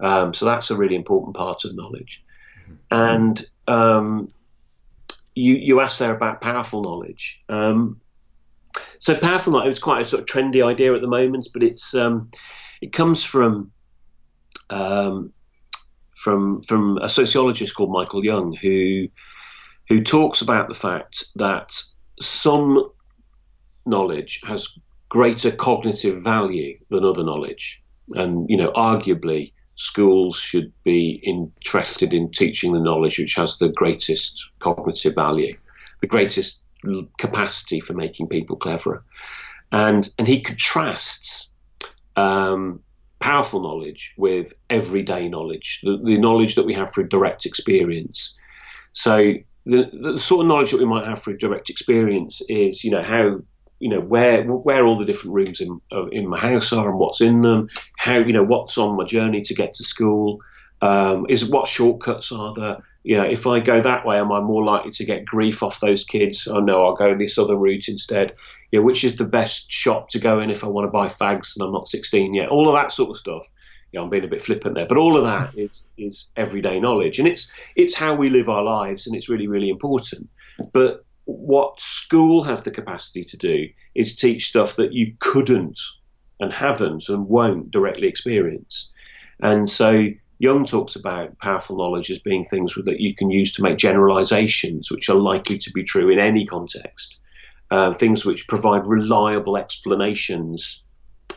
Um, 0.00 0.32
so 0.32 0.46
that's 0.46 0.70
a 0.70 0.76
really 0.76 0.96
important 0.96 1.36
part 1.36 1.64
of 1.66 1.76
knowledge. 1.76 2.24
Mm-hmm. 2.64 2.74
And 2.90 3.46
um, 3.68 4.32
you 5.34 5.54
you 5.54 5.80
asked 5.80 5.98
there 5.98 6.14
about 6.14 6.40
powerful 6.40 6.82
knowledge. 6.82 7.42
Um, 7.48 8.00
so 8.98 9.16
powerful 9.16 9.52
knowledge 9.52 9.72
is 9.72 9.78
quite 9.78 10.02
a 10.02 10.08
sort 10.08 10.22
of 10.22 10.26
trendy 10.26 10.64
idea 10.64 10.94
at 10.94 11.00
the 11.00 11.08
moment, 11.08 11.48
but 11.52 11.62
it's 11.62 11.94
um, 11.94 12.30
it 12.80 12.92
comes 12.92 13.24
from 13.24 13.72
um, 14.70 15.32
from 16.16 16.62
from 16.62 16.98
a 16.98 17.08
sociologist 17.08 17.74
called 17.74 17.92
Michael 17.92 18.24
Young 18.24 18.52
who 18.54 19.08
who 19.88 20.02
talks 20.02 20.42
about 20.42 20.68
the 20.68 20.74
fact 20.74 21.24
that 21.36 21.82
some 22.20 22.90
knowledge 23.86 24.40
has 24.44 24.68
greater 25.08 25.50
cognitive 25.52 26.22
value 26.22 26.78
than 26.90 27.04
other 27.04 27.22
knowledge. 27.22 27.82
And, 28.10 28.48
you 28.48 28.56
know, 28.56 28.72
arguably, 28.72 29.52
schools 29.76 30.36
should 30.36 30.72
be 30.82 31.20
interested 31.22 32.12
in 32.12 32.30
teaching 32.30 32.72
the 32.72 32.80
knowledge 32.80 33.18
which 33.18 33.34
has 33.34 33.58
the 33.58 33.68
greatest 33.68 34.50
cognitive 34.58 35.14
value, 35.14 35.56
the 36.00 36.06
greatest 36.06 36.63
capacity 37.18 37.80
for 37.80 37.94
making 37.94 38.28
people 38.28 38.56
cleverer. 38.56 39.04
And, 39.72 40.08
and 40.18 40.26
he 40.26 40.40
contrasts 40.40 41.52
um, 42.16 42.80
powerful 43.18 43.62
knowledge 43.62 44.14
with 44.16 44.54
everyday 44.70 45.28
knowledge, 45.28 45.80
the, 45.82 45.98
the, 46.02 46.18
knowledge 46.18 46.56
that 46.56 46.66
we 46.66 46.74
have 46.74 46.92
through 46.92 47.08
direct 47.08 47.46
experience. 47.46 48.36
So 48.92 49.34
the, 49.64 49.90
the 49.92 50.18
sort 50.18 50.42
of 50.42 50.48
knowledge 50.48 50.70
that 50.70 50.78
we 50.78 50.84
might 50.84 51.06
have 51.06 51.22
through 51.22 51.38
direct 51.38 51.70
experience 51.70 52.42
is, 52.48 52.84
you 52.84 52.90
know, 52.90 53.02
how 53.02 53.40
you 53.80 53.88
know 53.88 54.00
where 54.00 54.44
where 54.44 54.86
all 54.86 54.96
the 54.96 55.04
different 55.04 55.34
rooms 55.34 55.60
in 55.60 55.80
uh, 55.92 56.06
in 56.06 56.28
my 56.28 56.38
house 56.38 56.72
are 56.72 56.88
and 56.88 56.98
what's 56.98 57.20
in 57.20 57.40
them, 57.40 57.68
how 57.98 58.18
you 58.18 58.32
know 58.32 58.44
what's 58.44 58.78
on 58.78 58.96
my 58.96 59.04
journey 59.04 59.42
to 59.42 59.54
get 59.54 59.72
to 59.74 59.84
school, 59.84 60.40
um, 60.84 61.24
is 61.30 61.48
what 61.48 61.66
shortcuts 61.66 62.30
are 62.30 62.52
there. 62.52 62.76
You 63.02 63.16
know, 63.16 63.24
if 63.24 63.46
I 63.46 63.60
go 63.60 63.80
that 63.80 64.04
way, 64.04 64.18
am 64.18 64.30
I 64.30 64.40
more 64.40 64.62
likely 64.62 64.90
to 64.92 65.04
get 65.04 65.24
grief 65.24 65.62
off 65.62 65.80
those 65.80 66.04
kids? 66.04 66.46
Oh 66.46 66.60
no, 66.60 66.84
I'll 66.84 66.94
go 66.94 67.16
this 67.16 67.38
other 67.38 67.56
route 67.56 67.88
instead. 67.88 68.34
You 68.70 68.80
know, 68.80 68.84
which 68.84 69.02
is 69.02 69.16
the 69.16 69.24
best 69.24 69.70
shop 69.72 70.10
to 70.10 70.18
go 70.18 70.40
in 70.40 70.50
if 70.50 70.62
I 70.62 70.66
want 70.66 70.86
to 70.86 70.90
buy 70.90 71.06
fags 71.06 71.56
and 71.56 71.64
I'm 71.64 71.72
not 71.72 71.88
16 71.88 72.34
yet? 72.34 72.50
All 72.50 72.68
of 72.68 72.74
that 72.74 72.92
sort 72.92 73.10
of 73.10 73.16
stuff. 73.16 73.46
You 73.92 73.98
know, 73.98 74.04
I'm 74.04 74.10
being 74.10 74.24
a 74.24 74.28
bit 74.28 74.42
flippant 74.42 74.74
there, 74.74 74.86
but 74.86 74.98
all 74.98 75.16
of 75.16 75.24
that 75.24 75.56
is 75.56 75.86
is 75.96 76.30
everyday 76.36 76.80
knowledge, 76.80 77.18
and 77.18 77.28
it's 77.28 77.50
it's 77.76 77.94
how 77.94 78.14
we 78.14 78.28
live 78.28 78.50
our 78.50 78.62
lives, 78.62 79.06
and 79.06 79.16
it's 79.16 79.30
really 79.30 79.48
really 79.48 79.70
important. 79.70 80.28
But 80.72 81.04
what 81.24 81.80
school 81.80 82.42
has 82.42 82.62
the 82.62 82.70
capacity 82.70 83.22
to 83.24 83.36
do 83.38 83.68
is 83.94 84.16
teach 84.16 84.48
stuff 84.48 84.76
that 84.76 84.92
you 84.92 85.14
couldn't 85.18 85.78
and 86.40 86.52
haven't 86.52 87.08
and 87.08 87.26
won't 87.26 87.70
directly 87.70 88.08
experience. 88.08 88.90
And 89.40 89.68
so 89.68 90.08
Young 90.38 90.64
talks 90.64 90.96
about 90.96 91.38
powerful 91.38 91.76
knowledge 91.76 92.10
as 92.10 92.18
being 92.18 92.44
things 92.44 92.74
that 92.74 93.00
you 93.00 93.14
can 93.14 93.30
use 93.30 93.52
to 93.54 93.62
make 93.62 93.78
generalizations, 93.78 94.90
which 94.90 95.08
are 95.08 95.14
likely 95.14 95.58
to 95.58 95.70
be 95.72 95.84
true 95.84 96.10
in 96.10 96.18
any 96.18 96.44
context, 96.44 97.16
uh, 97.70 97.92
things 97.92 98.24
which 98.24 98.48
provide 98.48 98.86
reliable 98.86 99.56
explanations 99.56 100.84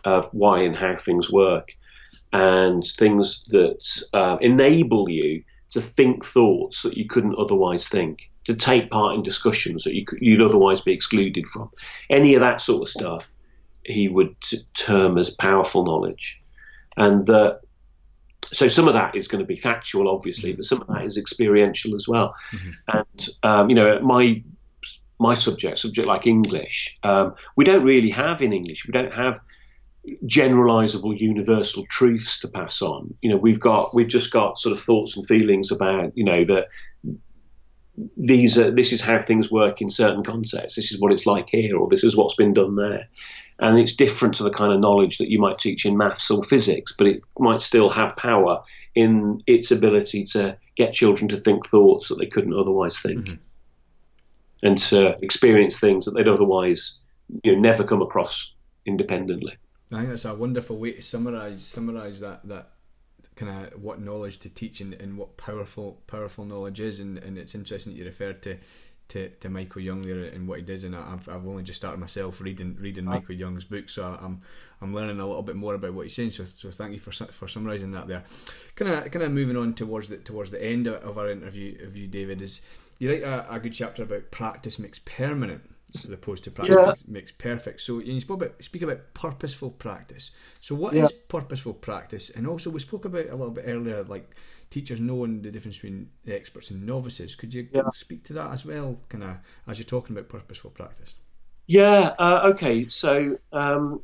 of 0.04 0.30
why 0.32 0.62
and 0.62 0.76
how 0.76 0.96
things 0.96 1.32
work, 1.32 1.74
and 2.34 2.84
things 2.84 3.46
that 3.50 4.06
uh, 4.14 4.38
enable 4.42 5.10
you 5.10 5.44
to 5.70 5.82
think 5.82 6.26
thoughts 6.26 6.84
that 6.84 6.98
you 6.98 7.06
couldn't 7.08 7.38
otherwise 7.38 7.88
think 7.88 8.32
to 8.46 8.56
take 8.56 8.90
part 8.90 9.14
in 9.14 9.24
discussions 9.24 9.84
that 9.84 9.94
you 9.94 10.06
could, 10.06 10.20
you'd 10.22 10.42
otherwise 10.42 10.82
be 10.82 10.94
excluded 10.94 11.48
from. 11.48 11.70
Any 12.10 12.36
of 12.36 12.42
that 12.42 12.62
sort 12.62 12.84
of 12.84 12.90
stuff 12.90 13.30
he 13.84 14.08
would 14.08 14.36
term 14.74 15.18
as 15.18 15.30
powerful 15.30 15.86
knowledge. 15.86 16.42
And 16.96 17.26
that 17.28 17.62
so 18.54 18.68
some 18.68 18.88
of 18.88 18.94
that 18.94 19.16
is 19.16 19.28
going 19.28 19.40
to 19.40 19.46
be 19.46 19.56
factual, 19.56 20.08
obviously, 20.08 20.54
but 20.54 20.66
some 20.66 20.82
of 20.82 20.88
that 20.88 21.04
is 21.04 21.18
experiential 21.18 21.96
as 21.96 22.08
well. 22.08 22.36
Mm-hmm. 22.52 22.98
And 22.98 23.30
um, 23.44 23.70
you 23.70 23.76
know, 23.76 24.00
my 24.00 24.44
my 25.20 25.34
subject, 25.34 25.80
subject 25.80 26.08
like 26.08 26.28
English, 26.28 26.98
um, 27.04 27.36
we 27.56 27.66
don't 27.66 27.84
really 27.84 28.10
have 28.12 28.42
in 28.42 28.54
English. 28.54 28.86
We 28.86 28.92
don't 28.92 29.14
have 29.14 29.40
generalizable 30.26 31.20
universal 31.20 31.86
truths 31.90 32.40
to 32.40 32.48
pass 32.48 32.82
on. 32.82 33.14
You 33.22 33.32
know, 33.32 33.38
we've 33.38 33.60
got 33.60 33.94
we've 33.94 34.08
just 34.08 34.32
got 34.32 34.58
sort 34.58 34.74
of 34.74 34.82
thoughts 34.82 35.18
and 35.18 35.26
feelings 35.26 35.72
about 35.72 36.18
you 36.18 36.24
know 36.24 36.44
that 36.46 36.68
these 38.16 38.58
are 38.58 38.72
this 38.72 38.94
is 38.94 39.02
how 39.02 39.20
things 39.20 39.52
work 39.52 39.82
in 39.82 39.90
certain 39.90 40.24
contexts. 40.24 40.76
This 40.76 40.92
is 40.92 41.00
what 41.00 41.12
it's 41.12 41.26
like 41.26 41.50
here, 41.50 41.78
or 41.78 41.88
this 41.90 42.04
is 42.04 42.16
what's 42.16 42.36
been 42.36 42.54
done 42.54 42.76
there. 42.76 43.10
And 43.60 43.80
it's 43.80 43.96
different 43.96 44.36
to 44.36 44.44
the 44.44 44.52
kind 44.52 44.72
of 44.72 44.80
knowledge 44.80 45.18
that 45.18 45.32
you 45.32 45.40
might 45.40 45.58
teach 45.58 45.86
in 45.86 45.98
maths 45.98 46.30
or 46.30 46.44
physics, 46.44 46.94
but 46.96 47.08
it 47.08 47.22
might 47.40 47.62
still 47.62 47.90
have 47.90 48.16
power 48.16 48.64
in 48.94 49.42
its 49.48 49.72
ability 49.72 50.26
to 50.26 50.58
get 50.76 50.94
children 50.94 51.28
to 51.30 51.38
think 51.38 51.66
thoughts 51.66 52.10
that 52.10 52.20
they 52.20 52.28
couldn't 52.28 52.54
otherwise 52.54 53.00
think, 53.00 53.26
mm-hmm. 53.26 53.36
and 54.62 54.78
to 54.78 55.18
experience 55.24 55.80
things 55.80 56.06
that 56.06 56.12
they'd 56.12 56.28
otherwise 56.28 57.00
you 57.44 57.54
know 57.54 57.60
never 57.60 57.84
come 57.84 58.02
across 58.02 58.54
independently. 58.86 59.58
I 59.92 60.00
think 60.00 60.10
that's 60.10 60.26
a 60.26 60.36
wonderful 60.36 60.78
way 60.78 60.94
to 60.94 61.02
summarize 61.02 61.64
summarize 61.64 62.20
that 62.20 62.48
that 62.48 62.70
kind 63.36 63.68
of 63.68 63.82
what 63.82 64.02
knowledge 64.02 64.40
to 64.40 64.50
teach 64.50 64.82
and, 64.82 64.94
and 64.96 65.18
what 65.18 65.38
powerful 65.38 66.02
powerful 66.08 66.44
knowledge 66.44 66.80
is 66.80 67.00
and, 67.00 67.20
and 67.20 67.38
it's 67.38 67.54
interesting 67.54 67.94
that 67.94 68.00
you 68.00 68.06
referred 68.06 68.42
to 68.42 68.58
to, 69.10 69.30
to 69.30 69.50
Michael 69.50 69.82
Young 69.82 70.02
there 70.02 70.26
and 70.26 70.48
what 70.48 70.60
he 70.60 70.66
does 70.66 70.84
and 70.84 70.96
I've, 70.96 71.28
I've 71.30 71.48
only 71.48 71.64
just 71.64 71.78
started 71.78 72.00
myself 72.00 72.42
reading 72.42 72.78
reading 72.80 73.08
oh. 73.08 73.12
Michael 73.12 73.36
Young's 73.36 73.64
book 73.64 73.90
so 73.90 74.18
I'm 74.22 74.42
I'm 74.82 74.94
learning 74.94 75.20
a 75.20 75.26
little 75.26 75.44
bit 75.44 75.56
more 75.56 75.76
about 75.76 75.94
what 75.94 76.06
he's 76.06 76.16
saying 76.16 76.32
so, 76.32 76.46
so 76.46 76.70
thank 76.72 76.94
you 76.94 77.00
for 77.00 77.12
for 77.12 77.48
summarising 77.48 77.92
that 77.92 78.08
there 78.08 78.24
kind 78.76 78.92
of 78.92 79.12
kind 79.12 79.24
of 79.24 79.32
moving 79.32 79.58
on 79.58 79.74
towards 79.74 80.10
the 80.10 80.18
towards 80.18 80.52
the 80.52 80.64
end 80.64 80.88
of 80.88 81.18
our 81.18 81.30
interview 81.30 81.84
of 81.86 81.96
you 81.96 82.08
David 82.08 82.42
is 82.42 82.62
you 83.00 83.12
write 83.12 83.24
a, 83.24 83.54
a 83.54 83.60
good 83.60 83.74
chapter 83.74 84.04
about 84.04 84.32
practice 84.32 84.80
makes 84.80 85.00
permanent 85.00 85.62
as 85.96 86.12
opposed 86.12 86.44
to 86.44 86.52
practice 86.52 86.76
yeah. 86.76 86.94
makes, 87.08 87.32
perfect. 87.32 87.82
So 87.82 88.00
you 88.00 88.20
spoke 88.20 88.42
about 88.42 88.64
speak 88.64 88.82
about 88.82 89.14
purposeful 89.14 89.72
practice. 89.72 90.32
So 90.60 90.76
what 90.76 90.94
yeah. 90.94 91.06
is 91.06 91.12
purposeful 91.12 91.74
practice? 91.74 92.30
And 92.30 92.48
also 92.48 92.70
we 92.70 92.80
spoke 92.80 93.06
about 93.06 93.28
a 93.28 93.36
little 93.36 93.52
bit 93.52 93.66
earlier, 93.68 94.04
like 94.04 94.36
teachers 94.70 95.00
knowing 95.00 95.42
the 95.42 95.52
difference 95.52 95.78
between 95.78 96.10
experts 96.28 96.72
and 96.72 96.86
novices. 96.86 97.36
Could 97.36 97.54
you 97.54 97.68
yeah. 97.72 97.84
speak 97.94 98.24
to 98.26 98.34
that 98.34 98.52
as 98.52 98.66
well, 98.66 98.98
kind 99.10 99.24
of 99.24 99.38
as 99.68 99.80
you're 99.80 99.86
talking 99.86 100.16
about 100.16 100.30
purposeful 100.30 100.72
practice? 100.72 101.16
Yeah. 101.68 102.16
Uh, 102.18 102.52
okay. 102.54 102.88
So. 102.90 103.38
Um, 103.52 104.02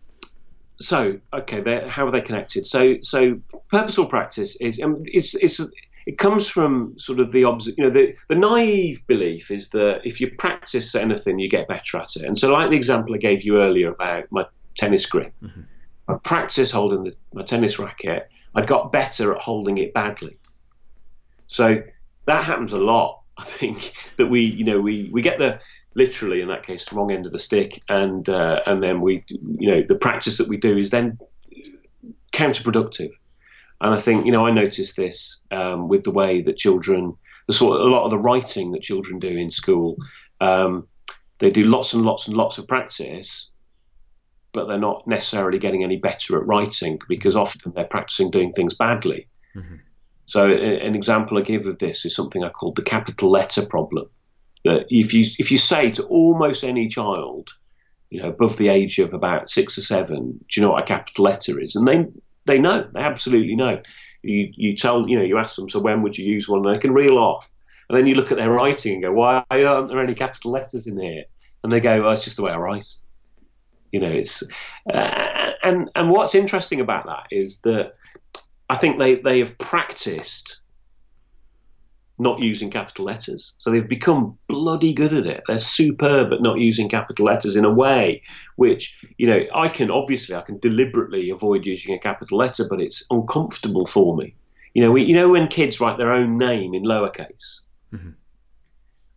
so 0.79 1.19
okay, 1.31 1.87
how 1.87 2.07
are 2.07 2.11
they 2.11 2.21
connected? 2.21 2.65
So, 2.65 2.95
so 3.03 3.39
purposeful 3.69 4.07
practice 4.07 4.59
is 4.59 4.81
um, 4.81 5.03
it's 5.05 5.33
it's 5.35 5.61
it 6.05 6.17
comes 6.17 6.47
from 6.47 6.97
sort 6.97 7.19
of 7.19 7.31
the 7.31 7.39
you 7.39 7.83
know 7.83 7.89
the 7.89 8.15
the 8.27 8.35
naive 8.35 9.05
belief 9.07 9.51
is 9.51 9.69
that 9.69 10.01
if 10.03 10.19
you 10.19 10.31
practice 10.31 10.95
anything, 10.95 11.39
you 11.39 11.49
get 11.49 11.67
better 11.67 11.97
at 11.97 12.15
it. 12.15 12.23
And 12.23 12.37
so, 12.37 12.51
like 12.51 12.69
the 12.69 12.75
example 12.75 13.15
I 13.15 13.17
gave 13.17 13.43
you 13.43 13.61
earlier 13.61 13.91
about 13.91 14.25
my 14.31 14.45
tennis 14.75 15.05
grip, 15.05 15.33
mm-hmm. 15.41 15.61
I 16.07 16.15
practiced 16.15 16.71
holding 16.71 17.05
the, 17.05 17.13
my 17.33 17.43
tennis 17.43 17.79
racket. 17.79 18.29
I 18.55 18.65
got 18.65 18.91
better 18.91 19.33
at 19.33 19.41
holding 19.41 19.77
it 19.77 19.93
badly. 19.93 20.37
So 21.47 21.81
that 22.25 22.43
happens 22.43 22.73
a 22.73 22.79
lot. 22.79 23.21
I 23.37 23.43
think 23.43 23.93
that 24.17 24.27
we, 24.27 24.41
you 24.41 24.63
know, 24.63 24.79
we, 24.79 25.09
we 25.11 25.23
get 25.23 25.39
the 25.39 25.59
literally 25.95 26.41
in 26.41 26.49
that 26.49 26.63
case 26.63 26.85
the 26.85 26.95
wrong 26.95 27.11
end 27.11 27.25
of 27.25 27.31
the 27.31 27.39
stick, 27.39 27.81
and 27.89 28.27
uh, 28.29 28.61
and 28.65 28.81
then 28.83 29.01
we, 29.01 29.23
you 29.27 29.71
know, 29.71 29.83
the 29.87 29.95
practice 29.95 30.37
that 30.37 30.47
we 30.47 30.57
do 30.57 30.77
is 30.77 30.91
then 30.91 31.17
counterproductive. 32.31 33.11
And 33.83 33.93
I 33.93 33.97
think, 33.97 34.25
you 34.25 34.31
know, 34.31 34.47
I 34.47 34.51
noticed 34.51 34.95
this 34.95 35.43
um, 35.51 35.89
with 35.89 36.03
the 36.03 36.11
way 36.11 36.41
that 36.41 36.55
children, 36.55 37.17
the 37.47 37.53
sort 37.53 37.81
of, 37.81 37.85
a 37.85 37.89
lot 37.89 38.05
of 38.05 38.11
the 38.11 38.17
writing 38.17 38.71
that 38.71 38.81
children 38.81 39.19
do 39.19 39.27
in 39.27 39.49
school, 39.49 39.97
um, 40.39 40.87
they 41.39 41.49
do 41.49 41.65
lots 41.65 41.93
and 41.93 42.05
lots 42.05 42.27
and 42.27 42.37
lots 42.37 42.57
of 42.57 42.67
practice, 42.67 43.51
but 44.53 44.69
they're 44.69 44.77
not 44.77 45.05
necessarily 45.05 45.59
getting 45.59 45.83
any 45.83 45.97
better 45.97 46.37
at 46.37 46.47
writing 46.47 46.97
because 47.09 47.35
often 47.35 47.73
they're 47.75 47.83
practicing 47.83 48.31
doing 48.31 48.53
things 48.53 48.73
badly. 48.73 49.27
Mm-hmm. 49.53 49.75
So, 50.27 50.47
an 50.47 50.95
example 50.95 51.37
I 51.37 51.41
give 51.41 51.67
of 51.67 51.77
this 51.77 52.05
is 52.05 52.15
something 52.15 52.41
I 52.41 52.49
call 52.49 52.71
the 52.71 52.83
capital 52.83 53.29
letter 53.29 53.65
problem. 53.65 54.09
That 54.63 54.85
if 54.87 55.13
you 55.13 55.25
if 55.37 55.51
you 55.51 55.57
say 55.57 55.91
to 55.91 56.03
almost 56.03 56.63
any 56.63 56.87
child, 56.87 57.49
you 58.09 58.21
know, 58.21 58.29
above 58.29 58.55
the 58.55 58.69
age 58.69 58.99
of 58.99 59.13
about 59.13 59.49
six 59.49 59.77
or 59.77 59.81
seven, 59.81 60.45
do 60.47 60.61
you 60.61 60.61
know 60.61 60.71
what 60.71 60.83
a 60.83 60.85
capital 60.85 61.25
letter 61.25 61.59
is? 61.59 61.75
And 61.75 61.85
they 61.85 62.05
they 62.45 62.59
know, 62.59 62.87
they 62.93 63.01
absolutely 63.01 63.55
know. 63.55 63.81
You, 64.21 64.51
you 64.55 64.75
tell, 64.75 65.07
you 65.09 65.17
know, 65.17 65.23
you 65.23 65.37
ask 65.37 65.55
them, 65.55 65.69
so 65.69 65.79
when 65.79 66.01
would 66.01 66.17
you 66.17 66.25
use 66.25 66.47
one? 66.47 66.65
And 66.65 66.75
they 66.75 66.79
can 66.79 66.93
reel 66.93 67.17
off. 67.17 67.49
And 67.89 67.97
then 67.97 68.07
you 68.07 68.15
look 68.15 68.31
at 68.31 68.37
their 68.37 68.49
writing 68.49 68.93
and 68.93 69.03
go, 69.03 69.11
why 69.11 69.43
aren't 69.49 69.89
there 69.89 69.99
any 69.99 70.15
capital 70.15 70.51
letters 70.51 70.87
in 70.87 70.99
here? 70.99 71.25
And 71.61 71.71
they 71.71 71.79
go, 71.79 72.07
oh, 72.07 72.11
it's 72.11 72.23
just 72.23 72.37
the 72.37 72.43
way 72.43 72.51
I 72.51 72.57
write. 72.57 72.95
You 73.91 73.99
know, 73.99 74.09
it's, 74.09 74.43
uh, 74.91 75.51
and, 75.61 75.91
and 75.93 76.09
what's 76.09 76.35
interesting 76.35 76.79
about 76.79 77.05
that 77.05 77.27
is 77.31 77.61
that 77.61 77.93
I 78.69 78.75
think 78.75 78.97
they, 78.97 79.15
they 79.15 79.39
have 79.39 79.57
practiced 79.57 80.61
not 82.19 82.39
using 82.39 82.69
capital 82.69 83.05
letters. 83.05 83.53
So 83.57 83.71
they've 83.71 83.87
become 83.87 84.37
bloody 84.47 84.93
good 84.93 85.13
at 85.13 85.25
it. 85.25 85.43
They're 85.47 85.57
superb 85.57 86.31
at 86.31 86.41
not 86.41 86.59
using 86.59 86.87
capital 86.87 87.25
letters 87.25 87.55
in 87.55 87.65
a 87.65 87.73
way 87.73 88.21
which, 88.55 88.99
you 89.17 89.27
know, 89.27 89.45
I 89.53 89.67
can 89.67 89.89
obviously 89.89 90.35
I 90.35 90.41
can 90.41 90.59
deliberately 90.59 91.29
avoid 91.31 91.65
using 91.65 91.95
a 91.95 91.99
capital 91.99 92.37
letter, 92.37 92.65
but 92.69 92.81
it's 92.81 93.03
uncomfortable 93.09 93.85
for 93.85 94.15
me. 94.15 94.35
You 94.73 94.83
know, 94.83 94.91
we, 94.91 95.03
you 95.03 95.15
know 95.15 95.29
when 95.31 95.47
kids 95.47 95.79
write 95.79 95.97
their 95.97 96.11
own 96.11 96.37
name 96.37 96.73
in 96.73 96.83
lowercase. 96.83 97.59
Mm-hmm. 97.93 98.09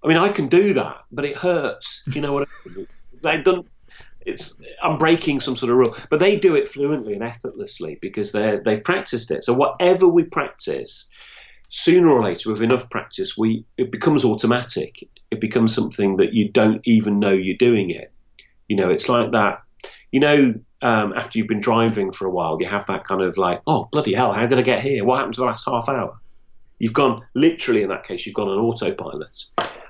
I 0.05 0.09
mean, 0.09 0.19
I 0.19 0.29
can 0.29 0.49
do 0.49 0.75
that, 0.75 0.99
but 1.11 1.25
it 1.25 1.37
hurts. 1.37 2.05
You 2.13 2.21
know 2.21 2.33
what? 2.33 2.49
I 2.49 2.69
mean? 2.75 2.87
They've 3.23 3.45
done. 3.45 3.65
It's 4.21 4.61
I'm 4.83 4.99
breaking 4.99 5.41
some 5.41 5.57
sort 5.57 5.71
of 5.71 5.79
rule, 5.79 5.97
but 6.11 6.19
they 6.19 6.37
do 6.37 6.57
it 6.57 6.69
fluently 6.69 7.15
and 7.15 7.23
effortlessly 7.23 7.97
because 8.01 8.33
they 8.33 8.59
they've 8.65 8.83
practiced 8.83 9.31
it. 9.31 9.45
So 9.45 9.55
whatever 9.55 10.09
we 10.09 10.25
practice, 10.25 11.11
sooner 11.77 12.09
or 12.09 12.23
later, 12.23 12.51
with 12.51 12.63
enough 12.63 12.89
practice, 12.89 13.37
we 13.37 13.67
it 13.77 13.93
becomes 13.93 14.25
automatic. 14.25 15.09
It 15.31 15.41
becomes 15.41 15.75
something 15.75 16.17
that 16.17 16.33
you 16.33 16.49
don't 16.49 16.81
even 16.85 17.21
know 17.21 17.33
you're 17.33 17.57
doing 17.57 17.91
it. 17.91 18.13
You 18.67 18.77
know, 18.77 18.89
it's 18.89 19.09
like 19.09 19.33
that. 19.33 19.63
You 20.11 20.21
know, 20.21 20.55
um, 20.81 21.13
after 21.15 21.39
you've 21.39 21.49
been 21.49 21.61
driving 21.61 22.13
for 22.13 22.27
a 22.27 22.31
while, 22.31 22.57
you 22.61 22.67
have 22.67 22.87
that 22.87 23.05
kind 23.05 23.21
of 23.21 23.37
like, 23.37 23.61
oh 23.67 23.89
bloody 23.93 24.15
hell, 24.15 24.33
how 24.33 24.47
did 24.47 24.59
I 24.59 24.63
get 24.63 24.81
here? 24.81 25.05
What 25.05 25.19
happened 25.19 25.35
to 25.35 25.41
the 25.43 25.47
last 25.47 25.67
half 25.67 25.89
hour? 25.89 26.19
You've 26.79 26.95
gone 26.95 27.23
literally 27.35 27.83
in 27.83 27.91
that 27.91 28.05
case, 28.05 28.25
you've 28.25 28.35
gone 28.35 28.49
on 28.49 28.59
autopilot. 28.59 29.45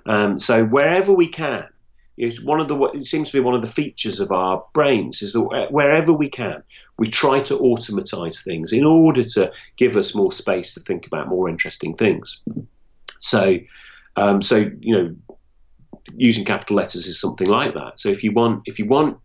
Um, 0.07 0.41
so 0.41 0.65
wherever 0.65 1.13
we 1.13 1.29
can, 1.29 1.67
it's 2.17 2.41
one 2.41 2.61
of 2.61 2.69
the 2.69 2.77
it 2.95 3.07
seems 3.07 3.31
to 3.31 3.37
be 3.37 3.41
one 3.41 3.55
of 3.55 3.61
the 3.61 3.67
features 3.67 4.21
of 4.21 4.33
our 4.33 4.65
brains 4.73 5.23
is 5.23 5.35
that 5.35 5.69
wherever 5.71 6.13
we 6.13 6.29
can, 6.29 6.63
we 6.99 7.09
try 7.09 7.41
to 7.41 7.59
automatize 7.59 8.43
things 8.43 8.73
in 8.73 8.85
order 8.85 9.25
to 9.25 9.53
give 9.77 9.97
us 9.97 10.15
more 10.15 10.33
space 10.33 10.75
to 10.75 10.81
think 10.81 11.07
about 11.07 11.29
more 11.29 11.49
interesting 11.49 11.95
things. 11.95 12.41
So, 13.21 13.59
um, 14.17 14.41
so 14.41 14.71
you 14.81 14.97
know, 14.97 15.17
using 16.15 16.45
capital 16.45 16.77
letters 16.77 17.07
is 17.07 17.21
something 17.21 17.49
like 17.49 17.75
that. 17.75 18.01
So 18.01 18.09
if 18.09 18.25
you 18.25 18.33
want 18.33 18.63
if 18.65 18.79
you 18.79 18.87
want 18.87 19.19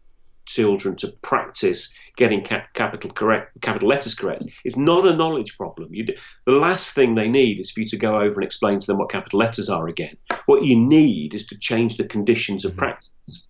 children 0.46 0.96
to 0.98 1.08
practice 1.22 1.94
getting 2.18 2.44
cap- 2.44 2.74
capital 2.74 3.12
correct, 3.12 3.60
capital 3.62 3.90
letters 3.90 4.16
correct. 4.16 4.46
It's 4.64 4.78
not 4.78 5.08
a 5.08 5.16
knowledge 5.16 5.58
problem. 5.58 5.92
Do, 5.92 6.14
the 6.46 6.52
last 6.52 6.94
thing 6.94 7.16
they 7.16 7.28
need 7.28 7.60
is 7.60 7.72
for 7.72 7.82
you 7.82 7.88
to 7.88 7.98
go 7.98 8.16
over 8.20 8.42
and 8.42 8.44
explain 8.44 8.80
to 8.80 8.88
them 8.88 8.98
what 8.98 9.10
capital 9.10 9.40
letters 9.40 9.70
are 9.70 9.88
again. 9.88 10.18
What 10.46 10.64
you 10.64 10.78
need 10.78 11.34
is 11.34 11.48
to 11.48 11.58
change 11.58 11.98
the 11.98 12.06
conditions 12.06 12.66
of 12.66 12.72
mm-hmm. 12.72 12.80
practice. 12.80 13.48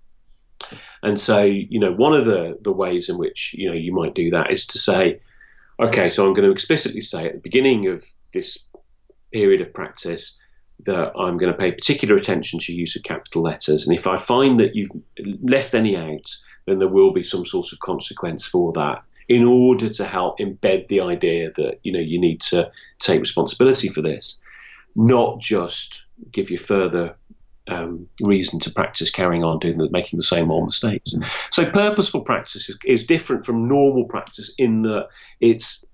And 1.04 1.20
so, 1.20 1.42
you 1.42 1.80
know, 1.80 1.92
one 1.92 2.14
of 2.14 2.26
the, 2.26 2.58
the 2.62 2.72
ways 2.72 3.10
in 3.10 3.18
which, 3.18 3.56
you 3.58 3.70
know, 3.70 3.76
you 3.76 3.94
might 3.94 4.14
do 4.14 4.30
that 4.32 4.52
is 4.52 4.68
to 4.68 4.80
say, 4.80 5.22
okay, 5.80 6.12
so 6.12 6.26
I'm 6.26 6.34
going 6.34 6.46
to 6.46 6.54
explicitly 6.54 7.02
say 7.02 7.26
at 7.26 7.34
the 7.34 7.40
beginning 7.40 7.88
of 7.88 8.06
this 8.34 8.60
period 9.32 9.62
of 9.62 9.74
practice 9.74 10.40
that 10.86 11.14
I'm 11.18 11.38
going 11.38 11.52
to 11.52 11.58
pay 11.58 11.72
particular 11.72 12.16
attention 12.16 12.60
to 12.60 12.74
use 12.74 12.96
of 12.96 13.04
capital 13.04 13.44
letters. 13.44 13.88
And 13.88 13.98
if 13.98 14.08
I 14.08 14.18
find 14.18 14.60
that 14.60 14.76
you've 14.76 14.92
left 15.42 15.74
any 15.74 15.96
out, 15.96 16.26
then 16.66 16.80
there 16.80 16.88
will 16.88 17.12
be 17.12 17.24
some 17.24 17.46
sort 17.46 17.72
of 17.72 17.80
consequence 17.80 18.46
for 18.46 18.72
that 18.74 19.04
in 19.28 19.44
order 19.44 19.90
to 19.90 20.06
help 20.06 20.40
embed 20.40 20.88
the 20.88 21.02
idea 21.02 21.52
that 21.56 21.80
you 21.84 21.92
know 21.92 22.00
you 22.00 22.20
need 22.20 22.42
to 22.42 22.70
take 23.00 23.20
responsibility 23.20 23.88
for 23.88 24.02
this, 24.02 24.42
not 24.96 25.40
just 25.40 26.06
give 26.32 26.52
you 26.52 26.58
further 26.58 27.16
um, 27.68 28.08
reason 28.22 28.60
to 28.60 28.72
practice 28.72 29.10
carrying 29.10 29.46
on 29.46 29.60
doing 29.60 29.78
the, 29.78 29.90
making 29.90 30.18
the 30.18 30.24
same 30.24 30.52
old 30.52 30.66
mistakes. 30.66 31.14
So 31.52 31.70
purposeful 31.70 32.22
practice 32.22 32.70
is, 32.70 32.78
is 32.86 33.06
different 33.06 33.46
from 33.46 33.68
normal 33.68 34.06
practice 34.06 34.54
in 34.58 34.82
that 34.84 35.08
it's 35.40 35.86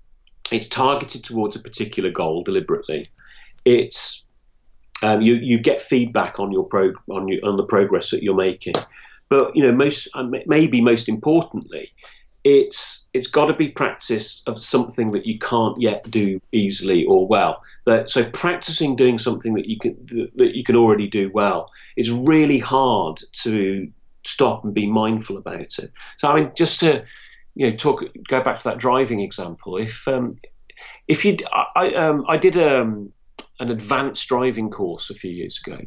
it's 0.50 0.66
targeted 0.66 1.24
towards 1.24 1.56
a 1.56 1.60
particular 1.60 2.10
goal 2.10 2.42
deliberately. 2.42 3.06
It's 3.64 4.24
um, 5.02 5.20
you 5.20 5.34
you 5.34 5.58
get 5.58 5.82
feedback 5.82 6.40
on 6.40 6.52
your 6.52 6.64
prog- 6.64 6.98
on 7.10 7.28
your, 7.28 7.44
on 7.44 7.56
the 7.56 7.64
progress 7.64 8.10
that 8.10 8.22
you're 8.22 8.34
making. 8.34 8.74
But 9.28 9.54
you 9.54 9.62
know, 9.62 9.72
most 9.72 10.08
uh, 10.14 10.28
maybe 10.46 10.80
most 10.80 11.08
importantly, 11.08 11.90
it's 12.44 13.08
it's 13.12 13.26
got 13.26 13.46
to 13.46 13.54
be 13.54 13.68
practice 13.68 14.42
of 14.46 14.60
something 14.60 15.10
that 15.12 15.26
you 15.26 15.38
can't 15.38 15.80
yet 15.80 16.08
do 16.10 16.40
easily 16.52 17.04
or 17.04 17.26
well. 17.26 17.62
That 17.84 18.10
so 18.10 18.28
practicing 18.30 18.96
doing 18.96 19.18
something 19.18 19.54
that 19.54 19.68
you 19.68 19.78
can 19.78 20.30
that 20.36 20.56
you 20.56 20.64
can 20.64 20.76
already 20.76 21.08
do 21.08 21.30
well 21.32 21.70
is 21.96 22.10
really 22.10 22.58
hard 22.58 23.20
to 23.42 23.90
stop 24.24 24.64
and 24.64 24.74
be 24.74 24.86
mindful 24.86 25.36
about 25.36 25.78
it. 25.78 25.92
So 26.16 26.28
I 26.28 26.40
mean, 26.40 26.52
just 26.54 26.80
to 26.80 27.04
you 27.54 27.68
know 27.68 27.76
talk 27.76 28.04
go 28.28 28.42
back 28.42 28.58
to 28.58 28.64
that 28.64 28.78
driving 28.78 29.20
example. 29.20 29.76
If 29.76 30.06
um, 30.08 30.36
if 31.06 31.24
you 31.24 31.36
I 31.74 31.92
um, 31.94 32.24
I 32.28 32.36
did 32.36 32.56
um, 32.56 33.12
an 33.60 33.70
advanced 33.70 34.28
driving 34.28 34.70
course 34.70 35.10
a 35.10 35.14
few 35.14 35.30
years 35.30 35.60
ago, 35.64 35.78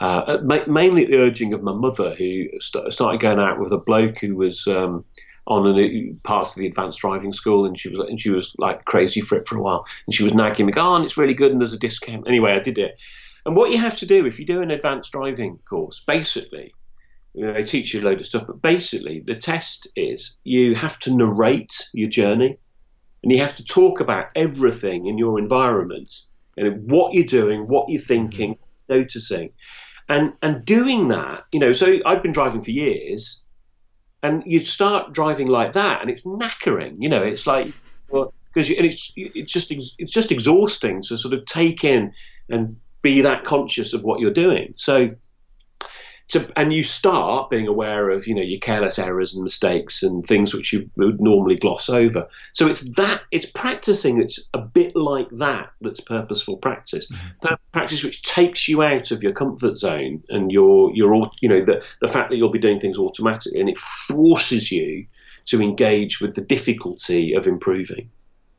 uh, 0.00 0.38
mainly 0.66 1.04
at 1.04 1.10
the 1.10 1.18
urging 1.18 1.52
of 1.52 1.62
my 1.62 1.72
mother, 1.72 2.14
who 2.14 2.48
st- 2.60 2.92
started 2.92 3.20
going 3.20 3.38
out 3.38 3.60
with 3.60 3.72
a 3.72 3.78
bloke 3.78 4.18
who 4.18 4.34
was 4.34 4.66
um, 4.66 5.04
on 5.46 5.78
a 5.78 6.12
part 6.22 6.48
of 6.48 6.54
the 6.54 6.66
advanced 6.66 7.00
driving 7.00 7.32
school, 7.32 7.66
and 7.66 7.78
she 7.78 7.88
was 7.88 7.98
and 7.98 8.20
she 8.20 8.30
was 8.30 8.54
like 8.58 8.84
crazy 8.84 9.20
for 9.20 9.36
it 9.36 9.48
for 9.48 9.58
a 9.58 9.62
while, 9.62 9.84
and 10.06 10.14
she 10.14 10.24
was 10.24 10.34
nagging 10.34 10.66
me, 10.66 10.72
"Oh, 10.76 10.96
and 10.96 11.04
it's 11.04 11.16
really 11.16 11.34
good, 11.34 11.52
and 11.52 11.60
there's 11.60 11.72
a 11.72 11.78
discount." 11.78 12.28
Anyway, 12.28 12.52
I 12.52 12.60
did 12.60 12.78
it. 12.78 13.00
And 13.44 13.56
what 13.56 13.70
you 13.70 13.78
have 13.78 13.98
to 13.98 14.06
do 14.06 14.26
if 14.26 14.38
you 14.38 14.46
do 14.46 14.62
an 14.62 14.70
advanced 14.70 15.12
driving 15.12 15.58
course, 15.68 16.00
basically, 16.00 16.72
you 17.34 17.44
know, 17.44 17.52
they 17.52 17.64
teach 17.64 17.92
you 17.92 18.00
a 18.00 18.04
load 18.04 18.20
of 18.20 18.26
stuff, 18.26 18.46
but 18.46 18.62
basically 18.62 19.20
the 19.20 19.34
test 19.34 19.88
is 19.96 20.36
you 20.44 20.74
have 20.74 20.98
to 21.00 21.14
narrate 21.14 21.88
your 21.92 22.08
journey, 22.08 22.58
and 23.22 23.32
you 23.32 23.38
have 23.38 23.56
to 23.56 23.64
talk 23.64 24.00
about 24.00 24.26
everything 24.34 25.06
in 25.06 25.18
your 25.18 25.38
environment 25.38 26.12
and 26.56 26.90
what 26.90 27.14
you're 27.14 27.24
doing, 27.24 27.66
what 27.66 27.88
you're 27.88 28.00
thinking, 28.00 28.58
noticing. 28.88 29.50
And 30.12 30.34
and 30.42 30.62
doing 30.66 31.08
that, 31.08 31.44
you 31.52 31.58
know, 31.58 31.72
so 31.72 31.98
I've 32.04 32.22
been 32.22 32.32
driving 32.32 32.60
for 32.60 32.70
years, 32.70 33.40
and 34.22 34.42
you 34.44 34.60
start 34.60 35.14
driving 35.14 35.46
like 35.46 35.72
that, 35.72 36.02
and 36.02 36.10
it's 36.10 36.26
knackering. 36.26 36.96
You 36.98 37.08
know, 37.08 37.22
it's 37.22 37.46
like 37.46 37.68
because 38.10 38.68
and 38.68 38.84
it's 38.84 39.14
it's 39.16 39.50
just 39.50 39.72
it's 39.72 40.12
just 40.12 40.30
exhausting 40.30 41.00
to 41.04 41.16
sort 41.16 41.32
of 41.32 41.46
take 41.46 41.82
in 41.82 42.12
and 42.50 42.76
be 43.00 43.22
that 43.22 43.44
conscious 43.44 43.94
of 43.94 44.02
what 44.02 44.20
you're 44.20 44.34
doing. 44.34 44.74
So 44.76 45.12
to, 46.32 46.50
and 46.56 46.72
you 46.72 46.82
start 46.82 47.50
being 47.50 47.68
aware 47.68 48.08
of 48.08 48.26
you 48.26 48.34
know 48.34 48.42
your 48.42 48.58
careless 48.58 48.98
errors 48.98 49.34
and 49.34 49.44
mistakes 49.44 50.02
and 50.02 50.26
things 50.26 50.54
which 50.54 50.72
you 50.72 50.90
would 50.96 51.20
normally 51.20 51.56
gloss 51.56 51.90
over. 51.90 52.28
So 52.52 52.68
it's 52.68 52.80
that 52.96 53.22
it's 53.30 53.46
practicing. 53.46 54.20
It's 54.20 54.48
a 54.54 54.58
bit 54.58 54.96
like 54.96 55.28
that. 55.32 55.72
That's 55.82 56.00
purposeful 56.00 56.56
practice, 56.56 57.06
mm-hmm. 57.06 57.54
practice 57.70 58.02
which 58.02 58.22
takes 58.22 58.66
you 58.66 58.82
out 58.82 59.10
of 59.10 59.22
your 59.22 59.32
comfort 59.32 59.76
zone 59.76 60.24
and 60.30 60.50
your 60.50 60.94
your 60.94 61.30
you 61.40 61.48
know 61.50 61.64
the 61.64 61.84
the 62.00 62.08
fact 62.08 62.30
that 62.30 62.36
you'll 62.36 62.50
be 62.50 62.58
doing 62.58 62.80
things 62.80 62.98
automatically 62.98 63.60
and 63.60 63.68
it 63.68 63.78
forces 63.78 64.72
you 64.72 65.06
to 65.44 65.60
engage 65.60 66.20
with 66.20 66.34
the 66.34 66.40
difficulty 66.40 67.34
of 67.34 67.46
improving. 67.46 68.10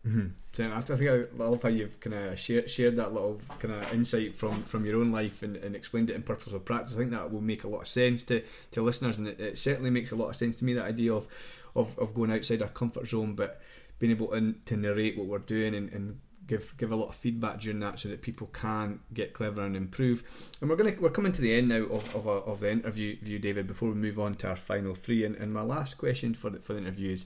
Mm-hmm. 0.06 0.28
I 0.60 0.82
think 0.82 1.10
I 1.10 1.24
love 1.36 1.64
how 1.64 1.70
you've 1.70 2.00
kind 2.00 2.14
of 2.14 2.38
shared, 2.38 2.70
shared 2.70 2.98
that 2.98 3.12
little 3.12 3.42
kind 3.60 3.74
of 3.74 3.92
insight 3.94 4.36
from, 4.36 4.62
from 4.64 4.86
your 4.86 5.00
own 5.00 5.12
life 5.12 5.42
and, 5.42 5.58
and 5.58 5.76
explained 5.76 6.12
it 6.12 6.16
in 6.16 6.22
purposeful 6.22 6.60
practice. 6.60 6.94
I 6.94 7.00
think 7.00 7.12
that 7.12 7.32
will 7.32 7.42
make 7.42 7.64
a 7.64 7.68
lot 7.68 7.82
of 7.82 7.88
sense 7.88 8.22
to, 8.24 8.44
to 8.72 8.82
listeners, 8.84 9.18
and 9.18 9.28
it, 9.28 9.40
it, 9.40 9.58
certainly 9.58 9.90
makes 9.90 10.12
a 10.12 10.16
lot 10.16 10.30
of 10.30 10.36
sense 10.36 10.58
to 10.58 10.66
me 10.66 10.74
that 10.74 10.86
idea 10.86 11.12
of, 11.14 11.28
of, 11.76 11.98
of 11.98 12.14
going 12.14 12.32
outside 12.32 12.62
our 12.62 12.68
comfort 12.68 13.08
zone, 13.08 13.34
but 13.34 13.62
being 13.98 14.12
able 14.12 14.28
to, 14.28 14.54
to 14.66 14.78
narrate 14.78 15.18
what 15.18 15.26
we're 15.26 15.40
doing 15.40 15.74
and, 15.74 15.92
and 15.92 16.20
give 16.46 16.76
give 16.78 16.92
a 16.92 16.96
lot 16.96 17.08
of 17.08 17.16
feedback 17.16 17.60
during 17.62 17.80
that 17.80 18.00
so 18.00 18.10
that 18.10 18.22
people 18.22 18.48
can 18.48 19.00
get 19.14 19.34
clever 19.34 19.64
and 19.64 19.76
improve. 19.76 20.24
And 20.62 20.70
we're 20.70 20.76
gonna 20.76 20.96
we're 21.00 21.10
coming 21.10 21.32
to 21.32 21.42
the 21.42 21.56
end 21.56 21.70
now 21.70 21.84
of 21.84 22.16
of, 22.16 22.28
a, 22.28 22.30
of 22.30 22.60
the 22.60 22.72
interview, 22.72 23.18
view, 23.22 23.40
David. 23.40 23.66
Before 23.66 23.90
we 23.90 23.96
move 23.96 24.20
on 24.20 24.36
to 24.36 24.50
our 24.50 24.56
final 24.56 24.94
three, 24.94 25.24
and, 25.24 25.36
and 25.36 25.54
my 25.54 25.62
last 25.62 25.98
question 25.98 26.34
for 26.34 26.50
the 26.50 26.60
for 26.60 26.74
the 26.74 26.80
interview 26.80 27.12
is 27.14 27.26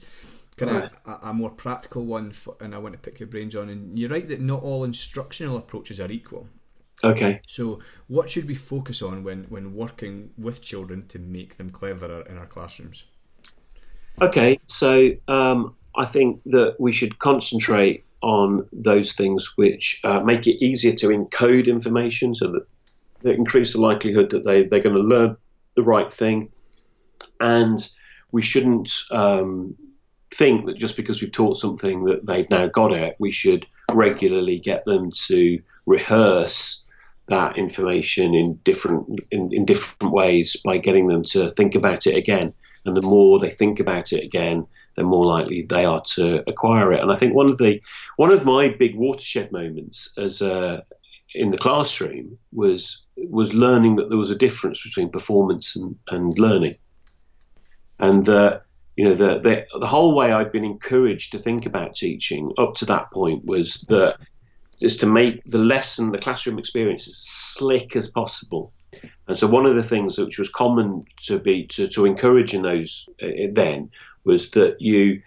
kind 0.57 0.75
of 0.75 0.91
a, 1.05 1.29
a, 1.29 1.34
more 1.34 1.51
practical 1.51 2.05
one, 2.05 2.31
for, 2.31 2.55
and 2.59 2.73
I 2.75 2.79
want 2.79 2.93
to 2.93 2.99
pick 2.99 3.19
your 3.19 3.27
brains 3.27 3.55
on. 3.55 3.69
And 3.69 3.97
you're 3.97 4.09
right 4.09 4.27
that 4.27 4.41
not 4.41 4.63
all 4.63 4.84
instructional 4.84 5.57
approaches 5.57 5.99
are 5.99 6.11
equal. 6.11 6.47
Okay. 7.03 7.39
So, 7.47 7.79
what 8.07 8.29
should 8.29 8.47
we 8.47 8.55
focus 8.55 9.01
on 9.01 9.23
when 9.23 9.43
when 9.49 9.75
working 9.75 10.31
with 10.38 10.61
children 10.61 11.05
to 11.09 11.19
make 11.19 11.57
them 11.57 11.69
cleverer 11.69 12.23
in 12.23 12.38
our 12.38 12.47
classrooms? 12.47 13.05
Okay, 14.19 14.59
so 14.65 15.11
um, 15.27 15.75
I 15.95 16.05
think 16.05 16.41
that 16.45 16.77
we 16.79 16.91
should 16.91 17.19
concentrate 17.19 18.03
on 18.23 18.67
those 18.71 19.11
things 19.11 19.55
which 19.57 20.01
uh, 20.03 20.21
make 20.21 20.47
it 20.47 20.63
easier 20.63 20.93
to 20.93 21.09
encode 21.09 21.67
information, 21.67 22.34
so 22.34 22.51
that 22.51 22.67
they 23.21 23.35
increase 23.35 23.73
the 23.73 23.81
likelihood 23.81 24.31
that 24.31 24.43
they 24.43 24.63
they're 24.63 24.81
going 24.81 24.95
to 24.95 25.01
learn 25.01 25.38
the 25.75 25.84
right 25.84 26.11
thing, 26.11 26.49
and 27.39 27.88
we 28.31 28.41
shouldn't 28.41 28.91
um, 29.11 29.75
think 30.32 30.66
that 30.66 30.78
just 30.78 30.98
because 30.98 31.22
we've 31.22 31.32
taught 31.32 31.58
something 31.58 32.04
that 32.06 32.26
they've 32.26 32.49
now 32.49 32.68
got 32.68 32.91
it, 32.91 33.16
we 33.20 33.32
should 33.32 33.66
regularly 33.91 34.60
get 34.60 34.86
them 34.86 35.12
to 35.28 35.62
rehearse 35.86 36.84
that 37.28 37.58
information 37.58 38.34
in 38.34 38.56
different 38.64 39.20
in, 39.32 39.54
in 39.54 39.66
different 39.66 40.14
ways 40.14 40.56
by 40.64 40.78
getting 40.78 41.08
them 41.08 41.24
to 41.24 41.49
think 41.49 41.76
about 41.76 42.08
it 42.08 42.16
again. 42.16 42.54
And 42.86 42.95
the 42.95 43.02
more 43.02 43.38
they 43.38 43.52
think 43.52 43.80
about 43.80 44.14
it 44.14 44.24
again, 44.24 44.66
the 44.95 45.04
more 45.04 45.26
likely 45.26 45.64
they 45.64 45.86
are 45.86 46.02
to 46.16 46.44
acquire 46.49 46.94
it. 46.94 47.02
And 47.02 47.12
I 47.12 47.16
think 47.16 47.34
one 47.34 47.48
of 47.48 47.58
the 47.58 47.82
one 48.16 48.32
of 48.32 48.45
my 48.45 48.70
big 48.70 48.95
watershed 48.95 49.52
moments 49.52 50.14
as 50.18 50.41
a, 50.41 50.86
in 51.36 51.52
the 51.52 51.58
classroom 51.58 52.38
was 52.52 53.04
was 53.18 53.54
learning 53.54 53.98
that 53.98 54.10
there 54.10 54.18
was 54.18 54.32
a 54.32 54.36
difference 54.36 54.84
between 54.84 55.10
performance 55.10 55.76
and, 55.76 55.98
and 56.10 56.38
learning, 56.40 56.76
and 57.99 58.26
that 58.26 58.64
you 58.98 59.06
know, 59.06 59.14
the, 59.14 59.40
the, 59.40 59.80
the 59.80 59.88
whole 59.88 60.15
way 60.15 60.34
I'd 60.34 60.52
been 60.52 60.65
encouraged 60.65 61.32
to 61.32 61.40
think 61.40 61.68
about 61.68 61.95
teaching 61.95 62.52
up 62.57 62.76
to 62.76 62.86
that 62.86 63.11
point 63.11 63.45
was 63.45 63.86
that 63.90 64.18
is 64.82 64.98
to 64.98 65.06
make 65.06 65.44
the 65.45 65.60
lesson, 65.60 66.11
the 66.11 66.18
classroom 66.18 66.57
experience 66.57 67.07
as 67.07 67.15
slick 67.18 67.95
as 67.95 68.07
possible. 68.07 68.74
And 69.28 69.38
so 69.38 69.45
one 69.45 69.68
of 69.68 69.76
the 69.76 69.84
things 69.84 70.18
which 70.18 70.40
was 70.40 70.49
common 70.49 71.06
to 71.28 71.38
be 71.38 71.68
to, 71.68 71.88
to 71.90 72.06
encourage 72.06 72.56
in 72.56 72.64
those 72.64 73.07
uh, 73.22 73.28
then 73.52 73.91
was 74.24 74.49
that 74.52 74.82
you, 74.82 75.22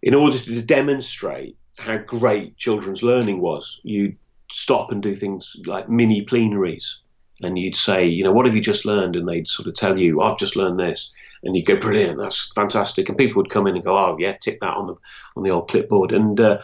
in 0.00 0.14
order 0.14 0.38
to 0.38 0.62
demonstrate 0.62 1.56
how 1.76 1.98
great 1.98 2.56
children's 2.56 3.02
learning 3.02 3.40
was, 3.40 3.80
you'd 3.82 4.16
stop 4.50 4.92
and 4.92 5.02
do 5.02 5.16
things 5.16 5.56
like 5.66 5.88
mini 5.88 6.24
plenaries 6.24 7.00
and 7.42 7.58
you'd 7.58 7.76
say, 7.76 8.06
you 8.06 8.22
know, 8.22 8.32
what 8.32 8.46
have 8.46 8.54
you 8.54 8.60
just 8.60 8.84
learned? 8.84 9.16
And 9.16 9.28
they'd 9.28 9.48
sort 9.48 9.68
of 9.68 9.74
tell 9.74 9.98
you, 9.98 10.20
I've 10.20 10.38
just 10.38 10.56
learned 10.56 10.78
this, 10.78 11.12
and 11.42 11.56
you 11.56 11.64
go, 11.64 11.76
brilliant, 11.76 12.18
that's 12.18 12.52
fantastic. 12.54 13.08
And 13.08 13.18
people 13.18 13.42
would 13.42 13.50
come 13.50 13.66
in 13.66 13.74
and 13.74 13.84
go, 13.84 13.96
oh 13.96 14.16
yeah, 14.18 14.32
tick 14.32 14.60
that 14.60 14.74
on 14.74 14.86
the 14.86 14.94
on 15.36 15.42
the 15.42 15.50
old 15.50 15.68
clipboard, 15.68 16.12
and 16.12 16.38
uh, 16.40 16.58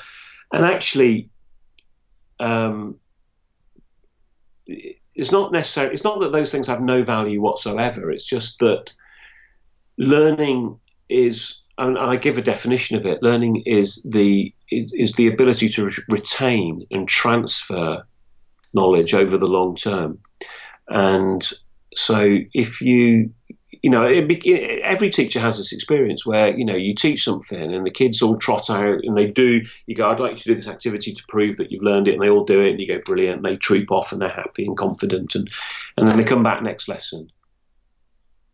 and 0.53 0.65
actually, 0.65 1.31
um, 2.41 2.97
it's 4.67 5.33
not 5.33 5.53
necessary. 5.53 5.95
It's 5.95 6.05
not 6.05 6.21
that 6.21 6.33
those 6.33 6.51
things 6.51 6.67
have 6.67 6.81
no 6.81 7.03
value 7.03 7.41
whatsoever. 7.41 8.11
It's 8.11 8.27
just 8.27 8.59
that 8.61 8.93
learning 9.97 10.81
is, 11.09 11.61
and 11.79 11.99
I 11.99 12.17
give 12.17 12.39
a 12.39 12.43
definition 12.43 12.97
of 12.97 13.07
it. 13.07 13.23
Learning 13.23 13.63
is 13.67 14.03
the 14.09 14.55
is 14.71 15.13
the 15.13 15.29
ability 15.29 15.69
to 15.69 15.91
retain 16.09 16.87
and 16.91 17.09
transfer 17.09 18.05
knowledge 18.73 19.15
over 19.15 19.39
the 19.39 19.47
long 19.47 19.77
term. 19.77 20.19
And 20.89 21.49
so 21.95 22.29
if 22.53 22.81
you 22.81 23.33
you 23.85 23.91
know, 23.91 24.03
every 24.03 25.11
teacher 25.11 25.41
has 25.41 25.59
this 25.59 25.75
experience 25.75 26.25
where 26.25 26.57
you 26.57 26.65
know 26.65 26.75
you 26.75 26.95
teach 26.95 27.23
something 27.23 27.75
and 27.75 27.85
the 27.85 27.91
kids 27.91 28.23
all 28.23 28.39
trot 28.39 28.71
out 28.71 29.01
and 29.03 29.15
they 29.15 29.27
do. 29.27 29.61
You 29.85 29.95
go, 29.95 30.09
I'd 30.09 30.21
like 30.21 30.31
you 30.31 30.37
to 30.39 30.49
do 30.49 30.55
this 30.55 30.69
activity 30.69 31.13
to 31.13 31.23
prove 31.29 31.59
that 31.59 31.71
you've 31.71 31.83
learned 31.83 32.09
it, 32.09 32.15
and 32.15 32.23
they 32.23 32.31
all 32.31 32.47
do 32.47 32.63
it, 32.63 32.71
and 32.71 32.81
you 32.81 32.89
go, 32.89 33.03
brilliant. 33.05 33.37
And 33.37 33.45
they 33.45 33.59
troop 33.59 33.93
off 33.93 34.13
and 34.13 34.23
they're 34.23 34.31
happy 34.31 34.65
and 34.65 34.75
confident, 34.75 35.35
and 35.35 35.51
and 35.99 36.09
then 36.09 36.17
they 36.17 36.25
come 36.25 36.43
back 36.43 36.63
next 36.63 36.89
lesson 36.89 37.31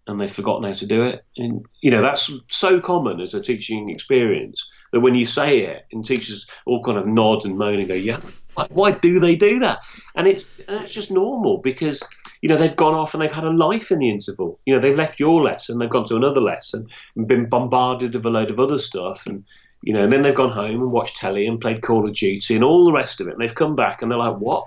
and 0.08 0.20
they've 0.20 0.32
forgotten 0.32 0.64
how 0.64 0.72
to 0.72 0.86
do 0.86 1.04
it. 1.04 1.24
And 1.36 1.64
you 1.80 1.92
know 1.92 2.02
that's 2.02 2.28
so 2.48 2.80
common 2.80 3.20
as 3.20 3.32
a 3.32 3.40
teaching 3.40 3.88
experience 3.88 4.68
that 4.90 4.98
when 4.98 5.14
you 5.14 5.26
say 5.26 5.60
it, 5.60 5.86
and 5.92 6.04
teachers 6.04 6.48
all 6.66 6.82
kind 6.82 6.98
of 6.98 7.06
nod 7.06 7.44
and 7.44 7.56
moan 7.56 7.78
and 7.78 7.86
go, 7.86 7.94
"Yeah, 7.94 8.20
why 8.70 8.90
do 8.90 9.20
they 9.20 9.36
do 9.36 9.60
that?" 9.60 9.78
And 10.16 10.26
it's 10.26 10.44
and 10.66 10.82
it's 10.82 10.92
just 10.92 11.12
normal 11.12 11.58
because 11.58 12.02
you 12.42 12.48
know, 12.48 12.56
they've 12.56 12.76
gone 12.76 12.94
off 12.94 13.12
and 13.12 13.22
they've 13.22 13.30
had 13.30 13.44
a 13.44 13.50
life 13.50 13.90
in 13.90 13.98
the 13.98 14.08
interval. 14.08 14.58
You 14.64 14.74
know, 14.74 14.80
they've 14.80 14.96
left 14.96 15.20
your 15.20 15.42
lesson, 15.42 15.78
they've 15.78 15.90
gone 15.90 16.06
to 16.06 16.16
another 16.16 16.40
lesson 16.40 16.88
and 17.16 17.28
been 17.28 17.48
bombarded 17.48 18.14
with 18.14 18.24
a 18.24 18.30
load 18.30 18.50
of 18.50 18.58
other 18.58 18.78
stuff. 18.78 19.26
And, 19.26 19.44
you 19.82 19.92
know, 19.92 20.02
and 20.02 20.12
then 20.12 20.22
they've 20.22 20.34
gone 20.34 20.50
home 20.50 20.80
and 20.80 20.90
watched 20.90 21.16
telly 21.16 21.46
and 21.46 21.60
played 21.60 21.82
Call 21.82 22.08
of 22.08 22.14
Duty 22.14 22.54
and 22.54 22.64
all 22.64 22.84
the 22.84 22.92
rest 22.92 23.20
of 23.20 23.28
it. 23.28 23.32
And 23.32 23.40
they've 23.40 23.54
come 23.54 23.76
back 23.76 24.00
and 24.00 24.10
they're 24.10 24.18
like, 24.18 24.38
what? 24.38 24.66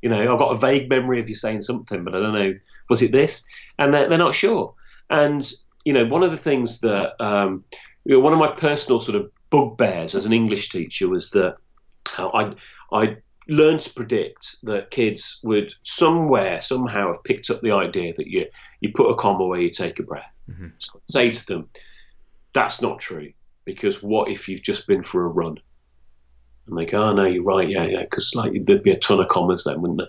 You 0.00 0.08
know, 0.08 0.32
I've 0.32 0.38
got 0.38 0.52
a 0.52 0.58
vague 0.58 0.88
memory 0.88 1.20
of 1.20 1.28
you 1.28 1.34
saying 1.34 1.62
something, 1.62 2.02
but 2.02 2.14
I 2.14 2.20
don't 2.20 2.34
know, 2.34 2.54
was 2.88 3.02
it 3.02 3.12
this? 3.12 3.44
And 3.78 3.92
they're, 3.92 4.08
they're 4.08 4.18
not 4.18 4.34
sure. 4.34 4.74
And, 5.10 5.50
you 5.84 5.92
know, 5.92 6.06
one 6.06 6.22
of 6.22 6.30
the 6.30 6.36
things 6.36 6.80
that, 6.80 7.22
um, 7.22 7.64
you 8.04 8.14
know, 8.14 8.20
one 8.20 8.32
of 8.32 8.38
my 8.38 8.48
personal 8.48 9.00
sort 9.00 9.16
of 9.16 9.30
bugbears 9.50 10.14
as 10.14 10.24
an 10.24 10.32
English 10.32 10.70
teacher 10.70 11.08
was 11.08 11.30
that 11.30 11.56
I, 12.18 12.54
I 12.90 13.16
learn 13.52 13.78
to 13.78 13.92
predict 13.92 14.56
that 14.62 14.90
kids 14.90 15.38
would 15.42 15.74
somewhere 15.82 16.60
somehow 16.60 17.08
have 17.08 17.22
picked 17.22 17.50
up 17.50 17.60
the 17.60 17.72
idea 17.72 18.12
that 18.14 18.26
you 18.26 18.46
you 18.80 18.92
put 18.92 19.10
a 19.10 19.14
comma 19.14 19.46
where 19.46 19.60
you 19.60 19.70
take 19.70 19.98
a 19.98 20.02
breath. 20.02 20.42
Mm-hmm. 20.50 20.68
So 20.78 21.00
say 21.08 21.30
to 21.30 21.46
them, 21.46 21.68
that's 22.52 22.80
not 22.80 22.98
true 22.98 23.32
because 23.64 24.02
what 24.02 24.30
if 24.30 24.48
you've 24.48 24.62
just 24.62 24.86
been 24.86 25.02
for 25.02 25.24
a 25.24 25.28
run? 25.28 25.58
And 26.66 26.78
they 26.78 26.86
go, 26.86 27.02
oh 27.02 27.12
no, 27.12 27.24
you're 27.24 27.42
right, 27.42 27.68
yeah, 27.68 27.84
yeah, 27.84 28.02
because 28.02 28.34
like 28.34 28.52
there'd 28.64 28.82
be 28.82 28.92
a 28.92 28.98
ton 28.98 29.20
of 29.20 29.28
commas 29.28 29.64
then, 29.64 29.80
wouldn't 29.80 29.98
there? 29.98 30.08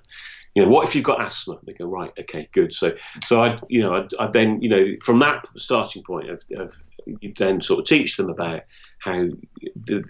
You 0.56 0.64
know, 0.64 0.70
what 0.70 0.88
if 0.88 0.95
you've 0.95 1.03
got 1.03 1.22
asthma? 1.22 1.57
They 1.65 1.74
go, 1.74 1.86
right, 1.86 2.11
okay, 2.20 2.48
good. 2.52 2.74
So, 2.74 2.95
so 3.26 3.41
I, 3.41 3.60
you 3.70 3.82
know, 3.82 3.95
I, 3.95 4.24
I 4.24 4.28
then, 4.28 4.61
you 4.61 4.70
know, 4.70 4.86
from 5.02 5.20
that 5.20 5.48
starting 5.57 6.03
point 6.03 6.30
of, 6.30 6.44
of 6.56 6.76
you 7.22 7.34
then 7.36 7.60
sort 7.60 7.80
of 7.80 7.86
teach 7.88 8.18
them 8.18 8.30
about 8.30 8.61
how 9.03 9.27
the, 9.75 10.03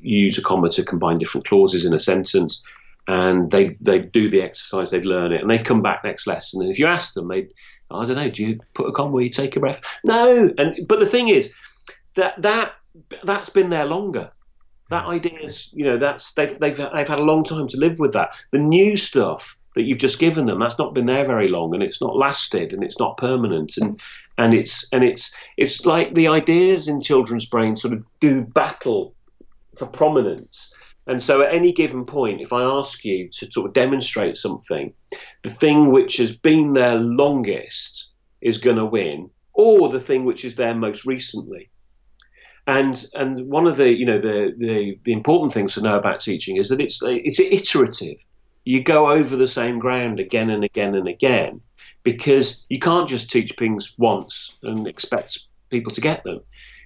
use 0.00 0.38
a 0.38 0.42
comma 0.42 0.70
to 0.70 0.84
combine 0.84 1.18
different 1.18 1.46
clauses 1.46 1.84
in 1.84 1.92
a 1.92 2.00
sentence. 2.00 2.62
And 3.08 3.50
they 3.52 3.76
they 3.80 4.00
do 4.00 4.28
the 4.28 4.42
exercise, 4.42 4.90
they'd 4.90 5.04
learn 5.04 5.32
it, 5.32 5.40
and 5.40 5.48
they 5.48 5.58
come 5.58 5.80
back 5.80 6.02
next 6.02 6.26
lesson. 6.26 6.60
And 6.60 6.70
if 6.70 6.78
you 6.78 6.86
ask 6.86 7.14
them, 7.14 7.28
they 7.28 7.48
I 7.88 8.04
don't 8.04 8.16
know, 8.16 8.28
do 8.28 8.42
you 8.42 8.60
put 8.74 8.88
a 8.88 8.92
comma 8.92 9.12
where 9.12 9.22
you 9.22 9.30
take 9.30 9.54
a 9.54 9.60
breath? 9.60 9.80
No. 10.04 10.52
And 10.58 10.88
but 10.88 10.98
the 10.98 11.06
thing 11.06 11.28
is 11.28 11.52
that 12.14 12.42
that 12.42 12.72
that's 13.22 13.50
been 13.50 13.70
there 13.70 13.86
longer. 13.86 14.32
That 14.90 15.06
idea 15.06 15.38
is, 15.40 15.70
you 15.72 15.84
know, 15.84 15.98
that's 15.98 16.34
they've 16.34 16.58
they've 16.58 16.76
they've 16.76 17.08
had 17.08 17.20
a 17.20 17.24
long 17.24 17.44
time 17.44 17.68
to 17.68 17.76
live 17.76 18.00
with 18.00 18.14
that. 18.14 18.34
The 18.50 18.58
new 18.58 18.96
stuff 18.96 19.56
that 19.76 19.84
you've 19.84 19.98
just 19.98 20.18
given 20.18 20.46
them 20.46 20.58
that's 20.58 20.78
not 20.78 20.94
been 20.94 21.06
there 21.06 21.24
very 21.24 21.48
long 21.48 21.72
and 21.74 21.82
it's 21.82 22.00
not 22.00 22.16
lasted 22.16 22.72
and 22.72 22.82
it's 22.82 22.98
not 22.98 23.16
permanent 23.16 23.76
and 23.76 24.00
and 24.38 24.52
it's 24.54 24.88
and 24.92 25.04
it's 25.04 25.34
it's 25.56 25.86
like 25.86 26.14
the 26.14 26.28
ideas 26.28 26.88
in 26.88 27.00
children's 27.00 27.46
brains 27.46 27.82
sort 27.82 27.94
of 27.94 28.04
do 28.20 28.42
battle 28.42 29.14
for 29.76 29.86
prominence. 29.86 30.74
And 31.06 31.22
so 31.22 31.42
at 31.42 31.54
any 31.54 31.72
given 31.72 32.04
point, 32.04 32.40
if 32.40 32.52
I 32.52 32.62
ask 32.62 33.04
you 33.04 33.28
to 33.28 33.50
sort 33.50 33.68
of 33.68 33.74
demonstrate 33.74 34.36
something, 34.36 34.92
the 35.42 35.50
thing 35.50 35.92
which 35.92 36.16
has 36.16 36.36
been 36.36 36.72
there 36.72 36.96
longest 36.96 38.10
is 38.40 38.58
going 38.58 38.76
to 38.76 38.84
win, 38.84 39.30
or 39.52 39.88
the 39.88 40.00
thing 40.00 40.24
which 40.24 40.44
is 40.44 40.56
there 40.56 40.74
most 40.74 41.04
recently. 41.04 41.70
And 42.66 43.02
and 43.14 43.46
one 43.48 43.68
of 43.68 43.76
the 43.76 43.92
you 43.92 44.04
know 44.04 44.18
the, 44.18 44.52
the, 44.56 44.98
the 45.04 45.12
important 45.12 45.52
things 45.52 45.74
to 45.74 45.82
know 45.82 45.96
about 45.96 46.20
teaching 46.20 46.56
is 46.56 46.68
that 46.70 46.80
it's 46.80 47.00
it's 47.04 47.38
iterative. 47.38 48.18
You 48.66 48.82
go 48.82 49.12
over 49.12 49.36
the 49.36 49.46
same 49.46 49.78
ground 49.78 50.18
again 50.18 50.50
and 50.50 50.64
again 50.64 50.96
and 50.96 51.06
again 51.06 51.60
because 52.02 52.66
you 52.68 52.80
can't 52.80 53.08
just 53.08 53.30
teach 53.30 53.52
things 53.52 53.94
once 53.96 54.56
and 54.64 54.88
expect 54.88 55.38
people 55.70 55.92
to 55.92 56.00
get 56.00 56.24
them. 56.24 56.40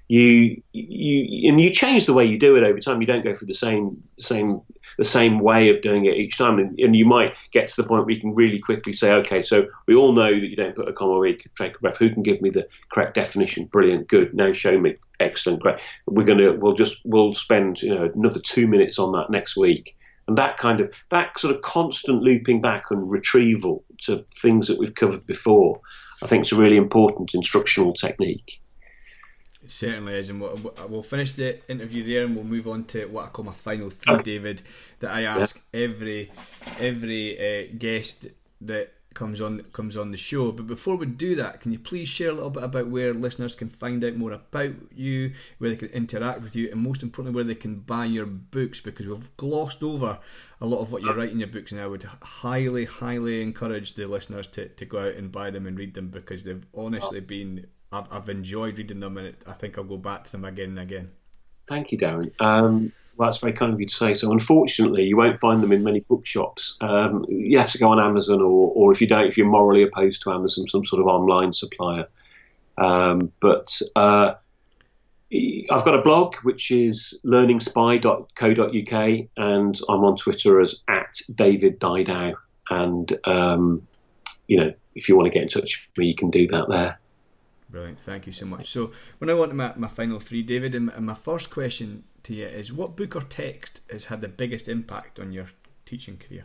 You 0.07 0.63
you 0.73 1.51
and 1.51 1.59
you 1.59 1.71
change 1.71 2.05
the 2.05 2.13
way 2.13 2.27
you 2.27 2.39
do 2.39 2.57
it 2.57 2.65
over 2.65 2.81
time. 2.81 3.01
You 3.01 3.07
don't 3.07 3.25
go 3.25 3.33
through 3.33 3.47
the 3.47 3.55
same 3.55 4.03
same 4.19 4.61
the 4.99 5.05
same 5.05 5.39
way 5.39 5.71
of 5.71 5.81
doing 5.81 6.05
it 6.05 6.17
each 6.17 6.37
time, 6.37 6.59
and, 6.59 6.79
and 6.79 6.95
you 6.95 7.07
might 7.07 7.35
get 7.51 7.69
to 7.69 7.77
the 7.77 7.89
point 7.89 8.05
where 8.05 8.15
you 8.15 8.21
can 8.21 8.35
really 8.35 8.59
quickly 8.59 8.93
say, 8.93 9.13
okay, 9.13 9.43
so 9.43 9.67
we 9.87 9.95
all 9.95 10.13
know 10.13 10.29
that 10.29 10.49
you 10.51 10.57
don't 10.57 10.77
put 10.77 10.89
a 10.89 10.93
comma 10.93 11.17
where 11.17 11.29
you 11.29 11.39
a 11.61 11.71
breath. 11.81 11.97
Who 11.97 12.11
can 12.11 12.23
give 12.23 12.43
me 12.43 12.51
the 12.51 12.69
correct 12.93 13.15
definition? 13.15 13.65
Brilliant, 13.67 14.09
good. 14.09 14.35
Now 14.35 14.53
show 14.53 14.79
me. 14.79 14.97
Excellent, 15.19 15.61
great. 15.61 15.81
We're 16.07 16.27
gonna 16.27 16.53
we'll 16.53 16.75
just 16.75 17.01
we'll 17.05 17.35
spend 17.35 17.81
you 17.81 17.95
know 17.95 18.11
another 18.15 18.41
two 18.41 18.67
minutes 18.67 18.99
on 18.99 19.13
that 19.13 19.31
next 19.31 19.57
week 19.57 19.97
and 20.31 20.39
that 20.39 20.59
kind 20.59 20.79
of 20.79 20.95
that 21.09 21.37
sort 21.41 21.53
of 21.53 21.61
constant 21.63 22.23
looping 22.23 22.61
back 22.61 22.85
and 22.93 23.11
retrieval 23.11 23.83
to 24.03 24.25
things 24.33 24.69
that 24.69 24.79
we've 24.79 24.95
covered 24.95 25.27
before, 25.27 25.81
I 26.23 26.29
think 26.29 26.47
is 26.47 26.53
a 26.53 26.57
really 26.57 26.77
important 26.77 27.35
instructional 27.35 27.93
technique. 27.93 28.63
It 29.61 29.73
certainly 29.73 30.15
is, 30.15 30.31
and 30.31 30.41
we'll, 30.41 30.73
we'll, 30.89 31.03
finish 31.03 31.33
the 31.33 31.59
interview 31.69 32.05
there, 32.05 32.25
and 32.25 32.37
we'll 32.37 32.45
move 32.45 32.69
on 32.69 32.85
to 32.85 33.07
what 33.07 33.25
I 33.25 33.29
call 33.31 33.45
my 33.45 33.53
final 33.53 33.91
three, 33.91 34.23
David, 34.23 34.63
that 35.01 35.11
I 35.11 35.23
ask 35.23 35.61
yeah. 35.73 35.81
every 35.81 36.31
every 36.79 37.37
uh, 37.37 37.67
guest 37.77 38.29
that 38.61 38.93
comes 39.15 39.41
on 39.41 39.63
comes 39.73 39.97
on 39.97 40.11
the 40.11 40.17
show. 40.17 40.53
But 40.53 40.67
before 40.67 40.97
we 40.97 41.07
do 41.07 41.35
that, 41.37 41.61
can 41.61 41.73
you 41.73 41.79
please 41.79 42.09
share 42.09 42.31
a 42.31 42.33
little 42.33 42.51
bit 42.51 42.63
about 42.63 42.89
where 42.89 43.13
listeners 43.13 43.55
can 43.55 43.69
find 43.69 44.05
out 44.05 44.17
more 44.17 44.33
about 44.33 44.75
you, 44.95 45.33
where 45.59 45.71
they 45.71 45.77
can 45.77 45.89
interact 45.89 46.43
with 46.43 46.55
you, 46.55 46.71
and 46.71 46.81
most 46.81 47.03
importantly, 47.03 47.35
where 47.35 47.45
they 47.45 47.55
can 47.55 47.81
buy 47.81 48.05
your 48.05 48.27
books? 48.27 48.81
Because 48.81 49.07
we've 49.07 49.37
glossed 49.37 49.83
over 49.83 50.19
a 50.61 50.67
lot 50.67 50.81
of 50.81 50.93
what 50.93 51.03
you 51.03 51.13
write 51.13 51.33
in 51.33 51.39
your 51.39 51.49
books, 51.49 51.73
and 51.73 51.81
I 51.81 51.87
would 51.87 52.05
highly, 52.23 52.85
highly 52.85 53.43
encourage 53.43 53.95
the 53.95 54.07
listeners 54.07 54.47
to, 54.49 54.69
to 54.69 54.85
go 54.85 54.99
out 54.99 55.15
and 55.15 55.33
buy 55.33 55.51
them 55.51 55.67
and 55.67 55.79
read 55.79 55.95
them 55.95 56.09
because 56.09 56.45
they've 56.45 56.65
honestly 56.75 57.21
been. 57.21 57.67
I've, 57.93 58.07
I've 58.11 58.29
enjoyed 58.29 58.79
reading 58.79 59.01
them, 59.01 59.17
and 59.19 59.35
I 59.47 59.53
think 59.53 59.77
I'll 59.77 59.85
go 59.85 59.97
back 59.97 60.25
to 60.25 60.33
them 60.33 60.45
again 60.45 60.71
and 60.71 60.79
again. 60.79 61.11
Thank 61.69 61.93
you, 61.93 61.99
Darren. 61.99 62.33
Um, 62.41 62.93
well, 63.21 63.29
that's 63.29 63.41
very 63.41 63.53
kind 63.53 63.75
of 63.75 63.79
you 63.79 63.85
to 63.85 63.95
say. 63.95 64.15
So, 64.15 64.33
unfortunately, 64.33 65.05
you 65.05 65.15
won't 65.15 65.39
find 65.41 65.63
them 65.63 65.73
in 65.73 65.85
many 65.85 66.01
bookshops. 66.01 66.79
Um, 66.81 67.27
you 67.29 67.59
have 67.59 67.71
to 67.73 67.77
go 67.77 67.89
on 67.89 68.01
Amazon, 68.01 68.41
or, 68.41 68.73
or 68.75 68.93
if 68.93 69.03
you 69.03 69.07
don't, 69.07 69.27
if 69.27 69.37
you're 69.37 69.47
morally 69.47 69.83
opposed 69.83 70.23
to 70.23 70.33
Amazon, 70.33 70.67
some 70.69 70.87
sort 70.87 71.03
of 71.03 71.07
online 71.07 71.53
supplier. 71.53 72.09
Um, 72.79 73.31
but 73.39 73.79
uh, 73.95 74.37
I've 75.31 75.85
got 75.85 75.97
a 75.97 76.01
blog 76.01 76.37
which 76.45 76.71
is 76.71 77.21
learningspy.co.uk, 77.23 79.29
and 79.37 79.81
I'm 79.87 80.05
on 80.05 80.17
Twitter 80.17 80.59
as 80.59 80.81
at 80.89 81.21
David 81.35 81.79
Didau. 81.79 82.37
And 82.71 83.19
um, 83.27 83.87
you 84.47 84.57
know, 84.57 84.73
if 84.95 85.11
you 85.11 85.17
want 85.17 85.27
to 85.27 85.31
get 85.31 85.43
in 85.43 85.51
touch 85.51 85.91
with 85.91 85.99
me, 85.99 86.07
you 86.07 86.15
can 86.15 86.31
do 86.31 86.47
that 86.47 86.71
there. 86.71 86.99
Brilliant, 87.69 88.01
thank 88.01 88.27
you 88.27 88.33
so 88.33 88.47
much. 88.47 88.71
So, 88.71 88.93
when 89.19 89.29
I 89.29 89.35
want 89.35 89.55
my, 89.55 89.75
my 89.77 89.89
final 89.89 90.21
three, 90.21 90.43
David, 90.43 90.75
and 90.75 90.91
my 91.01 91.15
first 91.15 91.51
question 91.51 92.05
to 92.25 92.35
you 92.35 92.47
is 92.47 92.73
what 92.73 92.97
book 92.97 93.17
or 93.17 93.23
text 93.23 93.83
has 93.91 94.07
had 94.07 94.21
the 94.21 94.29
biggest 94.29 94.69
impact 94.69 95.19
on 95.19 95.33
your 95.33 95.51
teaching 95.87 96.17
career? 96.17 96.45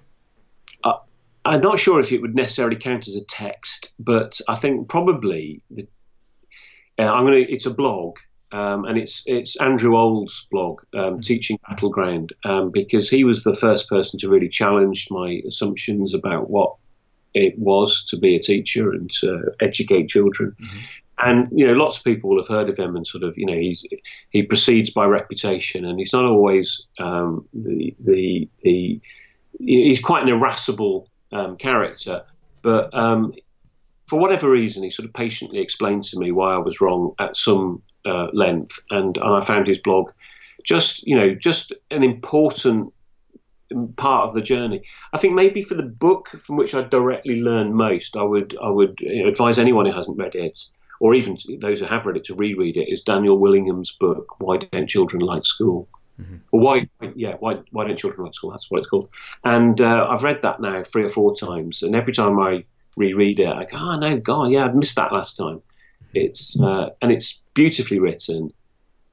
Uh, 0.84 0.98
I'm 1.44 1.62
not 1.62 1.80
sure 1.80 2.00
if 2.00 2.12
it 2.12 2.22
would 2.22 2.36
necessarily 2.36 2.76
count 2.76 3.08
as 3.08 3.16
a 3.16 3.24
text, 3.24 3.94
but 4.00 4.40
I 4.48 4.56
think 4.56 4.90
probably 4.90 5.62
the, 5.70 5.88
uh, 6.98 7.04
I'm 7.04 7.26
going 7.26 7.46
to. 7.46 7.52
It's 7.52 7.66
a 7.66 7.74
blog, 7.74 8.18
um, 8.52 8.86
and 8.86 8.98
it's 8.98 9.24
it's 9.26 9.56
Andrew 9.58 9.96
Old's 9.96 10.48
blog, 10.50 10.82
um, 10.94 11.00
mm-hmm. 11.00 11.20
Teaching 11.22 11.60
Battleground, 11.68 12.34
um, 12.44 12.72
because 12.72 13.10
he 13.10 13.24
was 13.24 13.44
the 13.44 13.54
first 13.54 13.90
person 13.90 14.20
to 14.20 14.30
really 14.30 14.50
challenge 14.50 15.08
my 15.12 15.42
assumptions 15.48 16.14
about 16.14 16.50
what 16.50 16.76
it 17.34 17.60
was 17.60 18.06
to 18.06 18.18
be 18.18 18.36
a 18.36 18.42
teacher 18.42 18.92
and 18.92 19.12
to 19.12 19.52
educate 19.60 20.10
children. 20.10 20.56
Mm-hmm 20.60 20.80
and 21.18 21.48
you 21.52 21.66
know 21.66 21.74
lots 21.74 21.98
of 21.98 22.04
people 22.04 22.30
will 22.30 22.42
have 22.42 22.48
heard 22.48 22.70
of 22.70 22.78
him 22.78 22.96
and 22.96 23.08
sort 23.08 23.24
of 23.24 23.38
you 23.38 23.46
know 23.46 23.58
he's 23.58 23.86
he 24.30 24.44
proceeds 24.44 24.90
by 24.90 25.06
reputation 25.06 25.86
and 25.86 26.00
he's 26.00 26.14
not 26.14 26.26
always 26.26 26.86
um, 27.00 27.48
the, 27.54 27.96
the 28.00 28.50
the 28.62 29.00
he's 29.60 30.00
quite 30.00 30.24
an 30.24 30.30
irascible 30.30 31.10
um, 31.32 31.58
character 31.58 32.24
but 32.62 32.94
um, 32.94 33.34
for 34.08 34.20
whatever 34.20 34.50
reason 34.50 34.84
he 34.84 34.90
sort 34.90 35.08
of 35.08 35.14
patiently 35.14 35.60
explained 35.60 36.04
to 36.04 36.20
me 36.20 36.32
why 36.32 36.54
I 36.54 36.60
was 36.60 36.82
wrong 36.82 37.14
at 37.20 37.36
some 37.36 37.82
uh, 38.06 38.28
length 38.34 38.80
and, 38.90 39.18
and 39.18 39.36
I 39.36 39.44
found 39.44 39.68
his 39.68 39.80
blog 39.80 40.12
just 40.64 41.06
you 41.08 41.16
know 41.16 41.34
just 41.34 41.74
an 41.92 42.04
important 42.04 42.94
part 43.96 44.28
of 44.28 44.36
the 44.36 44.42
journey. 44.42 44.84
I 45.12 45.18
think 45.18 45.34
maybe 45.34 45.62
for 45.62 45.74
the 45.74 45.84
book 45.84 46.30
from 46.40 46.56
which 46.56 46.76
I 46.76 46.84
directly 46.84 47.42
learned 47.42 47.74
most, 47.74 48.16
I 48.16 48.24
would 48.24 48.56
I 48.62 48.70
would 48.70 49.00
you 49.00 49.24
know, 49.24 49.30
advise 49.30 49.58
anyone 49.58 49.86
who 49.86 49.92
hasn't 49.92 50.18
read 50.18 50.36
it 50.36 50.60
or 51.00 51.14
even 51.14 51.38
those 51.60 51.80
who 51.80 51.86
have 51.86 52.06
read 52.06 52.18
it 52.18 52.26
to 52.26 52.36
reread 52.36 52.78
it, 52.78 52.90
is 52.92 53.02
Daniel 53.02 53.38
Willingham's 53.38 53.92
book, 53.92 54.40
Why 54.40 54.58
Don't 54.58 54.88
Children 54.88 55.22
Like 55.22 55.46
School? 55.46 55.88
Mm-hmm. 56.20 56.38
Or 56.52 56.60
why, 56.62 56.90
yeah, 57.16 57.36
why, 57.40 57.60
why 57.72 57.86
don't 57.86 57.98
children 57.98 58.24
like 58.24 58.34
school? 58.34 58.52
That's 58.52 58.72
what 58.72 58.80
it's 58.80 58.88
called. 58.88 59.10
And 59.44 59.80
uh, 59.82 60.08
I've 60.10 60.24
read 60.24 60.44
that 60.44 60.62
now 60.62 60.84
three 60.84 61.04
or 61.04 61.10
four 61.10 61.36
times, 61.36 61.84
and 61.84 61.96
every 61.96 62.14
time 62.14 62.40
I 62.40 62.64
reread 62.96 63.40
it, 63.42 63.50
I 63.50 63.66
go, 63.66 63.78
oh 63.78 63.98
no, 63.98 64.18
God, 64.18 64.46
yeah, 64.52 64.64
I 64.64 64.72
missed 64.72 64.96
that 64.96 65.12
last 65.12 65.36
time. 65.36 65.58
Mm-hmm. 65.58 66.18
It's 66.18 66.60
uh, 66.60 66.92
and 67.02 67.12
it's 67.12 67.42
beautifully 67.54 68.00
written, 68.00 68.54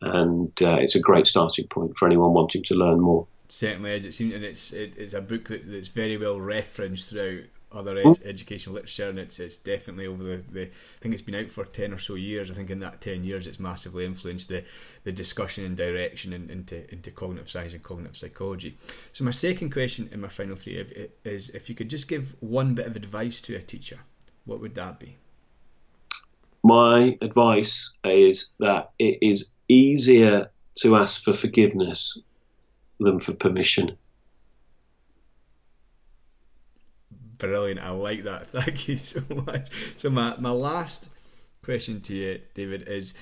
and 0.00 0.52
uh, 0.62 0.76
it's 0.76 0.94
a 0.94 1.00
great 1.00 1.26
starting 1.26 1.66
point 1.66 1.96
for 1.96 2.06
anyone 2.06 2.34
wanting 2.34 2.62
to 2.64 2.76
learn 2.76 3.00
more. 3.00 3.26
Certainly 3.48 3.94
is. 3.94 4.04
It 4.04 4.14
seems, 4.14 4.34
and 4.34 4.44
it's 4.44 4.72
it, 4.72 4.92
it's 4.96 5.14
a 5.14 5.20
book 5.20 5.48
that, 5.48 5.68
that's 5.68 5.88
very 5.88 6.16
well 6.16 6.40
referenced 6.40 7.10
throughout 7.10 7.46
other 7.72 8.00
hmm? 8.00 8.10
ed- 8.10 8.20
educational 8.24 8.74
literature, 8.74 9.08
and 9.08 9.18
it's 9.18 9.38
it's 9.38 9.56
definitely 9.56 10.06
over 10.06 10.22
the, 10.22 10.42
the. 10.50 10.62
I 10.62 11.00
think 11.00 11.14
it's 11.14 11.22
been 11.22 11.34
out 11.34 11.50
for 11.50 11.64
ten 11.64 11.92
or 11.92 11.98
so 11.98 12.14
years. 12.14 12.50
I 12.50 12.54
think 12.54 12.70
in 12.70 12.80
that 12.80 13.00
ten 13.00 13.24
years, 13.24 13.46
it's 13.46 13.60
massively 13.60 14.04
influenced 14.04 14.48
the 14.48 14.64
the 15.04 15.12
discussion 15.12 15.64
and 15.64 15.76
direction 15.76 16.32
in, 16.32 16.50
into 16.50 16.90
into 16.92 17.10
cognitive 17.10 17.50
science 17.50 17.72
and 17.72 17.82
cognitive 17.82 18.16
psychology. 18.16 18.76
So 19.12 19.24
my 19.24 19.30
second 19.30 19.70
question 19.70 20.08
in 20.12 20.20
my 20.20 20.28
final 20.28 20.56
three 20.56 21.10
is 21.24 21.50
if 21.50 21.68
you 21.68 21.74
could 21.74 21.88
just 21.88 22.08
give 22.08 22.34
one 22.40 22.74
bit 22.74 22.86
of 22.86 22.96
advice 22.96 23.40
to 23.42 23.56
a 23.56 23.62
teacher, 23.62 23.98
what 24.44 24.60
would 24.60 24.74
that 24.74 24.98
be? 24.98 25.16
My 26.64 27.18
advice 27.20 27.92
is 28.04 28.52
that 28.60 28.92
it 28.98 29.18
is 29.20 29.50
easier 29.68 30.50
to 30.76 30.96
ask 30.96 31.22
for 31.22 31.32
forgiveness 31.32 32.18
than 33.00 33.18
for 33.18 33.32
permission. 33.32 33.96
Brilliant. 37.42 37.80
I 37.80 37.90
like 37.90 38.22
that. 38.22 38.46
Thank 38.52 38.86
you 38.86 38.98
so 38.98 39.20
much. 39.46 39.68
So 39.96 40.08
my, 40.10 40.36
my 40.38 40.52
last 40.52 41.08
question 41.64 42.00
to 42.02 42.14
you, 42.14 42.40
David, 42.54 42.86
is 42.86 43.14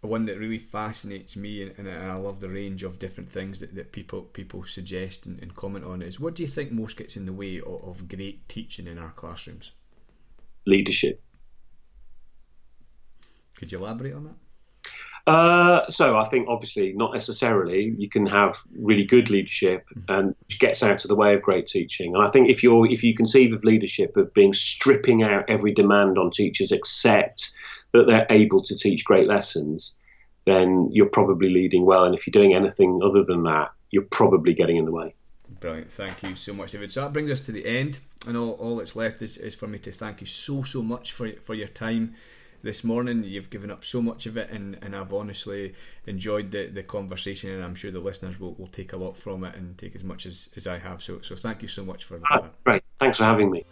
one 0.00 0.26
that 0.26 0.38
really 0.38 0.58
fascinates 0.58 1.34
me 1.34 1.62
and, 1.62 1.76
and 1.76 1.88
I 1.88 2.14
love 2.14 2.38
the 2.38 2.48
range 2.48 2.84
of 2.84 3.00
different 3.00 3.28
things 3.28 3.58
that, 3.58 3.74
that 3.74 3.90
people 3.90 4.22
people 4.22 4.64
suggest 4.64 5.26
and, 5.26 5.42
and 5.42 5.56
comment 5.56 5.84
on 5.84 6.02
is 6.02 6.20
what 6.20 6.36
do 6.36 6.42
you 6.44 6.48
think 6.48 6.70
most 6.70 6.96
gets 6.96 7.16
in 7.16 7.26
the 7.26 7.32
way 7.32 7.58
of, 7.58 7.82
of 7.82 8.08
great 8.08 8.48
teaching 8.48 8.86
in 8.86 8.96
our 8.96 9.10
classrooms? 9.10 9.72
Leadership. 10.64 11.20
Could 13.56 13.72
you 13.72 13.78
elaborate 13.78 14.14
on 14.14 14.24
that? 14.24 14.36
Uh, 15.28 15.90
so 15.90 16.16
I 16.16 16.24
think 16.24 16.48
obviously 16.48 16.94
not 16.94 17.12
necessarily. 17.12 17.94
You 17.98 18.08
can 18.08 18.24
have 18.24 18.62
really 18.74 19.04
good 19.04 19.28
leadership 19.28 19.84
mm-hmm. 19.90 20.10
and 20.10 20.34
which 20.46 20.58
gets 20.58 20.82
out 20.82 21.04
of 21.04 21.08
the 21.08 21.14
way 21.14 21.34
of 21.34 21.42
great 21.42 21.66
teaching. 21.66 22.14
And 22.14 22.24
I 22.26 22.30
think 22.30 22.48
if 22.48 22.62
you're 22.62 22.90
if 22.90 23.04
you 23.04 23.14
conceive 23.14 23.52
of 23.52 23.62
leadership 23.62 24.16
of 24.16 24.32
being 24.32 24.54
stripping 24.54 25.22
out 25.22 25.44
every 25.50 25.74
demand 25.74 26.16
on 26.16 26.30
teachers 26.30 26.72
except 26.72 27.52
that 27.92 28.06
they're 28.06 28.26
able 28.30 28.62
to 28.64 28.74
teach 28.74 29.04
great 29.04 29.28
lessons, 29.28 29.96
then 30.46 30.88
you're 30.92 31.10
probably 31.10 31.50
leading 31.50 31.84
well. 31.84 32.06
And 32.06 32.14
if 32.14 32.26
you're 32.26 32.32
doing 32.32 32.54
anything 32.54 33.00
other 33.04 33.22
than 33.22 33.42
that, 33.42 33.72
you're 33.90 34.04
probably 34.04 34.54
getting 34.54 34.78
in 34.78 34.86
the 34.86 34.92
way. 34.92 35.14
Brilliant. 35.60 35.92
Thank 35.92 36.22
you 36.22 36.36
so 36.36 36.54
much, 36.54 36.70
David. 36.70 36.90
So 36.90 37.02
that 37.02 37.12
brings 37.12 37.30
us 37.30 37.42
to 37.42 37.52
the 37.52 37.66
end, 37.66 37.98
and 38.26 38.34
all, 38.34 38.52
all 38.52 38.76
that's 38.76 38.96
left 38.96 39.20
is, 39.20 39.36
is 39.36 39.54
for 39.54 39.66
me 39.66 39.78
to 39.80 39.92
thank 39.92 40.22
you 40.22 40.26
so 40.26 40.62
so 40.62 40.82
much 40.82 41.12
for 41.12 41.32
for 41.42 41.54
your 41.54 41.68
time 41.68 42.14
this 42.62 42.84
morning. 42.84 43.24
You've 43.24 43.50
given 43.50 43.70
up 43.70 43.84
so 43.84 44.00
much 44.02 44.26
of 44.26 44.36
it, 44.36 44.50
and, 44.50 44.78
and 44.82 44.94
I've 44.94 45.12
honestly 45.12 45.74
enjoyed 46.06 46.50
the, 46.50 46.66
the 46.66 46.82
conversation, 46.82 47.50
and 47.50 47.64
I'm 47.64 47.74
sure 47.74 47.90
the 47.90 48.00
listeners 48.00 48.38
will, 48.38 48.54
will 48.54 48.68
take 48.68 48.92
a 48.92 48.96
lot 48.96 49.16
from 49.16 49.44
it 49.44 49.54
and 49.56 49.76
take 49.78 49.94
as 49.94 50.04
much 50.04 50.26
as, 50.26 50.48
as 50.56 50.66
I 50.66 50.78
have. 50.78 51.02
So, 51.02 51.20
so 51.20 51.36
thank 51.36 51.62
you 51.62 51.68
so 51.68 51.84
much 51.84 52.04
for 52.04 52.18
that. 52.18 52.28
Ah, 52.30 52.48
great. 52.64 52.82
Thanks 52.98 53.18
for 53.18 53.24
having 53.24 53.50
me. 53.50 53.64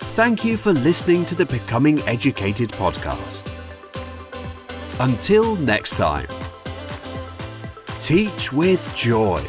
Thank 0.00 0.44
you 0.44 0.56
for 0.56 0.72
listening 0.72 1.26
to 1.26 1.34
the 1.34 1.44
Becoming 1.44 2.00
Educated 2.02 2.70
podcast. 2.70 3.46
Until 4.98 5.56
next 5.56 5.98
time, 5.98 6.28
teach 7.98 8.50
with 8.50 8.90
joy. 8.96 9.44